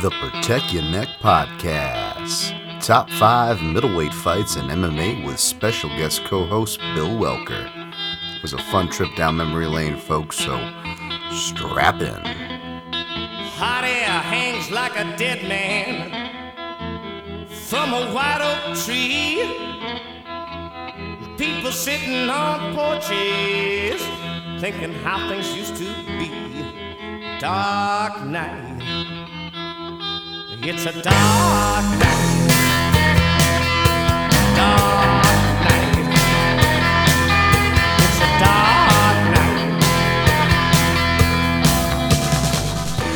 the 0.00 0.10
Protect 0.12 0.72
Ya 0.72 0.80
Neck 0.90 1.08
podcast. 1.20 2.56
Top 2.80 3.10
five 3.10 3.60
middleweight 3.60 4.14
fights 4.14 4.56
in 4.56 4.64
MMA 4.68 5.26
with 5.26 5.38
special 5.38 5.90
guest 5.90 6.24
co 6.24 6.46
host 6.46 6.80
Bill 6.94 7.10
Welker. 7.10 7.66
It 8.34 8.40
was 8.40 8.54
a 8.54 8.58
fun 8.72 8.88
trip 8.88 9.14
down 9.14 9.36
memory 9.36 9.66
lane, 9.66 9.98
folks, 9.98 10.38
so 10.38 10.56
strap 11.30 12.00
in. 12.00 12.22
Hot 13.60 13.84
air 13.84 14.20
hangs 14.32 14.70
like 14.70 14.96
a 14.96 15.04
dead 15.18 15.46
man 15.46 16.30
from 17.50 17.92
a 17.92 18.10
white 18.14 18.40
oak 18.40 18.74
tree. 18.78 19.44
People 21.36 21.72
sitting 21.72 22.30
on 22.30 22.74
porches 22.74 24.02
thinking 24.62 24.94
how 25.04 25.28
things 25.28 25.54
used 25.54 25.76
to 25.76 25.84
be. 26.18 26.30
Dark 27.38 28.24
night. 28.24 28.69
It's 30.62 30.84
a 30.84 30.92
dark 30.92 31.04
night. 31.04 32.50
Dark 34.54 35.24
night. 35.64 35.96
It's 37.96 38.18
a 38.20 38.28
dark 38.38 39.18
night. 39.34 39.80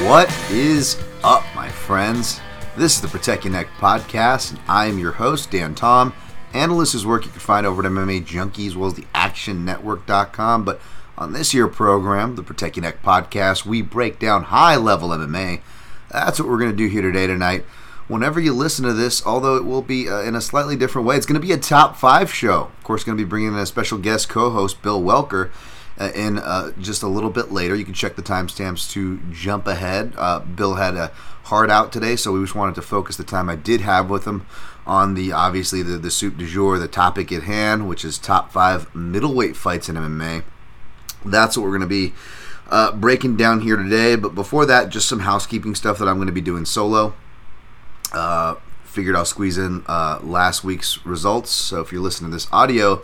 What 0.08 0.34
is 0.50 0.96
up, 1.22 1.44
my 1.54 1.68
friends? 1.68 2.40
This 2.78 2.96
is 2.96 3.02
the 3.02 3.08
Protect 3.08 3.44
Ya 3.44 3.50
Neck 3.50 3.68
podcast, 3.78 4.52
and 4.52 4.60
I 4.66 4.86
am 4.86 4.98
your 4.98 5.12
host, 5.12 5.50
Dan 5.50 5.74
Tom. 5.74 6.14
Analyst 6.54 6.94
is 6.94 7.04
work 7.04 7.26
you 7.26 7.30
can 7.30 7.40
find 7.40 7.66
over 7.66 7.84
at 7.84 7.92
MMA 7.92 8.24
Junkies, 8.24 8.68
as 8.68 8.76
well 8.76 8.88
as 8.88 8.94
the 8.94 9.06
ActionNetwork.com. 9.14 10.64
But 10.64 10.80
on 11.18 11.34
this 11.34 11.52
year 11.52 11.68
program, 11.68 12.36
the 12.36 12.42
Protect 12.42 12.78
Ya 12.78 12.84
Neck 12.84 13.02
podcast, 13.02 13.66
we 13.66 13.82
break 13.82 14.18
down 14.18 14.44
high 14.44 14.76
level 14.76 15.10
MMA. 15.10 15.60
That's 16.14 16.38
what 16.38 16.48
we're 16.48 16.58
going 16.58 16.70
to 16.70 16.76
do 16.76 16.86
here 16.86 17.02
today, 17.02 17.26
tonight. 17.26 17.64
Whenever 18.06 18.38
you 18.38 18.52
listen 18.52 18.84
to 18.84 18.92
this, 18.92 19.24
although 19.26 19.56
it 19.56 19.64
will 19.64 19.82
be 19.82 20.08
uh, 20.08 20.20
in 20.20 20.34
a 20.34 20.40
slightly 20.40 20.76
different 20.76 21.08
way, 21.08 21.16
it's 21.16 21.26
going 21.26 21.40
to 21.40 21.46
be 21.46 21.52
a 21.52 21.58
top 21.58 21.96
five 21.96 22.32
show. 22.32 22.70
Of 22.78 22.84
course, 22.84 23.02
going 23.02 23.18
to 23.18 23.24
be 23.24 23.28
bringing 23.28 23.48
in 23.48 23.58
a 23.58 23.66
special 23.66 23.98
guest 23.98 24.28
co 24.28 24.50
host, 24.50 24.80
Bill 24.80 25.02
Welker 25.02 25.50
uh, 25.98 26.10
in 26.14 26.38
uh, 26.38 26.72
just 26.78 27.02
a 27.02 27.08
little 27.08 27.30
bit 27.30 27.52
later. 27.52 27.74
You 27.74 27.84
can 27.84 27.94
check 27.94 28.16
the 28.16 28.22
timestamps 28.22 28.90
to 28.92 29.18
jump 29.30 29.66
ahead. 29.66 30.12
Uh, 30.16 30.40
Bill 30.40 30.74
had 30.74 30.96
a 30.96 31.08
hard 31.44 31.70
out 31.70 31.92
today, 31.92 32.16
so 32.16 32.32
we 32.32 32.40
just 32.40 32.54
wanted 32.54 32.74
to 32.76 32.82
focus 32.82 33.16
the 33.16 33.24
time 33.24 33.48
I 33.48 33.56
did 33.56 33.80
have 33.80 34.10
with 34.10 34.24
him 34.24 34.46
on 34.86 35.14
the 35.14 35.32
obviously 35.32 35.82
the 35.82 35.96
the 35.96 36.10
soup 36.10 36.36
du 36.36 36.46
jour, 36.46 36.78
the 36.78 36.88
topic 36.88 37.32
at 37.32 37.44
hand, 37.44 37.88
which 37.88 38.04
is 38.04 38.18
top 38.18 38.52
five 38.52 38.94
middleweight 38.94 39.56
fights 39.56 39.88
in 39.88 39.96
MMA. 39.96 40.44
That's 41.24 41.56
what 41.56 41.64
we're 41.64 41.70
going 41.70 41.80
to 41.80 41.86
be 41.86 42.12
uh, 42.68 42.92
breaking 42.92 43.36
down 43.36 43.60
here 43.60 43.76
today. 43.76 44.16
But 44.16 44.34
before 44.34 44.66
that, 44.66 44.88
just 44.88 45.08
some 45.08 45.20
housekeeping 45.20 45.74
stuff 45.74 45.98
that 45.98 46.08
I'm 46.08 46.16
going 46.16 46.26
to 46.26 46.32
be 46.32 46.40
doing 46.40 46.64
solo. 46.64 47.14
Uh, 48.12 48.56
figured 48.84 49.16
I'll 49.16 49.24
squeeze 49.24 49.58
in 49.58 49.82
uh, 49.86 50.20
last 50.22 50.62
week's 50.64 51.04
results. 51.04 51.50
So 51.50 51.80
if 51.80 51.92
you're 51.92 52.00
listening 52.00 52.30
to 52.30 52.36
this 52.36 52.46
audio 52.52 53.02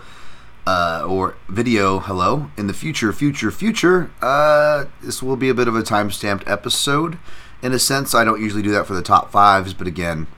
uh, 0.67 1.05
or 1.07 1.37
video, 1.49 1.99
hello, 1.99 2.51
in 2.57 2.69
the 2.69 2.73
future, 2.73 3.13
future, 3.13 3.51
future, 3.51 4.11
uh, 4.23 4.85
this 5.03 5.23
will 5.23 5.37
be 5.37 5.49
a 5.49 5.55
bit 5.55 5.69
of 5.69 5.75
a 5.75 5.83
time 5.83 6.11
stamped 6.11 6.47
episode. 6.47 7.19
In 7.63 7.73
a 7.73 7.79
sense, 7.79 8.15
I 8.15 8.25
don't 8.25 8.41
usually 8.41 8.63
do 8.63 8.71
that 8.71 8.87
for 8.87 8.95
the 8.95 9.03
top 9.03 9.33
fives, 9.33 9.75
but 9.75 9.87
again, 9.87 10.29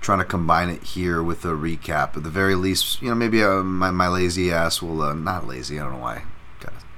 trying 0.00 0.18
to 0.18 0.24
combine 0.24 0.68
it 0.68 0.82
here 0.82 1.22
with 1.22 1.44
a 1.44 1.48
recap. 1.48 2.16
At 2.16 2.22
the 2.22 2.30
very 2.30 2.54
least, 2.54 3.00
you 3.00 3.08
know, 3.10 3.14
maybe 3.14 3.42
uh, 3.42 3.62
my, 3.62 3.90
my 3.90 4.08
lazy 4.08 4.50
ass 4.50 4.82
will, 4.82 5.02
uh, 5.02 5.14
not 5.14 5.46
lazy, 5.46 5.78
I 5.78 5.84
don't 5.84 5.92
know 5.92 5.98
why 5.98 6.24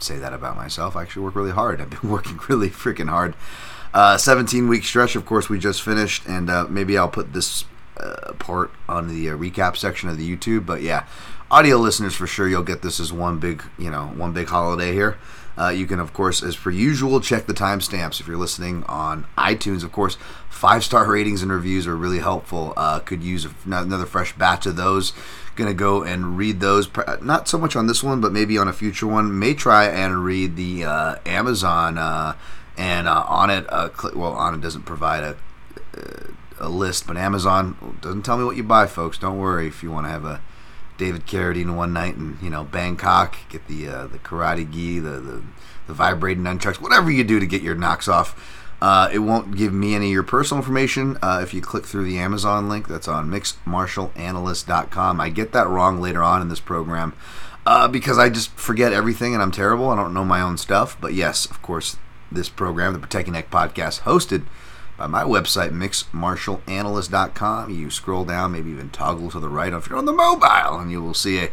say 0.03 0.19
that 0.19 0.33
about 0.33 0.57
myself. 0.57 0.97
I 0.97 1.03
actually 1.03 1.25
work 1.25 1.35
really 1.35 1.51
hard. 1.53 1.81
I've 1.81 1.91
been 1.91 2.11
working 2.11 2.39
really 2.49 2.71
freaking 2.71 3.09
hard. 3.09 3.35
Uh, 3.95 4.17
17 4.17 4.69
week 4.69 4.85
stretch, 4.85 5.17
of 5.17 5.27
course, 5.27 5.49
we 5.49 5.59
just 5.59 5.83
finished, 5.83 6.27
and 6.27 6.49
uh, 6.49 6.67
maybe 6.69 6.97
I'll 6.97 7.09
put 7.09 7.35
this 7.35 7.65
uh, 7.99 8.33
part 8.39 8.71
on 8.89 9.09
the 9.09 9.31
uh, 9.31 9.37
recap 9.37 9.77
section 9.77 10.09
of 10.09 10.17
the 10.17 10.37
YouTube. 10.37 10.65
But 10.65 10.81
yeah, 10.83 11.07
audio 11.51 11.77
listeners 11.77 12.15
for 12.15 12.27
sure, 12.27 12.49
you'll 12.49 12.63
get 12.63 12.83
this 12.83 12.99
as 12.99 13.13
one 13.13 13.39
big, 13.39 13.63
you 13.79 13.91
know, 13.91 14.07
one 14.09 14.33
big 14.33 14.49
holiday 14.49 14.93
here. 14.93 15.19
Uh, 15.59 15.69
you 15.69 15.87
can, 15.87 16.01
of 16.01 16.15
course, 16.15 16.43
as 16.43 16.57
per 16.57 16.71
usual, 16.71 17.21
check 17.21 17.47
the 17.47 17.53
timestamps 17.53 18.21
if 18.21 18.27
you're 18.27 18.39
listening 18.39 18.85
on 18.85 19.27
iTunes. 19.37 19.85
Of 19.85 19.93
course, 19.93 20.17
five 20.49 20.83
star 20.83 21.11
ratings 21.11 21.43
and 21.43 21.53
reviews 21.53 21.87
are 21.87 21.97
really 21.97 22.21
helpful. 22.21 22.73
Uh, 22.77 23.01
could 23.01 23.23
use 23.23 23.47
another 23.67 24.07
fresh 24.07 24.35
batch 24.35 24.65
of 24.65 24.77
those. 24.77 25.13
Gonna 25.55 25.75
go 25.75 26.03
and 26.03 26.39
read 26.39 26.61
those. 26.61 26.89
Not 27.21 27.47
so 27.47 27.59
much 27.59 27.77
on 27.77 27.87
this 27.87 28.03
one, 28.03 28.21
but 28.21 28.33
maybe 28.33 28.57
on 28.57 28.69
a 28.69 28.73
future 28.73 29.07
one. 29.07 29.39
May 29.39 29.53
try 29.53 29.85
and 29.85 30.25
read 30.25 30.57
the 30.57 30.85
uh, 30.85 31.17
Amazon 31.27 31.99
uh, 31.99 32.35
and 32.79 33.07
uh, 33.07 33.25
Onnit. 33.27 33.67
Uh, 33.69 33.91
well, 34.15 34.33
Onnit 34.33 34.63
doesn't 34.63 34.85
provide 34.85 35.23
a 35.23 35.37
a 36.63 36.69
list, 36.69 37.07
but 37.07 37.17
Amazon 37.17 37.99
doesn't 38.01 38.23
tell 38.23 38.39
me 38.39 38.45
what 38.45 38.57
you 38.57 38.63
buy, 38.63 38.87
folks. 38.87 39.19
Don't 39.19 39.39
worry 39.39 39.67
if 39.67 39.83
you 39.83 39.91
want 39.91 40.07
to 40.07 40.11
have 40.11 40.25
a 40.25 40.41
David 40.97 41.27
Carradine 41.27 41.75
one 41.75 41.93
night 41.93 42.15
in 42.15 42.39
you 42.41 42.49
know 42.49 42.65
Bangkok, 42.65 43.37
get 43.49 43.67
the 43.67 43.89
uh, 43.89 44.07
the 44.07 44.19
karate 44.19 44.71
gi, 44.71 45.01
the, 45.01 45.21
the 45.21 45.43
the 45.89 45.93
vibrating 45.93 46.45
nunchucks, 46.45 46.81
whatever 46.81 47.11
you 47.11 47.25
do 47.25 47.41
to 47.41 47.47
get 47.47 47.63
your 47.63 47.75
knocks 47.75 48.09
off. 48.09 48.61
Uh, 48.83 49.09
it 49.13 49.21
won't 49.21 49.57
give 49.57 49.73
me 49.73 49.95
any 49.95 50.07
of 50.07 50.13
your 50.13 50.25
personal 50.25 50.61
information 50.61 51.17
uh, 51.23 51.39
if 51.41 51.55
you 51.55 51.63
click 51.63 51.87
through 51.87 52.05
the 52.05 52.19
Amazon 52.19 52.69
link 52.69 52.89
that's 52.89 53.07
on 53.07 53.31
mixedmartialanalyst.com. 53.31 55.21
I 55.21 55.29
get 55.29 55.53
that 55.53 55.69
wrong 55.69 56.01
later 56.01 56.21
on 56.21 56.43
in 56.43 56.49
this 56.49 56.59
program 56.59 57.15
uh, 57.65 57.87
because 57.87 58.19
I 58.19 58.29
just 58.29 58.51
forget 58.59 58.93
everything 58.93 59.35
and 59.35 59.43
I'm 59.43 59.53
terrible. 59.53 59.91
I 59.91 59.95
don't 59.95 60.13
know 60.13 60.25
my 60.25 60.41
own 60.41 60.59
stuff. 60.59 61.01
But 61.01 61.15
yes, 61.15 61.45
of 61.45 61.63
course, 61.63 61.97
this 62.33 62.49
program, 62.49 62.93
the 62.93 62.99
Protect 62.99 63.29
Ya 63.29 63.35
Neck 63.35 63.53
podcast, 63.53 64.01
hosted 64.01 64.47
by 64.99 65.07
my 65.07 65.23
website, 65.23 65.71
mixedmartialanalyst.com. 65.71 67.71
You 67.71 67.89
scroll 67.89 68.25
down, 68.25 68.51
maybe 68.51 68.73
even 68.73 68.91
toggle 68.91 69.31
to 69.31 69.39
the 69.39 69.49
right 69.49 69.73
if 69.73 69.89
you're 69.89 69.99
on 69.99 70.07
the 70.07 70.13
mobile, 70.13 70.81
and 70.81 70.91
you 70.91 71.01
will 71.01 71.15
see 71.15 71.39
a 71.39 71.51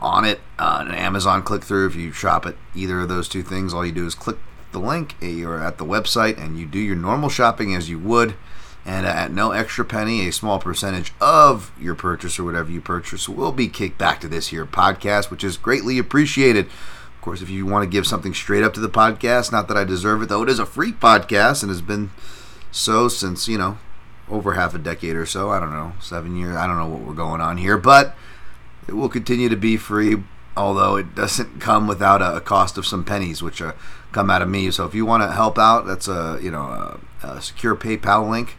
Onnit 0.00 0.40
uh, 0.58 0.84
an 0.88 0.92
Amazon 0.92 1.44
click 1.44 1.62
through. 1.62 1.86
If 1.86 1.94
you 1.94 2.10
shop 2.10 2.46
at 2.46 2.56
either 2.74 3.02
of 3.02 3.08
those 3.08 3.28
two 3.28 3.44
things, 3.44 3.72
all 3.72 3.86
you 3.86 3.92
do 3.92 4.08
is 4.08 4.16
click 4.16 4.38
the 4.74 4.78
link. 4.78 5.14
You're 5.22 5.62
at 5.62 5.78
the 5.78 5.86
website, 5.86 6.36
and 6.36 6.58
you 6.58 6.66
do 6.66 6.78
your 6.78 6.96
normal 6.96 7.30
shopping 7.30 7.74
as 7.74 7.88
you 7.88 7.98
would. 7.98 8.34
And 8.84 9.06
at 9.06 9.32
no 9.32 9.52
extra 9.52 9.82
penny, 9.82 10.28
a 10.28 10.32
small 10.32 10.58
percentage 10.58 11.14
of 11.18 11.72
your 11.80 11.94
purchase 11.94 12.38
or 12.38 12.44
whatever 12.44 12.70
you 12.70 12.82
purchase 12.82 13.26
will 13.26 13.52
be 13.52 13.68
kicked 13.68 13.96
back 13.96 14.20
to 14.20 14.28
this 14.28 14.48
here 14.48 14.66
podcast, 14.66 15.30
which 15.30 15.42
is 15.42 15.56
greatly 15.56 15.98
appreciated. 15.98 16.66
Of 16.66 17.20
course, 17.22 17.40
if 17.40 17.48
you 17.48 17.64
want 17.64 17.84
to 17.84 17.90
give 17.90 18.06
something 18.06 18.34
straight 18.34 18.62
up 18.62 18.74
to 18.74 18.80
the 18.80 18.90
podcast, 18.90 19.50
not 19.50 19.68
that 19.68 19.78
I 19.78 19.84
deserve 19.84 20.20
it, 20.20 20.28
though 20.28 20.42
it 20.42 20.50
is 20.50 20.58
a 20.58 20.66
free 20.66 20.92
podcast 20.92 21.62
and 21.62 21.70
has 21.70 21.80
been 21.80 22.10
so 22.70 23.08
since, 23.08 23.48
you 23.48 23.56
know, 23.56 23.78
over 24.28 24.52
half 24.52 24.74
a 24.74 24.78
decade 24.78 25.16
or 25.16 25.24
so. 25.24 25.48
I 25.48 25.60
don't 25.60 25.72
know, 25.72 25.94
seven 26.00 26.36
years. 26.36 26.56
I 26.56 26.66
don't 26.66 26.76
know 26.76 26.88
what 26.88 27.00
we're 27.00 27.14
going 27.14 27.40
on 27.40 27.56
here, 27.56 27.78
but 27.78 28.14
it 28.86 28.92
will 28.92 29.08
continue 29.08 29.48
to 29.48 29.56
be 29.56 29.78
free, 29.78 30.22
although 30.56 30.96
it 30.96 31.14
doesn't 31.14 31.60
come 31.60 31.86
without 31.86 32.20
a, 32.20 32.40
cost 32.40 32.76
of 32.76 32.86
some 32.86 33.04
pennies, 33.04 33.42
which 33.42 33.62
uh, 33.62 33.72
come 34.14 34.30
out 34.30 34.40
of 34.40 34.48
me. 34.48 34.70
So 34.70 34.86
if 34.86 34.94
you 34.94 35.04
want 35.04 35.22
to 35.24 35.32
help 35.32 35.58
out, 35.58 35.86
that's 35.86 36.08
a 36.08 36.38
you 36.40 36.50
know 36.50 36.98
a, 37.22 37.26
a 37.26 37.42
secure 37.42 37.76
PayPal 37.76 38.30
link. 38.30 38.56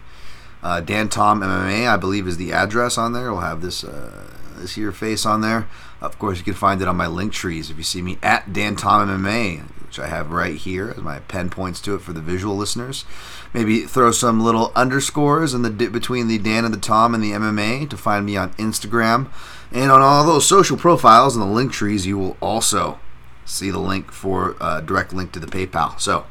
Uh, 0.62 0.82
Dan 0.82 1.10
Tom 1.10 1.42
MMA, 1.42 1.88
I 1.88 1.96
believe, 1.98 2.28
is 2.28 2.38
the 2.38 2.52
address 2.52 2.98
on 2.98 3.14
there. 3.14 3.32
We'll 3.32 3.42
have 3.42 3.62
this 3.62 3.84
uh, 3.84 4.28
this 4.58 4.76
here 4.76 4.92
face 4.92 5.26
on 5.26 5.42
there. 5.42 5.68
Of 6.02 6.20
course, 6.20 6.38
you 6.38 6.44
can 6.44 6.54
find 6.54 6.82
it 6.82 6.88
on 6.88 6.98
my 6.98 7.08
link 7.08 7.34
trees 7.34 7.72
if 7.72 7.78
you 7.78 7.84
see 7.84 8.02
me 8.02 8.18
at 8.22 8.52
Dan 8.52 8.76
Tom 8.76 9.08
MMA, 9.08 9.62
which 9.86 9.98
I 9.98 10.08
have 10.08 10.30
right 10.30 10.56
here 10.56 10.90
as 10.90 10.98
my 10.98 11.20
pen 11.20 11.50
points 11.50 11.80
to 11.82 11.96
it 11.96 12.02
for 12.02 12.14
the 12.14 12.22
visual 12.22 12.56
listeners. 12.56 13.06
Maybe 13.54 13.82
throw 13.82 14.12
some 14.12 14.44
little 14.44 14.72
underscores 14.76 15.54
in 15.54 15.62
the 15.62 15.70
between 15.70 16.28
the 16.28 16.38
Dan 16.38 16.66
and 16.66 16.74
the 16.74 16.80
Tom 16.80 17.16
and 17.16 17.24
the 17.24 17.32
MMA 17.32 17.90
to 17.90 17.98
find 17.98 18.26
me 18.26 18.36
on 18.36 18.54
Instagram 18.56 19.30
and 19.72 19.90
on 19.90 20.02
all 20.02 20.26
those 20.26 20.48
social 20.48 20.78
profiles 20.78 21.36
and 21.36 21.42
the 21.42 21.48
link 21.48 21.72
trees. 21.72 22.06
You 22.06 22.18
will 22.18 22.38
also 22.42 23.00
see 23.46 23.70
the 23.70 23.80
link 23.80 24.12
for 24.12 24.56
uh, 24.60 24.82
direct 24.82 25.14
link 25.14 25.32
to 25.34 25.40
the 25.40 25.48
PayPal. 25.48 26.00
So 26.00 26.26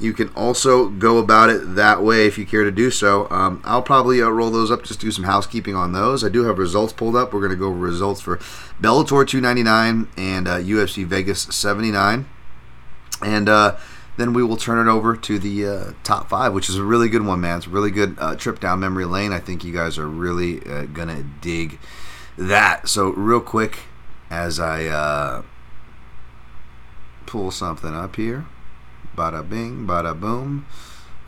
you 0.00 0.12
can 0.12 0.28
also 0.30 0.88
go 0.88 1.18
about 1.18 1.50
it 1.50 1.74
that 1.74 2.02
way 2.02 2.26
if 2.26 2.38
you 2.38 2.46
care 2.46 2.62
to 2.62 2.70
do 2.70 2.90
so. 2.90 3.28
Um, 3.30 3.60
I'll 3.64 3.82
probably 3.82 4.22
uh, 4.22 4.28
roll 4.28 4.50
those 4.50 4.70
up, 4.70 4.84
just 4.84 5.00
do 5.00 5.10
some 5.10 5.24
housekeeping 5.24 5.74
on 5.74 5.92
those. 5.92 6.22
I 6.22 6.28
do 6.28 6.44
have 6.44 6.58
results 6.58 6.92
pulled 6.92 7.16
up. 7.16 7.32
We're 7.32 7.40
going 7.40 7.50
to 7.50 7.56
go 7.56 7.68
over 7.68 7.78
results 7.78 8.20
for 8.20 8.36
Bellator 8.80 9.26
299 9.26 10.08
and 10.16 10.46
uh, 10.46 10.58
UFC 10.58 11.04
Vegas 11.04 11.42
79. 11.42 12.28
And 13.22 13.48
uh, 13.48 13.76
then 14.16 14.32
we 14.32 14.44
will 14.44 14.56
turn 14.56 14.86
it 14.86 14.90
over 14.90 15.16
to 15.16 15.38
the 15.40 15.66
uh, 15.66 15.92
top 16.04 16.28
five, 16.28 16.52
which 16.52 16.68
is 16.68 16.76
a 16.76 16.84
really 16.84 17.08
good 17.08 17.26
one, 17.26 17.40
man. 17.40 17.58
It's 17.58 17.66
a 17.66 17.70
really 17.70 17.90
good 17.90 18.16
uh, 18.20 18.36
trip 18.36 18.60
down 18.60 18.78
memory 18.78 19.04
lane. 19.04 19.32
I 19.32 19.40
think 19.40 19.64
you 19.64 19.72
guys 19.72 19.98
are 19.98 20.06
really 20.06 20.64
uh, 20.64 20.84
going 20.84 21.08
to 21.08 21.24
dig 21.40 21.80
that. 22.36 22.88
So, 22.88 23.08
real 23.10 23.40
quick, 23.40 23.80
as 24.30 24.60
I 24.60 25.42
pull 27.28 27.50
something 27.50 27.94
up 27.94 28.16
here. 28.16 28.46
Bada 29.14 29.48
bing, 29.48 29.86
bada 29.86 30.18
boom. 30.18 30.66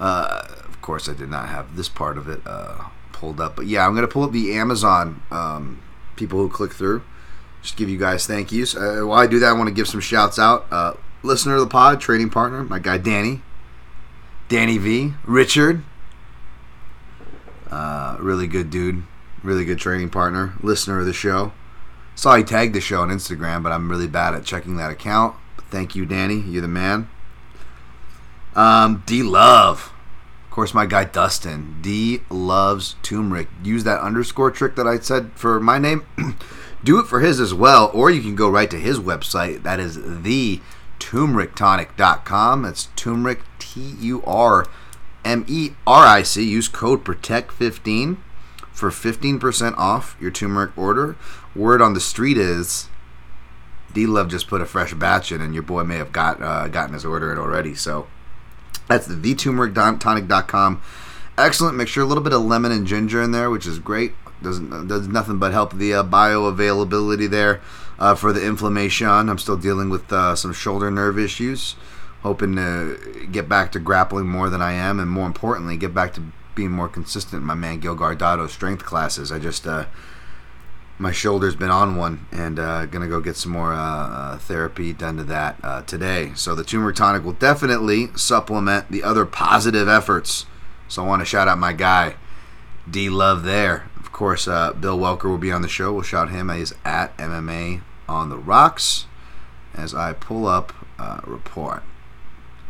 Uh, 0.00 0.42
of 0.64 0.80
course, 0.80 1.08
I 1.08 1.14
did 1.14 1.28
not 1.28 1.48
have 1.50 1.76
this 1.76 1.88
part 1.88 2.16
of 2.16 2.26
it 2.28 2.40
uh, 2.46 2.84
pulled 3.12 3.40
up, 3.40 3.54
but 3.54 3.66
yeah, 3.66 3.86
I'm 3.86 3.94
gonna 3.94 4.08
pull 4.08 4.24
up 4.24 4.32
the 4.32 4.54
Amazon 4.54 5.22
um, 5.30 5.82
people 6.16 6.38
who 6.38 6.48
click 6.48 6.72
through. 6.72 7.02
Just 7.62 7.76
give 7.76 7.90
you 7.90 7.98
guys 7.98 8.26
thank 8.26 8.50
yous. 8.50 8.74
Uh, 8.74 9.02
while 9.02 9.20
I 9.20 9.26
do 9.26 9.38
that, 9.40 9.50
I 9.50 9.52
want 9.52 9.68
to 9.68 9.74
give 9.74 9.86
some 9.86 10.00
shouts 10.00 10.38
out. 10.38 10.66
Uh, 10.72 10.94
listener 11.22 11.56
of 11.56 11.60
the 11.60 11.66
pod, 11.66 12.00
trading 12.00 12.30
partner, 12.30 12.64
my 12.64 12.78
guy 12.78 12.96
Danny, 12.96 13.42
Danny 14.48 14.78
V, 14.78 15.12
Richard, 15.24 15.84
Uh, 17.70 18.16
really 18.18 18.48
good 18.48 18.70
dude, 18.70 19.04
really 19.44 19.64
good 19.64 19.78
trading 19.78 20.10
partner, 20.10 20.54
listener 20.62 20.98
of 20.98 21.06
the 21.06 21.12
show. 21.12 21.52
Saw 22.16 22.36
he 22.36 22.42
tagged 22.42 22.74
the 22.74 22.80
show 22.80 23.02
on 23.02 23.10
Instagram, 23.10 23.62
but 23.62 23.70
I'm 23.72 23.88
really 23.90 24.08
bad 24.08 24.34
at 24.34 24.44
checking 24.44 24.76
that 24.76 24.90
account. 24.90 25.36
Thank 25.70 25.94
you, 25.94 26.04
Danny. 26.04 26.40
You're 26.40 26.62
the 26.62 26.68
man. 26.68 27.08
Um, 28.54 29.02
D 29.06 29.22
Love. 29.22 29.92
Of 30.44 30.50
course, 30.50 30.74
my 30.74 30.84
guy 30.84 31.04
Dustin. 31.04 31.78
D 31.80 32.22
loves 32.28 32.96
turmeric. 33.02 33.48
Use 33.62 33.84
that 33.84 34.00
underscore 34.00 34.50
trick 34.50 34.74
that 34.76 34.86
I 34.86 34.98
said 34.98 35.30
for 35.34 35.60
my 35.60 35.78
name. 35.78 36.04
Do 36.82 36.98
it 36.98 37.06
for 37.06 37.20
his 37.20 37.38
as 37.38 37.54
well, 37.54 37.90
or 37.94 38.10
you 38.10 38.20
can 38.20 38.34
go 38.34 38.48
right 38.48 38.70
to 38.70 38.78
his 38.78 38.98
website. 38.98 39.62
That 39.62 39.78
is 39.78 40.22
the 40.22 40.60
turmerictonic.com. 40.98 42.62
That's 42.62 42.88
turmeric, 42.96 43.40
T 43.58 43.94
U 44.00 44.22
R 44.24 44.66
M 45.24 45.44
E 45.46 45.70
R 45.86 46.06
I 46.06 46.22
C. 46.22 46.42
Use 46.42 46.68
code 46.68 47.04
PROTECT15 47.04 48.16
for 48.72 48.90
15% 48.90 49.76
off 49.76 50.16
your 50.20 50.30
turmeric 50.30 50.76
order. 50.76 51.16
Word 51.54 51.80
on 51.80 51.94
the 51.94 52.00
street 52.00 52.38
is 52.38 52.88
D 53.92 54.06
Love 54.06 54.28
just 54.28 54.48
put 54.48 54.60
a 54.60 54.66
fresh 54.66 54.94
batch 54.94 55.32
in, 55.32 55.40
and 55.40 55.54
your 55.54 55.62
boy 55.62 55.84
may 55.84 55.96
have 55.96 56.12
got 56.12 56.42
uh, 56.42 56.68
gotten 56.68 56.94
his 56.94 57.04
order 57.04 57.32
in 57.32 57.38
already. 57.38 57.74
So 57.74 58.06
that's 58.88 59.06
the 59.06 59.14
theturmerictonic.com. 59.14 60.82
Excellent 61.38 61.76
mixture, 61.76 62.02
a 62.02 62.04
little 62.04 62.22
bit 62.22 62.32
of 62.32 62.42
lemon 62.42 62.72
and 62.72 62.86
ginger 62.86 63.22
in 63.22 63.32
there, 63.32 63.50
which 63.50 63.66
is 63.66 63.78
great. 63.78 64.12
Doesn't 64.42 64.88
does 64.88 65.08
nothing 65.08 65.38
but 65.38 65.52
help 65.52 65.74
the 65.74 65.94
uh, 65.94 66.04
bioavailability 66.04 67.28
there 67.28 67.60
uh, 67.98 68.14
for 68.14 68.32
the 68.32 68.44
inflammation. 68.44 69.08
I'm 69.08 69.38
still 69.38 69.56
dealing 69.56 69.90
with 69.90 70.12
uh, 70.12 70.34
some 70.34 70.52
shoulder 70.52 70.90
nerve 70.90 71.18
issues, 71.18 71.76
hoping 72.22 72.56
to 72.56 73.28
get 73.30 73.48
back 73.48 73.72
to 73.72 73.78
grappling 73.78 74.26
more 74.26 74.50
than 74.50 74.62
I 74.62 74.72
am, 74.72 74.98
and 74.98 75.10
more 75.10 75.26
importantly, 75.26 75.76
get 75.76 75.94
back 75.94 76.14
to 76.14 76.22
being 76.54 76.72
more 76.72 76.88
consistent. 76.88 77.42
in 77.42 77.46
My 77.46 77.54
man 77.54 77.80
Gil 77.80 77.96
Guardado 77.96 78.48
strength 78.48 78.84
classes. 78.84 79.30
I 79.30 79.38
just 79.38 79.66
uh, 79.66 79.86
my 81.00 81.12
shoulder's 81.12 81.56
been 81.56 81.70
on 81.70 81.96
one, 81.96 82.26
and 82.30 82.58
uh, 82.58 82.84
gonna 82.84 83.08
go 83.08 83.20
get 83.20 83.34
some 83.34 83.52
more 83.52 83.72
uh, 83.72 83.78
uh, 83.78 84.38
therapy 84.38 84.92
done 84.92 85.16
to 85.16 85.24
that 85.24 85.56
uh, 85.62 85.82
today. 85.82 86.32
So 86.34 86.54
the 86.54 86.62
turmeric 86.62 86.96
tonic 86.96 87.24
will 87.24 87.32
definitely 87.32 88.08
supplement 88.16 88.90
the 88.90 89.02
other 89.02 89.24
positive 89.24 89.88
efforts. 89.88 90.44
So 90.88 91.02
I 91.02 91.06
want 91.06 91.20
to 91.20 91.26
shout 91.26 91.48
out 91.48 91.56
my 91.56 91.72
guy 91.72 92.16
D 92.88 93.08
Love 93.08 93.44
there. 93.44 93.88
Of 93.96 94.12
course, 94.12 94.46
uh, 94.46 94.74
Bill 94.74 94.98
Welker 94.98 95.24
will 95.24 95.38
be 95.38 95.50
on 95.50 95.62
the 95.62 95.68
show. 95.68 95.90
We'll 95.92 96.02
shout 96.02 96.30
him. 96.30 96.50
He's 96.50 96.74
at 96.84 97.16
MMA 97.16 97.80
on 98.06 98.28
the 98.28 98.38
rocks 98.38 99.06
as 99.72 99.94
I 99.94 100.12
pull 100.12 100.46
up 100.46 100.74
report 101.24 101.82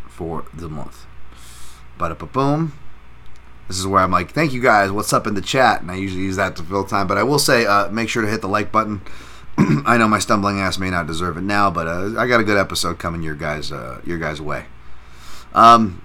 for 0.09 0.45
the 0.55 0.69
month. 0.69 1.05
But 1.99 2.17
boom. 2.33 2.80
This 3.71 3.79
is 3.79 3.87
where 3.87 4.03
I'm 4.03 4.11
like, 4.11 4.33
thank 4.33 4.53
you 4.53 4.61
guys. 4.61 4.91
What's 4.91 5.13
up 5.13 5.29
in 5.29 5.35
the 5.35 5.41
chat? 5.41 5.81
And 5.81 5.93
I 5.93 5.95
usually 5.95 6.25
use 6.25 6.35
that 6.35 6.57
to 6.57 6.65
fill 6.65 6.83
time. 6.83 7.07
But 7.07 7.19
I 7.19 7.23
will 7.23 7.39
say, 7.39 7.67
uh, 7.67 7.89
make 7.91 8.09
sure 8.09 8.21
to 8.21 8.29
hit 8.29 8.41
the 8.41 8.49
like 8.49 8.73
button. 8.73 9.01
I 9.87 9.97
know 9.97 10.09
my 10.09 10.19
stumbling 10.19 10.59
ass 10.59 10.77
may 10.77 10.91
not 10.91 11.07
deserve 11.07 11.37
it 11.37 11.43
now, 11.43 11.71
but 11.71 11.87
uh, 11.87 12.19
I 12.19 12.27
got 12.27 12.41
a 12.41 12.43
good 12.43 12.57
episode 12.57 12.99
coming 12.99 13.23
your 13.23 13.37
guys, 13.37 13.71
uh, 13.71 14.01
your 14.05 14.19
guys' 14.19 14.41
way. 14.41 14.65
Um, 15.55 16.05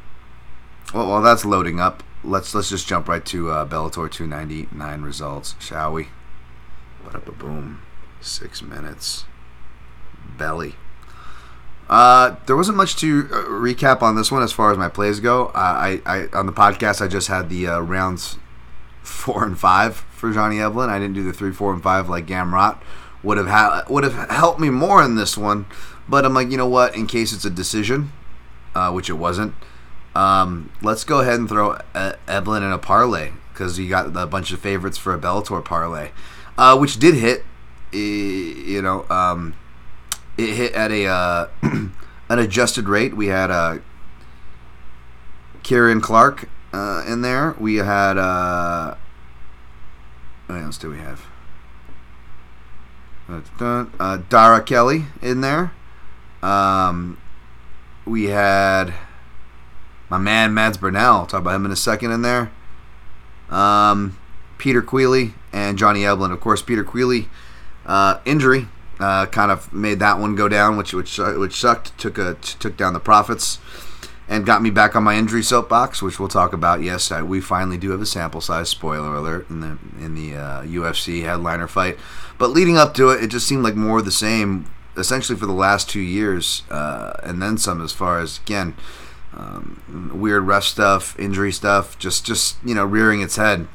well, 0.93 1.09
while 1.09 1.23
that's 1.23 1.43
loading 1.43 1.79
up, 1.79 2.03
let's 2.23 2.53
let's 2.53 2.69
just 2.69 2.87
jump 2.87 3.07
right 3.07 3.25
to 3.25 3.49
uh, 3.49 3.65
Bellator 3.65 4.11
299 4.11 5.01
results, 5.01 5.55
shall 5.57 5.91
we? 5.91 6.09
But 7.03 7.25
boom, 7.39 7.81
six 8.21 8.61
minutes. 8.61 9.25
Belly. 10.37 10.75
Uh, 11.89 12.35
there 12.47 12.55
wasn't 12.55 12.77
much 12.77 12.95
to 12.95 13.27
uh, 13.31 13.35
recap 13.43 14.01
on 14.01 14.15
this 14.15 14.31
one 14.31 14.41
as 14.41 14.51
far 14.51 14.71
as 14.71 14.77
my 14.77 14.89
plays 14.89 15.19
go. 15.19 15.47
Uh, 15.47 15.51
I, 15.55 16.01
I 16.05 16.27
on 16.33 16.45
the 16.45 16.51
podcast 16.51 17.01
I 17.01 17.07
just 17.07 17.27
had 17.27 17.49
the 17.49 17.67
uh, 17.67 17.79
rounds 17.79 18.37
four 19.03 19.45
and 19.45 19.57
five 19.57 19.95
for 19.95 20.31
Johnny 20.33 20.57
Eblen. 20.57 20.89
I 20.89 20.97
didn't 20.97 21.13
do 21.13 21.23
the 21.23 21.33
three, 21.33 21.51
four, 21.51 21.73
and 21.73 21.83
five 21.83 22.09
like 22.09 22.25
Gamrot 22.25 22.81
would 23.21 23.37
have 23.37 23.47
ha- 23.47 23.83
would 23.87 24.03
have 24.03 24.29
helped 24.29 24.59
me 24.59 24.69
more 24.69 25.03
in 25.03 25.15
this 25.15 25.37
one. 25.37 25.67
But 26.09 26.25
I'm 26.25 26.33
like, 26.33 26.49
you 26.49 26.57
know 26.57 26.67
what? 26.67 26.95
In 26.95 27.05
case 27.07 27.33
it's 27.33 27.45
a 27.45 27.49
decision, 27.49 28.11
uh, 28.73 28.91
which 28.91 29.09
it 29.09 29.13
wasn't, 29.13 29.53
um, 30.15 30.71
let's 30.81 31.03
go 31.03 31.21
ahead 31.21 31.39
and 31.39 31.49
throw 31.49 31.79
Eblen 31.93 32.61
in 32.61 32.71
a 32.71 32.77
parlay 32.77 33.31
because 33.51 33.79
you 33.79 33.89
got 33.89 34.15
a 34.15 34.27
bunch 34.27 34.51
of 34.51 34.59
favorites 34.59 34.97
for 34.97 35.13
a 35.13 35.19
Bellator 35.19 35.63
parlay, 35.63 36.09
which 36.79 36.97
did 36.97 37.15
hit. 37.15 37.45
You 37.91 38.81
know. 38.81 39.05
Um, 39.09 39.55
it 40.37 40.49
hit 40.55 40.73
at 40.73 40.91
a 40.91 41.05
uh, 41.05 41.47
an 41.61 42.39
adjusted 42.39 42.87
rate. 42.87 43.15
We 43.15 43.27
had 43.27 43.51
uh, 43.51 43.77
Kieran 45.63 46.01
Clark 46.01 46.49
uh, 46.73 47.03
in 47.07 47.21
there. 47.21 47.55
We 47.59 47.75
had 47.77 48.17
uh, 48.17 48.95
what 50.47 50.55
else 50.55 50.77
do 50.77 50.89
we 50.89 50.97
have? 50.97 51.25
Uh, 53.27 54.17
Darragh 54.29 54.65
Kelly 54.65 55.05
in 55.21 55.41
there. 55.41 55.71
Um, 56.43 57.17
we 58.05 58.25
had 58.25 58.93
my 60.09 60.19
man 60.19 60.53
Mads 60.53 60.77
Burnell. 60.77 61.15
I'll 61.15 61.25
talk 61.25 61.41
about 61.41 61.55
him 61.55 61.65
in 61.65 61.71
a 61.71 61.75
second 61.75 62.11
in 62.11 62.21
there. 62.21 62.51
Um, 63.49 64.17
Peter 64.59 64.81
Queally 64.81 65.33
and 65.51 65.77
Johnny 65.77 66.01
Eblen. 66.01 66.31
Of 66.31 66.39
course, 66.39 66.61
Peter 66.61 66.83
Queally 66.83 67.27
uh, 67.85 68.19
injury 68.25 68.67
uh, 68.99 69.25
kind 69.27 69.51
of 69.51 69.71
made 69.73 69.99
that 69.99 70.19
one 70.19 70.35
go 70.35 70.47
down, 70.47 70.77
which 70.77 70.93
which 70.93 71.19
uh, 71.19 71.33
which 71.33 71.55
sucked. 71.55 71.97
Took 71.97 72.17
a 72.17 72.35
took 72.35 72.77
down 72.77 72.93
the 72.93 72.99
profits, 72.99 73.59
and 74.27 74.45
got 74.45 74.61
me 74.61 74.69
back 74.69 74.95
on 74.95 75.03
my 75.03 75.15
injury 75.15 75.43
soapbox, 75.43 76.01
which 76.01 76.19
we'll 76.19 76.29
talk 76.29 76.53
about. 76.53 76.81
Yes, 76.81 77.11
I, 77.11 77.21
we 77.21 77.41
finally 77.41 77.77
do 77.77 77.91
have 77.91 78.01
a 78.01 78.05
sample 78.05 78.41
size. 78.41 78.69
Spoiler 78.69 79.15
alert 79.15 79.49
in 79.49 79.59
the 79.59 79.77
in 79.99 80.15
the 80.15 80.35
uh, 80.35 80.63
UFC 80.63 81.23
headliner 81.23 81.67
fight, 81.67 81.97
but 82.37 82.49
leading 82.49 82.77
up 82.77 82.93
to 82.95 83.09
it, 83.09 83.23
it 83.23 83.27
just 83.27 83.47
seemed 83.47 83.63
like 83.63 83.75
more 83.75 83.99
of 83.99 84.05
the 84.05 84.11
same, 84.11 84.71
essentially 84.97 85.37
for 85.37 85.45
the 85.45 85.53
last 85.53 85.89
two 85.89 86.01
years, 86.01 86.63
uh, 86.69 87.13
and 87.23 87.41
then 87.41 87.57
some. 87.57 87.81
As 87.81 87.91
far 87.91 88.19
as 88.19 88.39
again, 88.39 88.75
um, 89.33 90.11
weird 90.13 90.43
ref 90.43 90.63
stuff, 90.63 91.17
injury 91.19 91.51
stuff, 91.51 91.99
just 91.99 92.25
just 92.25 92.57
you 92.63 92.73
know 92.73 92.85
rearing 92.85 93.21
its 93.21 93.35
head, 93.35 93.67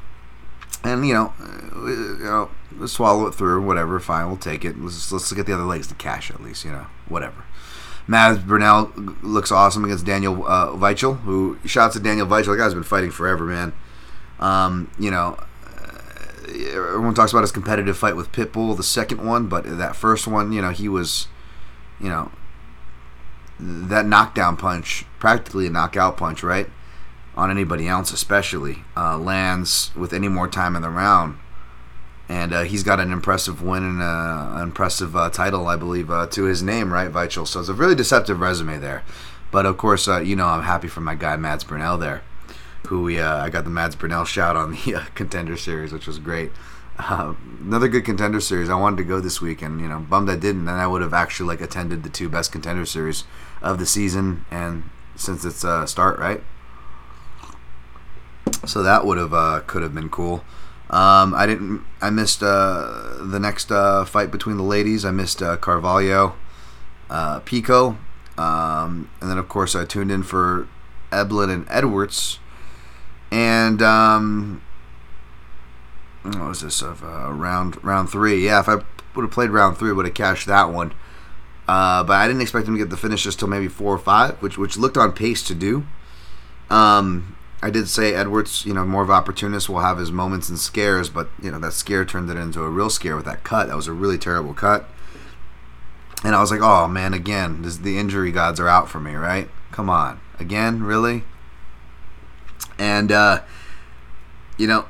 and 0.83 1.07
you 1.07 1.13
know, 1.13 1.33
uh, 1.39 1.85
you 1.87 2.19
know 2.23 2.49
swallow 2.85 3.27
it 3.27 3.35
through. 3.35 3.61
Whatever, 3.65 3.99
fine, 3.99 4.27
we'll 4.27 4.37
take 4.37 4.65
it. 4.65 4.79
Let's 4.79 5.11
let's 5.11 5.31
get 5.33 5.45
the 5.45 5.53
other 5.53 5.63
legs 5.63 5.87
to 5.87 5.95
cash 5.95 6.31
at 6.31 6.41
least. 6.41 6.65
You 6.65 6.71
know, 6.71 6.87
whatever. 7.07 7.43
Mads 8.07 8.39
Burnell 8.39 8.91
looks 9.21 9.51
awesome 9.51 9.85
against 9.85 10.05
Daniel 10.05 10.45
uh, 10.45 10.67
Weichel, 10.69 11.21
who 11.21 11.59
shouts 11.65 11.95
at 11.95 12.03
Daniel 12.03 12.27
Weichel. 12.27 12.47
The 12.47 12.57
guy's 12.57 12.73
been 12.73 12.83
fighting 12.83 13.11
forever, 13.11 13.45
man. 13.45 13.73
Um, 14.39 14.91
you 14.99 15.11
know, 15.11 15.37
uh, 15.65 16.51
everyone 16.73 17.13
talks 17.13 17.31
about 17.31 17.41
his 17.41 17.51
competitive 17.51 17.97
fight 17.97 18.15
with 18.15 18.31
Pitbull, 18.31 18.75
the 18.75 18.83
second 18.83 19.25
one, 19.25 19.47
but 19.47 19.65
that 19.77 19.95
first 19.95 20.27
one, 20.27 20.51
you 20.51 20.61
know, 20.61 20.71
he 20.71 20.89
was, 20.89 21.27
you 21.99 22.09
know, 22.09 22.31
that 23.59 24.07
knockdown 24.07 24.57
punch, 24.57 25.05
practically 25.19 25.67
a 25.67 25.69
knockout 25.69 26.17
punch, 26.17 26.41
right? 26.41 26.67
On 27.41 27.49
anybody 27.49 27.87
else, 27.87 28.13
especially, 28.13 28.83
uh, 28.95 29.17
lands 29.17 29.89
with 29.95 30.13
any 30.13 30.27
more 30.27 30.47
time 30.47 30.75
in 30.75 30.83
the 30.83 30.89
round 30.89 31.39
and 32.31 32.53
uh, 32.53 32.61
he's 32.63 32.83
got 32.83 33.01
an 33.01 33.11
impressive 33.11 33.61
win 33.61 33.83
and 33.83 34.01
uh, 34.01 34.51
an 34.53 34.63
impressive 34.63 35.17
uh, 35.17 35.29
title, 35.29 35.67
I 35.67 35.75
believe, 35.75 36.09
uh, 36.09 36.27
to 36.27 36.43
his 36.43 36.63
name, 36.63 36.93
right, 36.93 37.11
Weichel. 37.11 37.45
So 37.45 37.59
it's 37.59 37.67
a 37.67 37.73
really 37.73 37.93
deceptive 37.93 38.39
resume 38.39 38.77
there. 38.79 39.03
But 39.51 39.65
of 39.65 39.77
course, 39.77 40.07
uh, 40.07 40.21
you 40.21 40.37
know, 40.37 40.47
I'm 40.47 40.63
happy 40.63 40.87
for 40.87 41.01
my 41.01 41.13
guy 41.13 41.35
Mads 41.35 41.65
Burnell 41.65 41.97
there, 41.97 42.21
who 42.87 43.03
we 43.03 43.19
I 43.19 43.49
got 43.49 43.65
the 43.65 43.69
Mads 43.69 43.97
Burnell 43.97 44.23
shout 44.23 44.55
on 44.55 44.71
the 44.85 45.05
contender 45.13 45.57
series, 45.57 45.91
which 45.91 46.07
was 46.07 46.19
great. 46.19 46.51
another 46.97 47.89
good 47.89 48.05
contender 48.05 48.39
series. 48.39 48.69
I 48.69 48.75
wanted 48.75 48.97
to 48.97 49.03
go 49.03 49.19
this 49.19 49.41
week, 49.41 49.61
and 49.61 49.81
you 49.81 49.89
know, 49.89 49.99
bummed 49.99 50.29
I 50.29 50.37
didn't. 50.37 50.65
Then 50.65 50.75
I 50.75 50.87
would 50.87 51.01
have 51.01 51.13
actually 51.13 51.47
like 51.47 51.59
attended 51.59 52.03
the 52.03 52.09
two 52.09 52.29
best 52.29 52.53
contender 52.53 52.85
series 52.85 53.25
of 53.61 53.77
the 53.77 53.85
season, 53.85 54.45
and 54.49 54.89
since 55.17 55.43
it's 55.43 55.65
start, 55.91 56.17
right? 56.17 56.41
So 58.65 58.83
that 58.83 59.05
would 59.05 59.17
have 59.17 59.33
uh, 59.33 59.61
could 59.67 59.81
have 59.81 59.93
been 59.93 60.09
cool. 60.09 60.43
Um, 60.89 61.33
I 61.33 61.45
didn't. 61.45 61.83
I 62.01 62.09
missed 62.09 62.43
uh, 62.43 63.15
the 63.21 63.39
next 63.39 63.71
uh, 63.71 64.03
fight 64.05 64.29
between 64.29 64.57
the 64.57 64.63
ladies. 64.63 65.05
I 65.05 65.11
missed 65.11 65.41
uh, 65.41 65.55
Carvalho, 65.57 66.35
uh, 67.09 67.39
Pico, 67.39 67.97
um, 68.37 69.09
and 69.21 69.29
then 69.29 69.37
of 69.37 69.47
course 69.47 69.73
I 69.73 69.85
tuned 69.85 70.11
in 70.11 70.23
for 70.23 70.67
Eblen 71.11 71.49
and 71.49 71.65
Edwards. 71.69 72.39
And 73.31 73.81
um, 73.81 74.61
what 76.23 76.39
was 76.39 76.61
this 76.61 76.81
of 76.81 77.03
uh, 77.03 77.31
round 77.31 77.81
round 77.83 78.09
three? 78.09 78.45
Yeah, 78.45 78.59
if 78.59 78.67
I 78.67 78.75
would 79.15 79.23
have 79.23 79.31
played 79.31 79.49
round 79.49 79.77
three, 79.77 79.93
would 79.93 80.05
have 80.05 80.13
cashed 80.13 80.47
that 80.47 80.71
one. 80.71 80.93
Uh, 81.67 82.03
but 82.03 82.13
I 82.13 82.27
didn't 82.27 82.41
expect 82.41 82.67
him 82.67 82.73
to 82.73 82.79
get 82.79 82.89
the 82.89 82.97
finishes 82.97 83.37
till 83.37 83.47
maybe 83.47 83.69
four 83.69 83.95
or 83.95 83.99
five, 83.99 84.41
which 84.41 84.57
which 84.57 84.75
looked 84.75 84.97
on 84.97 85.13
pace 85.13 85.41
to 85.43 85.55
do. 85.55 85.85
Um, 86.69 87.37
I 87.63 87.69
did 87.69 87.87
say 87.87 88.13
Edwards, 88.13 88.65
you 88.65 88.73
know, 88.73 88.85
more 88.85 89.03
of 89.03 89.09
an 89.09 89.15
opportunist, 89.15 89.69
will 89.69 89.79
have 89.79 89.99
his 89.99 90.11
moments 90.11 90.49
and 90.49 90.57
scares, 90.57 91.09
but 91.09 91.29
you 91.41 91.51
know 91.51 91.59
that 91.59 91.73
scare 91.73 92.05
turned 92.05 92.29
it 92.29 92.37
into 92.37 92.63
a 92.63 92.69
real 92.69 92.89
scare 92.89 93.15
with 93.15 93.25
that 93.25 93.43
cut. 93.43 93.67
That 93.67 93.75
was 93.75 93.87
a 93.87 93.93
really 93.93 94.17
terrible 94.17 94.53
cut, 94.53 94.89
and 96.23 96.35
I 96.35 96.41
was 96.41 96.49
like, 96.49 96.61
oh 96.61 96.87
man, 96.87 97.13
again, 97.13 97.61
this, 97.61 97.77
the 97.77 97.99
injury 97.99 98.31
gods 98.31 98.59
are 98.59 98.67
out 98.67 98.89
for 98.89 98.99
me, 98.99 99.13
right? 99.13 99.47
Come 99.71 99.89
on, 99.89 100.19
again, 100.39 100.81
really? 100.83 101.23
And 102.79 103.11
uh, 103.11 103.41
you 104.57 104.65
know, 104.65 104.85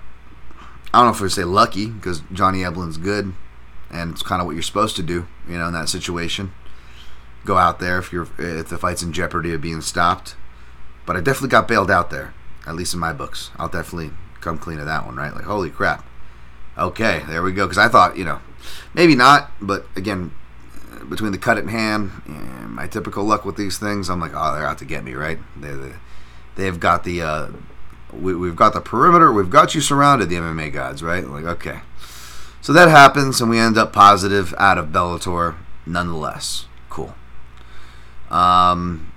I 0.93 0.99
don't 0.99 1.07
know 1.07 1.13
if 1.13 1.21
I 1.21 1.27
say 1.27 1.43
lucky 1.43 1.87
because 1.87 2.21
Johnny 2.31 2.59
Eblen's 2.59 2.97
good, 2.97 3.33
and 3.89 4.11
it's 4.11 4.23
kind 4.23 4.41
of 4.41 4.45
what 4.45 4.53
you're 4.53 4.63
supposed 4.63 4.95
to 4.95 5.03
do, 5.03 5.27
you 5.47 5.57
know, 5.57 5.67
in 5.67 5.73
that 5.73 5.89
situation. 5.89 6.53
Go 7.43 7.57
out 7.57 7.79
there 7.79 7.97
if 7.97 8.13
you're 8.13 8.29
if 8.37 8.69
the 8.69 8.77
fight's 8.77 9.03
in 9.03 9.11
jeopardy 9.11 9.53
of 9.53 9.61
being 9.61 9.81
stopped. 9.81 10.35
But 11.05 11.17
I 11.17 11.19
definitely 11.19 11.49
got 11.49 11.67
bailed 11.67 11.89
out 11.89 12.11
there, 12.11 12.33
at 12.65 12.75
least 12.75 12.93
in 12.93 12.99
my 12.99 13.13
books. 13.13 13.51
I'll 13.57 13.69
definitely 13.69 14.11
come 14.39 14.57
clean 14.57 14.77
to 14.77 14.85
that 14.85 15.05
one, 15.05 15.15
right? 15.15 15.33
Like, 15.33 15.45
holy 15.45 15.69
crap. 15.69 16.05
Okay, 16.77 17.23
there 17.27 17.43
we 17.43 17.51
go. 17.51 17.65
Because 17.65 17.77
I 17.77 17.87
thought, 17.87 18.17
you 18.17 18.23
know, 18.23 18.39
maybe 18.93 19.15
not, 19.15 19.51
but 19.61 19.85
again, 19.95 20.31
between 21.09 21.31
the 21.31 21.37
cut 21.37 21.57
in 21.57 21.67
hand 21.67 22.11
and 22.25 22.71
my 22.71 22.87
typical 22.87 23.23
luck 23.23 23.45
with 23.45 23.55
these 23.55 23.77
things, 23.77 24.09
I'm 24.09 24.19
like, 24.19 24.31
oh, 24.35 24.55
they're 24.55 24.65
out 24.65 24.77
to 24.79 24.85
get 24.85 25.03
me, 25.03 25.13
right? 25.13 25.39
They, 25.59 25.73
they, 25.73 25.93
they've 26.55 26.79
got 26.79 27.03
the, 27.03 27.21
uh, 27.21 27.47
we, 28.13 28.35
we've 28.35 28.55
got 28.55 28.73
the 28.73 28.81
perimeter, 28.81 29.31
we've 29.31 29.49
got 29.49 29.75
you 29.75 29.81
surrounded, 29.81 30.29
the 30.29 30.35
MMA 30.35 30.71
gods, 30.71 31.03
right? 31.03 31.25
Like, 31.25 31.45
okay. 31.45 31.81
So 32.61 32.73
that 32.73 32.89
happens, 32.89 33.41
and 33.41 33.49
we 33.49 33.57
end 33.57 33.77
up 33.77 33.91
positive 33.91 34.53
out 34.57 34.77
of 34.77 34.89
Bellator 34.89 35.55
nonetheless. 35.85 36.65
Cool. 36.89 37.15
Um, 38.29 39.11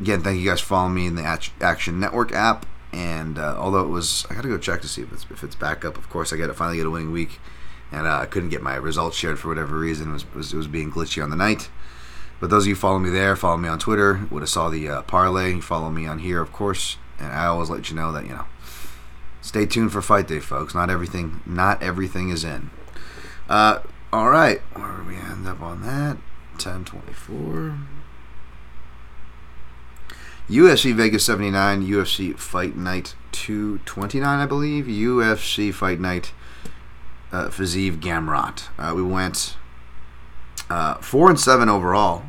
again, 0.00 0.22
thank 0.22 0.40
you 0.40 0.48
guys 0.48 0.60
for 0.60 0.66
following 0.68 0.94
me 0.94 1.06
in 1.06 1.16
the 1.16 1.40
Action 1.60 1.98
Network 1.98 2.32
app. 2.32 2.66
And 2.94 3.40
uh, 3.40 3.56
although 3.58 3.80
it 3.80 3.88
was, 3.88 4.24
I 4.30 4.34
gotta 4.34 4.46
go 4.46 4.56
check 4.56 4.80
to 4.82 4.88
see 4.88 5.02
if 5.02 5.12
it's 5.12 5.26
if 5.28 5.42
it's 5.42 5.56
back 5.56 5.84
up. 5.84 5.98
Of 5.98 6.08
course, 6.08 6.32
I 6.32 6.36
got 6.36 6.46
to 6.46 6.54
finally 6.54 6.76
get 6.76 6.86
a 6.86 6.90
winning 6.90 7.10
week, 7.10 7.40
and 7.90 8.06
uh, 8.06 8.20
I 8.20 8.26
couldn't 8.26 8.50
get 8.50 8.62
my 8.62 8.76
results 8.76 9.16
shared 9.16 9.40
for 9.40 9.48
whatever 9.48 9.76
reason. 9.76 10.10
It 10.10 10.12
was, 10.12 10.32
was, 10.32 10.52
it 10.52 10.56
was 10.56 10.68
being 10.68 10.92
glitchy 10.92 11.20
on 11.20 11.30
the 11.30 11.36
night. 11.36 11.70
But 12.38 12.50
those 12.50 12.64
of 12.64 12.68
you 12.68 12.76
follow 12.76 13.00
me 13.00 13.10
there, 13.10 13.34
follow 13.34 13.56
me 13.56 13.68
on 13.68 13.80
Twitter, 13.80 14.28
would 14.30 14.42
have 14.42 14.48
saw 14.48 14.68
the 14.68 14.88
uh, 14.88 15.02
parlay. 15.02 15.58
Follow 15.58 15.90
me 15.90 16.06
on 16.06 16.20
here, 16.20 16.40
of 16.40 16.52
course, 16.52 16.96
and 17.18 17.32
I 17.32 17.46
always 17.46 17.68
let 17.68 17.90
you 17.90 17.96
know 17.96 18.12
that 18.12 18.26
you 18.26 18.34
know. 18.34 18.46
Stay 19.42 19.66
tuned 19.66 19.90
for 19.90 20.00
fight 20.00 20.28
day, 20.28 20.38
folks. 20.38 20.72
Not 20.72 20.88
everything, 20.88 21.40
not 21.44 21.82
everything 21.82 22.28
is 22.28 22.44
in. 22.44 22.70
Uh, 23.48 23.80
all 24.12 24.30
right, 24.30 24.60
where 24.74 24.98
do 24.98 25.02
we 25.02 25.16
end 25.16 25.48
up 25.48 25.60
on 25.60 25.82
that? 25.82 26.18
Ten 26.58 26.84
twenty-four. 26.84 27.76
UFC 30.48 30.94
Vegas 30.94 31.24
79, 31.24 31.86
UFC 31.86 32.38
Fight 32.38 32.76
Night 32.76 33.14
229, 33.32 34.38
I 34.38 34.46
believe. 34.46 34.84
UFC 34.84 35.72
Fight 35.72 35.98
Night 35.98 36.32
uh, 37.32 37.48
Fiziev 37.48 37.98
Gamrot. 37.98 38.68
Uh, 38.78 38.94
we 38.94 39.02
went 39.02 39.56
uh, 40.68 40.96
4 40.96 41.30
and 41.30 41.40
7 41.40 41.68
overall, 41.68 42.24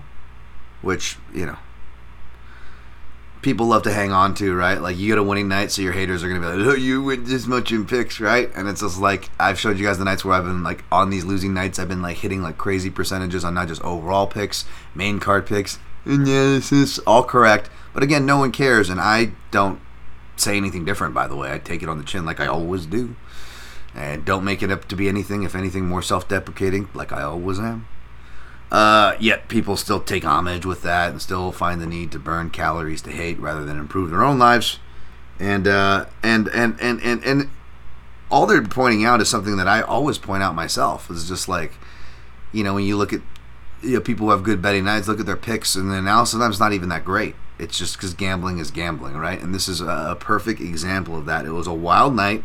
which, 0.81 1.17
you 1.33 1.45
know, 1.45 1.57
people 3.41 3.67
love 3.67 3.83
to 3.83 3.91
hang 3.91 4.13
on 4.13 4.33
to, 4.35 4.55
right? 4.55 4.81
Like, 4.81 4.97
you 4.97 5.07
get 5.07 5.17
a 5.17 5.23
winning 5.23 5.49
night, 5.49 5.71
so 5.71 5.81
your 5.81 5.91
haters 5.91 6.23
are 6.23 6.29
going 6.29 6.41
to 6.41 6.47
be 6.47 6.55
like, 6.55 6.67
oh, 6.67 6.73
you 6.73 7.03
win 7.03 7.25
this 7.25 7.45
much 7.45 7.73
in 7.73 7.85
picks, 7.85 8.21
right? 8.21 8.49
And 8.55 8.69
it's 8.69 8.79
just 8.79 8.97
like, 8.97 9.29
I've 9.37 9.59
showed 9.59 9.77
you 9.77 9.85
guys 9.85 9.97
the 9.97 10.05
nights 10.05 10.23
where 10.23 10.35
I've 10.35 10.45
been, 10.45 10.63
like, 10.63 10.85
on 10.89 11.09
these 11.09 11.25
losing 11.25 11.53
nights, 11.53 11.79
I've 11.79 11.89
been, 11.89 12.01
like, 12.01 12.17
hitting, 12.17 12.41
like, 12.41 12.57
crazy 12.57 12.89
percentages 12.89 13.43
on 13.43 13.53
not 13.53 13.67
just 13.67 13.81
overall 13.83 14.25
picks, 14.25 14.63
main 14.95 15.19
card 15.19 15.45
picks. 15.45 15.79
And 16.05 16.27
yeah, 16.27 16.43
this 16.43 16.71
is 16.71 16.99
all 16.99 17.23
correct 17.23 17.69
but 17.95 18.03
again, 18.03 18.25
no 18.25 18.37
one 18.37 18.51
cares, 18.51 18.89
and 18.89 18.99
I 18.99 19.31
don't 19.51 19.79
say 20.35 20.57
anything 20.57 20.83
different, 20.83 21.13
by 21.13 21.27
the 21.27 21.35
way. 21.35 21.53
I 21.53 21.59
take 21.59 21.81
it 21.81 21.87
on 21.87 21.97
the 21.97 22.03
chin 22.03 22.25
like 22.25 22.41
I 22.41 22.45
always 22.45 22.85
do. 22.85 23.15
And 23.95 24.25
don't 24.25 24.43
make 24.43 24.61
it 24.61 24.69
up 24.69 24.85
to 24.89 24.97
be 24.97 25.07
anything, 25.07 25.43
if 25.43 25.55
anything, 25.55 25.85
more 25.87 26.01
self 26.01 26.27
deprecating, 26.27 26.89
like 26.93 27.13
I 27.13 27.23
always 27.23 27.57
am. 27.57 27.87
Uh, 28.69 29.15
yet 29.17 29.47
people 29.47 29.77
still 29.77 30.01
take 30.01 30.25
homage 30.25 30.65
with 30.65 30.81
that 30.81 31.11
and 31.11 31.21
still 31.21 31.53
find 31.53 31.79
the 31.79 31.85
need 31.85 32.11
to 32.11 32.19
burn 32.19 32.49
calories 32.49 33.01
to 33.03 33.11
hate 33.11 33.39
rather 33.39 33.63
than 33.63 33.79
improve 33.79 34.11
their 34.11 34.23
own 34.23 34.37
lives. 34.37 34.79
And, 35.39 35.65
uh, 35.65 36.07
and, 36.21 36.49
and, 36.49 36.77
and, 36.81 37.01
and, 37.01 37.23
and 37.23 37.49
all 38.29 38.45
they're 38.45 38.61
pointing 38.61 39.05
out 39.05 39.21
is 39.21 39.29
something 39.29 39.55
that 39.55 39.69
I 39.69 39.81
always 39.81 40.17
point 40.17 40.43
out 40.43 40.53
myself. 40.53 41.09
Is 41.09 41.29
just 41.29 41.47
like, 41.47 41.75
you 42.51 42.65
know, 42.65 42.73
when 42.73 42.83
you 42.83 42.97
look 42.97 43.13
at 43.13 43.21
you 43.81 43.93
know, 43.93 44.01
people 44.01 44.25
who 44.25 44.31
have 44.31 44.43
good 44.43 44.61
betting 44.61 44.83
nights, 44.83 45.07
look 45.07 45.21
at 45.21 45.25
their 45.25 45.37
picks, 45.37 45.75
and 45.75 45.89
the 45.89 45.95
analysis 45.95 46.33
sometimes 46.33 46.59
not 46.59 46.73
even 46.73 46.89
that 46.89 47.05
great. 47.05 47.35
It's 47.57 47.77
just 47.77 47.97
because 47.97 48.13
gambling 48.13 48.59
is 48.59 48.71
gambling, 48.71 49.15
right? 49.15 49.41
And 49.41 49.53
this 49.53 49.67
is 49.67 49.81
a, 49.81 50.17
perfect 50.19 50.59
example 50.59 51.17
of 51.17 51.25
that. 51.25 51.45
It 51.45 51.51
was 51.51 51.67
a 51.67 51.73
wild 51.73 52.15
night 52.15 52.43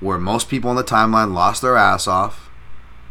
where 0.00 0.18
most 0.18 0.48
people 0.48 0.70
on 0.70 0.76
the 0.76 0.84
timeline 0.84 1.32
lost 1.32 1.62
their 1.62 1.76
ass 1.76 2.06
off, 2.06 2.50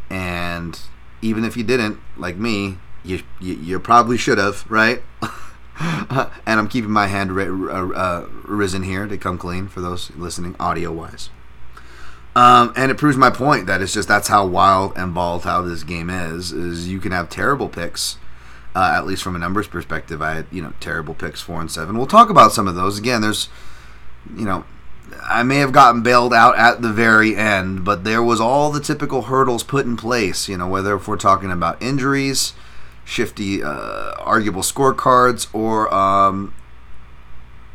and 0.09 0.79
even 1.21 1.43
if 1.43 1.57
you 1.57 1.63
didn't, 1.63 1.99
like 2.17 2.37
me, 2.37 2.77
you 3.03 3.21
you, 3.39 3.55
you 3.55 3.79
probably 3.79 4.17
should 4.17 4.37
have, 4.37 4.69
right? 4.69 5.01
and 5.79 6.59
I'm 6.59 6.67
keeping 6.67 6.91
my 6.91 7.07
hand 7.07 7.31
uh, 7.31 7.43
uh, 7.43 8.27
risen 8.43 8.83
here 8.83 9.07
to 9.07 9.17
come 9.17 9.37
clean 9.37 9.67
for 9.67 9.81
those 9.81 10.11
listening 10.11 10.55
audio 10.59 10.91
wise. 10.91 11.29
Um, 12.35 12.73
and 12.75 12.89
it 12.89 12.97
proves 12.97 13.15
my 13.15 13.29
point 13.29 13.67
that 13.67 13.81
it's 13.81 13.93
just 13.93 14.07
that's 14.07 14.27
how 14.27 14.45
wild 14.45 14.93
and 14.97 15.15
how 15.15 15.61
this 15.61 15.83
game 15.83 16.09
is. 16.09 16.51
Is 16.51 16.87
you 16.87 16.99
can 16.99 17.11
have 17.11 17.29
terrible 17.29 17.69
picks 17.69 18.17
uh, 18.75 18.93
at 18.95 19.05
least 19.05 19.23
from 19.23 19.35
a 19.35 19.39
numbers 19.39 19.67
perspective, 19.67 20.21
I 20.21 20.33
had 20.35 20.45
you 20.51 20.61
know 20.61 20.73
terrible 20.79 21.13
picks 21.13 21.41
four 21.41 21.61
and 21.61 21.71
seven. 21.71 21.97
We'll 21.97 22.07
talk 22.07 22.29
about 22.29 22.51
some 22.51 22.67
of 22.67 22.75
those 22.75 22.97
again. 22.97 23.21
There's 23.21 23.49
you 24.35 24.45
know 24.45 24.65
I 25.21 25.43
may 25.43 25.57
have 25.57 25.71
gotten 25.71 26.01
bailed 26.01 26.33
out 26.33 26.57
at 26.57 26.81
the 26.81 26.91
very 26.91 27.35
end, 27.35 27.85
but 27.85 28.03
there 28.03 28.23
was 28.23 28.41
all 28.41 28.71
the 28.71 28.79
typical 28.79 29.23
hurdles 29.23 29.63
put 29.63 29.85
in 29.85 29.95
place. 29.95 30.49
You 30.49 30.57
know 30.57 30.67
whether 30.67 30.95
if 30.95 31.07
we're 31.07 31.17
talking 31.17 31.51
about 31.51 31.81
injuries, 31.81 32.53
shifty, 33.05 33.63
uh, 33.63 34.13
arguable 34.19 34.61
scorecards, 34.61 35.47
or 35.53 35.93
um, 35.93 36.53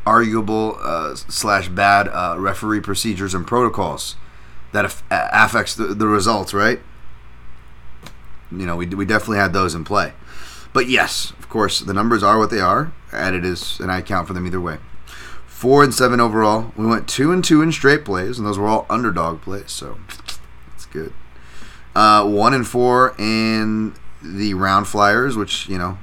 arguable 0.05 0.77
uh, 0.81 1.15
slash 1.15 1.69
bad 1.69 2.07
uh, 2.09 2.35
referee 2.37 2.81
procedures 2.81 3.33
and 3.33 3.47
protocols 3.47 4.15
that 4.71 4.85
af- 4.85 5.03
affects 5.09 5.75
the, 5.75 5.85
the 5.85 6.07
results. 6.07 6.53
Right. 6.53 6.81
You 8.51 8.65
know 8.65 8.75
we 8.75 8.85
we 8.87 9.05
definitely 9.05 9.37
had 9.37 9.53
those 9.53 9.75
in 9.75 9.85
play. 9.85 10.13
But 10.79 10.87
yes, 10.87 11.33
of 11.37 11.49
course, 11.49 11.81
the 11.81 11.93
numbers 11.93 12.23
are 12.23 12.37
what 12.37 12.51
they 12.51 12.61
are, 12.61 12.93
and 13.11 13.35
it 13.35 13.43
is, 13.43 13.81
and 13.81 13.91
I 13.91 14.01
count 14.01 14.27
for 14.29 14.33
them 14.33 14.47
either 14.47 14.61
way. 14.61 14.77
Four 15.45 15.83
and 15.83 15.93
seven 15.93 16.21
overall. 16.21 16.71
We 16.77 16.85
went 16.85 17.05
two 17.05 17.33
and 17.33 17.43
two 17.43 17.61
in 17.61 17.73
straight 17.73 18.05
plays, 18.05 18.37
and 18.37 18.47
those 18.47 18.57
were 18.57 18.65
all 18.65 18.85
underdog 18.89 19.41
plays, 19.41 19.73
so 19.73 19.99
that's 20.69 20.85
good. 20.85 21.11
Uh, 21.93 22.25
one 22.25 22.53
and 22.53 22.65
four 22.65 23.13
in 23.19 23.93
the 24.23 24.53
round 24.53 24.87
flyers, 24.87 25.35
which 25.35 25.67
you 25.67 25.77
know, 25.77 25.97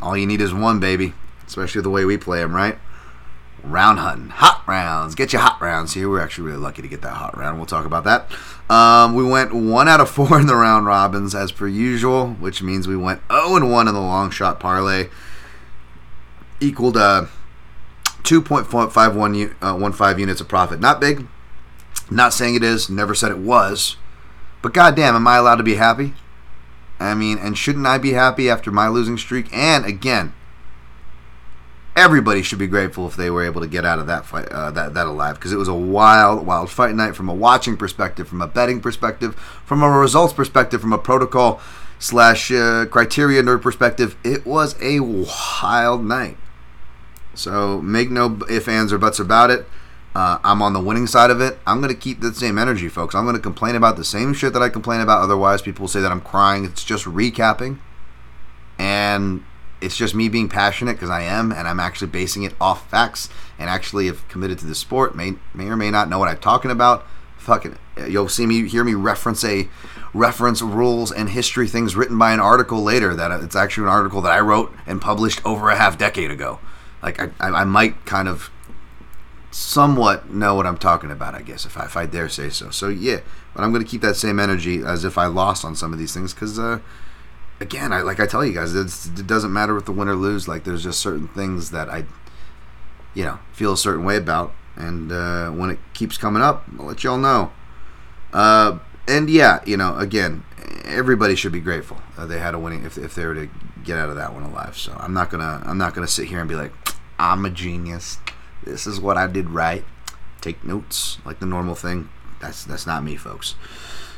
all 0.00 0.16
you 0.16 0.28
need 0.28 0.40
is 0.40 0.54
one, 0.54 0.78
baby. 0.78 1.14
Especially 1.44 1.82
the 1.82 1.90
way 1.90 2.04
we 2.04 2.16
play 2.16 2.38
them, 2.38 2.54
right? 2.54 2.78
Round 3.62 3.98
hunting, 3.98 4.30
hot 4.30 4.62
rounds. 4.66 5.14
Get 5.14 5.32
your 5.32 5.42
hot 5.42 5.60
rounds 5.60 5.94
here. 5.94 6.08
We're 6.08 6.20
actually 6.20 6.48
really 6.48 6.58
lucky 6.58 6.82
to 6.82 6.88
get 6.88 7.02
that 7.02 7.14
hot 7.14 7.36
round. 7.36 7.58
We'll 7.58 7.66
talk 7.66 7.86
about 7.86 8.04
that. 8.04 8.30
Um, 8.72 9.14
we 9.14 9.24
went 9.24 9.54
one 9.54 9.88
out 9.88 10.00
of 10.00 10.10
four 10.10 10.40
in 10.40 10.46
the 10.46 10.56
round 10.56 10.86
robins 10.86 11.34
as 11.34 11.52
per 11.52 11.68
usual, 11.68 12.30
which 12.34 12.62
means 12.62 12.88
we 12.88 12.96
went 12.96 13.20
0 13.30 13.56
and 13.56 13.70
1 13.70 13.88
in 13.88 13.94
the 13.94 14.00
long 14.00 14.30
shot 14.30 14.60
parlay, 14.60 15.08
equaled 16.60 16.96
uh, 16.96 17.26
2.51 18.22 19.54
uh, 19.62 20.16
units 20.16 20.40
of 20.40 20.48
profit. 20.48 20.80
Not 20.80 21.00
big. 21.00 21.26
Not 22.10 22.32
saying 22.32 22.54
it 22.54 22.62
is. 22.62 22.90
Never 22.90 23.14
said 23.14 23.30
it 23.30 23.38
was. 23.38 23.96
But 24.60 24.74
goddamn, 24.74 25.16
am 25.16 25.26
I 25.26 25.36
allowed 25.36 25.56
to 25.56 25.64
be 25.64 25.74
happy? 25.74 26.14
I 27.00 27.14
mean, 27.14 27.38
and 27.38 27.58
shouldn't 27.58 27.86
I 27.86 27.98
be 27.98 28.12
happy 28.12 28.48
after 28.48 28.70
my 28.70 28.86
losing 28.88 29.18
streak? 29.18 29.52
And 29.52 29.84
again, 29.84 30.34
everybody 31.94 32.42
should 32.42 32.58
be 32.58 32.66
grateful 32.66 33.06
if 33.06 33.16
they 33.16 33.30
were 33.30 33.44
able 33.44 33.60
to 33.60 33.66
get 33.66 33.84
out 33.84 33.98
of 33.98 34.06
that 34.06 34.24
fight, 34.24 34.48
uh, 34.48 34.70
that 34.70 34.94
that 34.94 35.06
alive, 35.06 35.36
because 35.36 35.52
it 35.52 35.56
was 35.56 35.68
a 35.68 35.74
wild, 35.74 36.46
wild 36.46 36.70
fight 36.70 36.94
night 36.94 37.14
from 37.14 37.28
a 37.28 37.34
watching 37.34 37.76
perspective, 37.76 38.28
from 38.28 38.42
a 38.42 38.46
betting 38.46 38.80
perspective, 38.80 39.34
from 39.34 39.82
a 39.82 39.90
results 39.90 40.32
perspective, 40.32 40.80
from 40.80 40.92
a 40.92 40.98
protocol 40.98 41.60
slash 41.98 42.50
uh, 42.50 42.86
criteria 42.86 43.42
nerd 43.42 43.62
perspective. 43.62 44.16
It 44.24 44.46
was 44.46 44.74
a 44.80 45.00
wild 45.00 46.04
night. 46.04 46.36
So 47.34 47.80
make 47.80 48.10
no 48.10 48.38
ifs, 48.50 48.68
ands, 48.68 48.92
or 48.92 48.98
buts 48.98 49.18
about 49.18 49.50
it. 49.50 49.66
Uh, 50.14 50.38
I'm 50.44 50.60
on 50.60 50.74
the 50.74 50.80
winning 50.80 51.06
side 51.06 51.30
of 51.30 51.40
it. 51.40 51.58
I'm 51.66 51.80
going 51.80 51.92
to 51.92 51.98
keep 51.98 52.20
the 52.20 52.34
same 52.34 52.58
energy, 52.58 52.90
folks. 52.90 53.14
I'm 53.14 53.24
going 53.24 53.36
to 53.36 53.40
complain 53.40 53.76
about 53.76 53.96
the 53.96 54.04
same 54.04 54.34
shit 54.34 54.52
that 54.52 54.60
I 54.60 54.68
complain 54.68 55.00
about. 55.00 55.22
Otherwise, 55.22 55.62
people 55.62 55.88
say 55.88 56.00
that 56.00 56.12
I'm 56.12 56.20
crying. 56.20 56.66
It's 56.66 56.84
just 56.84 57.06
recapping. 57.06 57.78
And 58.78 59.44
it's 59.82 59.96
just 59.96 60.14
me 60.14 60.28
being 60.28 60.48
passionate 60.48 60.92
because 60.92 61.10
I 61.10 61.22
am, 61.22 61.52
and 61.52 61.66
I'm 61.66 61.80
actually 61.80 62.08
basing 62.08 62.44
it 62.44 62.54
off 62.60 62.88
facts, 62.90 63.28
and 63.58 63.68
actually 63.68 64.06
have 64.06 64.26
committed 64.28 64.58
to 64.60 64.66
the 64.66 64.74
sport. 64.74 65.14
May 65.14 65.34
may 65.54 65.66
or 65.66 65.76
may 65.76 65.90
not 65.90 66.08
know 66.08 66.18
what 66.18 66.28
I'm 66.28 66.38
talking 66.38 66.70
about. 66.70 67.06
Fucking, 67.38 67.76
you'll 68.08 68.28
see 68.28 68.46
me 68.46 68.68
hear 68.68 68.84
me 68.84 68.94
reference 68.94 69.44
a 69.44 69.68
reference 70.14 70.62
rules 70.62 71.10
and 71.10 71.30
history 71.30 71.66
things 71.66 71.96
written 71.96 72.16
by 72.16 72.32
an 72.32 72.40
article 72.40 72.82
later. 72.82 73.14
That 73.14 73.30
it's 73.42 73.56
actually 73.56 73.84
an 73.84 73.92
article 73.92 74.20
that 74.22 74.32
I 74.32 74.40
wrote 74.40 74.72
and 74.86 75.00
published 75.00 75.44
over 75.44 75.70
a 75.70 75.76
half 75.76 75.98
decade 75.98 76.30
ago. 76.30 76.60
Like 77.02 77.20
I, 77.20 77.30
I, 77.40 77.62
I 77.62 77.64
might 77.64 78.04
kind 78.06 78.28
of 78.28 78.50
somewhat 79.50 80.30
know 80.30 80.54
what 80.54 80.66
I'm 80.66 80.78
talking 80.78 81.10
about, 81.10 81.34
I 81.34 81.42
guess, 81.42 81.66
if 81.66 81.76
I, 81.76 81.84
if 81.84 81.96
I 81.96 82.06
dare 82.06 82.28
say 82.28 82.48
so. 82.48 82.70
So 82.70 82.88
yeah, 82.88 83.20
but 83.54 83.62
I'm 83.62 83.72
to 83.74 83.84
keep 83.84 84.00
that 84.02 84.16
same 84.16 84.38
energy 84.38 84.82
as 84.82 85.04
if 85.04 85.18
I 85.18 85.26
lost 85.26 85.64
on 85.64 85.74
some 85.74 85.92
of 85.92 85.98
these 85.98 86.14
things 86.14 86.32
because. 86.32 86.58
Uh, 86.58 86.78
again, 87.62 87.92
I 87.92 88.02
like 88.02 88.20
I 88.20 88.26
tell 88.26 88.44
you 88.44 88.52
guys, 88.52 88.74
it 88.74 89.26
doesn't 89.26 89.52
matter 89.52 89.76
if 89.76 89.86
the 89.86 89.92
win 89.92 90.08
or 90.08 90.14
lose. 90.16 90.46
Like 90.48 90.64
there's 90.64 90.82
just 90.82 91.00
certain 91.00 91.28
things 91.28 91.70
that 91.70 91.88
I, 91.88 92.04
you 93.14 93.24
know, 93.24 93.38
feel 93.52 93.72
a 93.72 93.78
certain 93.78 94.04
way 94.04 94.16
about, 94.16 94.52
and 94.76 95.10
uh, 95.10 95.50
when 95.50 95.70
it 95.70 95.78
keeps 95.94 96.18
coming 96.18 96.42
up, 96.42 96.64
I'll 96.78 96.86
let 96.86 97.04
y'all 97.04 97.18
know. 97.18 97.52
Uh, 98.32 98.78
and 99.08 99.30
yeah, 99.30 99.62
you 99.66 99.76
know, 99.76 99.96
again, 99.96 100.44
everybody 100.84 101.34
should 101.34 101.52
be 101.52 101.60
grateful 101.60 101.98
uh, 102.16 102.26
they 102.26 102.38
had 102.38 102.54
a 102.54 102.58
winning 102.58 102.84
if, 102.84 102.98
if 102.98 103.14
they 103.14 103.26
were 103.26 103.34
to 103.34 103.48
get 103.84 103.98
out 103.98 104.08
of 104.10 104.16
that 104.16 104.32
one 104.32 104.42
alive. 104.42 104.76
So 104.76 104.96
I'm 104.98 105.12
not 105.12 105.30
gonna 105.30 105.62
I'm 105.64 105.78
not 105.78 105.94
gonna 105.94 106.06
sit 106.06 106.28
here 106.28 106.40
and 106.40 106.48
be 106.48 106.54
like 106.54 106.72
I'm 107.18 107.44
a 107.44 107.50
genius. 107.50 108.18
This 108.64 108.86
is 108.86 109.00
what 109.00 109.16
I 109.16 109.26
did 109.26 109.50
right. 109.50 109.84
Take 110.40 110.64
notes 110.64 111.18
like 111.24 111.40
the 111.40 111.46
normal 111.46 111.74
thing. 111.74 112.08
That's 112.40 112.64
that's 112.64 112.86
not 112.86 113.02
me, 113.02 113.16
folks. 113.16 113.54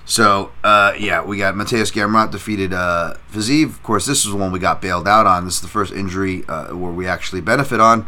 So 0.07 0.53
uh, 0.63 0.95
yeah, 0.99 1.25
we 1.25 1.39
got 1.39 1.55
Mateusz 1.55 1.93
Gamrot 1.93 2.31
defeated 2.31 2.73
uh, 2.73 3.15
Fiziev. 3.33 3.67
Of 3.67 3.83
course, 3.83 4.07
this 4.07 4.25
is 4.25 4.31
the 4.31 4.37
one 4.37 4.53
we 4.53 4.59
got 4.59 4.83
bailed 4.83 5.09
out 5.09 5.27
on. 5.27 5.45
This 5.45 5.57
is 5.57 5.61
the 5.63 5.69
first 5.69 5.93
injury 5.93 6.45
uh, 6.47 6.75
where 6.77 6.93
we 6.93 7.07
actually 7.07 7.41
benefit 7.41 7.81
on. 7.81 8.07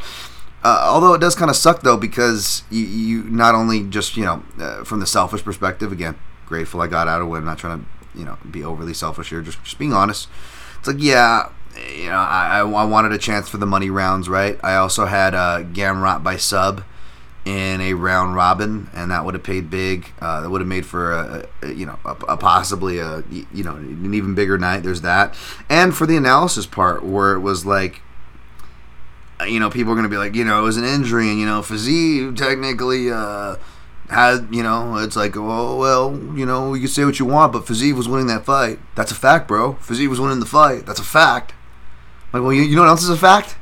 Uh, 0.62 0.84
although 0.84 1.14
it 1.14 1.20
does 1.20 1.34
kind 1.34 1.50
of 1.50 1.56
suck 1.56 1.82
though 1.82 1.96
because 1.96 2.64
you, 2.70 2.84
you 2.84 3.22
not 3.24 3.54
only 3.54 3.84
just 3.84 4.16
you 4.16 4.24
know 4.24 4.42
uh, 4.60 4.84
from 4.84 5.00
the 5.00 5.06
selfish 5.06 5.42
perspective 5.44 5.92
again 5.92 6.16
grateful 6.46 6.80
I 6.80 6.86
got 6.86 7.08
out 7.08 7.20
of 7.20 7.28
it. 7.28 7.32
I'm 7.32 7.44
not 7.44 7.58
trying 7.58 7.80
to 7.80 8.18
you 8.18 8.24
know 8.24 8.38
be 8.50 8.64
overly 8.64 8.94
selfish 8.94 9.30
here. 9.30 9.42
Just 9.42 9.62
just 9.64 9.78
being 9.78 9.92
honest. 9.92 10.28
It's 10.78 10.88
like 10.88 10.96
yeah, 11.00 11.50
you 11.94 12.08
know 12.08 12.16
I, 12.16 12.60
I 12.60 12.84
wanted 12.84 13.12
a 13.12 13.18
chance 13.18 13.48
for 13.48 13.58
the 13.58 13.66
money 13.66 13.90
rounds, 13.90 14.28
right? 14.28 14.58
I 14.62 14.76
also 14.76 15.06
had 15.06 15.34
uh, 15.34 15.62
Gamrot 15.62 16.22
by 16.22 16.36
sub 16.36 16.84
in 17.46 17.80
a 17.80 17.94
round 17.94 18.34
robin, 18.34 18.90
and 18.92 19.10
that 19.12 19.24
would 19.24 19.34
have 19.34 19.44
paid 19.44 19.70
big. 19.70 20.12
Uh, 20.20 20.40
that 20.40 20.50
would 20.50 20.60
have 20.60 20.68
made 20.68 20.84
for 20.84 21.12
a, 21.12 21.48
a 21.62 21.72
you 21.72 21.86
know 21.86 21.98
a, 22.04 22.10
a, 22.28 22.36
possibly 22.36 22.98
a 22.98 23.22
you 23.30 23.62
know 23.62 23.76
an 23.76 24.12
even 24.12 24.34
bigger 24.34 24.58
night. 24.58 24.82
There's 24.82 25.02
that, 25.02 25.34
and 25.70 25.96
for 25.96 26.06
the 26.06 26.16
analysis 26.16 26.66
part 26.66 27.04
where 27.04 27.34
it 27.34 27.40
was 27.40 27.64
like. 27.64 28.02
You 29.46 29.60
know, 29.60 29.68
people 29.68 29.92
are 29.92 29.94
going 29.94 30.04
to 30.04 30.08
be 30.08 30.16
like, 30.16 30.34
you 30.34 30.46
know, 30.46 30.60
it 30.60 30.62
was 30.62 30.78
an 30.78 30.84
injury, 30.84 31.28
and 31.28 31.38
you 31.38 31.44
know, 31.44 31.60
Fiziev 31.60 32.38
technically, 32.38 33.10
uh, 33.10 33.56
had 34.08 34.48
you 34.50 34.62
know 34.62 34.96
it's 34.96 35.16
like 35.16 35.36
oh 35.36 35.76
well 35.76 36.16
you 36.34 36.46
know 36.46 36.74
you 36.74 36.80
can 36.80 36.88
say 36.88 37.04
what 37.04 37.18
you 37.18 37.26
want 37.26 37.52
but 37.52 37.64
Fiziev 37.64 37.94
was 37.96 38.08
winning 38.08 38.28
that 38.28 38.44
fight 38.44 38.78
that's 38.94 39.10
a 39.10 39.14
fact 39.14 39.48
bro 39.48 39.74
Fiziev 39.74 40.08
was 40.08 40.20
winning 40.20 40.40
the 40.40 40.46
fight 40.46 40.86
that's 40.86 41.00
a 41.00 41.04
fact 41.04 41.52
like 42.32 42.42
well 42.42 42.52
you, 42.52 42.62
you 42.62 42.76
know 42.76 42.82
what 42.82 42.88
else 42.88 43.02
is 43.02 43.08
a 43.08 43.16
fact 43.16 43.56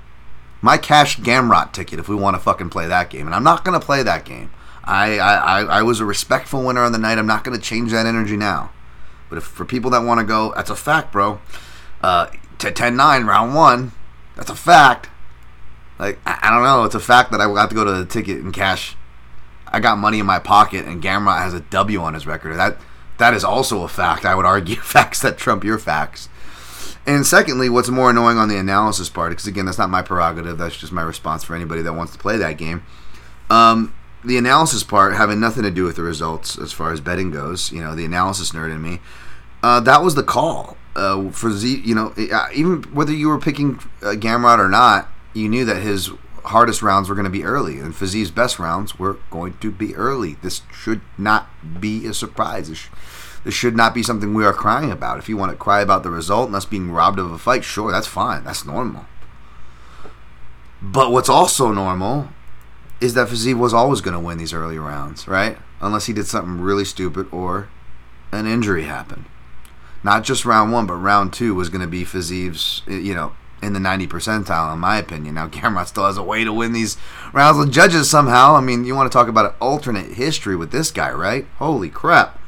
my 0.65 0.79
cash 0.79 1.19
Gamrot 1.19 1.73
ticket 1.73 1.99
if 1.99 2.09
we 2.09 2.15
want 2.15 2.37
to 2.37 2.43
fucking 2.43 2.71
play 2.71 2.87
that 2.87 3.11
game 3.11 3.27
and 3.27 3.35
I'm 3.35 3.45
not 3.45 3.67
gonna 3.67 3.79
play 3.79 4.03
that 4.03 4.25
game. 4.25 4.51
I 4.83 5.19
I, 5.19 5.61
I 5.61 5.83
was 5.83 6.01
a 6.01 6.07
respectful 6.07 6.65
winner 6.65 6.81
on 6.81 6.93
the 6.93 6.99
night. 6.99 7.19
I'm 7.19 7.27
not 7.27 7.45
gonna 7.45 7.59
change 7.59 7.93
that 7.93 8.07
energy 8.07 8.39
now. 8.39 8.73
But 9.29 9.37
if 9.37 9.45
for 9.45 9.67
people 9.67 9.91
that 9.91 10.03
want 10.03 10.21
to 10.21 10.25
go 10.25 10.55
that's 10.57 10.71
a 10.71 10.75
fact 10.77 11.13
bro. 11.13 11.39
Uh 12.01 12.29
10-9 12.57 13.27
round 13.27 13.55
one 13.55 13.93
that's 14.37 14.49
a 14.49 14.57
fact. 14.57 15.11
Like 15.99 16.19
I, 16.25 16.39
I 16.45 16.51
don't 16.51 16.65
know. 16.65 16.85
It's 16.85 16.95
a 16.95 17.01
fact 17.01 17.31
that 17.33 17.43
I 17.43 17.53
got 17.53 17.69
to 17.69 17.75
go 17.75 17.85
to 17.85 17.93
the 17.93 18.07
ticket 18.07 18.39
and 18.39 18.55
cash. 18.55 18.97
I 19.69 19.81
got 19.81 19.99
money 19.99 20.19
in 20.19 20.25
my 20.25 20.39
pocket 20.39 20.87
and 20.87 21.03
Gamrot 21.03 21.43
has 21.43 21.53
a 21.53 21.61
W 21.61 22.01
on 22.01 22.15
his 22.15 22.27
record. 22.27 22.57
That 22.57 22.79
that 23.19 23.35
is 23.35 23.45
also 23.45 23.83
a 23.83 23.89
fact. 23.89 24.25
I 24.25 24.35
would 24.35 24.47
argue 24.47 24.77
facts 24.81 25.21
that 25.21 25.37
trump 25.37 25.63
your 25.63 25.79
facts. 25.79 26.31
And 27.07 27.27
secondly, 27.27 27.69
what's 27.69 27.89
more 27.91 28.11
annoying 28.11 28.39
on 28.39 28.49
the 28.49 28.57
analysis 28.57 29.11
part, 29.11 29.31
because 29.31 29.47
again, 29.47 29.67
that's 29.67 29.79
not 29.79 29.91
my 29.91 30.03
prerogative. 30.03 30.57
That's 30.57 30.77
just 30.77 30.93
my 30.93 31.03
response 31.03 31.45
for 31.45 31.55
anybody 31.55 31.83
that 31.83 31.93
wants 31.93 32.13
to 32.13 32.19
play 32.19 32.39
that 32.39 32.57
game. 32.57 32.83
Um, 33.51 33.95
the 34.25 34.39
analysis 34.39 34.83
part 34.83 35.15
having 35.15 35.39
nothing 35.39 35.65
to 35.65 35.71
do 35.71 35.85
with 35.85 35.97
the 35.97 36.03
results 36.03 36.59
as 36.59 36.73
far 36.73 36.93
as 36.93 37.01
betting 37.01 37.31
goes. 37.31 37.71
You 37.71 37.83
know, 37.83 37.95
the 37.95 38.07
analysis 38.07 38.53
nerd 38.53 38.73
in 38.75 38.81
me. 38.81 39.01
Uh, 39.63 39.81
that 39.81 40.03
was 40.03 40.15
the 40.15 40.23
call 40.23 40.77
uh, 40.97 41.31
for 41.31 41.51
Z. 41.51 41.83
You 41.85 41.95
know, 41.95 42.15
even 42.55 42.83
whether 42.85 43.13
you 43.13 43.29
were 43.29 43.39
picking 43.39 43.77
uh, 44.03 44.15
Gamrot 44.17 44.59
or 44.59 44.69
not, 44.69 45.09
you 45.35 45.49
knew 45.49 45.65
that 45.67 45.83
his 45.83 46.11
hardest 46.45 46.83
rounds 46.83 47.09
were 47.09 47.15
going 47.15 47.25
to 47.25 47.31
be 47.31 47.45
early, 47.45 47.79
and 47.79 47.95
Fiziev's 47.95 48.31
best 48.31 48.59
rounds 48.59 48.99
were 48.99 49.19
going 49.31 49.57
to 49.59 49.71
be 49.71 49.95
early. 49.95 50.35
This 50.43 50.63
should 50.73 51.01
not 51.19 51.49
be 51.81 52.07
a 52.07 52.15
surprise. 52.15 52.69
This, 52.69 52.79
sh- 52.79 52.89
this 53.45 53.55
should 53.55 53.77
not 53.77 53.95
be 53.95 54.03
something 54.03 54.33
we 54.33 54.45
are 54.45 54.55
crying 54.55 54.91
about. 54.91 55.19
If 55.19 55.29
you 55.29 55.37
want 55.37 55.53
to 55.53 55.59
cry 55.59 55.83
about 55.83 56.03
the 56.03 56.11
result 56.11 56.47
and 56.47 56.57
us 56.57 56.65
being 56.65 56.91
robbed 56.91 57.19
of 57.19 57.31
a 57.31 57.39
fight, 57.39 57.63
sure, 57.63 57.93
that's 57.93 58.07
fine. 58.07 58.43
That's 58.43 58.65
normal. 58.65 59.05
But 60.81 61.13
what's 61.13 61.29
also 61.29 61.71
normal 61.71 62.29
is 63.01 63.15
that 63.15 63.29
Fiziev 63.29 63.59
was 63.59 63.75
always 63.75 64.01
going 64.01 64.15
to 64.15 64.21
win 64.21 64.39
these 64.39 64.55
early 64.55 64.79
rounds, 64.79 65.29
right? 65.29 65.59
Unless 65.81 66.07
he 66.07 66.15
did 66.15 66.27
something 66.27 66.61
really 66.61 66.85
stupid 66.87 67.29
or 67.31 67.69
an 68.33 68.47
injury 68.47 68.85
happened. 68.85 69.27
Not 70.03 70.25
just 70.25 70.45
round 70.45 70.73
one, 70.73 70.87
but 70.87 70.95
round 70.95 71.33
two 71.33 71.55
was 71.55 71.69
going 71.69 71.81
to 71.81 71.87
be 71.87 72.05
Fiziev's, 72.05 72.83
you 72.87 73.15
know, 73.15 73.35
in 73.63 73.73
the 73.73 73.81
90 73.81 74.07
percentile, 74.07 74.73
in 74.73 74.79
my 74.79 74.97
opinion. 74.97 75.35
Now, 75.35 75.49
Gamrot 75.49 75.87
still 75.87 76.07
has 76.07 76.17
a 76.17 76.23
way 76.23 76.45
to 76.45 76.53
win 76.53 76.73
these 76.73 76.97
rounds 77.33 77.59
with 77.59 77.73
judges 77.73 78.09
somehow. 78.09 78.55
I 78.55 78.61
mean, 78.61 78.85
you 78.85 78.95
want 78.95 79.11
to 79.11 79.17
talk 79.17 79.29
about 79.29 79.47
an 79.47 79.57
alternate 79.61 80.13
history 80.15 80.57
with 80.57 80.71
this 80.71 80.91
guy, 80.91 81.11
right? 81.11 81.47
Holy 81.59 81.91
crap. 81.91 82.41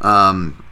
Um, 0.00 0.64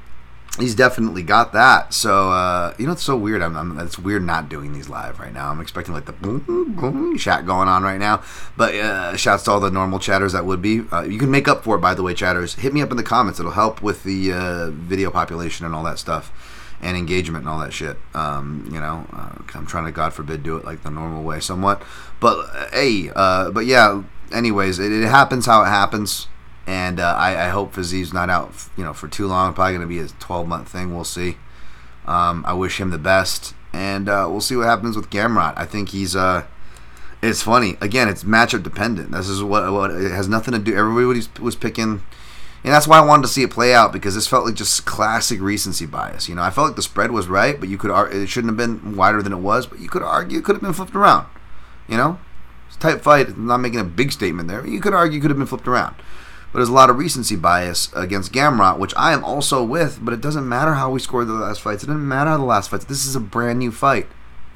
he's 0.59 0.75
definitely 0.75 1.23
got 1.23 1.53
that. 1.53 1.95
So, 1.95 2.31
uh, 2.31 2.75
you 2.79 2.87
know, 2.87 2.93
it's 2.93 3.03
so 3.03 3.17
weird. 3.17 3.43
I'm, 3.43 3.57
I'm, 3.57 3.79
it's 3.79 3.99
weird 3.99 4.23
not 4.23 4.49
doing 4.49 4.73
these 4.73 4.89
live 4.89 5.19
right 5.19 5.33
now. 5.33 5.51
I'm 5.51 5.61
expecting 5.61 5.95
like 5.95 6.07
the 6.07 6.13
boom, 6.13 6.75
boom 6.75 7.17
chat 7.17 7.47
going 7.47 7.69
on 7.69 7.83
right 7.83 7.99
now. 7.99 8.23
But 8.57 8.75
uh, 8.75 9.17
shouts 9.17 9.45
to 9.45 9.53
all 9.53 9.61
the 9.61 9.71
normal 9.71 9.99
chatters 9.99 10.33
that 10.33 10.45
would 10.45 10.61
be. 10.61 10.83
Uh, 10.93 11.03
you 11.03 11.19
can 11.19 11.31
make 11.31 11.49
up 11.49 11.65
for 11.65 11.77
it, 11.77 11.81
by 11.81 11.95
the 11.95 12.03
way, 12.03 12.15
chatters. 12.15 12.55
Hit 12.57 12.75
me 12.75 12.83
up 12.83 12.91
in 12.91 12.97
the 12.97 13.03
comments. 13.03 13.41
It'll 13.41 13.53
help 13.53 13.83
with 13.83 14.05
the 14.05 14.33
uh, 14.33 14.71
video 14.71 15.11
population 15.11 15.65
and 15.67 15.75
all 15.75 15.85
that 15.85 15.99
stuff 15.99 16.33
and 16.83 16.97
engagement 16.97 17.45
and 17.45 17.49
all 17.49 17.61
that 17.61 17.73
shit. 17.73 17.97
Um, 18.13 18.69
you 18.71 18.81
know, 18.81 19.07
uh, 19.13 19.37
I'm 19.55 19.67
trying 19.67 19.87
to, 19.87 19.93
God 19.93 20.13
forbid, 20.13 20.43
do 20.43 20.57
it 20.57 20.65
like 20.65 20.83
the 20.83 20.91
normal 20.91 21.23
way 21.23 21.41
somewhat. 21.41 21.83
But 22.21 22.49
uh, 22.53 22.69
hey, 22.73 23.11
uh, 23.15 23.51
but 23.51 23.67
yeah. 23.67 24.03
Anyways, 24.33 24.79
it, 24.79 24.91
it, 24.91 25.07
happens 25.07 25.45
how 25.45 25.63
it 25.63 25.67
happens, 25.67 26.27
and 26.67 27.01
uh, 27.01 27.15
I, 27.17 27.47
I, 27.47 27.49
hope 27.49 27.75
Fiziev's 27.75 28.13
not 28.13 28.31
out, 28.31 28.53
you 28.77 28.85
know, 28.85 28.93
for 28.93 29.09
too 29.09 29.27
long. 29.27 29.53
Probably 29.53 29.73
going 29.73 29.83
to 29.83 29.87
be 29.87 29.99
a 29.99 30.09
12 30.09 30.47
month 30.47 30.69
thing. 30.69 30.95
We'll 30.95 31.05
see. 31.05 31.37
Um, 32.07 32.45
I 32.47 32.53
wish 32.53 32.81
him 32.81 32.91
the 32.91 32.99
best, 32.99 33.55
and 33.73 34.09
uh, 34.09 34.27
we'll 34.31 34.41
see 34.41 34.57
what 34.57 34.67
happens 34.67 34.97
with 34.97 35.11
Gamrot. 35.11 35.55
I 35.57 35.67
think 35.67 35.91
he's 35.91 36.15
uh, 36.15 36.45
it's 37.23 37.43
funny. 37.43 37.77
Again, 37.81 38.09
it's 38.09 38.25
matchup 38.25 38.63
dependent. 38.63 39.13
This 39.13 39.29
is 39.29 39.43
what, 39.43 39.71
what 39.73 39.91
it 39.91 40.11
has 40.11 40.29
nothing 40.29 40.53
to 40.53 40.59
do. 40.59 40.77
Everybody 40.77 41.23
was 41.41 41.57
picking 41.57 42.03
and 42.65 42.73
that's 42.73 42.87
why 42.87 42.99
I 42.99 43.05
wanted 43.05 43.23
to 43.23 43.29
see 43.29 43.43
it 43.43 43.51
play 43.51 43.75
out 43.75 43.93
because 43.93 44.15
this 44.15 44.29
felt 44.29 44.45
like 44.45 44.55
just 44.55 44.85
classic 44.85 45.41
recency 45.41 45.85
bias. 45.85 46.29
You 46.29 46.37
know, 46.37 46.43
I 46.43 46.51
felt 46.51 46.69
like 46.69 46.77
the 46.77 46.83
spread 46.83 47.11
was 47.11 47.27
right, 47.27 47.59
but 47.59 47.69
you 47.69 47.77
could 47.77 47.91
it 48.13 48.29
shouldn't 48.29 48.51
have 48.51 48.57
been 48.57 48.97
wider 48.97 49.21
than 49.21 49.33
it 49.33 49.39
was, 49.39 49.67
but 49.67 49.81
you 49.81 49.89
could 49.89 50.03
argue 50.03 50.39
it 50.39 50.45
could 50.45 50.55
have 50.55 50.63
been 50.63 50.73
flipped 50.73 50.95
around. 50.95 51.27
You 51.89 51.97
know, 51.97 52.21
it's 52.69 52.77
a 52.77 52.81
tight 52.81 53.03
fight. 53.03 53.29
I'm 53.29 53.47
not 53.47 53.59
making 53.59 53.81
a 53.81 53.85
big 53.85 54.13
statement 54.13 54.49
there. 54.49 54.65
You 54.65 54.81
could 54.81 54.95
argue 54.95 55.19
it 55.19 55.23
could 55.23 55.31
have 55.31 55.39
been 55.39 55.47
flipped 55.47 55.67
around. 55.67 55.97
But 56.53 56.59
there's 56.59 56.69
a 56.69 56.75
lot 56.75 56.91
of 56.91 56.99
recency 56.99 57.35
bias 57.35 57.91
against 57.95 58.33
Gamrot, 58.33 58.79
which 58.79 58.93
I 58.95 59.13
am 59.13 59.25
also 59.25 59.65
with. 59.65 59.99
But 60.03 60.13
it 60.13 60.21
doesn't 60.21 60.47
matter 60.47 60.75
how 60.75 60.91
we 60.91 61.01
scored 61.01 61.29
the 61.29 61.33
last 61.33 61.63
fights. 61.63 61.83
It 61.83 61.87
doesn't 61.87 62.07
matter 62.07 62.31
how 62.31 62.37
the 62.37 62.45
last 62.45 62.71
fights. 62.71 62.85
This 62.85 63.07
is 63.07 63.17
a 63.17 63.21
brand 63.21 63.59
new 63.59 63.73
fight. 63.73 64.07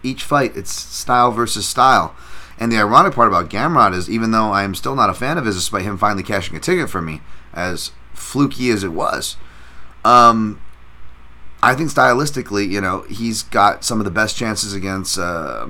Each 0.03 0.23
fight, 0.23 0.57
it's 0.57 0.71
style 0.71 1.33
versus 1.33 1.67
style. 1.67 2.15
And 2.59 2.71
the 2.71 2.79
ironic 2.79 3.15
part 3.15 3.29
about 3.29 3.51
Gamrot 3.51 3.95
is, 3.95 4.09
even 4.09 4.31
though 4.31 4.51
I 4.51 4.63
am 4.63 4.75
still 4.75 4.95
not 4.95 5.11
a 5.11 5.15
fan 5.15 5.39
of 5.39 5.47
his, 5.47 5.57
despite 5.57 5.83
him 5.83 5.99
finally 5.99 6.23
cashing 6.23 6.57
a 6.57 6.61
ticket 6.61 6.89
for 6.89 7.03
me, 7.03 7.21
as 7.53 7.93
fluky 8.15 8.71
as 8.71 8.85
it 8.85 8.93
was. 8.93 9.37
Um, 10.05 10.61
I 11.63 11.75
think 11.75 11.91
stylistically, 11.91 12.69
you 12.69 12.81
know, 12.81 13.03
he's 13.03 13.43
got 13.43 13.85
some 13.85 14.01
of 14.01 14.05
the 14.05 14.11
best 14.11 14.37
chances 14.37 14.73
against 14.73 15.19
uh, 15.19 15.67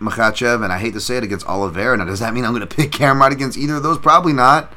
Makhachev, 0.00 0.62
and 0.62 0.72
I 0.72 0.78
hate 0.78 0.92
to 0.94 1.00
say 1.00 1.16
it, 1.16 1.24
against 1.24 1.46
Oliveira. 1.46 1.96
Now, 1.96 2.04
does 2.04 2.20
that 2.20 2.32
mean 2.32 2.44
I'm 2.44 2.52
going 2.52 2.60
to 2.66 2.74
pick 2.74 2.92
Gamrot 2.92 3.32
against 3.32 3.58
either 3.58 3.76
of 3.76 3.82
those? 3.82 3.98
Probably 3.98 4.32
not. 4.32 4.72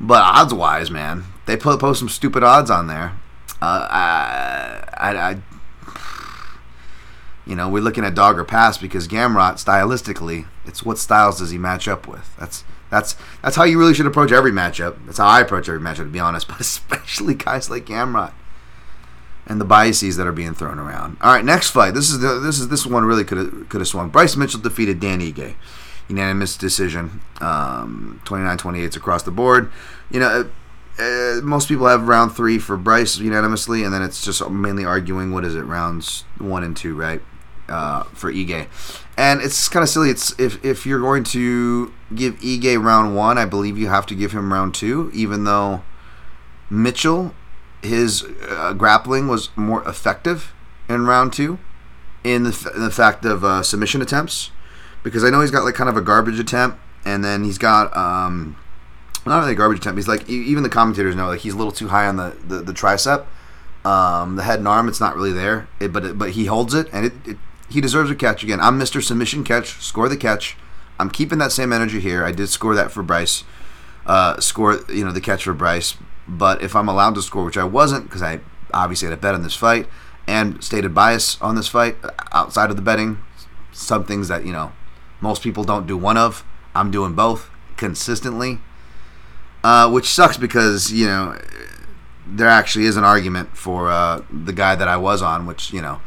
But 0.00 0.22
odds 0.22 0.54
wise, 0.54 0.90
man, 0.90 1.24
they 1.46 1.56
put, 1.56 1.80
post 1.80 1.98
some 1.98 2.08
stupid 2.08 2.42
odds 2.42 2.70
on 2.70 2.86
there. 2.86 3.18
Uh, 3.60 3.88
I, 3.90 4.84
I, 4.96 5.30
I, 5.30 5.36
you 7.44 7.56
know, 7.56 7.68
we're 7.68 7.82
looking 7.82 8.04
at 8.04 8.14
dog 8.14 8.38
or 8.38 8.44
pass 8.44 8.78
because 8.78 9.08
Gamrot, 9.08 9.54
stylistically, 9.54 10.46
it's 10.66 10.84
what 10.84 10.98
styles 10.98 11.38
does 11.38 11.50
he 11.50 11.58
match 11.58 11.88
up 11.88 12.06
with? 12.06 12.36
That's 12.38 12.64
that's 12.90 13.16
that's 13.42 13.56
how 13.56 13.64
you 13.64 13.78
really 13.78 13.94
should 13.94 14.06
approach 14.06 14.32
every 14.32 14.52
matchup. 14.52 15.04
That's 15.06 15.18
how 15.18 15.26
I 15.26 15.40
approach 15.40 15.68
every 15.68 15.80
matchup, 15.80 15.96
to 15.96 16.04
be 16.04 16.20
honest. 16.20 16.48
But 16.48 16.60
especially 16.60 17.34
guys 17.34 17.68
like 17.70 17.86
Gamrot 17.86 18.32
and 19.46 19.60
the 19.60 19.64
biases 19.64 20.16
that 20.16 20.26
are 20.26 20.32
being 20.32 20.54
thrown 20.54 20.78
around. 20.78 21.16
All 21.20 21.32
right, 21.32 21.44
next 21.44 21.70
fight. 21.70 21.94
This 21.94 22.10
is 22.10 22.20
the, 22.20 22.38
this 22.38 22.60
is 22.60 22.68
this 22.68 22.86
one 22.86 23.04
really 23.04 23.24
could 23.24 23.38
have 23.38 23.68
could 23.68 23.80
have 23.80 23.88
swung. 23.88 24.10
Bryce 24.10 24.36
Mitchell 24.36 24.60
defeated 24.60 25.00
Dan 25.00 25.20
Ige, 25.20 25.54
unanimous 26.08 26.56
decision, 26.56 27.20
um, 27.40 28.20
29-28 28.24 28.96
across 28.96 29.22
the 29.22 29.30
board. 29.30 29.70
You 30.10 30.20
know. 30.20 30.50
Uh, 31.00 31.40
most 31.44 31.68
people 31.68 31.86
have 31.86 32.08
round 32.08 32.34
three 32.34 32.58
for 32.58 32.76
Bryce 32.76 33.18
unanimously, 33.18 33.84
and 33.84 33.94
then 33.94 34.02
it's 34.02 34.24
just 34.24 34.50
mainly 34.50 34.84
arguing 34.84 35.30
what 35.30 35.44
is 35.44 35.54
it 35.54 35.60
rounds 35.60 36.24
one 36.38 36.64
and 36.64 36.76
two, 36.76 36.96
right? 36.96 37.22
Uh, 37.68 38.02
for 38.14 38.32
Ige, 38.32 38.66
and 39.16 39.40
it's 39.40 39.68
kind 39.68 39.84
of 39.84 39.88
silly. 39.88 40.10
It's 40.10 40.36
if 40.40 40.64
if 40.64 40.84
you're 40.86 40.98
going 40.98 41.22
to 41.22 41.92
give 42.12 42.40
Ige 42.40 42.82
round 42.82 43.14
one, 43.14 43.38
I 43.38 43.44
believe 43.44 43.78
you 43.78 43.86
have 43.86 44.06
to 44.06 44.16
give 44.16 44.32
him 44.32 44.52
round 44.52 44.74
two, 44.74 45.12
even 45.14 45.44
though 45.44 45.82
Mitchell, 46.70 47.34
his 47.82 48.24
uh, 48.48 48.72
grappling 48.72 49.28
was 49.28 49.50
more 49.56 49.86
effective 49.88 50.52
in 50.88 51.06
round 51.06 51.32
two, 51.32 51.58
in 52.24 52.42
the, 52.44 52.50
f- 52.50 52.74
in 52.74 52.82
the 52.82 52.90
fact 52.90 53.24
of 53.24 53.44
uh, 53.44 53.62
submission 53.62 54.02
attempts, 54.02 54.50
because 55.08 55.24
I 55.24 55.30
know 55.30 55.40
he's 55.40 55.50
got 55.50 55.64
like 55.64 55.74
kind 55.74 55.88
of 55.88 55.96
a 55.96 56.02
garbage 56.02 56.38
attempt, 56.38 56.78
and 57.04 57.24
then 57.24 57.44
he's 57.44 57.58
got 57.58 57.96
um, 57.96 58.56
not 59.26 59.40
really 59.40 59.54
garbage 59.54 59.78
attempt. 59.78 59.98
He's 59.98 60.08
like 60.08 60.28
even 60.28 60.62
the 60.62 60.68
commentators 60.68 61.14
know 61.14 61.28
like 61.28 61.40
he's 61.40 61.54
a 61.54 61.56
little 61.56 61.72
too 61.72 61.88
high 61.88 62.06
on 62.06 62.16
the 62.16 62.36
the, 62.46 62.60
the 62.60 62.72
tricep, 62.72 63.26
um, 63.84 64.36
the 64.36 64.42
head 64.42 64.58
and 64.58 64.68
arm. 64.68 64.88
It's 64.88 65.00
not 65.00 65.14
really 65.14 65.32
there, 65.32 65.68
it, 65.80 65.92
but 65.92 66.04
it, 66.04 66.18
but 66.18 66.30
he 66.30 66.46
holds 66.46 66.74
it 66.74 66.88
and 66.92 67.06
it, 67.06 67.12
it 67.26 67.38
he 67.70 67.80
deserves 67.80 68.10
a 68.10 68.14
catch 68.14 68.42
again. 68.42 68.60
I'm 68.60 68.78
Mr. 68.78 69.02
Submission 69.02 69.44
Catch. 69.44 69.82
Score 69.82 70.08
the 70.08 70.16
catch. 70.16 70.56
I'm 70.98 71.10
keeping 71.10 71.38
that 71.38 71.52
same 71.52 71.72
energy 71.72 72.00
here. 72.00 72.24
I 72.24 72.32
did 72.32 72.48
score 72.48 72.74
that 72.74 72.90
for 72.90 73.02
Bryce. 73.02 73.44
Uh, 74.06 74.40
score 74.40 74.80
you 74.88 75.04
know 75.04 75.12
the 75.12 75.20
catch 75.20 75.44
for 75.44 75.54
Bryce, 75.54 75.96
but 76.26 76.62
if 76.62 76.74
I'm 76.74 76.88
allowed 76.88 77.14
to 77.16 77.22
score, 77.22 77.44
which 77.44 77.58
I 77.58 77.64
wasn't 77.64 78.04
because 78.04 78.22
I 78.22 78.40
obviously 78.72 79.08
had 79.08 79.18
a 79.18 79.20
bet 79.20 79.34
on 79.34 79.42
this 79.42 79.54
fight 79.54 79.86
and 80.26 80.62
stated 80.62 80.94
bias 80.94 81.40
on 81.40 81.56
this 81.56 81.68
fight 81.68 81.96
outside 82.32 82.70
of 82.70 82.76
the 82.76 82.82
betting, 82.82 83.18
some 83.72 84.04
things 84.04 84.28
that 84.28 84.44
you 84.44 84.52
know 84.52 84.72
most 85.20 85.42
people 85.42 85.64
don't 85.64 85.86
do 85.86 85.96
one 85.96 86.16
of. 86.16 86.44
I'm 86.74 86.90
doing 86.90 87.14
both 87.14 87.50
consistently, 87.76 88.60
uh, 89.64 89.90
which 89.90 90.06
sucks 90.06 90.36
because 90.36 90.92
you 90.92 91.06
know 91.06 91.38
there 92.26 92.48
actually 92.48 92.84
is 92.84 92.96
an 92.96 93.04
argument 93.04 93.56
for 93.56 93.90
uh, 93.90 94.22
the 94.30 94.52
guy 94.52 94.74
that 94.74 94.88
I 94.88 94.96
was 94.96 95.22
on, 95.22 95.46
which 95.46 95.72
you 95.72 95.80
know. 95.80 96.00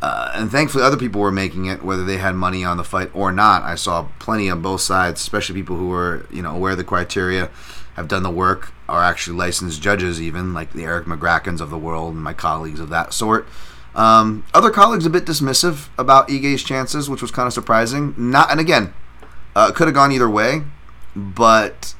Uh, 0.00 0.30
and 0.34 0.50
thankfully, 0.50 0.84
other 0.84 0.96
people 0.96 1.20
were 1.20 1.32
making 1.32 1.66
it, 1.66 1.82
whether 1.82 2.04
they 2.04 2.18
had 2.18 2.34
money 2.34 2.64
on 2.64 2.76
the 2.76 2.84
fight 2.84 3.10
or 3.14 3.32
not. 3.32 3.62
I 3.62 3.74
saw 3.74 4.06
plenty 4.20 4.48
on 4.48 4.62
both 4.62 4.80
sides, 4.80 5.20
especially 5.20 5.56
people 5.56 5.76
who 5.76 5.88
were, 5.88 6.24
you 6.30 6.40
know, 6.40 6.54
aware 6.54 6.72
of 6.72 6.78
the 6.78 6.84
criteria, 6.84 7.50
have 7.96 8.06
done 8.06 8.22
the 8.22 8.30
work, 8.30 8.72
are 8.88 9.02
actually 9.02 9.36
licensed 9.36 9.82
judges, 9.82 10.22
even 10.22 10.54
like 10.54 10.72
the 10.72 10.84
Eric 10.84 11.06
McGrackens 11.06 11.60
of 11.60 11.70
the 11.70 11.78
world 11.78 12.14
and 12.14 12.22
my 12.22 12.32
colleagues 12.32 12.78
of 12.78 12.90
that 12.90 13.12
sort. 13.12 13.48
Um, 13.94 14.44
other 14.54 14.70
colleagues 14.70 15.06
a 15.06 15.10
bit 15.10 15.24
dismissive 15.24 15.88
about 15.98 16.28
Ige's 16.28 16.62
chances, 16.62 17.10
which 17.10 17.22
was 17.22 17.30
kind 17.30 17.46
of 17.46 17.52
surprising. 17.52 18.14
Not, 18.16 18.50
and 18.50 18.60
again, 18.60 18.94
uh, 19.56 19.72
could 19.72 19.88
have 19.88 19.94
gone 19.94 20.12
either 20.12 20.28
way, 20.28 20.62
but 21.16 21.94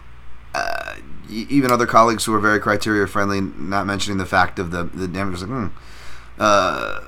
uh, 0.55 0.96
even 1.29 1.70
other 1.70 1.87
colleagues 1.87 2.24
who 2.24 2.33
were 2.33 2.40
very 2.40 2.61
criteria 2.61 3.07
friendly, 3.07 3.40
not 3.40 3.87
mentioning 3.87 4.18
the 4.18 4.27
fact 4.27 4.59
of 4.59 4.70
the 4.70 4.85
the 4.85 5.09
damage, 5.09 5.40
like, 5.40 5.48
hmm. 5.48 5.66
Uh, 6.38 7.01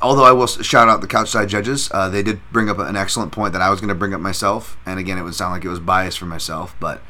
although 0.00 0.22
I 0.22 0.30
will 0.30 0.46
shout 0.46 0.88
out 0.88 1.00
the 1.00 1.08
couchside 1.08 1.48
judges, 1.48 1.90
uh, 1.92 2.08
they 2.08 2.22
did 2.22 2.40
bring 2.52 2.70
up 2.70 2.78
an 2.78 2.96
excellent 2.96 3.32
point 3.32 3.52
that 3.52 3.62
I 3.62 3.70
was 3.70 3.80
going 3.80 3.88
to 3.88 3.94
bring 3.94 4.14
up 4.14 4.20
myself, 4.20 4.76
and 4.86 5.00
again, 5.00 5.18
it 5.18 5.22
would 5.22 5.34
sound 5.34 5.52
like 5.52 5.64
it 5.64 5.68
was 5.68 5.80
biased 5.80 6.18
for 6.18 6.26
myself, 6.26 6.76
but 6.78 7.02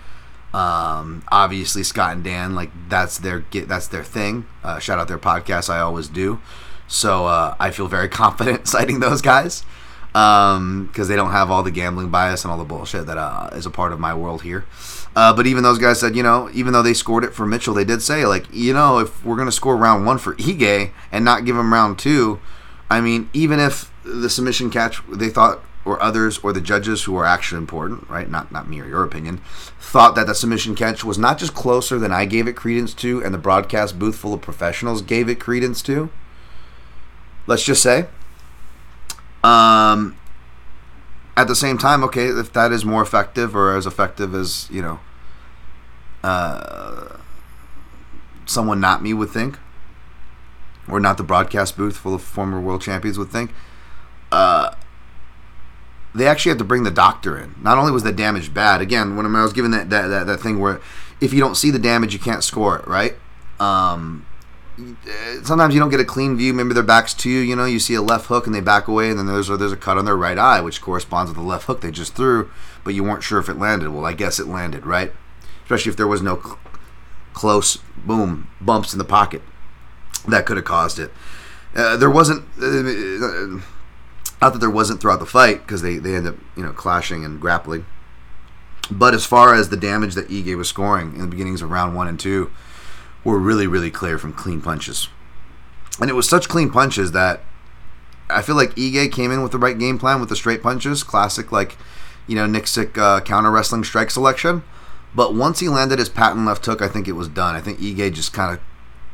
um, 0.54 1.22
obviously 1.31 1.83
Scott 1.83 2.14
and 2.14 2.24
Dan, 2.24 2.54
like 2.54 2.70
that's 2.88 3.18
their 3.18 3.40
get, 3.40 3.68
that's 3.68 3.87
their 3.87 4.02
thing. 4.02 4.46
Uh, 4.64 4.78
shout 4.78 4.98
out 4.98 5.09
their 5.09 5.18
podcast, 5.18 5.68
I 5.68 5.81
always 5.81 6.09
do. 6.09 6.40
So 6.88 7.27
uh, 7.27 7.55
I 7.61 7.70
feel 7.70 7.87
very 7.87 8.09
confident 8.22 8.66
citing 8.66 9.01
those 9.01 9.22
guys 9.22 9.64
because 10.12 10.57
um, 10.57 10.90
they 10.94 11.14
don't 11.14 11.31
have 11.31 11.51
all 11.51 11.62
the 11.62 11.70
gambling 11.70 12.09
bias 12.09 12.44
and 12.44 12.51
all 12.51 12.59
the 12.59 12.64
bullshit 12.64 13.07
that 13.07 13.18
uh, 13.18 13.51
is 13.53 13.66
a 13.66 13.70
part 13.70 13.92
of 13.92 14.01
my 14.01 14.14
world 14.14 14.42
here. 14.42 14.64
Uh, 15.14 15.33
but 15.33 15.46
even 15.46 15.62
those 15.62 15.79
guys 15.79 16.01
said, 16.01 16.16
you 16.16 16.22
know, 16.22 16.51
even 16.53 16.72
though 16.72 16.83
they 16.83 16.94
scored 16.94 17.24
it 17.24 17.35
for 17.35 17.46
Mitchell, 17.46 17.74
they 17.74 17.85
did 17.85 18.03
say, 18.03 18.24
like, 18.24 18.46
you 18.53 18.72
know, 18.72 18.98
if 18.98 19.24
we're 19.24 19.37
going 19.37 19.46
to 19.48 19.53
score 19.53 19.77
round 19.77 20.07
one 20.07 20.18
for 20.18 20.35
Ige 20.37 20.90
and 21.12 21.24
not 21.24 21.44
give 21.44 21.57
him 21.57 21.72
round 21.72 21.98
two, 21.98 22.40
I 22.90 23.01
mean, 23.01 23.29
even 23.33 23.61
if 23.61 23.92
the 24.05 24.31
submission 24.31 24.70
catch 24.70 25.03
they 25.09 25.29
thought, 25.29 25.62
or 25.85 26.03
others, 26.03 26.38
or 26.38 26.53
the 26.53 26.61
judges 26.61 27.05
who 27.05 27.16
are 27.16 27.24
actually 27.24 27.59
important, 27.59 28.09
right? 28.11 28.31
Not 28.31 28.53
not 28.53 28.68
me 28.68 28.81
or 28.81 28.87
your 28.87 29.05
opinion, 29.05 29.38
thought 29.81 30.14
that 30.16 30.27
the 30.27 30.35
submission 30.35 30.74
catch 30.74 31.03
was 31.03 31.18
not 31.18 31.38
just 31.38 31.55
closer 31.55 31.98
than 31.98 32.12
I 32.12 32.24
gave 32.24 32.46
it 32.46 32.57
credence 32.57 32.92
to, 32.94 33.24
and 33.24 33.33
the 33.33 33.38
broadcast 33.38 33.98
booth 33.98 34.16
full 34.16 34.35
of 34.35 34.42
professionals 34.42 35.01
gave 35.01 35.29
it 35.29 35.40
credence 35.40 35.81
to. 35.83 36.11
Let's 37.48 37.64
just 37.64 37.82
say. 37.82 38.06
Um, 39.42 40.16
at 41.34 41.48
the 41.48 41.56
same 41.56 41.78
time, 41.78 42.04
okay, 42.04 42.26
if 42.26 42.52
that 42.52 42.72
is 42.72 42.84
more 42.84 43.00
effective 43.00 43.56
or 43.56 43.74
as 43.74 43.87
effective 43.87 44.34
as 44.34 44.68
you 44.70 44.82
know, 44.82 45.00
uh, 46.22 47.16
someone 48.44 48.80
not 48.80 49.02
me 49.02 49.14
would 49.14 49.30
think, 49.30 49.58
or 50.87 51.00
not 51.00 51.16
the 51.16 51.22
broadcast 51.22 51.76
booth 51.76 51.96
full 51.96 52.14
of 52.14 52.22
former 52.22 52.61
world 52.61 52.82
champions 52.82 53.18
would 53.18 53.30
think, 53.30 53.52
uh, 54.30 54.74
they 56.14 56.26
actually 56.26 56.50
had 56.50 56.58
to 56.58 56.64
bring 56.64 56.82
the 56.82 56.90
doctor 56.90 57.38
in. 57.38 57.54
Not 57.62 57.78
only 57.78 57.92
was 57.92 58.02
the 58.02 58.12
damage 58.12 58.52
bad, 58.52 58.82
again, 58.82 59.16
when 59.16 59.24
I 59.34 59.42
was 59.42 59.54
given 59.54 59.70
that 59.70 59.88
that, 59.88 60.08
that, 60.08 60.26
that 60.26 60.40
thing 60.40 60.61
where 60.61 60.82
if 61.18 61.32
you 61.32 61.40
don't 61.40 61.54
see 61.54 61.70
the 61.70 61.78
damage, 61.78 62.12
you 62.12 62.18
can't 62.18 62.44
score 62.44 62.78
it, 62.78 62.87
right? 62.87 63.14
Um, 63.58 64.26
sometimes 65.42 65.74
you 65.74 65.80
don't 65.80 65.90
get 65.90 66.00
a 66.00 66.04
clean 66.04 66.36
view. 66.36 66.52
Maybe 66.52 66.74
their 66.74 66.82
backs 66.82 67.14
to 67.14 67.30
you. 67.30 67.40
You 67.40 67.56
know, 67.56 67.64
you 67.64 67.78
see 67.78 67.94
a 67.94 68.02
left 68.02 68.26
hook 68.26 68.46
and 68.46 68.54
they 68.54 68.60
back 68.60 68.88
away, 68.88 69.10
and 69.10 69.18
then 69.18 69.26
there's 69.26 69.50
a, 69.50 69.56
there's 69.56 69.72
a 69.72 69.76
cut 69.76 69.98
on 69.98 70.04
their 70.04 70.16
right 70.16 70.38
eye, 70.38 70.60
which 70.60 70.80
corresponds 70.80 71.30
with 71.30 71.36
the 71.36 71.42
left 71.42 71.66
hook 71.66 71.80
they 71.80 71.90
just 71.90 72.14
threw, 72.14 72.50
but 72.84 72.94
you 72.94 73.02
weren't 73.04 73.22
sure 73.22 73.38
if 73.38 73.48
it 73.48 73.58
landed. 73.58 73.90
Well, 73.90 74.04
I 74.04 74.12
guess 74.12 74.38
it 74.38 74.46
landed, 74.46 74.86
right? 74.86 75.12
Especially 75.64 75.90
if 75.90 75.96
there 75.96 76.06
was 76.06 76.22
no 76.22 76.40
cl- 76.40 76.58
close 77.32 77.76
boom 77.96 78.48
bumps 78.60 78.92
in 78.92 78.98
the 78.98 79.04
pocket 79.04 79.42
that 80.26 80.46
could 80.46 80.56
have 80.56 80.66
caused 80.66 80.98
it. 80.98 81.12
Uh, 81.74 81.96
there 81.96 82.10
wasn't. 82.10 82.44
Uh, 82.60 83.62
not 84.40 84.52
that 84.52 84.60
there 84.60 84.70
wasn't 84.70 85.00
throughout 85.00 85.18
the 85.18 85.26
fight 85.26 85.58
because 85.62 85.82
they 85.82 85.96
they 85.98 86.14
end 86.14 86.26
up 86.26 86.36
you 86.56 86.62
know 86.62 86.72
clashing 86.72 87.24
and 87.24 87.40
grappling. 87.40 87.84
But 88.90 89.12
as 89.12 89.26
far 89.26 89.54
as 89.54 89.68
the 89.68 89.76
damage 89.76 90.14
that 90.14 90.28
Ige 90.28 90.56
was 90.56 90.68
scoring 90.68 91.14
in 91.14 91.20
the 91.20 91.26
beginnings 91.26 91.60
of 91.60 91.70
round 91.70 91.94
one 91.94 92.08
and 92.08 92.18
two, 92.18 92.50
were 93.24 93.38
really, 93.38 93.66
really 93.66 93.90
clear 93.90 94.18
from 94.18 94.33
clean 94.33 94.61
punches. 94.61 95.09
And 96.00 96.09
it 96.09 96.14
was 96.14 96.28
such 96.28 96.48
clean 96.48 96.70
punches 96.70 97.12
that 97.12 97.40
I 98.31 98.42
feel 98.42 98.57
like 98.57 98.74
Ige 98.74 99.11
came 99.11 99.31
in 99.31 99.42
with 99.42 99.52
the 99.52 99.59
right 99.59 99.78
game 99.78 99.98
plan 99.98 100.20
with 100.20 100.28
the 100.28 100.37
straight 100.37 100.62
punches, 100.62 101.02
classic 101.02 101.50
like, 101.50 101.76
you 102.26 102.37
know, 102.37 102.46
Nick 102.46 102.66
Sick 102.66 102.96
uh, 102.98 103.20
counter 103.20 103.50
wrestling 103.50 103.85
strike 103.85 104.11
selection. 104.11 104.62
But 105.14 105.35
once 105.35 105.61
he 105.61 105.68
landed 105.68 105.98
his 105.98 106.09
patent 106.09 106.44
left 106.44 106.66
hook, 106.66 106.83
I 106.83 106.88
think 106.88 107.09
it 107.09 107.12
was 107.12 107.28
done. 107.28 107.54
I 107.54 107.61
think 107.61 107.78
Ige 107.78 108.12
just 108.12 108.33
kind 108.33 108.54
of 108.54 108.61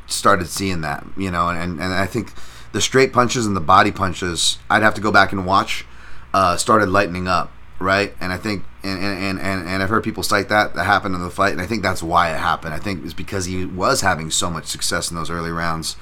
started 0.07 0.49
seeing 0.49 0.81
that, 0.83 1.05
you 1.17 1.31
know, 1.31 1.49
and, 1.49 1.81
and 1.81 1.95
I 1.95 2.07
think 2.07 2.33
the 2.73 2.81
straight 2.81 3.12
punches 3.12 3.47
and 3.47 3.57
the 3.57 3.61
body 3.61 3.93
punches, 3.93 4.59
I'd 4.69 4.83
have 4.83 4.95
to 4.95 5.01
go 5.01 5.12
back 5.12 5.33
and 5.33 5.47
watch, 5.47 5.87
uh, 6.35 6.57
started 6.57 6.88
lightening 6.88 7.29
up, 7.29 7.53
right? 7.85 8.14
And 8.20 8.33
I 8.33 8.37
think, 8.37 8.64
and, 8.83 8.99
and, 9.01 9.38
and, 9.38 9.68
and 9.68 9.83
I've 9.83 9.88
heard 9.88 10.03
people 10.03 10.23
cite 10.23 10.49
that, 10.49 10.75
that 10.75 10.85
happened 10.85 11.14
in 11.14 11.23
the 11.23 11.31
fight, 11.31 11.53
and 11.53 11.61
I 11.61 11.66
think 11.66 11.83
that's 11.83 12.03
why 12.03 12.33
it 12.35 12.38
happened. 12.38 12.75
I 12.75 12.79
think 12.79 13.05
it's 13.05 13.14
because 13.14 13.44
he 13.44 13.64
was 13.64 14.01
having 14.01 14.31
so 14.31 14.51
much 14.51 14.66
success 14.66 15.11
in 15.11 15.16
those 15.16 15.31
early 15.31 15.51
rounds. 15.51 15.97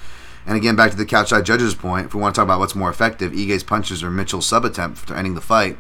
And 0.47 0.57
again, 0.57 0.77
back 0.77 0.91
to 0.91 0.97
the 0.97 1.05
couch 1.05 1.29
side 1.29 1.45
judges' 1.45 1.75
point, 1.75 2.07
if 2.07 2.15
we 2.15 2.21
want 2.21 2.35
to 2.35 2.39
talk 2.39 2.47
about 2.47 2.59
what's 2.59 2.75
more 2.75 2.91
effective, 2.91 3.33
Ige's 3.33 3.63
punches 3.63 4.03
or 4.03 4.11
Mitchell's 4.11 4.47
sub 4.47 4.65
attempt 4.65 5.07
to 5.09 5.17
ending 5.17 5.35
the 5.35 5.41
fight, 5.41 5.77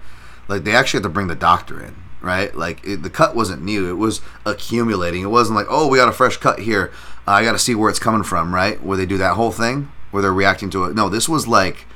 like 0.48 0.64
they 0.64 0.74
actually 0.74 0.98
had 0.98 1.04
to 1.04 1.08
bring 1.08 1.28
the 1.28 1.34
doctor 1.34 1.82
in, 1.82 1.96
right? 2.20 2.54
Like 2.54 2.86
it, 2.86 3.02
the 3.02 3.10
cut 3.10 3.34
wasn't 3.34 3.62
new; 3.62 3.88
it 3.90 3.94
was 3.94 4.20
accumulating. 4.44 5.22
It 5.22 5.30
wasn't 5.30 5.56
like, 5.56 5.66
oh, 5.68 5.88
we 5.88 5.98
got 5.98 6.08
a 6.08 6.12
fresh 6.12 6.36
cut 6.36 6.60
here. 6.60 6.92
Uh, 7.26 7.32
I 7.32 7.44
got 7.44 7.52
to 7.52 7.58
see 7.58 7.74
where 7.74 7.90
it's 7.90 7.98
coming 7.98 8.22
from, 8.22 8.54
right? 8.54 8.82
Where 8.82 8.96
they 8.96 9.06
do 9.06 9.18
that 9.18 9.34
whole 9.34 9.52
thing 9.52 9.90
where 10.12 10.22
they're 10.22 10.32
reacting 10.32 10.70
to 10.70 10.84
it. 10.84 10.94
No, 10.94 11.08
this 11.08 11.28
was 11.28 11.48
like 11.48 11.86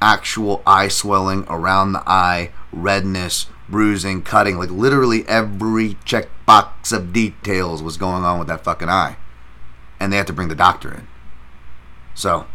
actual 0.00 0.62
eye 0.64 0.88
swelling 0.88 1.44
around 1.48 1.92
the 1.92 2.08
eye, 2.08 2.50
redness, 2.70 3.46
bruising, 3.72 4.22
cutting. 4.22 4.56
Like 4.56 4.70
literally 4.70 5.26
every 5.26 5.94
checkbox 6.04 6.92
of 6.92 7.12
details 7.12 7.82
was 7.82 7.96
going 7.96 8.22
on 8.22 8.38
with 8.38 8.46
that 8.46 8.62
fucking 8.62 8.88
eye, 8.88 9.16
and 9.98 10.12
they 10.12 10.18
had 10.18 10.28
to 10.28 10.32
bring 10.32 10.46
the 10.46 10.54
doctor 10.54 10.94
in. 10.94 11.08
So, 12.14 12.46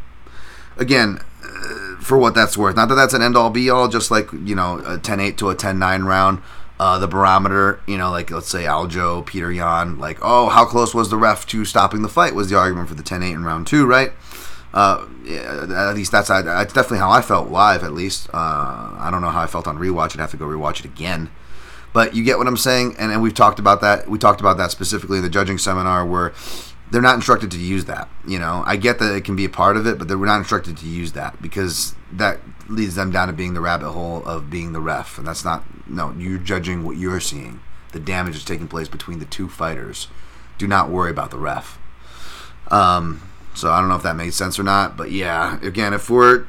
again, 0.77 1.19
uh, 1.43 1.99
for 1.99 2.17
what 2.17 2.35
that's 2.35 2.55
worth, 2.55 2.77
not 2.77 2.87
that 2.87 2.95
that's 2.95 3.13
an 3.13 3.21
end 3.21 3.35
all 3.35 3.49
be 3.49 3.69
all, 3.69 3.89
just 3.89 4.09
like 4.09 4.31
you 4.31 4.55
know 4.55 4.77
a 4.79 4.97
10-8 4.97 5.35
to 5.37 5.49
a 5.49 5.55
10-9 5.55 6.05
round. 6.05 6.41
Uh, 6.79 6.99
the 6.99 7.07
barometer, 7.07 7.79
you 7.87 7.97
know, 7.97 8.11
like 8.11 8.29
let's 8.29 8.47
say 8.47 8.65
Aljo, 8.65 9.25
Peter 9.25 9.51
Yan, 9.51 9.97
like, 9.97 10.19
oh, 10.21 10.49
how 10.49 10.63
close 10.63 10.93
was 10.93 11.09
the 11.09 11.17
ref 11.17 11.47
to 11.47 11.65
stopping 11.65 12.03
the 12.03 12.07
fight? 12.07 12.35
Was 12.35 12.51
the 12.51 12.55
argument 12.55 12.87
for 12.87 12.93
the 12.93 13.01
10-8 13.01 13.31
in 13.33 13.43
round 13.43 13.65
two, 13.65 13.87
right? 13.87 14.11
Uh, 14.77 15.07
at 15.73 15.95
least 15.95 16.11
that's 16.11 16.27
that's 16.27 16.71
definitely 16.71 16.99
how 16.99 17.09
I 17.09 17.23
felt 17.23 17.49
live. 17.49 17.83
At 17.83 17.93
least 17.93 18.29
uh, 18.31 18.93
I 18.95 19.09
don't 19.11 19.21
know 19.21 19.31
how 19.31 19.41
I 19.41 19.47
felt 19.47 19.65
on 19.65 19.79
rewatch. 19.79 20.13
I'd 20.13 20.19
have 20.19 20.29
to 20.29 20.37
go 20.37 20.45
rewatch 20.45 20.77
it 20.81 20.85
again. 20.85 21.31
But 21.93 22.13
you 22.15 22.23
get 22.23 22.37
what 22.37 22.45
I'm 22.45 22.57
saying, 22.57 22.95
and, 22.99 23.11
and 23.11 23.23
we've 23.23 23.33
talked 23.33 23.57
about 23.57 23.81
that. 23.81 24.07
We 24.07 24.19
talked 24.19 24.39
about 24.39 24.57
that 24.57 24.69
specifically 24.69 25.17
in 25.17 25.23
the 25.23 25.31
judging 25.31 25.57
seminar 25.57 26.05
where 26.05 26.31
they're 26.91 27.01
not 27.01 27.15
instructed 27.15 27.49
to 27.51 27.57
use 27.57 27.85
that. 27.85 28.07
You 28.27 28.37
know, 28.37 28.61
I 28.67 28.75
get 28.75 28.99
that 28.99 29.15
it 29.15 29.23
can 29.23 29.35
be 29.35 29.45
a 29.45 29.49
part 29.49 29.77
of 29.77 29.87
it, 29.87 29.97
but 29.97 30.07
they're 30.07 30.17
not 30.17 30.37
instructed 30.37 30.77
to 30.77 30.85
use 30.85 31.13
that 31.13 31.41
because 31.41 31.95
that 32.11 32.39
leads 32.69 32.93
them 32.93 33.09
down 33.09 33.29
to 33.29 33.33
being 33.33 33.55
the 33.55 33.61
rabbit 33.61 33.89
hole 33.89 34.23
of 34.25 34.51
being 34.51 34.73
the 34.73 34.79
ref, 34.79 35.17
and 35.17 35.25
that's 35.25 35.43
not. 35.43 35.63
No, 35.89 36.13
you're 36.15 36.37
judging 36.37 36.83
what 36.83 36.97
you're 36.97 37.19
seeing. 37.19 37.61
The 37.93 37.99
damage 37.99 38.35
is 38.35 38.45
taking 38.45 38.67
place 38.67 38.89
between 38.89 39.17
the 39.17 39.25
two 39.25 39.49
fighters. 39.49 40.07
Do 40.59 40.67
not 40.67 40.91
worry 40.91 41.09
about 41.09 41.31
the 41.31 41.39
ref. 41.39 41.79
Um, 42.69 43.23
so 43.57 43.71
I 43.71 43.79
don't 43.79 43.89
know 43.89 43.95
if 43.95 44.03
that 44.03 44.15
made 44.15 44.33
sense 44.33 44.59
or 44.59 44.63
not, 44.63 44.95
but 44.95 45.11
yeah, 45.11 45.59
again, 45.61 45.93
if 45.93 46.09
we're, 46.09 46.45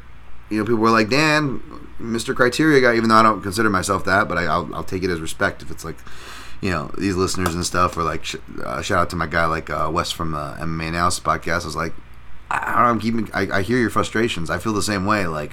you 0.50 0.58
know, 0.58 0.64
people 0.64 0.76
were 0.76 0.90
like, 0.90 1.08
Dan, 1.08 1.60
Mr. 2.00 2.36
Criteria 2.36 2.80
guy, 2.80 2.96
even 2.96 3.08
though 3.08 3.16
I 3.16 3.22
don't 3.22 3.40
consider 3.40 3.70
myself 3.70 4.04
that, 4.04 4.28
but 4.28 4.36
I, 4.36 4.58
will 4.58 4.74
I'll 4.74 4.84
take 4.84 5.02
it 5.02 5.10
as 5.10 5.20
respect 5.20 5.62
if 5.62 5.70
it's 5.70 5.84
like, 5.84 5.96
you 6.60 6.70
know, 6.70 6.90
these 6.98 7.16
listeners 7.16 7.54
and 7.54 7.64
stuff, 7.64 7.96
or 7.96 8.02
like, 8.02 8.24
sh- 8.24 8.36
uh, 8.62 8.82
shout 8.82 8.98
out 8.98 9.10
to 9.10 9.16
my 9.16 9.26
guy 9.26 9.46
like 9.46 9.70
uh, 9.70 9.90
Wes 9.92 10.12
from 10.12 10.32
the 10.32 10.56
MMA 10.58 10.88
Analysis 10.88 11.20
podcast. 11.20 11.62
I 11.62 11.66
was 11.66 11.76
like, 11.76 11.94
I 12.50 12.58
don't 12.66 12.76
know, 12.76 12.90
I'm 12.90 13.00
keeping, 13.00 13.30
I, 13.32 13.58
I 13.58 13.62
hear 13.62 13.78
your 13.78 13.90
frustrations. 13.90 14.50
I 14.50 14.58
feel 14.58 14.72
the 14.72 14.82
same 14.82 15.06
way. 15.06 15.26
Like, 15.26 15.52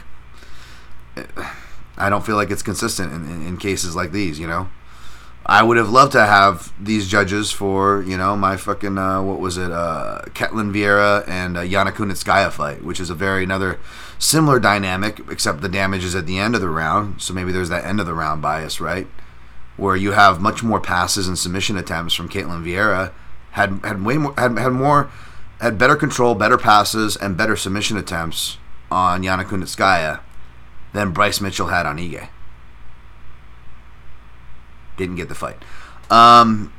I 1.97 2.09
don't 2.09 2.25
feel 2.25 2.35
like 2.35 2.51
it's 2.51 2.63
consistent 2.63 3.13
in, 3.13 3.29
in, 3.29 3.47
in 3.47 3.57
cases 3.57 3.95
like 3.95 4.11
these, 4.11 4.39
you 4.39 4.47
know? 4.47 4.69
I 5.47 5.61
would 5.61 5.77
have 5.77 5.89
loved 5.89 6.13
to 6.13 6.25
have 6.25 6.73
these 6.83 7.07
judges 7.07 7.51
for 7.51 8.01
you 8.01 8.17
know 8.17 8.35
my 8.35 8.57
fucking 8.57 8.97
uh, 8.97 9.21
what 9.21 9.39
was 9.39 9.57
it 9.57 9.71
uh, 9.71 10.21
Ketlen 10.29 10.73
Vieira 10.73 11.27
and 11.27 11.55
uh, 11.55 11.61
Yana 11.61 11.91
Kunitskaya 11.91 12.51
fight, 12.51 12.83
which 12.83 12.99
is 12.99 13.11
a 13.11 13.15
very 13.15 13.43
another 13.43 13.79
similar 14.17 14.59
dynamic, 14.59 15.21
except 15.29 15.61
the 15.61 15.69
damage 15.69 16.03
is 16.03 16.15
at 16.15 16.25
the 16.25 16.39
end 16.39 16.55
of 16.55 16.61
the 16.61 16.69
round. 16.69 17.21
So 17.21 17.33
maybe 17.33 17.51
there's 17.51 17.69
that 17.69 17.85
end 17.85 17.99
of 17.99 18.07
the 18.07 18.15
round 18.15 18.41
bias, 18.41 18.81
right? 18.81 19.05
Where 19.77 19.95
you 19.95 20.13
have 20.13 20.41
much 20.41 20.63
more 20.63 20.79
passes 20.79 21.27
and 21.27 21.37
submission 21.37 21.77
attempts 21.77 22.15
from 22.15 22.27
Ketlen 22.27 22.63
Vieira, 22.63 23.11
had 23.51 23.79
had 23.83 24.03
way 24.03 24.17
more 24.17 24.33
had, 24.39 24.57
had 24.57 24.73
more 24.73 25.11
had 25.61 25.77
better 25.77 25.95
control, 25.95 26.33
better 26.33 26.57
passes, 26.57 27.15
and 27.15 27.37
better 27.37 27.55
submission 27.55 27.97
attempts 27.97 28.57
on 28.89 29.21
Yana 29.21 29.43
Kunitskaya 29.43 30.21
than 30.93 31.11
Bryce 31.11 31.39
Mitchell 31.39 31.67
had 31.67 31.85
on 31.85 31.97
Ige. 31.97 32.29
Didn't 34.97 35.15
get 35.15 35.29
the 35.29 35.35
fight. 35.35 35.57
Um, 36.09 36.71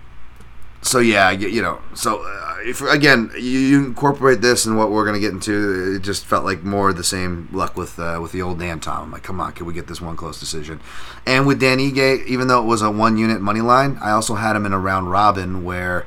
so 0.83 1.01
yeah, 1.01 1.31
you 1.31 1.63
know, 1.63 1.81
so 1.95 2.23
uh, 2.23 2.57
if 2.61 2.81
again 2.81 3.31
you 3.37 3.85
incorporate 3.85 4.41
this 4.41 4.67
and 4.67 4.79
what 4.79 4.91
we're 4.91 5.05
gonna 5.05 5.19
get 5.19 5.33
into, 5.33 5.97
it 5.97 6.03
just 6.03 6.25
felt 6.25 6.45
like 6.45 6.63
more 6.63 6.91
of 6.91 6.97
the 6.97 7.05
same 7.05 7.49
luck 7.53 7.77
with 7.77 7.99
uh, 7.99 8.21
with 8.23 8.33
the 8.33 8.41
old 8.41 8.61
Dan 8.61 8.79
Tom. 8.79 9.05
I'm 9.05 9.11
like, 9.11 9.25
come 9.25 9.41
on, 9.41 9.53
can 9.53 9.67
we 9.67 9.75
get 9.75 9.89
this 9.89 10.01
one 10.01 10.17
close 10.17 10.39
decision? 10.39 10.81
And 11.27 11.47
with 11.47 11.59
Dan 11.59 11.79
Ige, 11.79 12.25
even 12.27 12.47
though 12.47 12.63
it 12.63 12.67
was 12.67 12.83
a 12.83 12.91
one 12.91 13.17
unit 13.17 13.41
money 13.41 13.61
line, 13.61 13.99
I 14.01 14.13
also 14.13 14.37
had 14.37 14.55
him 14.55 14.65
in 14.65 14.73
a 14.73 14.79
round 14.79 15.11
robin 15.11 15.65
where 15.65 16.07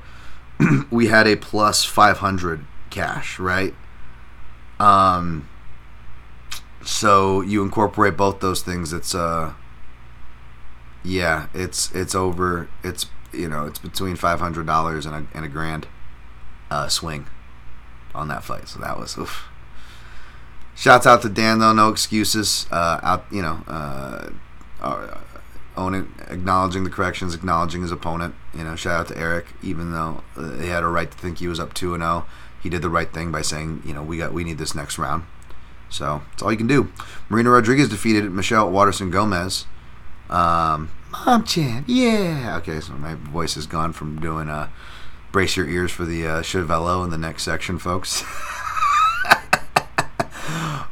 we 0.90 1.08
had 1.08 1.28
a 1.28 1.36
plus 1.36 1.84
500 1.84 2.66
cash, 2.90 3.38
right? 3.38 3.74
Um, 4.80 5.50
so 6.84 7.42
you 7.42 7.64
incorporate 7.64 8.16
both 8.16 8.40
those 8.40 8.62
things. 8.62 8.94
It's 8.94 9.14
uh, 9.14 9.54
yeah, 11.10 11.48
it's 11.54 11.94
it's 11.94 12.14
over. 12.14 12.70
It's 12.84 13.08
you 13.34 13.50
know 13.50 13.66
it's 13.66 13.80
between 13.80 14.16
five 14.16 14.40
hundred 14.40 14.68
dollars 14.68 15.06
and 15.06 15.16
a 15.16 15.28
and 15.36 15.44
a 15.44 15.48
grand 15.48 15.88
uh, 16.70 16.88
swing 16.88 17.28
on 18.14 18.28
that 18.28 18.44
fight. 18.44 18.68
So 18.68 18.80
that 18.80 19.00
was 19.00 19.18
oof. 19.18 19.46
Shouts 20.76 21.06
out 21.06 21.22
to 21.24 21.30
Dan 21.30 21.60
though, 21.60 21.74
no 21.74 21.90
excuses. 21.90 22.68
Uh, 22.72 23.00
out 23.02 23.26
you 23.32 23.42
know, 23.42 23.64
uh, 23.68 24.30
uh, 24.82 25.18
owning, 25.76 26.14
acknowledging 26.30 26.84
the 26.84 26.90
corrections, 26.90 27.34
acknowledging 27.34 27.82
his 27.82 27.92
opponent. 27.92 28.36
You 28.54 28.64
know, 28.64 28.76
shout 28.76 29.00
out 29.00 29.08
to 29.08 29.18
Eric, 29.18 29.48
even 29.64 29.92
though 29.92 30.24
uh, 30.38 30.58
he 30.58 30.68
had 30.68 30.84
a 30.84 30.88
right 30.88 31.10
to 31.10 31.18
think 31.18 31.40
he 31.40 31.48
was 31.48 31.60
up 31.60 31.74
two 31.74 31.94
and 31.94 32.02
zero. 32.02 32.26
He 32.62 32.70
did 32.70 32.82
the 32.82 32.90
right 32.90 33.12
thing 33.12 33.32
by 33.32 33.42
saying, 33.42 33.82
you 33.86 33.94
know, 33.94 34.04
we 34.04 34.18
got 34.18 34.32
we 34.32 34.44
need 34.44 34.58
this 34.58 34.76
next 34.76 34.98
round. 35.00 35.24
So 35.90 36.22
that's 36.30 36.44
all 36.44 36.52
you 36.52 36.58
can 36.58 36.68
do. 36.68 36.92
Marina 37.30 37.50
Rodriguez 37.50 37.90
defeated 37.90 38.30
Michelle 38.32 38.70
Waterson 38.70 39.10
Gomez. 39.10 39.66
Um, 40.30 40.92
Mom 41.12 41.44
champ, 41.44 41.86
yeah. 41.88 42.56
Okay, 42.58 42.80
so 42.80 42.94
my 42.94 43.16
voice 43.16 43.56
has 43.56 43.66
gone 43.66 43.94
from 43.94 44.20
doing 44.20 44.48
uh, 44.50 44.70
brace 45.32 45.58
your 45.58 45.68
ears 45.68 45.92
for 45.92 46.06
the 46.06 46.28
uh, 46.28 46.42
Chevello 46.42 47.04
in 47.04 47.10
the 47.10 47.18
next 47.18 47.44
section, 47.44 47.80
folks. 47.80 48.24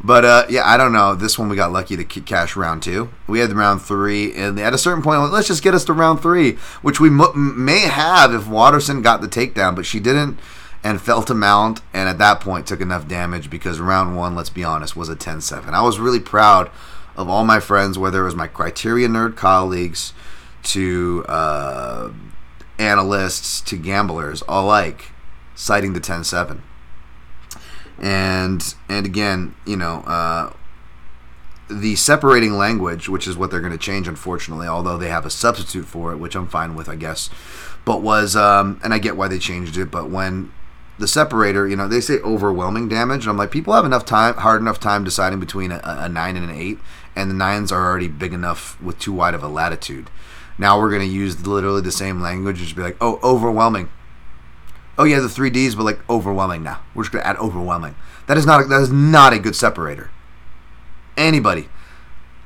but 0.03 0.25
uh, 0.25 0.45
yeah, 0.49 0.63
I 0.65 0.75
don't 0.75 0.91
know. 0.91 1.13
This 1.13 1.37
one 1.37 1.49
we 1.49 1.55
got 1.55 1.71
lucky 1.71 1.95
to 1.97 2.03
cash 2.03 2.55
round 2.55 2.81
two. 2.81 3.09
We 3.27 3.39
had 3.39 3.51
the 3.51 3.55
round 3.55 3.83
three, 3.83 4.33
and 4.33 4.59
at 4.59 4.73
a 4.73 4.77
certain 4.77 5.03
point, 5.03 5.31
let's 5.31 5.47
just 5.47 5.61
get 5.61 5.75
us 5.75 5.85
to 5.85 5.93
round 5.93 6.21
three, 6.21 6.53
which 6.81 6.99
we 6.99 7.09
m- 7.09 7.65
may 7.65 7.81
have 7.81 8.33
if 8.33 8.47
Waterson 8.47 9.03
got 9.03 9.21
the 9.21 9.27
takedown, 9.27 9.75
but 9.75 9.85
she 9.85 9.99
didn't 9.99 10.39
and 10.83 11.01
fell 11.01 11.21
to 11.23 11.33
mount, 11.33 11.81
and 11.93 12.07
at 12.07 12.17
that 12.17 12.39
point 12.39 12.65
took 12.65 12.81
enough 12.81 13.07
damage 13.07 13.49
because 13.49 13.79
round 13.79 14.15
one, 14.15 14.35
let's 14.35 14.49
be 14.49 14.63
honest, 14.63 14.95
was 14.95 15.09
a 15.09 15.15
10-7. 15.15 15.69
I 15.69 15.81
was 15.81 15.99
really 15.99 16.19
proud 16.19 16.69
of 17.17 17.29
all 17.29 17.43
my 17.43 17.59
friends, 17.59 17.97
whether 17.97 18.21
it 18.21 18.25
was 18.25 18.35
my 18.35 18.47
criteria 18.47 19.07
nerd 19.07 19.35
colleagues 19.35 20.13
to 20.63 21.25
uh, 21.27 22.11
analysts 22.77 23.61
to 23.61 23.75
gamblers 23.75 24.43
alike, 24.47 25.11
citing 25.55 25.93
the 25.93 25.99
10-7. 25.99 26.61
And 27.99 28.75
and 28.87 29.07
again, 29.07 29.55
you 29.65 29.75
know, 29.75 30.01
uh, 30.01 30.53
the 31.67 31.95
separating 31.95 32.53
language, 32.53 33.09
which 33.09 33.27
is 33.27 33.35
what 33.35 33.49
they're 33.49 33.59
going 33.59 33.71
to 33.71 33.77
change, 33.77 34.07
unfortunately, 34.07 34.67
although 34.67 34.97
they 34.97 35.09
have 35.09 35.25
a 35.25 35.31
substitute 35.31 35.85
for 35.85 36.11
it, 36.11 36.17
which 36.17 36.35
I'm 36.35 36.47
fine 36.47 36.75
with, 36.75 36.87
I 36.87 36.95
guess. 36.95 37.31
But 37.85 38.03
was, 38.03 38.35
um, 38.35 38.79
and 38.83 38.93
I 38.93 38.99
get 38.99 39.17
why 39.17 39.27
they 39.27 39.39
changed 39.39 39.77
it, 39.77 39.89
but 39.89 40.11
when 40.11 40.51
the 40.97 41.07
separator, 41.07 41.67
you 41.67 41.75
know, 41.75 41.87
they 41.87 42.01
say 42.01 42.19
overwhelming 42.19 42.87
damage. 42.87 43.23
And 43.23 43.29
I'm 43.31 43.37
like, 43.37 43.51
people 43.51 43.73
have 43.73 43.85
enough 43.85 44.05
time, 44.05 44.35
hard 44.35 44.61
enough 44.61 44.79
time 44.79 45.03
deciding 45.03 45.39
between 45.39 45.71
a, 45.71 45.79
a 45.83 46.09
nine 46.09 46.35
and 46.35 46.49
an 46.49 46.55
eight, 46.55 46.79
and 47.17 47.29
the 47.29 47.35
nines 47.35 47.71
are 47.71 47.83
already 47.83 48.07
big 48.07 48.31
enough 48.31 48.79
with 48.81 48.99
too 48.99 49.11
wide 49.11 49.33
of 49.33 49.43
a 49.43 49.47
latitude. 49.47 50.09
Now 50.57 50.79
we're 50.79 50.89
going 50.89 51.01
to 51.01 51.13
use 51.13 51.45
literally 51.45 51.81
the 51.81 51.91
same 51.91 52.21
language, 52.21 52.57
just 52.57 52.75
be 52.75 52.81
like, 52.81 52.97
oh, 53.01 53.19
overwhelming. 53.23 53.89
Oh 54.97 55.03
yeah, 55.03 55.19
the 55.19 55.29
three 55.29 55.49
Ds, 55.49 55.75
but 55.75 55.83
like 55.83 56.09
overwhelming. 56.09 56.63
Now 56.63 56.81
we're 56.95 57.03
just 57.03 57.11
going 57.11 57.23
to 57.23 57.27
add 57.27 57.37
overwhelming. 57.37 57.95
That 58.27 58.37
is 58.37 58.45
not 58.45 58.61
a, 58.61 58.63
that 58.65 58.81
is 58.81 58.91
not 58.91 59.33
a 59.33 59.39
good 59.39 59.55
separator. 59.55 60.09
Anybody, 61.15 61.69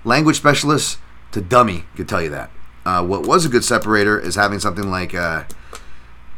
language 0.04 0.38
specialist 0.38 0.98
to 1.32 1.42
dummy, 1.42 1.86
could 1.96 2.10
tell 2.10 2.22
you 2.22 2.30
that. 2.30 2.50
Uh, 2.86 3.06
what 3.06 3.26
was 3.26 3.46
a 3.46 3.50
good 3.50 3.64
separator 3.64 4.20
is 4.20 4.36
having 4.36 4.60
something 4.60 4.90
like. 4.90 5.14
Uh, 5.14 5.44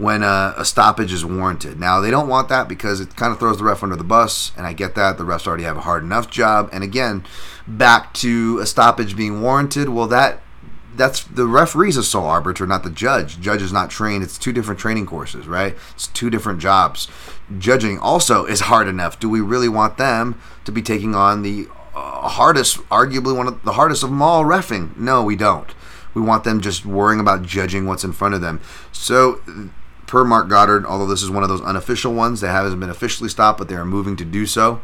when 0.03 0.21
a, 0.23 0.53
a, 0.57 0.65
stoppage 0.65 1.11
is 1.11 1.25
warranted. 1.25 1.79
Now 1.79 1.99
they 1.99 2.11
don't 2.11 2.27
want 2.27 2.49
that 2.49 2.67
because 2.67 2.99
it 2.99 3.15
kind 3.15 3.31
of 3.31 3.39
throws 3.39 3.57
the 3.57 3.63
ref 3.63 3.81
under 3.81 3.95
the 3.95 4.03
bus, 4.03 4.51
and 4.57 4.67
I 4.67 4.73
get 4.73 4.95
that 4.95 5.17
the 5.17 5.23
refs 5.23 5.47
already 5.47 5.63
have 5.63 5.77
a 5.77 5.81
hard 5.81 6.03
enough 6.03 6.29
job. 6.29 6.69
And 6.71 6.83
again, 6.83 7.25
back 7.67 8.13
to 8.15 8.59
a 8.59 8.65
stoppage 8.65 9.15
being 9.15 9.41
warranted. 9.41 9.89
Well, 9.89 10.07
that 10.07 10.41
that's 10.95 11.23
the 11.23 11.47
referee's 11.47 11.97
a 11.97 12.03
sole 12.03 12.25
arbiter, 12.25 12.67
not 12.67 12.83
the 12.83 12.89
judge. 12.89 13.39
Judge 13.39 13.61
is 13.61 13.73
not 13.73 13.89
trained. 13.89 14.23
It's 14.23 14.37
two 14.37 14.53
different 14.53 14.79
training 14.79 15.05
courses, 15.05 15.47
right? 15.47 15.75
It's 15.95 16.07
two 16.07 16.29
different 16.29 16.59
jobs. 16.59 17.07
Judging 17.57 17.97
also 17.99 18.45
is 18.45 18.61
hard 18.61 18.87
enough. 18.87 19.19
Do 19.19 19.29
we 19.29 19.41
really 19.41 19.69
want 19.69 19.97
them 19.97 20.39
to 20.65 20.71
be 20.71 20.81
taking 20.81 21.15
on 21.15 21.41
the 21.41 21.67
uh, 21.95 22.27
hardest, 22.29 22.77
arguably 22.89 23.35
one 23.35 23.47
of 23.47 23.63
the 23.63 23.73
hardest 23.73 24.03
of 24.03 24.09
them 24.09 24.21
all, 24.21 24.43
refing? 24.43 24.95
No, 24.97 25.23
we 25.23 25.35
don't. 25.35 25.73
We 26.13 26.21
want 26.21 26.43
them 26.43 26.61
just 26.61 26.85
worrying 26.85 27.19
about 27.19 27.43
judging 27.43 27.87
what's 27.87 28.03
in 28.03 28.13
front 28.13 28.35
of 28.35 28.41
them. 28.41 28.61
So 28.91 29.41
per 30.13 30.23
Marc 30.23 30.47
Goddard, 30.47 30.85
although 30.85 31.07
this 31.07 31.23
is 31.23 31.31
one 31.31 31.41
of 31.41 31.49
those 31.49 31.63
unofficial 31.63 32.13
ones 32.13 32.39
that 32.41 32.51
hasn't 32.51 32.79
been 32.79 32.91
officially 32.91 33.29
stopped, 33.29 33.57
but 33.57 33.67
they 33.67 33.73
are 33.73 33.83
moving 33.83 34.15
to 34.17 34.23
do 34.23 34.45
so. 34.45 34.79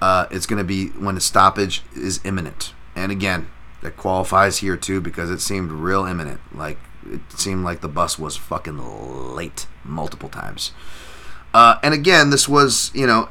Uh, 0.00 0.26
it's 0.30 0.46
going 0.46 0.58
to 0.58 0.64
be 0.64 0.90
when 0.90 1.16
the 1.16 1.20
stoppage 1.20 1.82
is 1.96 2.20
imminent. 2.24 2.72
And 2.94 3.10
again, 3.10 3.48
that 3.82 3.96
qualifies 3.96 4.58
here 4.58 4.76
too 4.76 5.00
because 5.00 5.30
it 5.30 5.40
seemed 5.40 5.72
real 5.72 6.04
imminent. 6.04 6.40
Like 6.56 6.78
it 7.04 7.20
seemed 7.32 7.64
like 7.64 7.80
the 7.80 7.88
bus 7.88 8.20
was 8.20 8.36
fucking 8.36 9.34
late 9.34 9.66
multiple 9.82 10.28
times. 10.28 10.70
Uh, 11.52 11.80
and 11.82 11.92
again, 11.92 12.30
this 12.30 12.48
was 12.48 12.92
you 12.94 13.08
know 13.08 13.30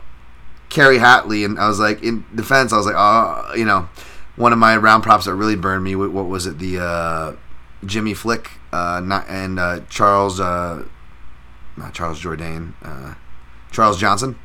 Kerry 0.68 0.98
Hatley, 0.98 1.46
and 1.46 1.58
I 1.58 1.70
was 1.70 1.80
like 1.80 2.04
in 2.04 2.26
defense, 2.36 2.74
I 2.74 2.78
was 2.78 2.86
like, 2.86 2.96
oh, 2.98 3.54
you 3.56 3.64
know, 3.64 3.88
one 4.36 4.52
of 4.52 4.60
my 4.60 4.76
round 4.76 5.04
props 5.04 5.24
that 5.28 5.36
really 5.36 5.56
burned 5.56 5.86
me. 5.86 5.96
What 5.96 6.28
was 6.28 6.46
it? 6.46 6.60
The 6.60 6.84
uh, 6.84 7.36
Jimmy 7.86 8.14
Flick 8.14 8.52
uh, 8.74 9.00
not, 9.02 9.30
and 9.30 9.60
uh, 9.60 9.80
Charles 9.90 10.42
uh, 10.42 10.84
not 11.78 11.94
Charles 11.94 12.22
Jourdain, 12.22 12.74
uh, 12.84 13.16
Charles 13.72 14.00
Johnson, 14.00 14.38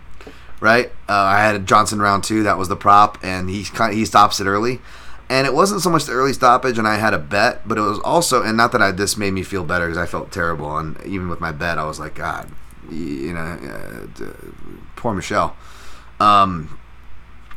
right? 0.60 0.90
Uh, 1.08 1.12
I 1.12 1.40
had 1.40 1.66
Johnson 1.66 2.00
round 2.00 2.24
two. 2.24 2.42
That 2.42 2.58
was 2.58 2.68
the 2.68 2.76
prop, 2.76 3.18
and 3.22 3.50
he 3.50 3.66
he 3.92 4.04
stops 4.04 4.40
it 4.40 4.46
early. 4.46 4.80
And 5.28 5.44
it 5.44 5.54
wasn't 5.54 5.80
so 5.80 5.90
much 5.90 6.04
the 6.04 6.12
early 6.12 6.32
stoppage, 6.32 6.78
and 6.78 6.86
I 6.86 6.96
had 6.96 7.12
a 7.12 7.18
bet, 7.18 7.66
but 7.66 7.78
it 7.78 7.80
was 7.80 7.98
also, 8.00 8.44
and 8.44 8.56
not 8.56 8.70
that 8.70 8.80
I 8.80 8.92
this 8.92 9.16
made 9.16 9.32
me 9.32 9.42
feel 9.42 9.64
better 9.64 9.86
because 9.86 9.98
I 9.98 10.06
felt 10.06 10.30
terrible, 10.30 10.76
and 10.78 11.00
even 11.04 11.28
with 11.28 11.40
my 11.40 11.50
bet, 11.50 11.78
I 11.78 11.84
was 11.84 11.98
like, 11.98 12.14
God, 12.14 12.48
you 12.90 13.32
know, 13.32 13.40
uh, 13.40 14.26
poor 14.94 15.14
Michelle. 15.14 15.56
Um, 16.20 16.78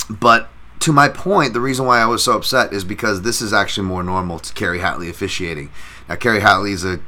but 0.09 0.49
to 0.79 0.91
my 0.91 1.09
point, 1.09 1.53
the 1.53 1.61
reason 1.61 1.85
why 1.85 1.99
I 1.99 2.05
was 2.05 2.23
so 2.23 2.35
upset 2.35 2.73
is 2.73 2.83
because 2.83 3.21
this 3.21 3.41
is 3.41 3.53
actually 3.53 3.85
more 3.85 4.01
normal 4.01 4.39
to 4.39 4.53
Kerry 4.53 4.79
Hatley 4.79 5.09
officiating. 5.09 5.69
Now, 6.07 6.15
Kerry 6.15 6.39
Hatley 6.39 6.71
is 6.71 6.83
a 6.83 6.99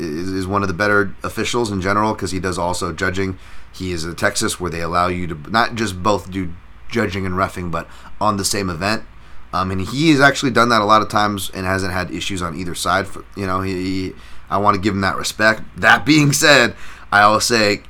is, 0.00 0.28
is 0.30 0.46
one 0.46 0.62
of 0.62 0.68
the 0.68 0.74
better 0.74 1.14
officials 1.22 1.70
in 1.70 1.80
general 1.80 2.14
because 2.14 2.30
he 2.30 2.40
does 2.40 2.58
also 2.58 2.92
judging. 2.92 3.38
He 3.72 3.92
is 3.92 4.04
in 4.04 4.14
Texas 4.16 4.58
where 4.58 4.70
they 4.70 4.80
allow 4.80 5.08
you 5.08 5.26
to 5.28 5.34
not 5.50 5.74
just 5.74 6.02
both 6.02 6.30
do 6.30 6.52
judging 6.88 7.24
and 7.24 7.34
refing, 7.34 7.70
but 7.70 7.86
on 8.20 8.36
the 8.36 8.44
same 8.44 8.68
event. 8.68 9.04
Um, 9.52 9.70
and 9.70 9.80
he 9.80 10.10
has 10.10 10.20
actually 10.20 10.52
done 10.52 10.68
that 10.68 10.80
a 10.80 10.84
lot 10.84 11.02
of 11.02 11.08
times 11.08 11.50
and 11.50 11.66
hasn't 11.66 11.92
had 11.92 12.10
issues 12.10 12.40
on 12.42 12.56
either 12.56 12.74
side. 12.74 13.06
For, 13.08 13.24
you 13.36 13.46
know, 13.46 13.60
he, 13.60 13.72
he 13.72 14.12
I 14.48 14.58
want 14.58 14.74
to 14.74 14.80
give 14.80 14.94
him 14.94 15.00
that 15.00 15.16
respect. 15.16 15.62
That 15.76 16.04
being 16.04 16.32
said, 16.32 16.74
I 17.12 17.28
will 17.28 17.40
say 17.40 17.82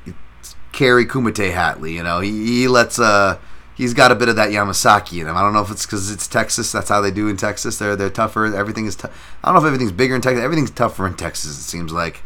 Kerry 0.72 1.06
Kumite 1.06 1.52
Hatley. 1.52 1.92
You 1.92 2.02
know, 2.02 2.20
he, 2.20 2.30
he 2.30 2.68
lets 2.68 2.98
uh 2.98 3.38
he's 3.80 3.94
got 3.94 4.12
a 4.12 4.14
bit 4.14 4.28
of 4.28 4.36
that 4.36 4.50
Yamasaki 4.50 5.22
in 5.22 5.26
him. 5.26 5.36
I 5.36 5.40
don't 5.40 5.54
know 5.54 5.62
if 5.62 5.70
it's 5.70 5.86
because 5.86 6.10
it's 6.10 6.28
Texas. 6.28 6.70
That's 6.70 6.90
how 6.90 7.00
they 7.00 7.10
do 7.10 7.28
in 7.28 7.38
Texas. 7.38 7.78
They're 7.78 7.96
they're 7.96 8.10
tougher. 8.10 8.44
Everything 8.54 8.84
is. 8.84 8.94
T- 8.94 9.08
I 9.42 9.48
don't 9.48 9.54
know 9.54 9.60
if 9.60 9.66
everything's 9.66 9.92
bigger 9.92 10.14
in 10.14 10.20
Texas. 10.20 10.42
Everything's 10.42 10.70
tougher 10.70 11.06
in 11.06 11.14
Texas. 11.14 11.58
It 11.58 11.62
seems 11.62 11.90
like, 11.90 12.22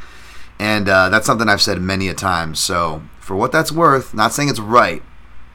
and 0.58 0.88
uh, 0.88 1.10
that's 1.10 1.26
something 1.26 1.48
I've 1.48 1.62
said 1.62 1.80
many 1.80 2.08
a 2.08 2.14
time. 2.14 2.56
So 2.56 3.02
for 3.20 3.36
what 3.36 3.52
that's 3.52 3.70
worth, 3.70 4.14
not 4.14 4.32
saying 4.32 4.48
it's 4.48 4.58
right, 4.58 5.02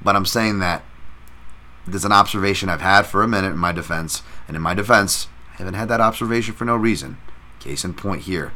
but 0.01 0.15
I'm 0.15 0.25
saying 0.25 0.59
that 0.59 0.83
there's 1.85 2.05
an 2.05 2.13
observation 2.13 2.69
I've 2.69 2.81
had 2.81 3.05
for 3.05 3.21
a 3.21 3.27
minute 3.27 3.51
in 3.51 3.57
my 3.57 3.73
defense, 3.73 4.23
and 4.47 4.55
in 4.55 4.63
my 4.63 4.73
defense, 4.73 5.27
I 5.53 5.57
haven't 5.57 5.73
had 5.73 5.89
that 5.89 6.01
observation 6.01 6.53
for 6.53 6.63
no 6.63 6.77
reason. 6.77 7.17
Case 7.59 7.83
in 7.83 7.93
point 7.93 8.21
here. 8.21 8.53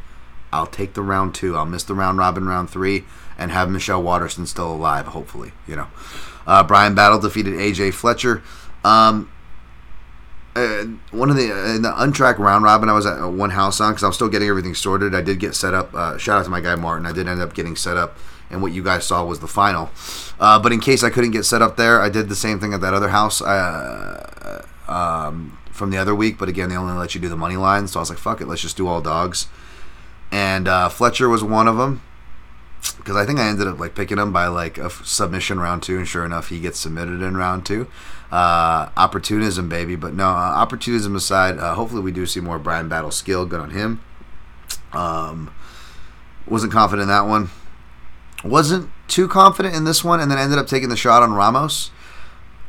I'll 0.50 0.66
take 0.66 0.94
the 0.94 1.02
round 1.02 1.34
two. 1.34 1.56
I'll 1.56 1.66
miss 1.66 1.82
the 1.82 1.94
round 1.94 2.16
robin 2.16 2.46
round 2.46 2.70
three 2.70 3.04
and 3.36 3.50
have 3.50 3.68
Michelle 3.68 4.02
Waterson 4.02 4.46
still 4.46 4.72
alive, 4.72 5.08
hopefully. 5.08 5.52
You 5.66 5.76
know, 5.76 5.88
uh, 6.46 6.62
Bryan 6.62 6.94
Battle 6.94 7.18
defeated 7.18 7.54
AJ 7.54 7.94
Fletcher. 7.94 8.42
Um, 8.84 9.30
uh, 10.56 10.84
one 11.10 11.30
of 11.30 11.36
the 11.36 11.50
uh, 11.50 11.74
in 11.74 11.82
the 11.82 12.02
untracked 12.02 12.38
round 12.38 12.64
robin, 12.64 12.88
I 12.88 12.92
was 12.92 13.06
at 13.06 13.24
one 13.26 13.50
house 13.50 13.80
on 13.80 13.92
because 13.92 14.04
I 14.04 14.06
was 14.06 14.16
still 14.16 14.28
getting 14.28 14.48
everything 14.48 14.74
sorted. 14.74 15.14
I 15.14 15.20
did 15.20 15.40
get 15.40 15.54
set 15.54 15.74
up. 15.74 15.92
Uh, 15.94 16.16
shout 16.16 16.38
out 16.38 16.44
to 16.44 16.50
my 16.50 16.60
guy 16.60 16.76
Martin. 16.76 17.06
I 17.06 17.12
did 17.12 17.26
end 17.26 17.40
up 17.40 17.54
getting 17.54 17.74
set 17.74 17.96
up, 17.96 18.16
and 18.50 18.62
what 18.62 18.72
you 18.72 18.82
guys 18.82 19.04
saw 19.04 19.24
was 19.24 19.40
the 19.40 19.48
final. 19.48 19.90
Uh, 20.38 20.60
but 20.60 20.72
in 20.72 20.78
case 20.78 21.02
I 21.02 21.10
couldn't 21.10 21.32
get 21.32 21.44
set 21.44 21.60
up 21.60 21.76
there, 21.76 22.00
I 22.00 22.08
did 22.08 22.28
the 22.28 22.36
same 22.36 22.60
thing 22.60 22.72
at 22.72 22.80
that 22.82 22.94
other 22.94 23.08
house 23.08 23.42
uh, 23.42 24.64
um, 24.86 25.58
from 25.72 25.90
the 25.90 25.98
other 25.98 26.14
week. 26.14 26.38
But 26.38 26.48
again, 26.48 26.68
they 26.68 26.76
only 26.76 26.94
let 26.94 27.16
you 27.16 27.20
do 27.20 27.28
the 27.28 27.36
money 27.36 27.56
line, 27.56 27.88
so 27.88 27.98
I 27.98 28.02
was 28.02 28.10
like, 28.10 28.18
"Fuck 28.20 28.40
it, 28.40 28.46
let's 28.46 28.62
just 28.62 28.76
do 28.76 28.86
all 28.86 29.00
dogs." 29.00 29.48
And 30.30 30.68
uh, 30.68 30.88
Fletcher 30.88 31.28
was 31.28 31.42
one 31.42 31.66
of 31.66 31.78
them 31.78 32.00
because 32.96 33.16
I 33.16 33.24
think 33.24 33.38
I 33.38 33.48
ended 33.48 33.66
up 33.66 33.78
like 33.78 33.94
picking 33.94 34.18
him 34.18 34.32
by 34.32 34.46
like 34.46 34.78
a 34.78 34.90
submission 34.90 35.58
round 35.58 35.82
two, 35.82 35.98
and 35.98 36.06
sure 36.08 36.24
enough, 36.24 36.48
he 36.48 36.60
gets 36.60 36.78
submitted 36.78 37.22
in 37.22 37.36
round 37.36 37.66
two. 37.66 37.88
Uh, 38.30 38.90
opportunism, 38.96 39.68
baby. 39.68 39.96
But 39.96 40.14
no, 40.14 40.26
uh, 40.26 40.52
opportunism 40.56 41.14
aside, 41.14 41.58
uh, 41.58 41.74
hopefully 41.74 42.02
we 42.02 42.12
do 42.12 42.26
see 42.26 42.40
more 42.40 42.58
Bryan 42.58 42.88
Battle 42.88 43.10
skill. 43.10 43.46
Good 43.46 43.60
on 43.60 43.70
him. 43.70 44.00
Um, 44.92 45.54
wasn't 46.46 46.72
confident 46.72 47.04
in 47.04 47.08
that 47.08 47.26
one. 47.26 47.50
Wasn't 48.42 48.90
too 49.08 49.28
confident 49.28 49.74
in 49.74 49.84
this 49.84 50.02
one, 50.04 50.20
and 50.20 50.30
then 50.30 50.38
ended 50.38 50.58
up 50.58 50.66
taking 50.66 50.88
the 50.88 50.96
shot 50.96 51.22
on 51.22 51.32
Ramos 51.32 51.90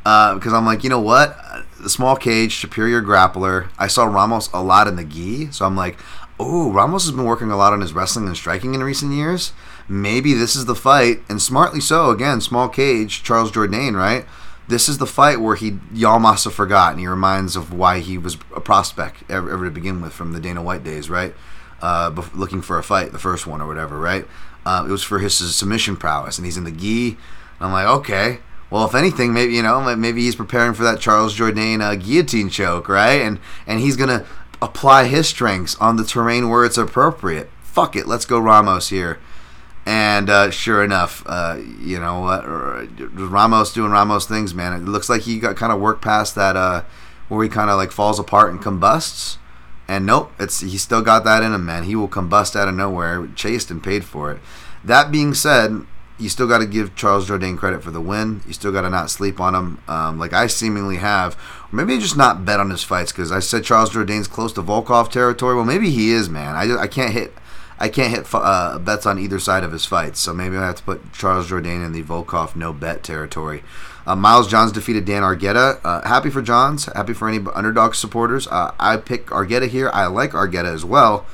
because 0.06 0.52
I'm 0.52 0.64
like, 0.64 0.84
you 0.84 0.90
know 0.90 1.00
what? 1.00 1.36
The 1.80 1.90
small 1.90 2.14
cage, 2.14 2.60
superior 2.60 3.02
grappler. 3.02 3.68
I 3.76 3.88
saw 3.88 4.04
Ramos 4.04 4.48
a 4.52 4.62
lot 4.62 4.86
in 4.86 4.94
the 4.94 5.04
gi, 5.04 5.50
so 5.50 5.64
I'm 5.64 5.74
like, 5.74 5.98
oh, 6.38 6.70
Ramos 6.70 7.06
has 7.06 7.12
been 7.12 7.24
working 7.24 7.50
a 7.50 7.56
lot 7.56 7.72
on 7.72 7.80
his 7.80 7.92
wrestling 7.92 8.28
and 8.28 8.36
striking 8.36 8.74
in 8.74 8.84
recent 8.84 9.12
years. 9.12 9.52
Maybe 9.88 10.34
this 10.34 10.56
is 10.56 10.64
the 10.64 10.74
fight, 10.74 11.20
and 11.28 11.40
smartly 11.40 11.80
so. 11.80 12.10
Again, 12.10 12.40
small 12.40 12.68
cage, 12.68 13.22
Charles 13.22 13.52
Jourdain, 13.52 13.96
right? 13.96 14.24
This 14.68 14.88
is 14.88 14.98
the 14.98 15.06
fight 15.06 15.40
where 15.40 15.54
he 15.54 15.78
y'all 15.92 16.18
must 16.18 16.44
have 16.44 16.54
forgotten. 16.54 16.98
He 16.98 17.06
reminds 17.06 17.54
of 17.54 17.72
why 17.72 18.00
he 18.00 18.18
was 18.18 18.36
a 18.54 18.60
prospect 18.60 19.22
ever, 19.28 19.50
ever 19.52 19.66
to 19.66 19.70
begin 19.70 20.00
with 20.00 20.12
from 20.12 20.32
the 20.32 20.40
Dana 20.40 20.60
White 20.62 20.82
days, 20.82 21.08
right? 21.08 21.34
Uh, 21.80 22.10
looking 22.34 22.62
for 22.62 22.78
a 22.78 22.82
fight, 22.82 23.12
the 23.12 23.18
first 23.18 23.46
one 23.46 23.60
or 23.60 23.68
whatever, 23.68 23.98
right? 23.98 24.26
Uh, 24.64 24.84
it 24.88 24.90
was 24.90 25.04
for 25.04 25.20
his 25.20 25.36
submission 25.54 25.96
prowess, 25.96 26.38
and 26.38 26.44
he's 26.44 26.56
in 26.56 26.64
the 26.64 26.72
gi. 26.72 27.16
I'm 27.60 27.72
like, 27.72 27.86
okay, 27.86 28.40
well, 28.70 28.84
if 28.84 28.94
anything, 28.94 29.32
maybe 29.32 29.54
you 29.54 29.62
know, 29.62 29.94
maybe 29.96 30.22
he's 30.22 30.34
preparing 30.34 30.74
for 30.74 30.82
that 30.82 30.98
Charles 30.98 31.36
Jourdain 31.36 31.80
uh, 31.80 31.94
guillotine 31.94 32.50
choke, 32.50 32.88
right? 32.88 33.22
And 33.22 33.38
and 33.66 33.80
he's 33.80 33.96
gonna 33.96 34.26
apply 34.60 35.04
his 35.04 35.28
strengths 35.28 35.76
on 35.76 35.96
the 35.96 36.04
terrain 36.04 36.48
where 36.48 36.64
it's 36.64 36.78
appropriate. 36.78 37.48
Fuck 37.62 37.94
it, 37.94 38.08
let's 38.08 38.24
go 38.24 38.40
Ramos 38.40 38.88
here. 38.88 39.20
And 39.86 40.28
uh, 40.28 40.50
sure 40.50 40.82
enough, 40.82 41.22
uh, 41.26 41.58
you 41.80 42.00
know 42.00 42.20
what? 42.20 42.42
Ramos 43.14 43.72
doing 43.72 43.92
Ramos 43.92 44.26
things, 44.26 44.52
man. 44.52 44.72
It 44.72 44.84
looks 44.84 45.08
like 45.08 45.22
he 45.22 45.38
got 45.38 45.54
kind 45.54 45.72
of 45.72 45.80
worked 45.80 46.02
past 46.02 46.34
that 46.34 46.56
uh, 46.56 46.82
where 47.28 47.44
he 47.44 47.48
kind 47.48 47.70
of 47.70 47.76
like 47.76 47.92
falls 47.92 48.18
apart 48.18 48.50
and 48.50 48.60
combusts. 48.60 49.38
And 49.86 50.04
nope, 50.04 50.32
it's 50.40 50.58
he 50.58 50.76
still 50.76 51.02
got 51.02 51.22
that 51.24 51.44
in 51.44 51.54
him, 51.54 51.64
man. 51.64 51.84
He 51.84 51.94
will 51.94 52.08
combust 52.08 52.56
out 52.56 52.66
of 52.66 52.74
nowhere, 52.74 53.28
chased 53.36 53.70
and 53.70 53.80
paid 53.80 54.04
for 54.04 54.32
it. 54.32 54.40
That 54.82 55.12
being 55.12 55.34
said, 55.34 55.86
you 56.18 56.28
still 56.28 56.48
got 56.48 56.58
to 56.58 56.66
give 56.66 56.96
Charles 56.96 57.28
Jourdain 57.28 57.56
credit 57.56 57.84
for 57.84 57.92
the 57.92 58.00
win. 58.00 58.42
You 58.44 58.54
still 58.54 58.72
got 58.72 58.82
to 58.82 58.90
not 58.90 59.08
sleep 59.10 59.38
on 59.38 59.54
him, 59.54 59.78
um, 59.86 60.18
like 60.18 60.32
I 60.32 60.48
seemingly 60.48 60.96
have. 60.96 61.34
Or 61.72 61.76
maybe 61.76 61.96
just 61.98 62.16
not 62.16 62.44
bet 62.44 62.58
on 62.58 62.70
his 62.70 62.82
fights 62.82 63.12
because 63.12 63.30
I 63.30 63.38
said 63.38 63.62
Charles 63.62 63.90
Jourdain's 63.90 64.26
close 64.26 64.52
to 64.54 64.62
Volkov 64.62 65.12
territory. 65.12 65.54
Well, 65.54 65.64
maybe 65.64 65.90
he 65.90 66.10
is, 66.10 66.28
man. 66.28 66.56
I, 66.56 66.82
I 66.82 66.86
can't 66.88 67.12
hit 67.12 67.32
I 67.78 67.88
can't 67.88 68.10
hit 68.10 68.26
uh, 68.32 68.78
bets 68.78 69.06
on 69.06 69.18
either 69.18 69.38
side 69.38 69.62
of 69.62 69.72
his 69.72 69.84
fights, 69.84 70.20
so 70.20 70.32
maybe 70.32 70.56
I 70.56 70.66
have 70.66 70.76
to 70.76 70.82
put 70.82 71.12
Charles 71.12 71.50
Jourdain 71.50 71.84
in 71.84 71.92
the 71.92 72.02
Volkov 72.02 72.56
no 72.56 72.72
bet 72.72 73.02
territory. 73.02 73.62
Uh, 74.06 74.16
Miles 74.16 74.48
Johns 74.48 74.72
defeated 74.72 75.04
Dan 75.04 75.22
Argueta. 75.22 75.80
Uh, 75.84 76.06
happy 76.06 76.30
for 76.30 76.40
Johns. 76.40 76.86
Happy 76.86 77.12
for 77.12 77.28
any 77.28 77.44
underdog 77.54 77.94
supporters. 77.94 78.46
Uh, 78.46 78.72
I 78.78 78.96
pick 78.96 79.26
Argueta 79.26 79.68
here. 79.68 79.90
I 79.92 80.06
like 80.06 80.30
Argueta 80.30 80.72
as 80.72 80.84
well. 80.84 81.26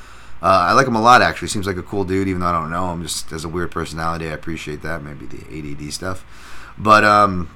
Uh, 0.42 0.66
I 0.68 0.72
like 0.72 0.88
him 0.88 0.96
a 0.96 1.00
lot, 1.00 1.22
actually. 1.22 1.48
Seems 1.48 1.66
like 1.66 1.76
a 1.76 1.82
cool 1.82 2.04
dude, 2.04 2.26
even 2.26 2.40
though 2.40 2.48
I 2.48 2.52
don't 2.52 2.70
know 2.70 2.90
him. 2.92 3.02
Just 3.02 3.30
as 3.30 3.44
a 3.44 3.48
weird 3.48 3.70
personality, 3.70 4.28
I 4.28 4.32
appreciate 4.32 4.82
that. 4.82 5.02
Maybe 5.02 5.26
the 5.26 5.86
ADD 5.86 5.92
stuff. 5.92 6.24
But, 6.76 7.04
um, 7.04 7.50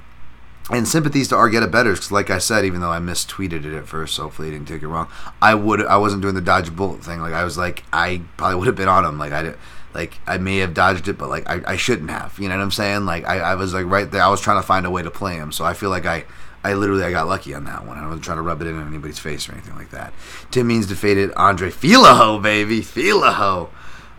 and 0.69 0.87
sympathies 0.87 1.29
to 1.29 1.35
Argueta 1.35 1.71
betters 1.71 1.99
because, 1.99 2.11
like 2.11 2.29
I 2.29 2.39
said, 2.39 2.65
even 2.65 2.81
though 2.81 2.91
I 2.91 2.99
mistweeted 2.99 3.65
it 3.65 3.73
at 3.73 3.87
first, 3.87 4.15
so 4.15 4.23
hopefully 4.23 4.49
I 4.49 4.51
didn't 4.51 4.67
take 4.67 4.81
it 4.81 4.87
wrong. 4.87 5.07
I 5.41 5.55
would, 5.55 5.85
I 5.85 5.97
wasn't 5.97 6.21
doing 6.21 6.35
the 6.35 6.41
dodge 6.41 6.75
bullet 6.75 7.03
thing. 7.03 7.21
Like 7.21 7.33
I 7.33 7.43
was 7.43 7.57
like, 7.57 7.83
I 7.93 8.21
probably 8.35 8.57
would 8.57 8.67
have 8.67 8.75
been 8.75 8.89
on 8.89 9.05
him. 9.05 9.17
Like 9.17 9.31
I 9.31 9.53
like 9.93 10.19
I 10.27 10.37
may 10.37 10.57
have 10.57 10.73
dodged 10.73 11.07
it, 11.07 11.17
but 11.17 11.29
like 11.29 11.49
I, 11.49 11.61
I 11.65 11.75
shouldn't 11.77 12.09
have. 12.09 12.37
You 12.37 12.49
know 12.49 12.55
what 12.57 12.63
I'm 12.63 12.71
saying? 12.71 13.05
Like 13.05 13.25
I, 13.25 13.39
I 13.39 13.55
was 13.55 13.73
like 13.73 13.85
right 13.85 14.09
there. 14.09 14.21
I 14.21 14.27
was 14.27 14.41
trying 14.41 14.61
to 14.61 14.67
find 14.67 14.85
a 14.85 14.91
way 14.91 15.01
to 15.03 15.11
play 15.11 15.35
him. 15.35 15.51
So 15.51 15.65
I 15.65 15.73
feel 15.73 15.89
like 15.89 16.05
I, 16.05 16.25
I 16.63 16.73
literally 16.73 17.03
I 17.03 17.11
got 17.11 17.27
lucky 17.27 17.53
on 17.53 17.65
that 17.65 17.85
one. 17.85 17.97
I 17.97 18.05
wasn't 18.05 18.23
trying 18.23 18.37
to 18.37 18.43
rub 18.43 18.61
it 18.61 18.67
in 18.67 18.79
anybody's 18.79 19.19
face 19.19 19.47
or 19.47 19.53
anything 19.53 19.75
like 19.75 19.91
that. 19.91 20.13
Tim 20.51 20.67
Means 20.67 20.85
defeated 20.85 21.31
Andre 21.35 21.69
Filaho, 21.69 22.41
baby, 22.41 22.81
Filaho. 22.81 23.69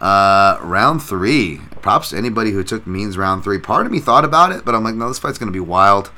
Uh, 0.01 0.59
round 0.63 1.03
three. 1.03 1.61
Props 1.83 2.11
to 2.11 2.17
anybody 2.17 2.53
who 2.53 2.65
took 2.65 2.87
Means 2.87 3.19
round 3.19 3.45
three. 3.45 3.59
Part 3.59 3.87
of 3.87 3.93
me 3.93 4.01
thought 4.01 4.25
about 4.25 4.53
it, 4.53 4.65
but 4.65 4.75
I'm 4.75 4.83
like, 4.83 4.95
no, 4.95 5.09
this 5.09 5.19
fight's 5.19 5.39
gonna 5.39 5.51
be 5.51 5.61
wild. 5.61 6.11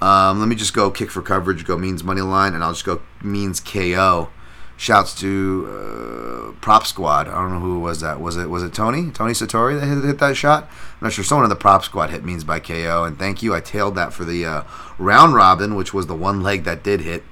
Um, 0.00 0.40
let 0.40 0.48
me 0.48 0.56
just 0.56 0.72
go 0.72 0.90
kick 0.90 1.10
for 1.10 1.22
coverage, 1.22 1.64
go 1.64 1.76
means 1.76 2.02
money 2.02 2.22
line, 2.22 2.54
and 2.54 2.64
I'll 2.64 2.72
just 2.72 2.84
go 2.84 3.02
means 3.22 3.60
KO. 3.60 4.30
Shouts 4.76 5.14
to 5.20 5.68
uh, 5.68 6.52
Prop 6.62 6.86
Squad. 6.86 7.28
I 7.28 7.32
don't 7.32 7.52
know 7.52 7.60
who 7.60 7.80
was 7.80 8.00
that. 8.00 8.18
Was 8.18 8.38
it 8.38 8.48
was 8.48 8.62
it 8.62 8.72
Tony 8.72 9.10
Tony 9.10 9.34
Satori 9.34 9.78
that 9.78 9.86
hit, 9.86 10.02
hit, 10.02 10.18
that 10.20 10.38
shot? 10.38 10.64
I'm 10.64 11.06
not 11.06 11.12
sure. 11.12 11.22
Someone 11.22 11.44
in 11.44 11.50
the 11.50 11.56
Prop 11.56 11.84
Squad 11.84 12.08
hit 12.08 12.24
means 12.24 12.44
by 12.44 12.60
KO, 12.60 13.04
and 13.04 13.18
thank 13.18 13.42
you. 13.42 13.54
I 13.54 13.60
tailed 13.60 13.94
that 13.96 14.14
for 14.14 14.24
the 14.24 14.46
uh, 14.46 14.62
round 14.98 15.34
robin, 15.34 15.74
which 15.74 15.92
was 15.92 16.06
the 16.06 16.14
one 16.14 16.42
leg 16.42 16.64
that 16.64 16.82
did 16.82 17.02
hit. 17.02 17.24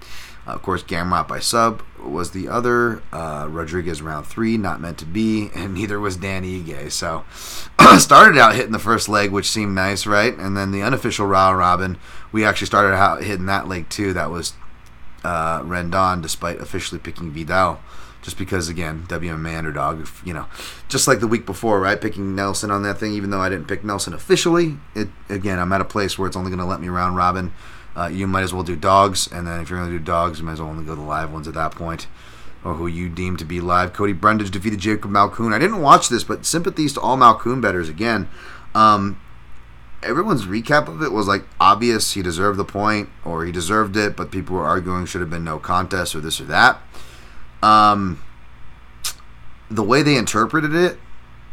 Uh, 0.47 0.53
of 0.53 0.63
course, 0.63 0.83
Gamrot 0.83 1.27
by 1.27 1.39
sub 1.39 1.83
was 2.03 2.31
the 2.31 2.49
other. 2.49 3.03
Uh, 3.13 3.47
Rodriguez 3.51 4.03
round 4.03 4.27
three, 4.27 4.57
not 4.57 4.81
meant 4.81 4.99
to 4.99 5.07
be, 5.07 5.51
and 5.55 5.73
neither 5.75 5.99
was 5.99 6.17
Dan 6.17 6.45
Ige. 6.45 6.93
So 6.93 7.25
started 7.99 8.39
out 8.39 8.55
hitting 8.55 8.73
the 8.73 8.79
first 8.79 9.09
leg, 9.09 9.31
which 9.31 9.49
seemed 9.49 9.75
nice, 9.75 10.07
right? 10.07 10.37
And 10.37 10.57
then 10.57 10.71
the 10.71 10.83
unofficial 10.83 11.27
round 11.27 11.57
robin 11.59 11.97
we 12.33 12.45
actually 12.45 12.67
started 12.67 12.95
out 12.95 13.23
hitting 13.23 13.47
that 13.47 13.69
leg 13.69 13.89
too. 13.89 14.13
That 14.13 14.31
was 14.31 14.55
uh, 15.25 15.63
Rendon, 15.63 16.23
despite 16.23 16.61
officially 16.61 16.99
picking 16.99 17.31
Vidal, 17.31 17.81
just 18.23 18.39
because 18.39 18.69
again 18.69 19.05
WMA 19.09 19.57
underdog. 19.57 20.07
You 20.25 20.35
know, 20.35 20.47
just 20.89 21.09
like 21.09 21.21
the 21.21 21.27
week 21.27 21.47
before, 21.47 21.81
right? 21.81 22.01
Picking 22.01 22.35
Nelson 22.35 22.71
on 22.71 22.83
that 22.83 22.99
thing, 22.99 23.13
even 23.13 23.31
though 23.31 23.41
I 23.41 23.49
didn't 23.49 23.69
pick 23.69 23.85
Nelson 23.85 24.13
officially. 24.13 24.77
It 24.95 25.09
again, 25.29 25.59
I'm 25.59 25.73
at 25.73 25.81
a 25.81 25.87
place 25.87 26.19
where 26.19 26.29
it's 26.29 26.37
only 26.37 26.51
going 26.51 26.61
to 26.61 26.67
let 26.67 26.81
me 26.81 26.89
round 26.89 27.17
robin. 27.17 27.53
Uh, 27.97 28.07
you 28.07 28.29
might 28.29 28.43
as 28.43 28.55
well 28.55 28.63
do 28.63 28.77
dogs, 28.77 29.27
and 29.33 29.47
then 29.47 29.61
if 29.61 29.71
you're 29.71 29.79
going 29.79 29.91
to 29.91 29.99
do 29.99 30.05
dogs, 30.05 30.39
you 30.39 30.45
might 30.45 30.53
as 30.53 30.61
well 30.61 30.71
only 30.71 30.85
go 30.85 30.95
the 30.95 31.01
live 31.01 31.33
ones 31.33 31.49
at 31.49 31.55
that 31.55 31.73
point, 31.73 32.07
or 32.63 32.75
who 32.75 32.87
you 32.87 33.09
deem 33.09 33.37
to 33.37 33.45
be 33.45 33.61
live. 33.61 33.93
Cody 33.93 34.13
Brundage 34.13 34.53
defeated 34.53 34.79
Jacob 34.79 35.11
Malkoun. 35.11 35.53
I 35.53 35.59
didn't 35.59 35.81
watch 35.81 36.09
this, 36.09 36.23
but 36.23 36.47
sympathies 36.47 36.93
to 36.93 37.01
all 37.01 37.17
Malkoun 37.17 37.61
betters 37.61 37.89
again. 37.89 38.29
Um, 38.73 39.19
everyone's 40.03 40.47
recap 40.47 40.89
of 40.89 41.03
it 41.03 41.13
was 41.13 41.27
like 41.27 41.45
obvious 41.61 42.13
he 42.15 42.23
deserved 42.23 42.59
the 42.59 42.65
point 42.65 43.09
or 43.25 43.45
he 43.45 43.53
deserved 43.53 43.97
it, 43.97 44.17
but 44.17 44.31
people 44.31 44.57
were 44.57 44.65
arguing 44.65 45.07
should 45.07 45.21
have 45.21 45.31
been 45.31 45.45
no 45.45 45.59
contest 45.59 46.15
or 46.15 46.21
this 46.21 46.41
or 46.41 46.45
that. 46.45 46.81
Um, 47.63 48.23
the 49.71 49.83
way 49.83 50.03
they 50.03 50.17
interpreted 50.17 50.75
it, 50.75 50.99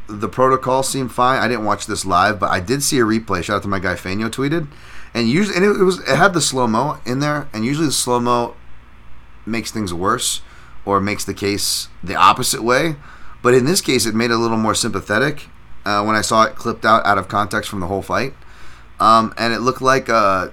the 0.08 0.30
protocol 0.30 0.84
seemed 0.84 1.12
fine. 1.12 1.42
I 1.42 1.48
didn't 1.48 1.66
watch 1.66 1.88
this 1.88 2.06
live, 2.06 2.40
but 2.40 2.52
I 2.52 2.60
did 2.60 2.84
see 2.84 3.00
a 3.00 3.04
replay. 3.04 3.44
Shout 3.44 3.58
out 3.58 3.62
to 3.64 3.68
my 3.68 3.80
guy 3.80 3.96
Fanyo 3.96 4.30
tweeted, 4.30 4.68
and 5.14 5.28
usually 5.28 5.56
and 5.56 5.66
it, 5.66 5.82
it 5.82 5.84
was 5.84 6.00
it 6.00 6.16
had 6.16 6.34
the 6.34 6.42
slow 6.42 6.68
mo 6.68 7.00
in 7.06 7.20
there, 7.20 7.50
and 7.54 7.66
usually 7.66 7.88
the 7.88 7.92
slow 7.92 8.20
mo 8.20 8.56
makes 9.46 9.72
things 9.72 9.94
worse 9.94 10.42
or 10.86 11.02
makes 11.02 11.26
the 11.26 11.34
case 11.34 11.88
the 12.04 12.16
opposite 12.16 12.64
way. 12.64 12.96
But 13.42 13.56
in 13.56 13.66
this 13.66 13.82
case, 13.82 14.06
it 14.06 14.14
made 14.14 14.32
it 14.32 14.36
a 14.36 14.38
little 14.38 14.58
more 14.58 14.76
sympathetic 14.76 15.50
uh, 15.86 16.04
when 16.04 16.16
I 16.16 16.22
saw 16.22 16.44
it 16.44 16.56
clipped 16.56 16.86
out 16.86 17.06
out 17.06 17.18
of 17.18 17.28
context 17.28 17.70
from 17.70 17.80
the 17.80 17.88
whole 17.88 18.02
fight, 18.02 18.34
um, 19.00 19.34
and 19.38 19.54
it 19.54 19.60
looked 19.60 19.82
like 19.82 20.10
uh, 20.10 20.50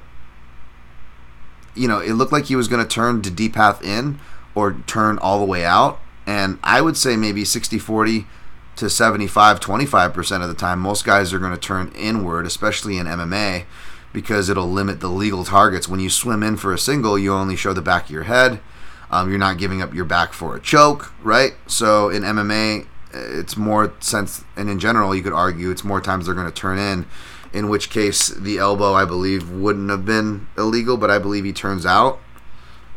you 1.75 1.89
know, 1.89 2.01
it 2.01 2.13
looked 2.13 2.33
like 2.33 2.47
he 2.47 2.57
was 2.57 2.69
going 2.69 2.83
to 2.83 2.89
turn 2.89 3.23
to 3.23 3.31
deep 3.31 3.55
path 3.55 3.83
in 3.83 4.19
or 4.55 4.75
turn 4.87 5.19
all 5.19 5.39
the 5.39 5.45
way 5.45 5.65
out, 5.65 6.01
and 6.27 6.59
I 6.63 6.81
would 6.81 6.97
say 6.97 7.17
maybe 7.17 7.43
60-40 7.45 8.27
to 8.77 8.89
75 8.89 9.61
25% 9.61 10.43
of 10.43 10.49
the 10.49 10.55
time 10.55 10.79
most 10.79 11.05
guys 11.05 11.33
are 11.33 11.39
going 11.39 11.53
to 11.53 11.59
turn 11.59 11.93
inward 11.95 12.47
especially 12.47 12.97
in 12.97 13.07
MMA 13.07 13.65
because 14.15 14.49
it'll 14.49 14.71
limit 14.71 15.01
the 15.01 15.09
legal 15.09 15.45
targets. 15.45 15.89
When 15.89 16.01
you 16.01 16.09
swim 16.09 16.43
in 16.43 16.57
for 16.57 16.73
a 16.73 16.79
single 16.79 17.19
you 17.19 17.35
only 17.35 17.57
show 17.57 17.73
the 17.73 17.83
back 17.83 18.05
of 18.05 18.11
your 18.11 18.25
head. 18.25 18.61
Um, 19.11 19.29
you're 19.29 19.39
not 19.39 19.59
giving 19.59 19.83
up 19.83 19.93
your 19.93 20.07
back 20.07 20.33
for 20.33 20.57
a 20.57 20.61
choke 20.61 21.13
right? 21.23 21.53
So 21.67 22.09
in 22.09 22.23
MMA 22.23 22.87
it's 23.13 23.57
more 23.57 23.93
sense, 24.01 24.45
and 24.57 24.69
in 24.71 24.79
general, 24.79 25.15
you 25.15 25.23
could 25.23 25.33
argue 25.33 25.71
it's 25.71 25.85
more 25.85 26.01
times 26.01 26.27
they're 26.27 26.35
going 26.35 26.47
to 26.47 26.53
turn 26.53 26.79
in. 26.79 27.07
In 27.53 27.69
which 27.69 27.91
case, 27.91 28.29
the 28.29 28.57
elbow, 28.59 28.95
I 28.95 29.05
believe, 29.05 29.51
wouldn't 29.51 29.91
have 29.91 30.07
been 30.07 30.49
illegal, 30.57 30.97
but 30.97 31.11
I 31.11 31.19
believe 31.19 31.45
he 31.45 31.53
turns 31.53 31.85
out. 31.85 32.19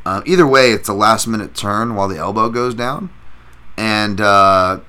Uh, 0.06 0.22
either 0.26 0.48
way, 0.48 0.72
it's 0.72 0.88
a 0.88 0.94
last 0.94 1.28
minute 1.28 1.56
turn 1.56 1.96
while 1.96 2.08
the 2.08 2.18
elbow 2.18 2.50
goes 2.50 2.74
down. 2.74 3.10
and 3.78 4.22
uh, 4.22 4.80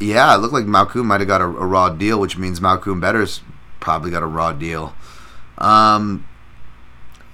yeah, 0.00 0.34
it 0.34 0.38
looked 0.38 0.54
like 0.54 0.64
Malkoun 0.64 1.04
might 1.04 1.20
have 1.20 1.28
got 1.28 1.42
a, 1.42 1.44
a, 1.44 1.66
raw 1.66 1.90
deal, 1.90 2.18
which 2.18 2.38
means 2.38 2.58
Malkoun 2.58 3.00
Better's 3.00 3.42
probably 3.80 4.10
got 4.10 4.22
a 4.22 4.26
raw 4.26 4.52
deal. 4.52 4.94
Um, 5.58 6.26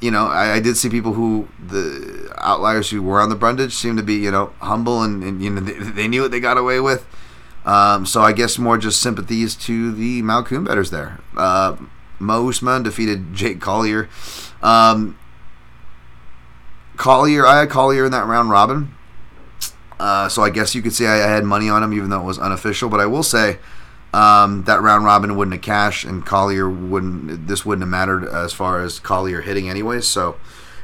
you 0.01 0.11
know, 0.11 0.27
I, 0.27 0.55
I, 0.55 0.61
did 0.61 0.77
see 0.77 0.91
people 0.91 1.13
who 1.13 1.49
the 1.65 2.33
outliers 2.39 2.91
who 2.91 3.03
were 3.03 3.21
on 3.21 3.29
the 3.29 3.37
Brundage 3.37 3.73
seemed 3.73 3.99
to 3.99 4.03
be, 4.03 4.15
you 4.15 4.33
know, 4.33 4.53
humble 4.61 5.03
and, 5.03 5.23
and 5.23 5.43
you 5.43 5.51
know 5.51 5.61
they, 5.61 5.75
they, 5.75 6.09
knew 6.09 6.23
what 6.23 6.33
they 6.33 6.41
got 6.41 6.59
away 6.59 6.81
with. 6.81 7.07
Um, 7.67 8.07
so 8.07 8.23
I 8.23 8.33
guess 8.33 8.59
more 8.59 8.79
just 8.79 9.01
sympathies 9.01 9.57
to 9.57 9.93
the 9.93 10.23
Malkoun 10.23 10.65
betters 10.65 10.91
there. 10.91 11.19
Uh, 11.37 11.77
Mo 12.21 12.49
Usman 12.49 12.85
defeated 12.85 13.35
Jake 13.35 13.61
Collier. 13.61 14.09
Um, 14.63 15.19
Collier, 16.97 17.45
I 17.45 17.61
had 17.61 17.69
Collier 17.69 18.07
in 18.07 18.13
that 18.13 18.27
round 18.27 18.51
robin. 18.51 18.95
Uh, 19.99 20.29
so 20.29 20.43
I 20.43 20.51
guess 20.51 20.75
you 20.75 20.83
could 20.83 20.93
say 20.93 21.07
I, 21.07 21.25
I, 21.25 21.31
had 21.31 21.45
money 21.45 21.69
on 21.69 21.83
him, 21.83 21.93
even 21.93 22.11
though 22.11 22.21
it 22.21 22.25
was 22.25 22.39
unofficial. 22.39 22.89
But 22.89 23.01
I 23.01 23.07
will 23.07 23.23
say 23.23 23.59
um, 24.13 24.65
that 24.65 24.83
round 24.83 25.05
robin 25.05 25.37
wouldn't 25.37 25.55
have 25.55 25.63
cashed, 25.63 26.05
and 26.05 26.25
Collier 26.25 26.69
wouldn't. 26.69 27.49
This 27.49 27.65
wouldn't 27.65 27.83
have 27.83 27.91
mattered 27.91 28.27
as 28.27 28.53
far 28.53 28.83
as 28.83 28.99
Collier 28.99 29.41
hitting, 29.41 29.71
anyways. 29.71 30.07
So 30.07 30.37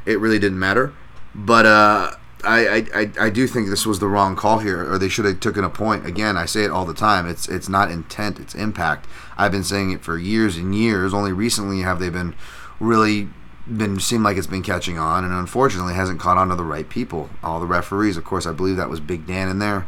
it 0.07 0.19
really 0.19 0.39
didn't 0.39 0.59
matter. 0.59 0.95
But 1.35 1.67
uh, 1.67 2.13
I, 2.45 2.87
I, 2.95 3.11
I 3.27 3.31
do 3.31 3.47
think 3.47 3.69
this 3.69 3.87
was 3.87 3.99
the 3.99 4.09
wrong 4.09 4.37
call 4.37 4.59
here, 4.59 4.91
or 4.91 4.99
they 4.99 5.09
should 5.09 5.25
have 5.25 5.41
taken 5.41 5.65
a 5.65 5.71
point. 5.71 6.07
Again, 6.07 6.37
I 6.37 6.47
say 6.47 6.65
it 6.65 6.71
all 6.71 6.85
the 6.85 6.95
time. 6.95 7.29
It's 7.29 7.49
it's 7.49 7.69
not 7.69 7.91
intent, 7.91 8.41
it's 8.41 8.55
impact. 8.55 9.07
I've 9.37 9.53
been 9.53 9.65
saying 9.65 9.93
it 9.93 10.03
for 10.03 10.19
years 10.19 10.57
and 10.57 10.75
years. 10.75 11.15
Only 11.15 11.33
recently 11.33 11.81
have 11.83 12.01
they 12.01 12.11
been 12.11 12.35
really 12.81 13.29
been 13.67 14.01
seem 14.01 14.23
like 14.23 14.37
it's 14.37 14.47
been 14.47 14.63
catching 14.63 14.99
on, 14.99 15.25
and 15.25 15.33
unfortunately 15.33 15.95
hasn't 15.95 16.21
caught 16.21 16.37
on 16.37 16.49
to 16.49 16.57
the 16.57 16.65
right 16.65 16.89
people. 16.89 17.31
All 17.43 17.61
the 17.61 17.67
referees, 17.67 18.17
of 18.17 18.25
course, 18.25 18.47
I 18.47 18.53
believe 18.53 18.77
that 18.77 18.91
was 18.91 19.01
Big 19.01 19.27
Dan 19.27 19.49
in 19.49 19.59
there, 19.59 19.87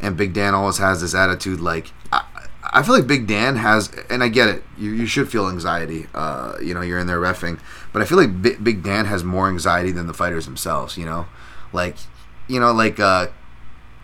and 0.00 0.16
Big 0.16 0.32
Dan 0.32 0.54
always 0.54 0.78
has 0.78 1.00
this 1.00 1.14
attitude 1.14 1.60
like. 1.60 1.92
I, 2.12 2.24
I 2.72 2.82
feel 2.82 2.94
like 2.94 3.06
Big 3.06 3.26
Dan 3.26 3.56
has, 3.56 3.92
and 4.08 4.22
I 4.22 4.28
get 4.28 4.48
it. 4.48 4.64
You, 4.78 4.90
you 4.90 5.06
should 5.06 5.30
feel 5.30 5.48
anxiety. 5.48 6.06
Uh, 6.14 6.56
you 6.62 6.72
know, 6.72 6.80
you're 6.80 6.98
in 6.98 7.06
there 7.06 7.20
refing, 7.20 7.60
but 7.92 8.00
I 8.00 8.04
feel 8.04 8.18
like 8.18 8.42
Big 8.42 8.82
Dan 8.82 9.04
has 9.04 9.22
more 9.22 9.48
anxiety 9.48 9.92
than 9.92 10.06
the 10.06 10.14
fighters 10.14 10.46
themselves. 10.46 10.96
You 10.96 11.04
know, 11.04 11.26
like, 11.74 11.96
you 12.48 12.60
know, 12.60 12.72
like 12.72 12.98
uh, 13.00 13.28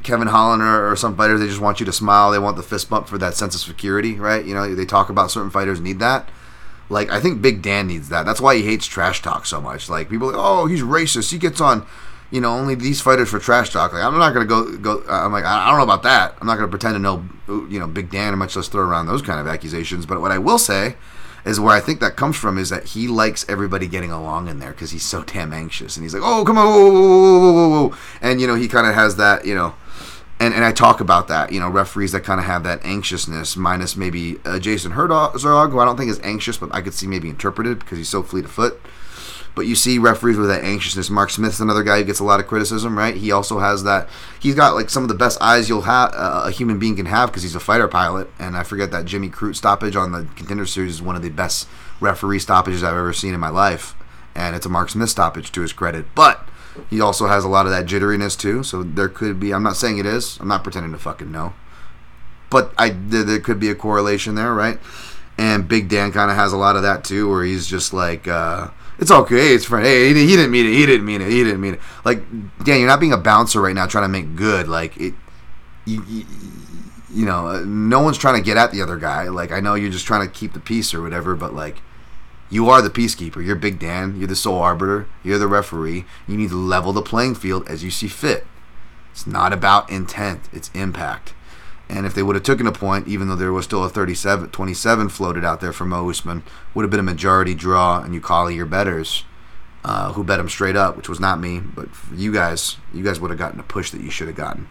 Kevin 0.02 0.28
Holland 0.28 0.62
or, 0.62 0.90
or 0.90 0.96
some 0.96 1.16
fighters, 1.16 1.40
they 1.40 1.46
just 1.46 1.60
want 1.60 1.80
you 1.80 1.86
to 1.86 1.92
smile. 1.92 2.30
They 2.30 2.38
want 2.38 2.56
the 2.56 2.62
fist 2.62 2.90
bump 2.90 3.08
for 3.08 3.18
that 3.18 3.34
sense 3.34 3.54
of 3.54 3.60
security, 3.60 4.14
right? 4.14 4.44
You 4.44 4.54
know, 4.54 4.74
they 4.74 4.84
talk 4.84 5.08
about 5.08 5.30
certain 5.30 5.50
fighters 5.50 5.80
need 5.80 5.98
that. 6.00 6.28
Like, 6.88 7.10
I 7.10 7.20
think 7.20 7.40
Big 7.40 7.62
Dan 7.62 7.86
needs 7.86 8.08
that. 8.08 8.26
That's 8.26 8.40
why 8.40 8.56
he 8.56 8.62
hates 8.62 8.86
trash 8.86 9.22
talk 9.22 9.46
so 9.46 9.60
much. 9.60 9.88
Like, 9.88 10.10
people, 10.10 10.28
like, 10.28 10.36
oh, 10.36 10.66
he's 10.66 10.82
racist. 10.82 11.30
He 11.30 11.38
gets 11.38 11.60
on, 11.60 11.86
you 12.32 12.40
know, 12.40 12.52
only 12.52 12.74
these 12.74 13.00
fighters 13.00 13.30
for 13.30 13.38
trash 13.38 13.70
talk. 13.70 13.92
Like, 13.92 14.02
I'm 14.02 14.18
not 14.18 14.34
gonna 14.34 14.44
go 14.46 14.76
go. 14.76 15.04
I'm 15.08 15.30
like, 15.30 15.44
I 15.44 15.68
don't 15.68 15.78
know 15.78 15.84
about 15.84 16.02
that. 16.02 16.36
I'm 16.40 16.48
not 16.48 16.56
gonna 16.56 16.68
pretend 16.68 16.94
to 16.94 16.98
know, 16.98 17.24
you 17.46 17.78
know, 17.78 17.86
Big 17.86 18.10
Dan, 18.10 18.30
and 18.30 18.38
much 18.38 18.56
less 18.56 18.66
throw 18.66 18.82
around 18.82 19.06
those 19.06 19.22
kind 19.22 19.38
of 19.38 19.46
accusations. 19.46 20.04
But 20.04 20.20
what 20.20 20.32
I 20.32 20.38
will 20.38 20.58
say 20.58 20.96
is 21.44 21.60
where 21.60 21.74
I 21.74 21.80
think 21.80 22.00
that 22.00 22.16
comes 22.16 22.36
from 22.36 22.58
is 22.58 22.70
that 22.70 22.88
he 22.88 23.08
likes 23.08 23.46
everybody 23.48 23.86
getting 23.86 24.10
along 24.10 24.48
in 24.48 24.58
there 24.58 24.72
because 24.72 24.90
he's 24.90 25.04
so 25.04 25.22
damn 25.22 25.52
anxious 25.52 25.96
and 25.96 26.04
he's 26.04 26.14
like, 26.14 26.22
oh 26.24 26.44
come 26.44 26.58
on, 26.58 26.66
whoa, 26.66 26.90
whoa, 26.90 27.88
whoa, 27.88 27.96
and 28.20 28.40
you 28.40 28.46
know 28.46 28.54
he 28.54 28.68
kind 28.68 28.86
of 28.86 28.94
has 28.94 29.16
that, 29.16 29.44
you 29.44 29.54
know, 29.54 29.74
and 30.40 30.54
and 30.54 30.64
I 30.64 30.72
talk 30.72 31.00
about 31.00 31.28
that, 31.28 31.52
you 31.52 31.60
know, 31.60 31.68
referees 31.68 32.12
that 32.12 32.24
kind 32.24 32.40
of 32.40 32.46
have 32.46 32.62
that 32.64 32.84
anxiousness, 32.84 33.56
minus 33.56 33.96
maybe 33.96 34.38
uh, 34.44 34.58
Jason 34.58 34.92
Herzog, 34.92 35.70
who 35.70 35.78
I 35.78 35.84
don't 35.84 35.96
think 35.96 36.10
is 36.10 36.20
anxious, 36.20 36.56
but 36.56 36.74
I 36.74 36.80
could 36.80 36.94
see 36.94 37.06
maybe 37.06 37.28
interpreted 37.28 37.80
because 37.80 37.98
he's 37.98 38.08
so 38.08 38.22
fleet 38.22 38.46
of 38.46 38.50
foot. 38.50 38.80
But 39.54 39.66
you 39.66 39.74
see 39.74 39.98
referees 39.98 40.36
with 40.36 40.48
that 40.48 40.64
anxiousness. 40.64 41.10
Mark 41.10 41.30
Smith's 41.30 41.60
another 41.60 41.82
guy 41.82 41.98
who 41.98 42.04
gets 42.04 42.20
a 42.20 42.24
lot 42.24 42.40
of 42.40 42.46
criticism, 42.46 42.96
right? 42.96 43.16
He 43.16 43.32
also 43.32 43.58
has 43.58 43.82
that. 43.82 44.08
He's 44.38 44.54
got 44.54 44.74
like 44.74 44.88
some 44.88 45.02
of 45.02 45.08
the 45.08 45.14
best 45.14 45.40
eyes 45.42 45.68
you'll 45.68 45.82
have 45.82 46.12
uh, 46.14 46.44
a 46.46 46.50
human 46.50 46.78
being 46.78 46.96
can 46.96 47.06
have 47.06 47.30
because 47.30 47.42
he's 47.42 47.56
a 47.56 47.60
fighter 47.60 47.88
pilot. 47.88 48.30
And 48.38 48.56
I 48.56 48.62
forget 48.62 48.90
that 48.92 49.06
Jimmy 49.06 49.28
Crute 49.28 49.56
stoppage 49.56 49.96
on 49.96 50.12
the 50.12 50.28
contender 50.36 50.66
series 50.66 50.94
is 50.94 51.02
one 51.02 51.16
of 51.16 51.22
the 51.22 51.30
best 51.30 51.68
referee 52.00 52.38
stoppages 52.38 52.84
I've 52.84 52.96
ever 52.96 53.12
seen 53.12 53.34
in 53.34 53.40
my 53.40 53.50
life, 53.50 53.94
and 54.34 54.54
it's 54.54 54.66
a 54.66 54.70
Mark 54.70 54.88
Smith 54.90 55.10
stoppage 55.10 55.50
to 55.52 55.62
his 55.62 55.72
credit. 55.72 56.06
But 56.14 56.48
he 56.88 57.00
also 57.00 57.26
has 57.26 57.44
a 57.44 57.48
lot 57.48 57.66
of 57.66 57.72
that 57.72 57.86
jitteriness 57.86 58.38
too. 58.38 58.62
So 58.62 58.82
there 58.84 59.08
could 59.08 59.40
be. 59.40 59.52
I'm 59.52 59.64
not 59.64 59.76
saying 59.76 59.98
it 59.98 60.06
is. 60.06 60.38
I'm 60.38 60.48
not 60.48 60.62
pretending 60.62 60.92
to 60.92 60.98
fucking 60.98 61.30
know. 61.30 61.54
But 62.50 62.72
I 62.78 62.90
there, 62.90 63.24
there 63.24 63.40
could 63.40 63.58
be 63.58 63.68
a 63.68 63.74
correlation 63.74 64.36
there, 64.36 64.54
right? 64.54 64.78
And 65.36 65.66
Big 65.66 65.88
Dan 65.88 66.12
kind 66.12 66.30
of 66.30 66.36
has 66.36 66.52
a 66.52 66.56
lot 66.56 66.76
of 66.76 66.82
that 66.82 67.02
too, 67.02 67.28
where 67.28 67.42
he's 67.42 67.66
just 67.66 67.92
like. 67.92 68.28
Uh, 68.28 68.68
it's 69.00 69.10
okay. 69.10 69.54
It's 69.54 69.64
friend. 69.64 69.84
Hey, 69.84 70.12
he, 70.12 70.26
he 70.26 70.36
didn't 70.36 70.50
mean 70.50 70.66
it. 70.66 70.72
He 70.72 70.86
didn't 70.86 71.06
mean 71.06 71.20
it. 71.22 71.30
He 71.30 71.42
didn't 71.42 71.60
mean 71.60 71.74
it. 71.74 71.80
Like, 72.04 72.22
Dan, 72.64 72.78
you're 72.78 72.88
not 72.88 73.00
being 73.00 73.12
a 73.12 73.18
bouncer 73.18 73.60
right 73.60 73.74
now, 73.74 73.86
trying 73.86 74.04
to 74.04 74.08
make 74.08 74.36
good. 74.36 74.68
Like 74.68 74.96
it, 74.96 75.14
you, 75.84 76.04
you, 76.06 76.24
you 77.12 77.26
know, 77.26 77.48
uh, 77.48 77.64
no 77.66 78.00
one's 78.00 78.18
trying 78.18 78.40
to 78.40 78.44
get 78.44 78.56
at 78.56 78.70
the 78.70 78.82
other 78.82 78.96
guy. 78.96 79.28
Like 79.28 79.50
I 79.50 79.60
know 79.60 79.74
you're 79.74 79.90
just 79.90 80.06
trying 80.06 80.28
to 80.28 80.32
keep 80.32 80.52
the 80.52 80.60
peace 80.60 80.94
or 80.94 81.02
whatever, 81.02 81.34
but 81.34 81.54
like, 81.54 81.82
you 82.50 82.68
are 82.68 82.82
the 82.82 82.90
peacekeeper. 82.90 83.44
You're 83.44 83.56
Big 83.56 83.78
Dan. 83.78 84.16
You're 84.18 84.26
the 84.26 84.36
sole 84.36 84.58
arbiter. 84.58 85.06
You're 85.22 85.38
the 85.38 85.46
referee. 85.46 86.04
You 86.26 86.36
need 86.36 86.50
to 86.50 86.56
level 86.56 86.92
the 86.92 87.00
playing 87.00 87.36
field 87.36 87.68
as 87.68 87.84
you 87.84 87.90
see 87.90 88.08
fit. 88.08 88.44
It's 89.12 89.26
not 89.26 89.52
about 89.52 89.88
intent. 89.88 90.48
It's 90.52 90.70
impact. 90.74 91.32
And 91.90 92.06
if 92.06 92.14
they 92.14 92.22
would 92.22 92.36
have 92.36 92.44
taken 92.44 92.66
a 92.66 92.72
point, 92.72 93.08
even 93.08 93.28
though 93.28 93.36
there 93.36 93.52
was 93.52 93.64
still 93.64 93.84
a 93.84 93.88
37, 93.88 94.50
27 94.50 95.08
floated 95.08 95.44
out 95.44 95.60
there 95.60 95.72
for 95.72 95.84
Mo 95.84 96.08
Usman, 96.08 96.44
would 96.72 96.82
have 96.82 96.90
been 96.90 97.00
a 97.00 97.04
majority 97.04 97.54
draw, 97.54 98.00
and 98.00 98.14
you 98.14 98.20
call 98.20 98.48
your 98.50 98.64
betters 98.64 99.24
uh, 99.84 100.12
who 100.12 100.22
bet 100.22 100.38
him 100.38 100.48
straight 100.48 100.76
up, 100.76 100.96
which 100.96 101.08
was 101.08 101.18
not 101.18 101.40
me, 101.40 101.58
but 101.58 101.88
you 102.14 102.32
guys, 102.32 102.76
you 102.94 103.02
guys 103.02 103.18
would 103.18 103.30
have 103.30 103.38
gotten 103.38 103.58
a 103.58 103.64
push 103.64 103.90
that 103.90 104.02
you 104.02 104.10
should 104.10 104.28
have 104.28 104.36
gotten 104.36 104.68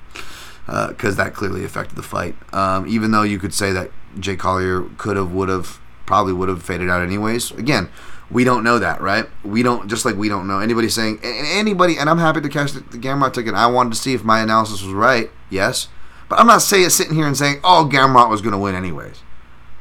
because 0.66 1.20
uh, 1.20 1.24
that 1.24 1.34
clearly 1.34 1.66
affected 1.66 1.96
the 1.96 2.04
fight. 2.04 2.36
Um, 2.54 2.88
even 2.88 3.12
though 3.12 3.24
you 3.24 3.38
could 3.38 3.54
say 3.54 3.72
that 3.74 3.92
Jay 4.20 4.36
Collier 4.36 4.84
could 4.98 5.18
have, 5.18 5.32
would 5.34 5.50
have, 5.50 5.80
probably 6.06 6.32
would 6.32 6.48
have 6.48 6.64
faded 6.64 6.90
out 6.90 7.02
anyways. 7.02 7.52
Again, 7.52 7.90
we 8.32 8.44
don't 8.44 8.64
know 8.64 8.80
that, 8.80 9.02
right? 9.02 9.26
We 9.44 9.64
don't 9.64 9.90
just 9.90 10.06
like 10.06 10.16
we 10.16 10.30
don't 10.30 10.48
know 10.48 10.60
anybody 10.60 10.88
saying 10.88 11.20
anybody. 11.24 11.98
And 11.98 12.10
I'm 12.10 12.20
happy 12.20 12.42
to 12.42 12.50
catch 12.50 12.72
the, 12.74 12.82
the 12.82 13.32
ticket. 13.34 13.56
I 13.56 13.68
wanted 13.68 13.92
to 13.92 13.96
see 13.96 14.14
if 14.14 14.24
my 14.24 14.42
analysis 14.42 14.84
was 14.84 14.94
right. 14.94 15.32
Yes. 15.50 15.88
But 16.30 16.40
I'm 16.40 16.48
not 16.48 16.62
saying 16.62 16.90
sitting 16.92 17.16
here 17.16 17.28
and 17.28 17.36
saying, 17.36 17.60
"Oh, 17.64 17.90
Gamrot 17.92 18.30
was 18.30 18.42
going 18.42 18.54
to 18.54 18.58
win 18.58 18.76
anyways." 18.76 19.24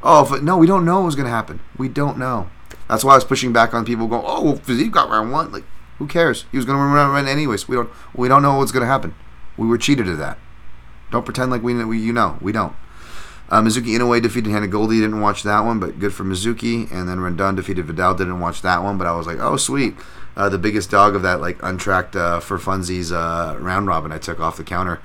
Oh, 0.01 0.27
but 0.29 0.43
no, 0.43 0.57
we 0.57 0.67
don't 0.67 0.83
know 0.83 0.99
what 0.99 1.05
was 1.05 1.15
going 1.15 1.27
to 1.27 1.31
happen. 1.31 1.59
We 1.77 1.87
don't 1.87 2.17
know. 2.17 2.49
That's 2.87 3.03
why 3.03 3.13
I 3.13 3.15
was 3.15 3.23
pushing 3.23 3.53
back 3.53 3.73
on 3.73 3.85
people 3.85 4.07
going, 4.07 4.23
"Oh, 4.25 4.59
Fiziev 4.63 4.91
got 4.91 5.09
round 5.09 5.31
one." 5.31 5.51
Like, 5.51 5.65
who 5.99 6.07
cares? 6.07 6.45
He 6.51 6.57
was 6.57 6.65
going 6.65 6.77
to 6.77 6.83
win 6.83 6.91
round 6.91 7.13
one 7.13 7.27
anyways. 7.27 7.67
We 7.67 7.75
don't. 7.75 7.89
We 8.15 8.27
don't 8.27 8.41
know 8.41 8.57
what's 8.57 8.71
going 8.71 8.81
to 8.81 8.87
happen. 8.87 9.13
We 9.57 9.67
were 9.67 9.77
cheated 9.77 10.07
of 10.07 10.17
that. 10.17 10.39
Don't 11.11 11.25
pretend 11.25 11.51
like 11.51 11.61
we, 11.61 11.83
we 11.85 11.99
you 11.99 12.13
know. 12.13 12.37
We 12.41 12.51
don't. 12.51 12.75
Uh, 13.49 13.61
Mizuki 13.61 13.97
Inoue 13.97 14.21
defeated 14.21 14.51
Hannah 14.51 14.67
Goldy. 14.67 14.99
Didn't 14.99 15.21
watch 15.21 15.41
that 15.43 15.61
one, 15.61 15.79
but 15.79 15.99
good 15.99 16.13
for 16.13 16.23
Mizuki. 16.23 16.91
And 16.91 17.09
then 17.09 17.17
Rendon 17.17 17.55
defeated 17.55 17.85
Vidal. 17.85 18.13
Didn't 18.15 18.39
watch 18.39 18.61
that 18.61 18.83
one, 18.83 18.97
but 18.97 19.07
I 19.07 19.15
was 19.15 19.27
like, 19.27 19.39
oh 19.39 19.57
sweet. 19.57 19.95
Uh, 20.35 20.47
the 20.47 20.57
biggest 20.57 20.89
dog 20.89 21.15
of 21.15 21.21
that 21.23 21.41
like 21.41 21.61
untracked 21.61 22.15
uh, 22.15 22.39
for 22.39 22.57
funsies 22.57 23.11
uh, 23.11 23.57
round 23.59 23.87
robin 23.87 24.13
I 24.13 24.19
took 24.19 24.39
off 24.39 24.55
the 24.55 24.63
counter 24.63 25.01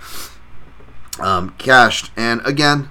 um, 1.21 1.51
cashed. 1.59 2.11
And 2.17 2.41
again, 2.47 2.91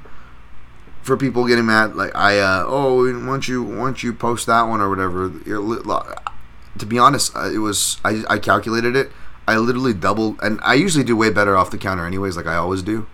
for 1.01 1.17
people 1.17 1.45
getting 1.47 1.65
mad, 1.65 1.95
like 1.95 2.15
I, 2.15 2.39
uh, 2.39 2.63
oh, 2.65 3.25
once 3.25 3.47
you 3.47 3.63
once 3.63 4.03
you 4.03 4.13
post 4.13 4.45
that 4.47 4.63
one 4.63 4.81
or 4.81 4.89
whatever, 4.89 5.29
to 5.29 6.85
be 6.85 6.97
honest, 6.97 7.35
uh, 7.35 7.51
it 7.51 7.59
was 7.59 7.99
I, 8.03 8.23
I 8.29 8.39
calculated 8.39 8.95
it. 8.95 9.11
I 9.45 9.57
literally 9.57 9.93
doubled, 9.93 10.39
and 10.41 10.59
I 10.63 10.75
usually 10.75 11.03
do 11.03 11.17
way 11.17 11.29
better 11.29 11.57
off 11.57 11.69
the 11.69 11.77
counter, 11.77 12.05
anyways, 12.05 12.37
like 12.37 12.47
I 12.47 12.55
always 12.55 12.81
do. 12.81 13.07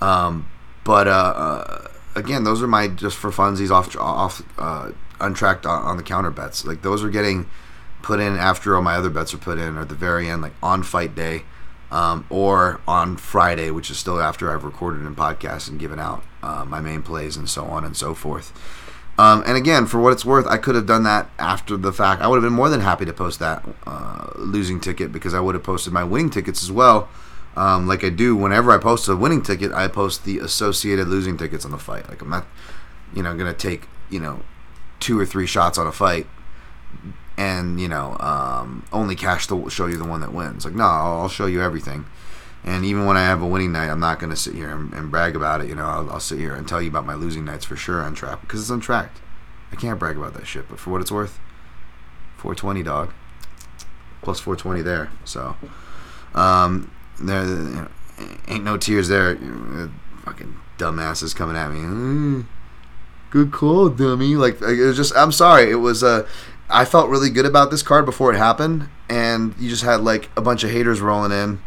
Um, 0.00 0.48
but 0.84 1.08
uh, 1.08 1.10
uh, 1.10 1.88
again, 2.14 2.44
those 2.44 2.62
are 2.62 2.68
my 2.68 2.86
just 2.86 3.16
for 3.16 3.30
funsies 3.30 3.70
off 3.70 3.96
off 3.96 4.42
uh, 4.58 4.92
untracked 5.20 5.66
on, 5.66 5.82
on 5.82 5.96
the 5.96 6.04
counter 6.04 6.30
bets. 6.30 6.64
Like 6.64 6.82
those 6.82 7.02
are 7.02 7.10
getting 7.10 7.50
put 8.02 8.20
in 8.20 8.36
after 8.36 8.76
all 8.76 8.82
my 8.82 8.94
other 8.94 9.10
bets 9.10 9.34
are 9.34 9.38
put 9.38 9.58
in, 9.58 9.76
or 9.76 9.80
at 9.80 9.88
the 9.88 9.96
very 9.96 10.28
end, 10.28 10.42
like 10.42 10.54
on 10.62 10.84
fight 10.84 11.16
day 11.16 11.42
um, 11.90 12.26
or 12.30 12.80
on 12.86 13.16
Friday, 13.16 13.70
which 13.70 13.90
is 13.90 13.98
still 13.98 14.20
after 14.20 14.52
I've 14.52 14.64
recorded 14.64 15.02
and 15.02 15.16
podcast 15.16 15.68
and 15.68 15.78
given 15.78 15.98
out 15.98 16.24
uh, 16.42 16.64
my 16.64 16.80
main 16.80 17.02
plays 17.02 17.36
and 17.36 17.48
so 17.48 17.64
on 17.64 17.84
and 17.84 17.96
so 17.96 18.14
forth. 18.14 18.52
Um, 19.18 19.42
and 19.46 19.56
again, 19.56 19.86
for 19.86 19.98
what 19.98 20.12
it's 20.12 20.24
worth, 20.24 20.46
I 20.46 20.58
could 20.58 20.74
have 20.74 20.86
done 20.86 21.04
that 21.04 21.30
after 21.38 21.76
the 21.76 21.92
fact. 21.92 22.20
I 22.20 22.26
would 22.28 22.36
have 22.36 22.42
been 22.42 22.52
more 22.52 22.68
than 22.68 22.80
happy 22.80 23.06
to 23.06 23.12
post 23.12 23.38
that 23.38 23.64
uh, 23.86 24.28
losing 24.36 24.78
ticket 24.78 25.10
because 25.10 25.32
I 25.32 25.40
would 25.40 25.54
have 25.54 25.64
posted 25.64 25.92
my 25.92 26.04
winning 26.04 26.28
tickets 26.28 26.62
as 26.62 26.70
well. 26.70 27.08
Um, 27.56 27.86
like 27.86 28.04
I 28.04 28.10
do 28.10 28.36
whenever 28.36 28.70
I 28.70 28.78
post 28.78 29.08
a 29.08 29.16
winning 29.16 29.40
ticket, 29.40 29.72
I 29.72 29.88
post 29.88 30.24
the 30.24 30.38
associated 30.38 31.08
losing 31.08 31.38
tickets 31.38 31.64
on 31.64 31.70
the 31.70 31.78
fight. 31.78 32.06
Like 32.10 32.20
I'm 32.20 32.28
not, 32.28 32.46
you 33.14 33.22
know, 33.22 33.34
gonna 33.34 33.54
take 33.54 33.88
you 34.10 34.20
know 34.20 34.42
two 35.00 35.18
or 35.18 35.24
three 35.24 35.46
shots 35.46 35.78
on 35.78 35.86
a 35.86 35.92
fight 35.92 36.26
and 37.36 37.80
you 37.80 37.88
know 37.88 38.16
um, 38.20 38.84
only 38.92 39.14
cash 39.14 39.46
to 39.48 39.68
show 39.70 39.86
you 39.86 39.96
the 39.96 40.04
one 40.04 40.20
that 40.20 40.32
wins. 40.32 40.64
Like 40.64 40.74
no, 40.74 40.84
I'll 40.84 41.28
show 41.28 41.46
you 41.46 41.62
everything. 41.62 42.06
And 42.64 42.84
even 42.84 43.06
when 43.06 43.16
I 43.16 43.22
have 43.22 43.42
a 43.42 43.46
winning 43.46 43.70
night, 43.70 43.88
I'm 43.88 44.00
not 44.00 44.18
going 44.18 44.30
to 44.30 44.36
sit 44.36 44.56
here 44.56 44.70
and, 44.70 44.92
and, 44.92 45.08
brag 45.08 45.36
about 45.36 45.60
it. 45.60 45.68
You 45.68 45.76
know, 45.76 45.84
I'll, 45.84 46.10
I'll, 46.10 46.18
sit 46.18 46.40
here 46.40 46.52
and 46.52 46.66
tell 46.66 46.82
you 46.82 46.88
about 46.88 47.06
my 47.06 47.14
losing 47.14 47.44
nights 47.44 47.64
for 47.64 47.76
sure 47.76 48.02
on 48.02 48.12
track 48.12 48.40
because 48.40 48.60
it's 48.60 48.70
untracked. 48.70 49.20
I 49.70 49.76
can't 49.76 50.00
brag 50.00 50.16
about 50.16 50.34
that 50.34 50.48
shit. 50.48 50.68
But 50.68 50.80
for 50.80 50.90
what 50.90 51.00
it's 51.00 51.12
worth, 51.12 51.38
420 52.38 52.82
dog 52.82 53.12
plus 54.22 54.40
420 54.40 54.82
there. 54.82 55.10
So, 55.24 55.56
um, 56.34 56.90
there, 57.20 57.44
you 57.44 57.54
know, 57.54 57.88
ain't 58.48 58.64
no 58.64 58.76
tears 58.76 59.06
there. 59.06 59.36
Fucking 60.24 60.56
dumbasses 60.76 61.34
coming 61.34 61.56
at 61.56 61.70
me. 61.70 61.78
Mm, 61.78 62.46
good 63.30 63.52
call, 63.52 63.88
dummy. 63.88 64.34
Like 64.34 64.60
it 64.60 64.84
was 64.84 64.96
just. 64.96 65.16
I'm 65.16 65.30
sorry. 65.30 65.70
It 65.70 65.76
was. 65.76 66.02
Uh, 66.02 66.26
I 66.68 66.84
felt 66.84 67.10
really 67.10 67.30
good 67.30 67.46
about 67.46 67.70
this 67.70 67.82
card 67.82 68.04
before 68.04 68.32
it 68.32 68.38
happened, 68.38 68.88
and 69.08 69.54
you 69.58 69.68
just 69.68 69.84
had 69.84 70.00
like 70.00 70.30
a 70.36 70.40
bunch 70.40 70.64
of 70.64 70.70
haters 70.70 71.00
rolling 71.00 71.32
in, 71.32 71.60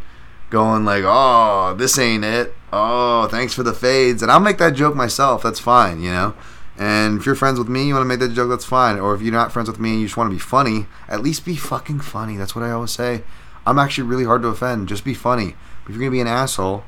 going 0.50 0.86
like, 0.86 1.04
"Oh, 1.06 1.76
this 1.78 1.98
ain't 1.98 2.26
it." 2.26 2.54
Oh, 2.72 3.28
thanks 3.28 3.54
for 3.54 3.64
the 3.64 3.74
fades, 3.74 4.22
and 4.22 4.32
I'll 4.32 4.40
make 4.40 4.58
that 4.58 4.76
joke 4.76 4.96
myself. 4.96 5.44
That's 5.44 5.60
fine, 5.60 6.02
you 6.02 6.12
know. 6.12 6.34
And 6.80 7.20
if 7.20 7.26
you're 7.26 7.36
friends 7.36 7.60
with 7.60 7.68
me, 7.68 7.88
you 7.88 7.94
want 7.94 8.04
to 8.04 8.08
make 8.08 8.20
that 8.20 8.34
joke, 8.34 8.50
that's 8.50 8.64
fine. 8.64 8.98
Or 9.00 9.14
if 9.14 9.22
you're 9.22 9.34
not 9.34 9.52
friends 9.52 9.70
with 9.70 9.82
me 9.82 9.92
and 9.92 10.00
you 10.00 10.08
just 10.08 10.16
want 10.16 10.30
to 10.30 10.36
be 10.36 10.40
funny, 10.40 10.88
at 11.10 11.22
least 11.22 11.44
be 11.44 11.58
fucking 11.58 12.00
funny. 12.00 12.38
That's 12.38 12.56
what 12.56 12.64
I 12.64 12.72
always 12.72 12.92
say. 12.92 13.24
I'm 13.66 13.78
actually 13.78 14.08
really 14.08 14.24
hard 14.24 14.44
to 14.44 14.48
offend. 14.48 14.88
Just 14.88 15.04
be 15.04 15.14
funny. 15.14 15.56
If 15.84 15.90
you're 15.90 16.00
gonna 16.00 16.12
be 16.12 16.22
an 16.22 16.28
asshole, 16.28 16.86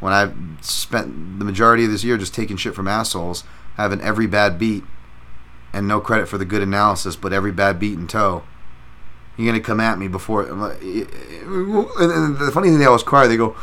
when 0.00 0.12
I've 0.12 0.34
spent 0.60 1.38
the 1.38 1.46
majority 1.46 1.86
of 1.86 1.90
this 1.90 2.04
year 2.04 2.18
just 2.18 2.34
taking 2.34 2.58
shit 2.58 2.74
from 2.74 2.88
assholes, 2.88 3.44
having 3.76 4.02
every 4.02 4.26
bad 4.26 4.58
beat 4.58 4.84
and 5.72 5.88
no 5.88 6.00
credit 6.00 6.28
for 6.28 6.38
the 6.38 6.44
good 6.44 6.62
analysis, 6.62 7.16
but 7.16 7.32
every 7.32 7.52
bad 7.52 7.78
beat 7.78 7.98
in 7.98 8.06
tow. 8.06 8.42
You're 9.36 9.50
gonna 9.50 9.64
come 9.64 9.80
at 9.80 9.98
me 9.98 10.08
before. 10.08 10.42
And 10.42 10.60
the 10.60 12.50
funny 12.52 12.68
thing, 12.68 12.78
they 12.78 12.84
always 12.84 13.02
cry. 13.02 13.26
They 13.26 13.38
go, 13.38 13.56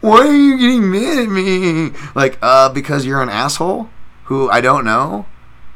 "Why 0.00 0.26
are 0.26 0.32
you 0.32 0.58
getting 0.58 0.90
mad 0.90 1.18
at 1.18 1.28
me?" 1.28 1.92
Like, 2.14 2.38
uh, 2.42 2.68
because 2.70 3.06
you're 3.06 3.22
an 3.22 3.28
asshole 3.28 3.88
who 4.24 4.50
I 4.50 4.60
don't 4.60 4.84
know, 4.84 5.26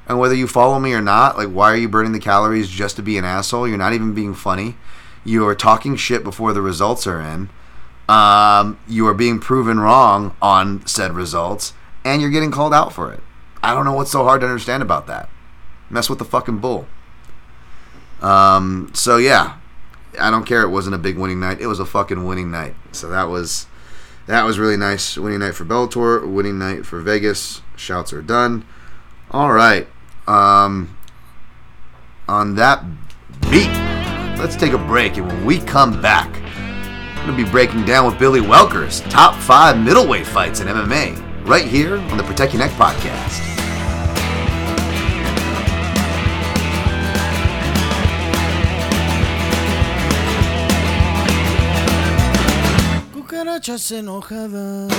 and 0.09 0.19
whether 0.19 0.35
you 0.35 0.49
follow 0.49 0.81
me 0.81 0.93
or 0.93 1.01
not. 1.01 1.39
Like, 1.39 1.51
why 1.51 1.73
are 1.73 1.77
you 1.77 1.89
burning 1.89 2.13
the 2.13 2.19
calories 2.19 2.69
just 2.69 2.97
to 2.97 3.03
be 3.03 3.17
an 3.17 3.25
asshole? 3.25 3.69
You're 3.69 3.79
not 3.79 3.93
even 3.93 4.13
being 4.13 4.35
funny. 4.35 4.77
You 5.25 5.47
are 5.47 5.55
talking 5.55 5.95
shit 5.95 6.25
before 6.25 6.53
the 6.53 6.63
results 6.63 7.07
are 7.07 7.21
in. 7.21 7.49
Um, 8.09 8.79
you 8.89 9.07
are 9.07 9.15
being 9.15 9.39
proven 9.39 9.79
wrong 9.79 10.35
on 10.41 10.85
said 10.87 11.13
results, 11.13 11.75
and 12.05 12.21
you're 12.21 12.31
getting 12.31 12.51
called 12.51 12.75
out 12.75 12.93
for 12.93 13.13
it. 13.13 13.23
I 13.63 13.75
don't 13.75 13.85
know 13.85 13.93
what's 13.93 14.11
so 14.11 14.25
hard 14.25 14.41
to 14.41 14.47
understand 14.47 14.83
about 14.83 15.07
that. 15.07 15.29
Mess 15.91 16.11
with 16.11 16.19
the 16.19 16.25
fucking 16.25 16.59
bull. 16.59 16.87
Um, 18.21 18.91
so 18.95 19.17
yeah, 19.17 19.57
I 20.21 20.31
don't 20.31 20.45
care. 20.45 20.63
It 20.63 20.71
wasn't 20.71 20.95
a 20.95 20.99
big 20.99 21.19
winning 21.19 21.41
night. 21.41 21.61
It 21.61 21.67
was 21.67 21.81
a 21.81 21.87
fucking 21.87 22.25
winning 22.25 22.51
night. 22.51 22.75
So 22.93 23.09
that 23.09 23.25
was 23.25 23.67
that 24.27 24.45
was 24.45 24.59
really 24.59 24.77
nice. 24.77 25.17
Winning 25.17 25.41
night 25.41 25.55
for 25.55 25.65
Bellator. 25.65 26.27
Winning 26.27 26.59
night 26.59 26.85
for 26.85 27.01
Vegas. 27.01 27.63
Shouts 27.77 28.13
are 28.13 28.23
done. 28.23 28.65
All 29.31 29.53
right. 29.53 29.87
Um, 30.27 30.97
on 32.29 32.55
that 32.57 32.85
beat, 33.51 33.71
let's 34.39 34.57
take 34.57 34.75
a 34.75 34.79
break, 34.79 35.17
and 35.17 35.27
when 35.27 35.47
we 35.47 35.59
come 35.59 36.03
back, 36.03 36.29
I'm 37.19 37.27
gonna 37.27 37.45
be 37.45 37.51
breaking 37.51 37.85
down 37.85 38.07
with 38.07 38.19
Billy 38.19 38.41
Welker's 38.41 39.01
top 39.03 39.35
five 39.35 39.79
middleweight 39.79 40.27
fights 40.27 40.61
in 40.61 40.69
MMA 40.69 41.47
right 41.47 41.65
here 41.65 41.97
on 41.97 42.19
the 42.19 42.25
Protect 42.25 42.53
Ya 42.53 42.59
Neck 42.59 42.71
podcast. 42.73 43.68
Enojadas. 53.69 54.91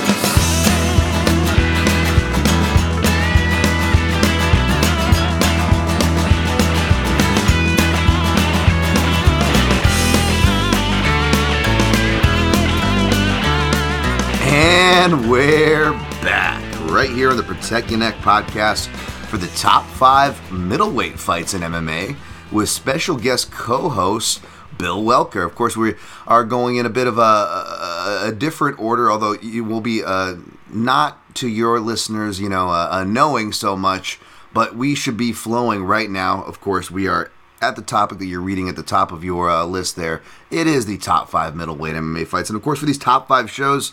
And 14.42 15.28
we're 15.28 15.90
back 16.22 16.62
right 16.90 17.10
here 17.10 17.30
on 17.30 17.36
the 17.36 17.42
Protect 17.42 17.90
Ya 17.90 17.96
Neck 17.96 18.14
podcast 18.18 18.86
for 19.26 19.36
the 19.36 19.48
top 19.48 19.84
five 19.84 20.52
middleweight 20.52 21.18
fights 21.18 21.54
in 21.54 21.62
MMA 21.62 22.14
with 22.52 22.68
special 22.68 23.16
guest 23.16 23.50
co-host 23.50 24.40
Bill 24.80 25.02
Welker. 25.02 25.44
Of 25.44 25.54
course, 25.54 25.76
we 25.76 25.94
are 26.26 26.44
going 26.44 26.76
in 26.76 26.86
a 26.86 26.90
bit 26.90 27.06
of 27.06 27.18
a, 27.18 27.20
a, 27.20 28.20
a 28.28 28.32
different 28.32 28.78
order, 28.78 29.10
although 29.10 29.32
you 29.34 29.64
will 29.64 29.80
be 29.80 30.02
uh, 30.02 30.36
not 30.68 31.34
to 31.36 31.48
your 31.48 31.80
listeners, 31.80 32.40
you 32.40 32.48
know, 32.48 32.68
uh, 32.68 32.88
uh, 32.90 33.04
knowing 33.04 33.52
so 33.52 33.76
much, 33.76 34.18
but 34.52 34.74
we 34.76 34.94
should 34.94 35.16
be 35.16 35.32
flowing 35.32 35.84
right 35.84 36.10
now. 36.10 36.42
Of 36.44 36.60
course, 36.60 36.90
we 36.90 37.06
are 37.06 37.30
at 37.62 37.76
the 37.76 37.82
topic 37.82 38.18
that 38.18 38.26
you're 38.26 38.40
reading 38.40 38.68
at 38.68 38.76
the 38.76 38.82
top 38.82 39.12
of 39.12 39.22
your 39.22 39.50
uh, 39.50 39.64
list 39.64 39.96
there. 39.96 40.22
It 40.50 40.66
is 40.66 40.86
the 40.86 40.98
top 40.98 41.28
five 41.28 41.54
middleweight 41.54 41.94
MMA 41.94 42.26
fights. 42.26 42.48
And 42.48 42.56
of 42.56 42.62
course, 42.62 42.78
for 42.78 42.86
these 42.86 42.98
top 42.98 43.28
five 43.28 43.50
shows, 43.50 43.92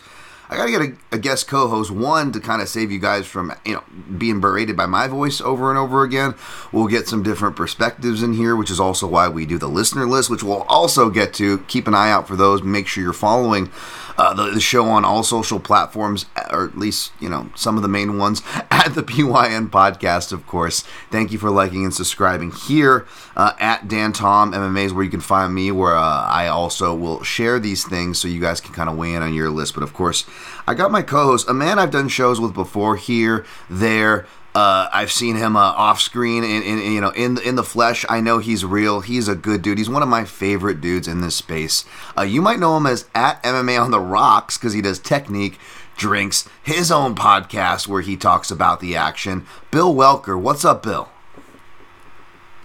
I 0.50 0.56
gotta 0.56 0.70
get 0.70 0.80
a, 0.80 1.16
a 1.16 1.18
guest 1.18 1.46
co-host, 1.46 1.90
one 1.90 2.32
to 2.32 2.40
kind 2.40 2.62
of 2.62 2.68
save 2.68 2.90
you 2.90 2.98
guys 2.98 3.26
from 3.26 3.52
you 3.64 3.74
know 3.74 3.84
being 4.16 4.40
berated 4.40 4.76
by 4.76 4.86
my 4.86 5.06
voice 5.06 5.40
over 5.40 5.70
and 5.70 5.78
over 5.78 6.02
again. 6.02 6.34
We'll 6.72 6.86
get 6.86 7.06
some 7.06 7.22
different 7.22 7.56
perspectives 7.56 8.22
in 8.22 8.32
here, 8.32 8.56
which 8.56 8.70
is 8.70 8.80
also 8.80 9.06
why 9.06 9.28
we 9.28 9.44
do 9.46 9.58
the 9.58 9.68
listener 9.68 10.06
list, 10.06 10.30
which 10.30 10.42
we'll 10.42 10.62
also 10.62 11.10
get 11.10 11.34
to. 11.34 11.58
Keep 11.68 11.86
an 11.86 11.94
eye 11.94 12.10
out 12.10 12.26
for 12.26 12.36
those. 12.36 12.62
Make 12.62 12.86
sure 12.86 13.02
you're 13.02 13.12
following 13.12 13.70
uh, 14.18 14.34
the, 14.34 14.50
the 14.50 14.60
show 14.60 14.84
on 14.86 15.04
all 15.04 15.22
social 15.22 15.60
platforms, 15.60 16.26
or 16.50 16.64
at 16.64 16.76
least 16.76 17.12
you 17.20 17.28
know 17.28 17.50
some 17.54 17.76
of 17.76 17.82
the 17.82 17.88
main 17.88 18.18
ones 18.18 18.42
at 18.70 18.94
the 18.94 19.02
PYN 19.02 19.70
podcast. 19.70 20.32
Of 20.32 20.46
course, 20.46 20.82
thank 21.10 21.32
you 21.32 21.38
for 21.38 21.50
liking 21.50 21.84
and 21.84 21.94
subscribing 21.94 22.50
here 22.50 23.06
uh, 23.36 23.52
at 23.58 23.88
Dan 23.88 24.12
Tom 24.12 24.52
MMA 24.52 24.84
is 24.84 24.92
where 24.92 25.04
you 25.04 25.10
can 25.10 25.20
find 25.20 25.54
me. 25.54 25.70
Where 25.70 25.96
uh, 25.96 26.26
I 26.26 26.48
also 26.48 26.94
will 26.94 27.22
share 27.22 27.58
these 27.58 27.86
things 27.86 28.18
so 28.18 28.28
you 28.28 28.40
guys 28.40 28.60
can 28.60 28.74
kind 28.74 28.90
of 28.90 28.96
weigh 28.96 29.14
in 29.14 29.22
on 29.22 29.32
your 29.32 29.50
list. 29.50 29.74
But 29.74 29.82
of 29.82 29.94
course. 29.94 30.24
I 30.68 30.74
got 30.74 30.90
my 30.90 31.00
co-host, 31.00 31.48
a 31.48 31.54
man 31.54 31.78
I've 31.78 31.90
done 31.90 32.08
shows 32.08 32.38
with 32.38 32.52
before, 32.52 32.96
here, 32.96 33.46
there. 33.70 34.26
Uh, 34.54 34.88
I've 34.92 35.12
seen 35.12 35.36
him 35.36 35.56
uh, 35.56 35.60
off 35.60 36.00
screen, 36.00 36.42
and 36.42 36.64
you 36.64 37.00
know, 37.00 37.10
in 37.10 37.38
in 37.42 37.54
the 37.54 37.62
flesh. 37.62 38.04
I 38.08 38.20
know 38.20 38.38
he's 38.38 38.64
real. 38.64 39.00
He's 39.00 39.28
a 39.28 39.36
good 39.36 39.62
dude. 39.62 39.78
He's 39.78 39.90
one 39.90 40.02
of 40.02 40.08
my 40.08 40.24
favorite 40.24 40.80
dudes 40.80 41.06
in 41.06 41.20
this 41.20 41.36
space. 41.36 41.84
Uh, 42.16 42.22
you 42.22 42.42
might 42.42 42.58
know 42.58 42.76
him 42.76 42.86
as 42.86 43.06
at 43.14 43.42
MMA 43.42 43.80
on 43.80 43.90
the 43.90 44.00
Rocks 44.00 44.56
because 44.56 44.72
he 44.72 44.80
does 44.80 44.98
technique, 44.98 45.58
drinks, 45.96 46.48
his 46.62 46.90
own 46.90 47.14
podcast 47.14 47.86
where 47.86 48.00
he 48.00 48.16
talks 48.16 48.50
about 48.50 48.80
the 48.80 48.96
action. 48.96 49.46
Bill 49.70 49.94
Welker, 49.94 50.40
what's 50.40 50.64
up, 50.64 50.82
Bill? 50.82 51.08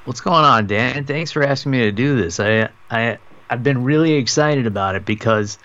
What's 0.06 0.22
going 0.22 0.44
on, 0.44 0.68
Dan? 0.68 1.06
Thanks 1.06 1.32
for 1.32 1.44
asking 1.44 1.74
me 1.74 1.80
to 1.80 1.92
do 1.92 2.16
this. 2.16 2.40
I 2.40 2.70
I 2.90 3.18
I've 3.50 3.64
been 3.64 3.84
really 3.84 4.14
excited 4.14 4.66
about 4.66 4.96
it 4.96 5.06
because 5.06 5.60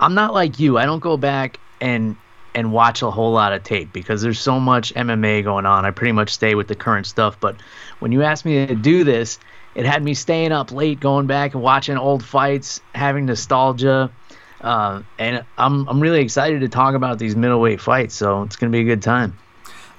I'm 0.00 0.14
not 0.14 0.34
like 0.34 0.58
you. 0.58 0.78
I 0.78 0.84
don't 0.84 1.00
go 1.00 1.16
back 1.16 1.58
and 1.80 2.16
and 2.54 2.72
watch 2.72 3.02
a 3.02 3.10
whole 3.10 3.32
lot 3.32 3.52
of 3.52 3.62
tape 3.62 3.92
because 3.92 4.22
there's 4.22 4.38
so 4.38 4.60
much 4.60 4.94
MMA 4.94 5.42
going 5.42 5.66
on. 5.66 5.84
I 5.84 5.90
pretty 5.90 6.12
much 6.12 6.32
stay 6.32 6.54
with 6.54 6.68
the 6.68 6.74
current 6.74 7.06
stuff. 7.06 7.38
But 7.40 7.56
when 7.98 8.12
you 8.12 8.22
asked 8.22 8.44
me 8.44 8.66
to 8.66 8.74
do 8.74 9.04
this, 9.04 9.38
it 9.74 9.86
had 9.86 10.02
me 10.04 10.14
staying 10.14 10.52
up 10.52 10.70
late, 10.70 11.00
going 11.00 11.26
back 11.26 11.54
and 11.54 11.62
watching 11.62 11.96
old 11.96 12.24
fights, 12.24 12.80
having 12.94 13.26
nostalgia. 13.26 14.10
Uh, 14.60 15.02
and 15.18 15.44
I'm 15.58 15.88
I'm 15.88 16.00
really 16.00 16.20
excited 16.20 16.60
to 16.60 16.68
talk 16.68 16.94
about 16.94 17.18
these 17.18 17.36
middleweight 17.36 17.80
fights. 17.80 18.14
So 18.14 18.42
it's 18.42 18.56
gonna 18.56 18.70
be 18.70 18.80
a 18.80 18.84
good 18.84 19.02
time. 19.02 19.36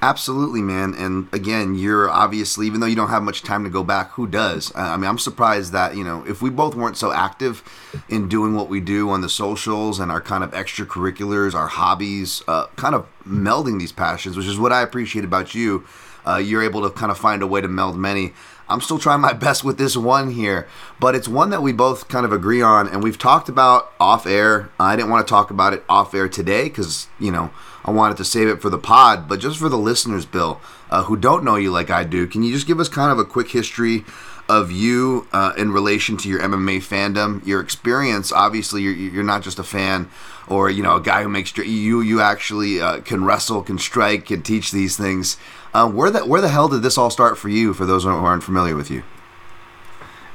Absolutely, 0.05 0.61
man. 0.61 0.93
And 0.93 1.27
again, 1.33 1.73
you're 1.73 2.11
obviously, 2.11 2.67
even 2.67 2.79
though 2.79 2.85
you 2.85 2.95
don't 2.95 3.09
have 3.09 3.23
much 3.23 3.41
time 3.41 3.63
to 3.63 3.71
go 3.71 3.83
back, 3.83 4.11
who 4.11 4.27
does? 4.27 4.71
I 4.75 4.95
mean, 4.97 5.09
I'm 5.09 5.17
surprised 5.17 5.71
that, 5.71 5.95
you 5.95 6.03
know, 6.03 6.23
if 6.27 6.43
we 6.43 6.51
both 6.51 6.75
weren't 6.75 6.95
so 6.95 7.11
active 7.11 7.63
in 8.07 8.29
doing 8.29 8.53
what 8.53 8.69
we 8.69 8.79
do 8.81 9.09
on 9.09 9.21
the 9.21 9.29
socials 9.29 9.99
and 9.99 10.11
our 10.11 10.21
kind 10.21 10.43
of 10.43 10.51
extracurriculars, 10.51 11.55
our 11.55 11.65
hobbies, 11.65 12.43
uh, 12.47 12.67
kind 12.75 12.93
of 12.93 13.07
melding 13.27 13.79
these 13.79 13.91
passions, 13.91 14.37
which 14.37 14.45
is 14.45 14.59
what 14.59 14.71
I 14.71 14.83
appreciate 14.83 15.25
about 15.25 15.55
you. 15.55 15.87
Uh, 16.23 16.37
you're 16.37 16.61
able 16.61 16.83
to 16.83 16.91
kind 16.91 17.11
of 17.11 17.17
find 17.17 17.41
a 17.41 17.47
way 17.47 17.61
to 17.61 17.67
meld 17.67 17.97
many. 17.97 18.33
I'm 18.69 18.81
still 18.81 18.99
trying 18.99 19.21
my 19.21 19.33
best 19.47 19.63
with 19.63 19.79
this 19.79 19.97
one 19.97 20.29
here, 20.29 20.67
but 20.99 21.15
it's 21.15 21.27
one 21.27 21.49
that 21.49 21.63
we 21.63 21.73
both 21.73 22.09
kind 22.09 22.27
of 22.27 22.31
agree 22.31 22.61
on, 22.61 22.87
and 22.87 23.01
we've 23.01 23.17
talked 23.17 23.49
about 23.49 23.91
off 23.99 24.27
air. 24.27 24.69
I 24.79 24.95
didn't 24.95 25.09
want 25.09 25.25
to 25.25 25.31
talk 25.31 25.49
about 25.49 25.73
it 25.73 25.83
off 25.89 26.13
air 26.13 26.29
today 26.29 26.65
because, 26.65 27.07
you 27.19 27.31
know, 27.31 27.49
I 27.85 27.91
wanted 27.91 28.17
to 28.17 28.25
save 28.25 28.47
it 28.47 28.61
for 28.61 28.71
the 28.71 28.79
pod, 28.79 29.29
but 29.29 29.39
just 29.39 29.59
for 29.59 29.69
the 29.69 29.77
listeners, 29.77 30.25
Bill, 30.25 30.59
uh, 30.89 31.03
who 31.03 31.15
don't 31.15 31.43
know 31.43 31.55
you 31.55 31.71
like 31.71 31.91
I 31.91 32.03
do, 32.03 32.25
can 32.25 32.41
you 32.41 32.51
just 32.51 32.65
give 32.65 32.79
us 32.79 32.89
kind 32.89 33.11
of 33.11 33.19
a 33.19 33.25
quick 33.25 33.51
history 33.51 34.03
of 34.49 34.71
you 34.71 35.27
uh, 35.31 35.53
in 35.55 35.71
relation 35.71 36.17
to 36.17 36.29
your 36.29 36.39
MMA 36.39 36.77
fandom, 36.77 37.45
your 37.45 37.61
experience? 37.61 38.31
Obviously, 38.31 38.81
you're, 38.81 38.93
you're 38.93 39.23
not 39.23 39.43
just 39.43 39.59
a 39.59 39.63
fan 39.63 40.09
or 40.47 40.69
you 40.69 40.81
know 40.81 40.95
a 40.95 41.01
guy 41.01 41.21
who 41.21 41.29
makes 41.29 41.55
you 41.57 42.01
you 42.01 42.21
actually 42.21 42.81
uh, 42.81 43.01
can 43.01 43.23
wrestle, 43.23 43.61
can 43.61 43.77
strike, 43.77 44.25
can 44.25 44.41
teach 44.41 44.71
these 44.71 44.97
things. 44.97 45.37
Uh, 45.71 45.87
where 45.87 46.09
the 46.09 46.25
where 46.25 46.41
the 46.41 46.49
hell 46.49 46.67
did 46.67 46.81
this 46.81 46.97
all 46.97 47.11
start 47.11 47.37
for 47.37 47.49
you? 47.49 47.71
For 47.73 47.85
those 47.85 48.03
who 48.03 48.09
aren't 48.09 48.43
familiar 48.43 48.75
with 48.75 48.89
you, 48.89 49.03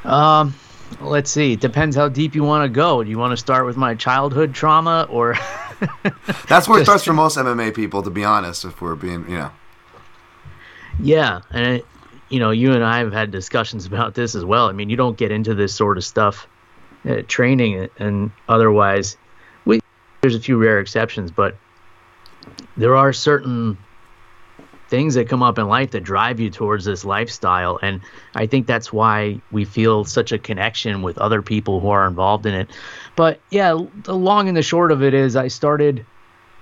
um, 0.04 0.54
let's 1.00 1.32
see. 1.32 1.54
It 1.54 1.60
depends 1.60 1.96
how 1.96 2.08
deep 2.08 2.36
you 2.36 2.44
want 2.44 2.64
to 2.64 2.68
go. 2.68 3.02
Do 3.02 3.10
you 3.10 3.18
want 3.18 3.32
to 3.32 3.36
start 3.36 3.66
with 3.66 3.76
my 3.76 3.96
childhood 3.96 4.54
trauma 4.54 5.08
or? 5.10 5.34
That's 6.48 6.68
where 6.68 6.80
it 6.80 6.84
starts 6.84 7.04
for 7.04 7.12
most 7.12 7.36
MMA 7.36 7.74
people, 7.74 8.02
to 8.02 8.10
be 8.10 8.24
honest. 8.24 8.64
If 8.64 8.80
we're 8.80 8.94
being, 8.94 9.28
you 9.28 9.38
know. 9.38 9.50
Yeah, 11.02 11.40
and 11.50 11.76
it, 11.76 11.86
you 12.28 12.38
know, 12.38 12.50
you 12.50 12.72
and 12.72 12.84
I 12.84 12.98
have 12.98 13.12
had 13.12 13.30
discussions 13.30 13.86
about 13.86 14.14
this 14.14 14.34
as 14.34 14.44
well. 14.44 14.68
I 14.68 14.72
mean, 14.72 14.90
you 14.90 14.96
don't 14.96 15.16
get 15.16 15.30
into 15.30 15.54
this 15.54 15.74
sort 15.74 15.98
of 15.98 16.04
stuff, 16.04 16.46
uh, 17.08 17.22
training 17.28 17.88
and 17.98 18.30
otherwise. 18.48 19.16
We 19.64 19.80
there's 20.20 20.34
a 20.34 20.40
few 20.40 20.58
rare 20.58 20.78
exceptions, 20.80 21.30
but 21.30 21.56
there 22.76 22.96
are 22.96 23.12
certain 23.12 23.76
things 24.88 25.14
that 25.14 25.28
come 25.28 25.42
up 25.42 25.58
in 25.58 25.68
life 25.68 25.92
that 25.92 26.02
drive 26.02 26.40
you 26.40 26.50
towards 26.50 26.84
this 26.84 27.04
lifestyle 27.04 27.78
and 27.80 28.00
i 28.34 28.44
think 28.44 28.66
that's 28.66 28.92
why 28.92 29.40
we 29.52 29.64
feel 29.64 30.04
such 30.04 30.32
a 30.32 30.38
connection 30.38 31.00
with 31.00 31.16
other 31.18 31.40
people 31.40 31.78
who 31.78 31.88
are 31.88 32.08
involved 32.08 32.44
in 32.44 32.52
it 32.52 32.68
but 33.20 33.38
yeah 33.50 33.78
the 34.04 34.14
long 34.14 34.48
and 34.48 34.56
the 34.56 34.62
short 34.62 34.90
of 34.90 35.02
it 35.02 35.12
is 35.12 35.36
i 35.36 35.46
started 35.46 36.06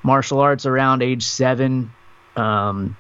martial 0.03 0.41
arts 0.41 0.67
around 0.67 1.05
age 1.05 1.23
seven 1.23 1.89
um, 2.35 2.97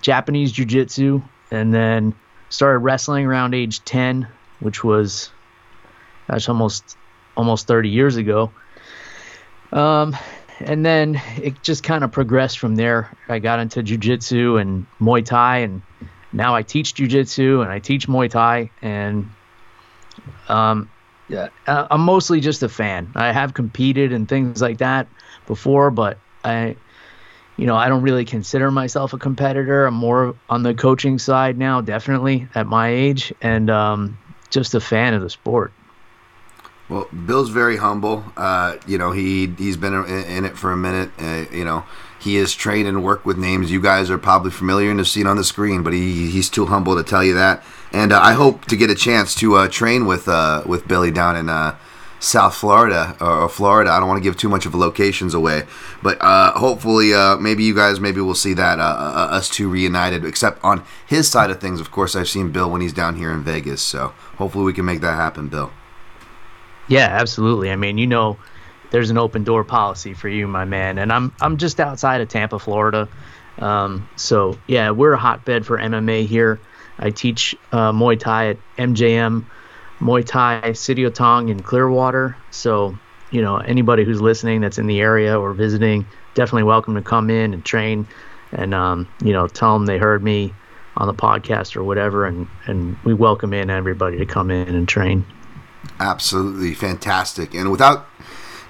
japanese 0.00 0.50
jiu-jitsu 0.50 1.20
and 1.50 1.74
then 1.74 2.14
started 2.48 2.78
wrestling 2.78 3.26
around 3.26 3.52
age 3.52 3.84
10 3.84 4.26
which 4.60 4.82
was 4.82 5.30
that's 6.26 6.48
almost 6.48 6.96
almost 7.36 7.66
30 7.66 7.90
years 7.90 8.16
ago 8.16 8.50
um, 9.72 10.16
and 10.60 10.86
then 10.86 11.20
it 11.36 11.62
just 11.62 11.82
kind 11.82 12.04
of 12.04 12.12
progressed 12.12 12.58
from 12.58 12.76
there. 12.76 13.10
I 13.28 13.38
got 13.38 13.58
into 13.58 13.82
jujitsu 13.82 14.60
and 14.60 14.86
Muay 15.00 15.24
Thai, 15.24 15.58
and 15.58 15.82
now 16.32 16.54
I 16.54 16.62
teach 16.62 16.94
jujitsu 16.94 17.62
and 17.62 17.70
I 17.70 17.78
teach 17.78 18.06
Muay 18.06 18.30
Thai, 18.30 18.70
and 18.82 19.30
um, 20.48 20.90
yeah, 21.28 21.48
I'm 21.66 22.00
mostly 22.00 22.40
just 22.40 22.62
a 22.62 22.68
fan. 22.68 23.10
I 23.14 23.32
have 23.32 23.54
competed 23.54 24.12
and 24.12 24.28
things 24.28 24.60
like 24.60 24.78
that 24.78 25.06
before, 25.46 25.90
but 25.90 26.18
I, 26.44 26.76
you 27.56 27.66
know, 27.66 27.76
I 27.76 27.88
don't 27.88 28.02
really 28.02 28.24
consider 28.24 28.70
myself 28.70 29.12
a 29.12 29.18
competitor. 29.18 29.86
I'm 29.86 29.94
more 29.94 30.34
on 30.50 30.62
the 30.62 30.74
coaching 30.74 31.18
side 31.18 31.58
now, 31.58 31.80
definitely 31.80 32.48
at 32.54 32.66
my 32.66 32.88
age, 32.88 33.32
and 33.40 33.70
um, 33.70 34.18
just 34.50 34.74
a 34.74 34.80
fan 34.80 35.14
of 35.14 35.22
the 35.22 35.30
sport. 35.30 35.72
Well, 36.88 37.08
Bill's 37.26 37.48
very 37.48 37.78
humble. 37.78 38.24
Uh, 38.36 38.76
you 38.86 38.98
know, 38.98 39.12
he 39.12 39.46
he's 39.56 39.76
been 39.76 39.94
in, 39.94 40.24
in 40.24 40.44
it 40.44 40.58
for 40.58 40.72
a 40.72 40.76
minute. 40.76 41.10
Uh, 41.18 41.46
you 41.50 41.64
know, 41.64 41.84
he 42.20 42.36
has 42.36 42.52
trained 42.52 42.86
and 42.86 43.02
worked 43.02 43.24
with 43.24 43.38
names 43.38 43.70
you 43.70 43.80
guys 43.80 44.10
are 44.10 44.18
probably 44.18 44.50
familiar 44.50 44.90
and 44.90 44.98
have 44.98 45.08
seen 45.08 45.26
on 45.26 45.36
the 45.36 45.44
screen, 45.44 45.82
but 45.82 45.92
he 45.92 46.30
he's 46.30 46.50
too 46.50 46.66
humble 46.66 46.94
to 46.96 47.02
tell 47.02 47.24
you 47.24 47.34
that. 47.34 47.62
And 47.92 48.12
uh, 48.12 48.20
I 48.20 48.32
hope 48.32 48.64
to 48.66 48.76
get 48.76 48.90
a 48.90 48.94
chance 48.94 49.34
to 49.36 49.56
uh, 49.56 49.68
train 49.68 50.06
with 50.06 50.26
uh, 50.28 50.62
with 50.64 50.88
Billy 50.88 51.10
down 51.10 51.36
in 51.36 51.48
uh, 51.50 51.76
South 52.20 52.54
Florida 52.54 53.16
or, 53.20 53.48
Florida. 53.48 53.90
I 53.90 53.98
don't 53.98 54.08
want 54.08 54.18
to 54.18 54.22
give 54.22 54.36
too 54.36 54.48
much 54.48 54.64
of 54.64 54.74
locations 54.74 55.34
away, 55.34 55.64
but 56.02 56.18
hopefully, 56.20 57.12
maybe 57.38 57.64
you 57.64 57.74
guys 57.74 58.00
maybe 58.00 58.20
we'll 58.20 58.34
see 58.34 58.54
that 58.54 58.78
us 58.78 59.48
two 59.48 59.68
reunited. 59.68 60.24
Except 60.24 60.62
on 60.64 60.84
his 61.06 61.28
side 61.28 61.50
of 61.50 61.60
things, 61.60 61.80
of 61.80 61.90
course, 61.90 62.16
I've 62.16 62.28
seen 62.28 62.50
Bill 62.50 62.70
when 62.70 62.80
he's 62.80 62.94
down 62.94 63.16
here 63.16 63.30
in 63.30 63.42
Vegas. 63.42 63.82
So 63.82 64.14
hopefully, 64.36 64.64
we 64.64 64.72
can 64.72 64.86
make 64.86 65.02
that 65.02 65.14
happen, 65.14 65.48
Bill. 65.48 65.70
Yeah, 66.88 67.08
absolutely. 67.08 67.70
I 67.70 67.76
mean, 67.76 67.98
you 67.98 68.06
know, 68.06 68.38
there's 68.90 69.10
an 69.10 69.18
open 69.18 69.44
door 69.44 69.64
policy 69.64 70.14
for 70.14 70.28
you, 70.28 70.46
my 70.46 70.64
man. 70.64 70.98
And 70.98 71.12
I'm 71.12 71.32
I'm 71.40 71.58
just 71.58 71.80
outside 71.80 72.22
of 72.22 72.28
Tampa, 72.28 72.58
Florida. 72.58 73.08
Um, 73.58 74.08
so 74.16 74.58
yeah, 74.66 74.90
we're 74.90 75.12
a 75.12 75.18
hotbed 75.18 75.66
for 75.66 75.78
MMA 75.78 76.26
here. 76.26 76.58
I 77.02 77.10
teach 77.10 77.54
uh, 77.72 77.92
Muay 77.92 78.18
Thai 78.18 78.50
at 78.50 78.58
MJM 78.78 79.44
Muay 80.00 80.26
Thai 80.26 80.60
Sityodtong 80.70 81.50
in 81.50 81.62
Clearwater. 81.62 82.36
So 82.50 82.98
you 83.30 83.40
know, 83.40 83.56
anybody 83.56 84.04
who's 84.04 84.20
listening 84.20 84.60
that's 84.60 84.78
in 84.78 84.86
the 84.86 85.00
area 85.00 85.38
or 85.38 85.54
visiting, 85.54 86.06
definitely 86.34 86.64
welcome 86.64 86.94
to 86.94 87.02
come 87.02 87.30
in 87.30 87.54
and 87.54 87.64
train, 87.64 88.06
and 88.52 88.74
um, 88.74 89.08
you 89.24 89.32
know, 89.32 89.48
tell 89.48 89.72
them 89.72 89.86
they 89.86 89.98
heard 89.98 90.22
me 90.22 90.54
on 90.96 91.06
the 91.06 91.14
podcast 91.14 91.74
or 91.74 91.82
whatever, 91.82 92.26
and 92.26 92.46
and 92.66 92.96
we 93.04 93.14
welcome 93.14 93.54
in 93.54 93.70
everybody 93.70 94.18
to 94.18 94.26
come 94.26 94.50
in 94.50 94.74
and 94.74 94.86
train. 94.86 95.24
Absolutely 95.98 96.74
fantastic. 96.74 97.54
And 97.54 97.70
without, 97.70 98.06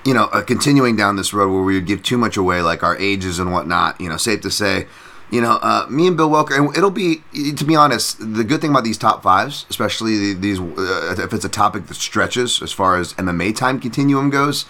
you 0.04 0.14
know, 0.14 0.24
uh, 0.26 0.42
continuing 0.42 0.96
down 0.96 1.16
this 1.16 1.34
road 1.34 1.52
where 1.52 1.62
we 1.62 1.74
would 1.74 1.86
give 1.86 2.02
too 2.02 2.16
much 2.16 2.36
away, 2.36 2.62
like 2.62 2.82
our 2.82 2.96
ages 2.98 3.38
and 3.38 3.52
whatnot, 3.52 4.00
you 4.00 4.08
know, 4.08 4.16
safe 4.16 4.40
to 4.42 4.50
say, 4.50 4.86
you 5.32 5.40
know, 5.40 5.52
uh, 5.62 5.86
me 5.88 6.06
and 6.06 6.16
Bill 6.16 6.28
Welker, 6.28 6.58
and 6.58 6.76
it'll 6.76 6.90
be, 6.90 7.22
to 7.56 7.64
be 7.64 7.74
honest, 7.74 8.18
the 8.18 8.44
good 8.44 8.60
thing 8.60 8.70
about 8.70 8.84
these 8.84 8.98
top 8.98 9.22
fives, 9.22 9.64
especially 9.70 10.34
these, 10.34 10.60
uh, 10.60 11.16
if 11.18 11.32
it's 11.32 11.46
a 11.46 11.48
topic 11.48 11.86
that 11.86 11.94
stretches 11.94 12.60
as 12.60 12.70
far 12.70 12.98
as 12.98 13.14
MMA 13.14 13.56
time 13.56 13.80
continuum 13.80 14.28
goes, 14.28 14.66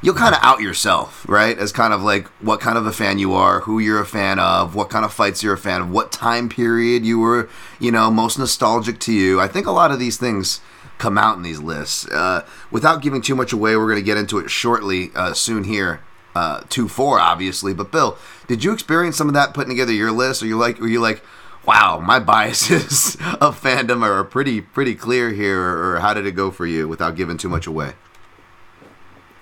you'll 0.00 0.14
kind 0.14 0.36
of 0.36 0.40
out 0.40 0.60
yourself, 0.60 1.26
right? 1.28 1.58
As 1.58 1.72
kind 1.72 1.92
of 1.92 2.00
like 2.00 2.28
what 2.40 2.60
kind 2.60 2.78
of 2.78 2.86
a 2.86 2.92
fan 2.92 3.18
you 3.18 3.34
are, 3.34 3.62
who 3.62 3.80
you're 3.80 4.00
a 4.00 4.06
fan 4.06 4.38
of, 4.38 4.76
what 4.76 4.88
kind 4.88 5.04
of 5.04 5.12
fights 5.12 5.42
you're 5.42 5.54
a 5.54 5.58
fan 5.58 5.80
of, 5.80 5.90
what 5.90 6.12
time 6.12 6.48
period 6.48 7.04
you 7.04 7.18
were, 7.18 7.48
you 7.80 7.90
know, 7.90 8.08
most 8.08 8.38
nostalgic 8.38 9.00
to 9.00 9.12
you. 9.12 9.40
I 9.40 9.48
think 9.48 9.66
a 9.66 9.72
lot 9.72 9.90
of 9.90 9.98
these 9.98 10.16
things 10.16 10.60
come 10.98 11.18
out 11.18 11.36
in 11.36 11.42
these 11.42 11.58
lists. 11.58 12.06
Uh, 12.06 12.46
without 12.70 13.02
giving 13.02 13.20
too 13.20 13.34
much 13.34 13.52
away, 13.52 13.76
we're 13.76 13.88
going 13.88 13.96
to 13.96 14.02
get 14.02 14.16
into 14.16 14.38
it 14.38 14.48
shortly, 14.48 15.10
uh, 15.16 15.32
soon 15.32 15.64
here. 15.64 16.02
Uh, 16.38 16.62
two 16.68 16.86
four, 16.86 17.18
obviously. 17.18 17.74
But 17.74 17.90
Bill, 17.90 18.16
did 18.46 18.62
you 18.62 18.72
experience 18.72 19.16
some 19.16 19.26
of 19.26 19.34
that 19.34 19.54
putting 19.54 19.70
together 19.70 19.92
your 19.92 20.12
list? 20.12 20.40
Or 20.40 20.46
you 20.46 20.56
like, 20.56 20.78
were 20.78 20.86
you 20.86 21.00
like, 21.00 21.20
wow, 21.66 21.98
my 21.98 22.20
biases 22.32 23.16
of 23.40 23.60
fandom 23.60 24.04
are 24.04 24.22
pretty 24.22 24.60
pretty 24.60 24.94
clear 24.94 25.30
here, 25.30 25.60
or 25.60 25.98
how 25.98 26.14
did 26.14 26.26
it 26.26 26.36
go 26.36 26.52
for 26.52 26.64
you? 26.64 26.86
Without 26.86 27.16
giving 27.16 27.38
too 27.38 27.48
much 27.48 27.66
away. 27.66 27.94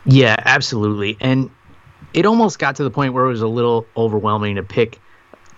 Yeah, 0.06 0.36
absolutely, 0.38 1.18
and 1.20 1.50
it 2.14 2.24
almost 2.24 2.58
got 2.58 2.76
to 2.76 2.82
the 2.82 2.90
point 2.90 3.12
where 3.12 3.26
it 3.26 3.28
was 3.28 3.42
a 3.42 3.46
little 3.46 3.86
overwhelming 3.94 4.54
to 4.54 4.62
pick 4.62 4.98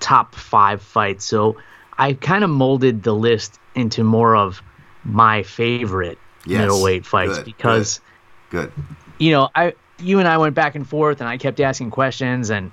top 0.00 0.34
five 0.34 0.82
fights. 0.82 1.24
So 1.24 1.56
I 1.98 2.14
kind 2.14 2.42
of 2.42 2.50
molded 2.50 3.04
the 3.04 3.14
list 3.14 3.60
into 3.76 4.02
more 4.02 4.34
of 4.34 4.60
my 5.04 5.44
favorite 5.44 6.18
yes. 6.44 6.62
middleweight 6.62 7.06
fights 7.06 7.36
good, 7.36 7.44
because 7.44 8.00
good. 8.50 8.72
good. 8.72 8.84
You 9.18 9.30
know, 9.30 9.50
I 9.54 9.74
you 10.00 10.18
and 10.18 10.28
I 10.28 10.38
went 10.38 10.54
back 10.54 10.74
and 10.74 10.88
forth 10.88 11.20
and 11.20 11.28
I 11.28 11.38
kept 11.38 11.60
asking 11.60 11.90
questions 11.90 12.50
and 12.50 12.72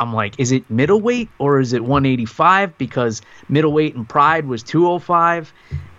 I'm 0.00 0.14
like, 0.14 0.40
is 0.40 0.50
it 0.50 0.68
middleweight 0.70 1.28
or 1.38 1.60
is 1.60 1.74
it 1.74 1.82
185? 1.82 2.78
Because 2.78 3.20
middleweight 3.48 3.94
and 3.94 4.08
Pride 4.08 4.46
was 4.46 4.62
205, 4.62 5.52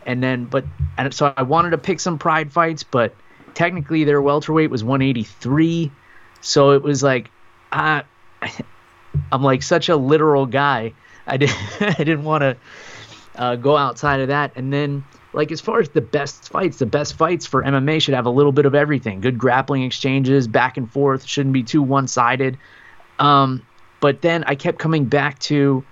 and 0.08 0.24
then 0.24 0.46
but 0.46 0.66
and 0.98 1.14
so 1.14 1.32
I 1.38 1.44
wanted 1.44 1.70
to 1.70 1.78
pick 1.78 2.00
some 2.00 2.18
Pride 2.18 2.52
fights, 2.52 2.84
but 2.84 3.14
technically 3.54 4.04
their 4.04 4.20
welterweight 4.20 4.72
was 4.72 4.84
183, 4.84 5.92
so 6.42 6.72
it 6.72 6.82
was 6.82 7.04
like, 7.04 7.30
uh, 7.72 8.02
I'm 9.32 9.44
like 9.44 9.62
such 9.62 9.90
a 9.90 9.96
literal 9.96 10.48
guy. 10.48 10.94
I 11.28 11.38
didn't 11.38 11.58
I 11.82 11.94
didn't 12.04 12.24
want 12.24 12.42
to 12.42 12.58
uh, 13.36 13.56
go 13.56 13.78
outside 13.78 14.20
of 14.22 14.30
that, 14.30 14.54
and 14.56 14.74
then 14.74 15.06
like 15.34 15.52
as 15.52 15.62
far 15.62 15.80
as 15.80 15.90
the 15.90 16.02
best 16.02 16.50
fights, 16.50 16.78
the 16.78 16.86
best 16.86 17.16
fights 17.16 17.46
for 17.46 17.64
MMA 17.64 18.02
should 18.02 18.14
have 18.14 18.26
a 18.26 18.30
little 18.30 18.52
bit 18.52 18.66
of 18.66 18.76
everything. 18.76 19.22
Good 19.22 19.38
grappling 19.38 19.84
exchanges, 19.84 20.48
back 20.48 20.78
and 20.78 20.92
forth, 20.92 21.24
shouldn't 21.24 21.54
be 21.54 21.64
too 21.64 21.82
one-sided. 21.82 22.58
Um, 23.20 23.66
but 24.02 24.22
then 24.22 24.44
I 24.46 24.56
kept 24.56 24.80
coming 24.80 25.06
back 25.06 25.40
to 25.40 25.84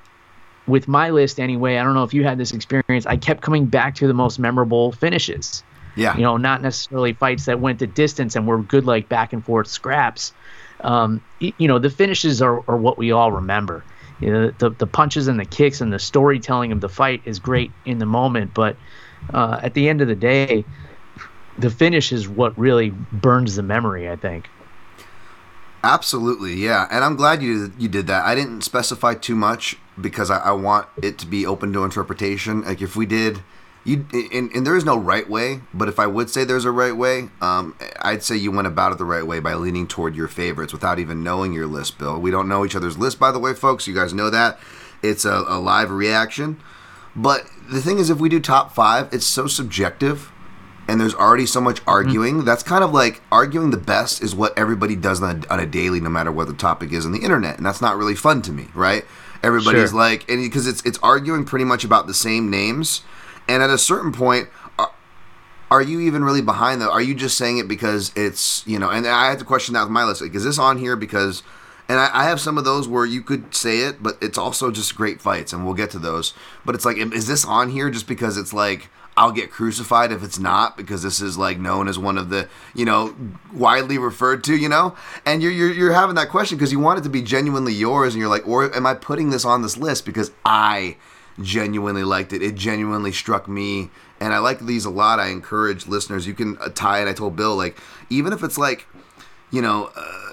with 0.68 0.88
my 0.88 1.10
list 1.10 1.40
anyway. 1.40 1.78
I 1.78 1.84
don't 1.84 1.94
know 1.94 2.04
if 2.04 2.14
you 2.14 2.24
had 2.24 2.38
this 2.38 2.52
experience. 2.52 3.06
I 3.06 3.18
kept 3.18 3.42
coming 3.42 3.66
back 3.66 3.96
to 3.96 4.08
the 4.08 4.14
most 4.14 4.40
memorable 4.40 4.92
finishes. 4.92 5.64
Yeah. 5.96 6.16
You 6.16 6.24
know, 6.24 6.38
not 6.38 6.62
necessarily 6.62 7.14
fights 7.14 7.46
that 7.46 7.60
went 7.60 7.80
the 7.80 7.88
distance 7.88 8.36
and 8.36 8.48
were 8.48 8.60
good 8.60 8.86
like 8.86 9.10
back 9.10 9.34
and 9.34 9.44
forth 9.44 9.68
scraps. 9.68 10.34
Um, 10.82 11.22
you 11.40 11.68
know, 11.68 11.80
the 11.80 11.90
finishes 11.90 12.42
are, 12.42 12.64
are 12.70 12.78
what 12.78 12.98
we 12.98 13.12
all 13.12 13.32
remember. 13.32 13.84
You 14.20 14.32
know, 14.32 14.52
the 14.58 14.70
the 14.70 14.88
punches 14.88 15.28
and 15.28 15.40
the 15.40 15.46
kicks 15.46 15.82
and 15.82 15.92
the 15.94 16.00
storytelling 16.00 16.72
of 16.72 16.82
the 16.82 16.90
fight 16.90 17.22
is 17.26 17.40
great 17.40 17.72
in 17.86 18.00
the 18.00 18.06
moment, 18.06 18.54
but 18.54 18.76
uh, 19.34 19.60
at 19.62 19.74
the 19.74 19.90
end 19.90 20.02
of 20.02 20.08
the 20.08 20.16
day, 20.16 20.66
the 21.58 21.70
finish 21.70 22.12
is 22.12 22.28
what 22.28 22.58
really 22.58 22.90
burns 22.90 23.56
the 23.56 23.64
memory. 23.64 24.10
I 24.10 24.16
think. 24.16 24.50
Absolutely, 25.84 26.56
yeah, 26.56 26.88
and 26.92 27.06
I'm 27.06 27.16
glad 27.16 27.42
you 27.42 27.72
you 27.78 27.88
did 27.88 28.08
that. 28.08 28.26
I 28.26 28.36
didn't 28.36 28.62
specify 28.62 29.14
too 29.14 29.36
much 29.36 29.78
because 30.00 30.30
I, 30.30 30.40
I 30.40 30.52
want 30.52 30.88
it 31.02 31.18
to 31.20 31.26
be 31.26 31.46
open 31.46 31.72
to 31.74 31.84
interpretation. 31.84 32.64
Like 32.64 32.82
if 32.82 32.98
we 32.98 33.06
did, 33.06 33.42
you 33.86 34.06
and, 34.12 34.52
and 34.52 34.68
there 34.68 34.76
is 34.76 34.84
no 34.84 34.98
right 34.98 35.30
way, 35.30 35.62
but 35.74 35.88
if 35.88 35.98
I 35.98 36.06
would 36.06 36.30
say 36.30 36.44
there's 36.44 36.66
a 36.66 36.72
right 36.72 36.96
way, 36.96 37.30
um, 37.42 37.76
I'd 38.02 38.24
say 38.24 38.36
you 38.36 38.52
went 38.52 38.68
about 38.68 38.92
it 38.92 38.98
the 38.98 39.06
right 39.06 39.26
way 39.26 39.40
by 39.40 39.54
leaning 39.54 39.88
toward 39.88 40.16
your 40.16 40.28
favorites 40.28 40.74
without 40.74 41.00
even 41.00 41.24
knowing 41.24 41.54
your 41.54 41.68
list. 41.68 41.98
Bill, 41.98 42.20
we 42.20 42.30
don't 42.30 42.50
know 42.50 42.66
each 42.66 42.76
other's 42.76 42.98
list, 42.98 43.18
by 43.18 43.32
the 43.32 43.40
way, 43.40 43.54
folks. 43.54 43.88
You 43.88 43.96
guys 43.96 44.14
know 44.14 44.30
that 44.30 44.60
it's 45.02 45.24
a, 45.24 45.46
a 45.48 45.60
live 45.60 45.92
reaction. 45.92 46.60
But 47.16 47.46
the 47.70 47.82
thing 47.82 47.98
is, 47.98 48.10
if 48.10 48.20
we 48.20 48.30
do 48.30 48.40
top 48.40 48.74
five, 48.74 49.14
it's 49.14 49.26
so 49.26 49.48
subjective 49.48 50.32
and 50.90 51.00
there's 51.00 51.14
already 51.14 51.46
so 51.46 51.62
much 51.62 51.82
arguing. 51.86 52.38
Mm-hmm. 52.38 52.46
That's 52.46 52.64
kind 52.64 52.84
of 52.84 52.92
like 52.92 53.22
arguing 53.32 53.70
the 53.70 53.78
best 53.78 54.24
is 54.24 54.36
what 54.36 54.58
everybody 54.58 54.96
does 54.96 55.22
on 55.22 55.44
a, 55.44 55.54
on 55.54 55.60
a, 55.60 55.66
daily, 55.68 56.00
no 56.00 56.10
matter 56.10 56.32
what 56.32 56.48
the 56.48 56.54
topic 56.54 56.92
is 56.92 57.06
on 57.06 57.12
the 57.12 57.20
internet, 57.20 57.58
and 57.58 57.66
that's 57.66 57.82
not 57.82 57.96
really 57.96 58.16
fun 58.16 58.42
to 58.44 58.52
me, 58.52 58.70
right? 58.74 59.06
Everybody's 59.44 59.92
sure. 59.92 60.00
like, 60.00 60.28
and 60.30 60.42
because 60.42 60.66
it's 60.66 60.82
it's 60.84 60.98
arguing 61.04 61.46
pretty 61.46 61.66
much 61.66 61.84
about 61.84 62.08
the 62.08 62.14
same 62.14 62.50
names, 62.50 63.04
and 63.48 63.62
at 63.62 63.70
a 63.70 63.78
certain 63.78 64.12
point, 64.12 64.50
are, 64.80 64.92
are 65.70 65.82
you 65.82 66.00
even 66.00 66.24
really 66.24 66.42
behind 66.42 66.82
that? 66.82 66.90
Are 66.90 67.02
you 67.02 67.14
just 67.14 67.38
saying 67.38 67.60
it 67.60 67.68
because 67.68 68.12
it's 68.16 68.66
you 68.66 68.80
know? 68.80 68.90
And 68.90 69.08
I 69.08 69.30
had 69.30 69.40
to 69.40 69.46
question 69.46 69.76
that 69.76 69.84
with 69.84 69.92
my 69.92 70.04
list. 70.04 70.22
Like, 70.22 70.34
is 70.34 70.44
this 70.44 70.58
on 70.58 70.80
here 70.80 70.96
because 70.96 71.44
and 71.90 72.00
I, 72.00 72.10
I, 72.14 72.24
have 72.26 72.40
some 72.40 72.58
of 72.58 72.64
those 72.64 72.88
where 72.88 73.06
you 73.06 73.22
could 73.22 73.54
say 73.54 73.80
it, 73.80 74.02
but 74.02 74.18
it's 74.22 74.38
also 74.38 74.70
just 74.72 74.96
great 74.96 75.20
fights, 75.20 75.52
and 75.52 75.66
we'll 75.66 75.74
get 75.74 75.90
to 75.92 76.00
those. 76.00 76.34
But 76.64 76.76
it's 76.76 76.86
like, 76.86 76.98
is 76.98 77.28
this 77.28 77.44
on 77.44 77.70
here 77.70 77.90
just 77.90 78.08
because 78.08 78.38
it's 78.38 78.54
like 78.54 78.90
I'll 79.20 79.34
get 79.34 79.52
crucified 79.52 80.14
if 80.14 80.24
it's 80.24 80.40
not? 80.40 80.78
Because 80.78 81.04
this 81.04 81.20
is 81.20 81.38
like 81.38 81.60
known 81.60 81.90
as 81.90 82.00
one 82.00 82.18
of 82.18 82.30
the 82.30 82.48
you 82.74 82.86
know 82.86 83.14
widely 83.54 83.98
referred 83.98 84.46
to 84.46 84.56
you 84.56 84.70
know? 84.70 84.96
And 85.26 85.44
you're 85.44 85.52
you're, 85.52 85.74
you're 85.74 85.94
having 85.94 86.16
that 86.16 86.30
question 86.30 86.58
because 86.58 86.72
you 86.72 86.80
want 86.80 87.00
it 87.00 87.02
to 87.02 87.10
be 87.10 87.22
genuinely 87.22 87.74
yours 87.74 88.14
and 88.14 88.22
you're 88.22 88.30
like 88.30 88.48
or 88.48 88.74
am 88.74 88.86
I 88.86 88.94
putting 88.94 89.30
this 89.30 89.44
on 89.44 89.62
this 89.62 89.76
list 89.76 90.06
because 90.06 90.32
I 90.46 90.96
genuinely 91.42 92.06
liked 92.06 92.32
it? 92.32 92.42
It 92.42 92.56
genuinely 92.56 93.12
struck 93.12 93.50
me 93.50 93.90
and 94.22 94.34
I 94.34 94.38
like 94.38 94.62
these 94.62 94.86
a 94.86 94.90
lot. 94.90 95.20
I 95.20 95.28
encourage 95.28 95.86
listeners 95.86 96.26
you 96.26 96.34
can 96.34 96.58
uh, 96.60 96.70
tie 96.70 97.02
it. 97.02 97.10
I 97.10 97.14
told 97.14 97.36
Bill 97.36 97.58
like 97.58 97.78
even 98.10 98.32
if 98.32 98.42
it's 98.42 98.58
like 98.58 98.88
you 99.52 99.62
know 99.62 99.92
uh, 99.98 100.29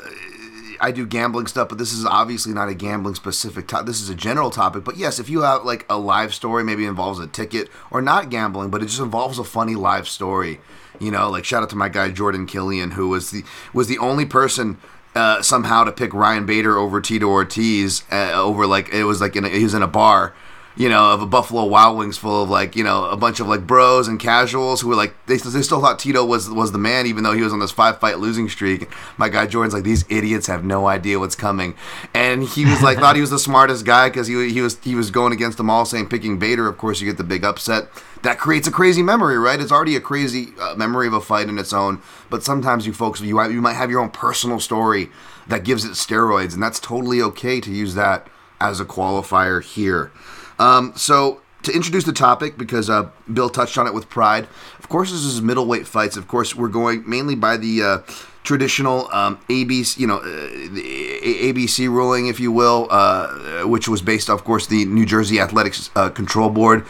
I 0.81 0.91
do 0.91 1.07
gambling 1.07 1.47
stuff, 1.47 1.69
but 1.69 1.79
this 1.79 1.93
is 1.93 2.05
obviously 2.05 2.53
not 2.53 2.69
a 2.69 2.75
gambling 2.75 3.15
specific 3.15 3.67
topic. 3.67 3.87
This 3.87 4.01
is 4.01 4.09
a 4.09 4.15
general 4.15 4.51
topic. 4.51 4.85
But 4.85 4.97
yes, 4.97 5.19
if 5.19 5.29
you 5.29 5.43
have 5.43 5.65
like 5.65 5.87
a 5.89 5.99
live 5.99 6.35
story, 6.35 6.65
maybe 6.65 6.87
involves 6.87 7.19
a 7.19 7.27
ticket 7.27 7.69
or 7.91 8.01
not 8.01 8.31
gambling, 8.31 8.71
but 8.71 8.83
it 8.83 8.87
just 8.87 9.01
involves 9.01 9.39
a 9.39 9.45
funny 9.45 9.75
live 9.75 10.09
story. 10.09 10.61
You 10.99 11.11
know, 11.11 11.31
like 11.31 11.45
shout 11.45 11.63
out 11.63 11.71
to 11.71 11.77
my 11.77 11.89
guy 11.89 12.11
Jordan 12.11 12.47
Killian, 12.47 12.93
who 12.93 13.09
was 13.09 13.31
the 13.31 13.45
was 13.73 13.89
the 13.89 13.99
only 13.99 14.25
person 14.25 14.79
uh, 15.15 15.43
somehow 15.43 15.85
to 15.85 15.93
pick 15.93 16.13
Ryan 16.13 16.47
Bader 16.47 16.79
over 16.79 17.01
Tito 17.01 17.27
Ortiz 17.27 18.05
uh, 18.13 18.33
over 18.33 18.67
like 18.67 18.91
it 18.91 19.05
was 19.05 19.21
like 19.21 19.37
in 19.37 19.45
a, 19.45 19.49
he 19.49 19.65
was 19.65 19.75
in 19.75 19.83
a 19.83 19.89
bar 19.89 20.35
you 20.77 20.91
know, 20.91 21.13
of 21.13 21.23
a 21.23 21.27
Buffalo 21.27 21.65
Wild 21.65 21.97
Wings 21.97 22.19
full 22.19 22.43
of 22.43 22.51
like, 22.51 22.77
you 22.77 22.85
know, 22.85 23.07
a 23.07 23.17
bunch 23.17 23.41
of 23.41 23.49
like 23.49 23.67
bros 23.67 24.09
and 24.09 24.21
casuals 24.21 24.83
who 24.83 24.89
were 24.89 24.95
like, 24.95 25.15
they, 25.27 25.39
they 25.39 25.63
still 25.63 25.81
thought 25.81 25.99
Tito 25.99 26.25
was 26.25 26.51
was 26.51 26.73
the 26.73 26.79
man, 26.79 27.07
even 27.07 27.25
though 27.25 27.33
he 27.33 27.41
was 27.41 27.53
on 27.53 27.61
this 27.61 27.71
five 27.71 27.99
fight 27.99 28.19
losing 28.19 28.49
streak. 28.49 28.89
My 29.17 29.31
guy 29.31 29.47
Jordan's 29.47 29.73
like, 29.73 29.85
these 29.85 30.05
idiots 30.11 30.47
have 30.49 30.65
no 30.65 30.87
idea 30.87 31.19
what's 31.19 31.35
coming, 31.35 31.75
and 32.15 32.43
he 32.43 32.67
was 32.67 32.83
like, 32.83 32.99
thought 32.99 33.15
he 33.15 33.23
was 33.23 33.31
the 33.31 33.39
smartest 33.39 33.87
guy 33.87 34.09
because 34.11 34.27
he 34.27 34.51
he 34.51 34.61
was 34.61 34.79
he 34.81 34.95
was 34.95 35.11
going 35.11 35.33
against 35.33 35.57
them 35.57 35.71
all, 35.71 35.87
saying 35.87 36.09
picking 36.09 36.39
Bader. 36.39 36.69
Of 36.69 36.77
course, 36.77 37.01
you 37.01 37.09
get 37.09 37.17
the 37.17 37.25
big 37.25 37.43
upset. 37.43 37.89
That 38.23 38.39
creates 38.39 38.67
a 38.67 38.73
crazy 38.73 39.03
memory, 39.03 39.39
right? 39.39 39.61
It's 39.61 39.73
already 39.73 39.97
a 39.97 40.01
crazy 40.01 40.49
uh, 40.61 40.75
memory 40.75 41.07
of 41.07 41.13
a 41.13 41.21
fight 41.21 41.49
in 41.49 41.59
its 41.59 41.73
own. 41.73 42.03
But 42.29 42.43
sometimes 42.43 42.87
you 42.87 42.93
folks, 42.93 43.21
you 43.21 43.43
you 43.45 43.63
might 43.63 43.75
have 43.75 43.91
your 43.91 44.01
own 44.01 44.11
personal 44.11 44.61
story 44.61 45.11
that 45.47 45.65
gives 45.65 45.85
it 45.85 45.93
steroids, 45.93 46.53
and 46.53 46.63
that's 46.63 46.81
totally 46.81 47.23
okay 47.23 47.61
to 47.61 47.71
use 47.71 47.95
that 47.95 48.27
as 48.61 48.81
a 48.81 48.85
qualifier 48.85 49.63
here. 49.63 50.11
Um, 50.59 50.93
so 50.97 51.41
to 51.63 51.73
introduce 51.73 52.05
the 52.05 52.13
topic, 52.13 52.57
because 52.57 52.89
uh, 52.89 53.11
Bill 53.33 53.49
touched 53.49 53.77
on 53.77 53.87
it 53.87 53.95
with 53.95 54.09
pride. 54.09 54.47
Of 54.79 54.89
course, 54.89 55.11
this 55.11 55.25
is 55.25 55.43
middleweight 55.43 55.87
fights. 55.87 56.17
Of 56.17 56.29
course, 56.29 56.55
we're 56.55 56.69
going 56.69 57.09
mainly 57.09 57.35
by 57.35 57.57
the 57.57 57.83
uh, 57.83 57.99
traditional 58.45 59.09
um, 59.13 59.39
ABC, 59.49 59.99
you 59.99 60.07
know, 60.07 60.19
uh, 60.19 60.49
ABC 60.79 61.89
ruling, 61.89 62.29
if 62.29 62.39
you 62.39 62.53
will, 62.53 62.87
uh, 62.91 63.67
which 63.67 63.89
was 63.89 64.01
based, 64.01 64.31
of 64.31 64.45
course, 64.45 64.69
the 64.69 64.85
New 64.85 65.05
Jersey 65.05 65.41
Athletics 65.41 65.91
uh, 65.97 66.09
Control 66.09 66.51
Board. 66.51 66.87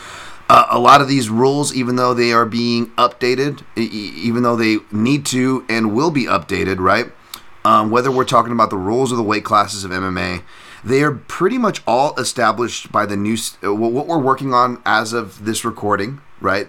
Uh, 0.48 0.66
a 0.70 0.78
lot 0.78 1.00
of 1.00 1.08
these 1.08 1.28
rules, 1.28 1.74
even 1.74 1.96
though 1.96 2.14
they 2.14 2.32
are 2.32 2.44
being 2.44 2.86
updated, 2.92 3.62
e- 3.76 3.80
even 3.82 4.42
though 4.42 4.54
they 4.54 4.76
need 4.92 5.26
to 5.26 5.64
and 5.68 5.92
will 5.94 6.10
be 6.10 6.24
updated, 6.24 6.78
right? 6.78 7.06
Um, 7.64 7.90
whether 7.90 8.12
we're 8.12 8.24
talking 8.24 8.52
about 8.52 8.70
the 8.70 8.76
rules 8.76 9.10
of 9.10 9.16
the 9.16 9.24
weight 9.24 9.42
classes 9.42 9.82
of 9.82 9.90
MMA, 9.90 10.42
they 10.86 11.02
are 11.02 11.10
pretty 11.10 11.58
much 11.58 11.82
all 11.84 12.14
established 12.14 12.92
by 12.92 13.04
the 13.04 13.16
new 13.16 13.36
uh, 13.64 13.74
what 13.74 14.06
we're 14.06 14.20
working 14.20 14.54
on 14.54 14.80
as 14.86 15.12
of 15.12 15.44
this 15.44 15.64
recording, 15.64 16.20
right? 16.40 16.68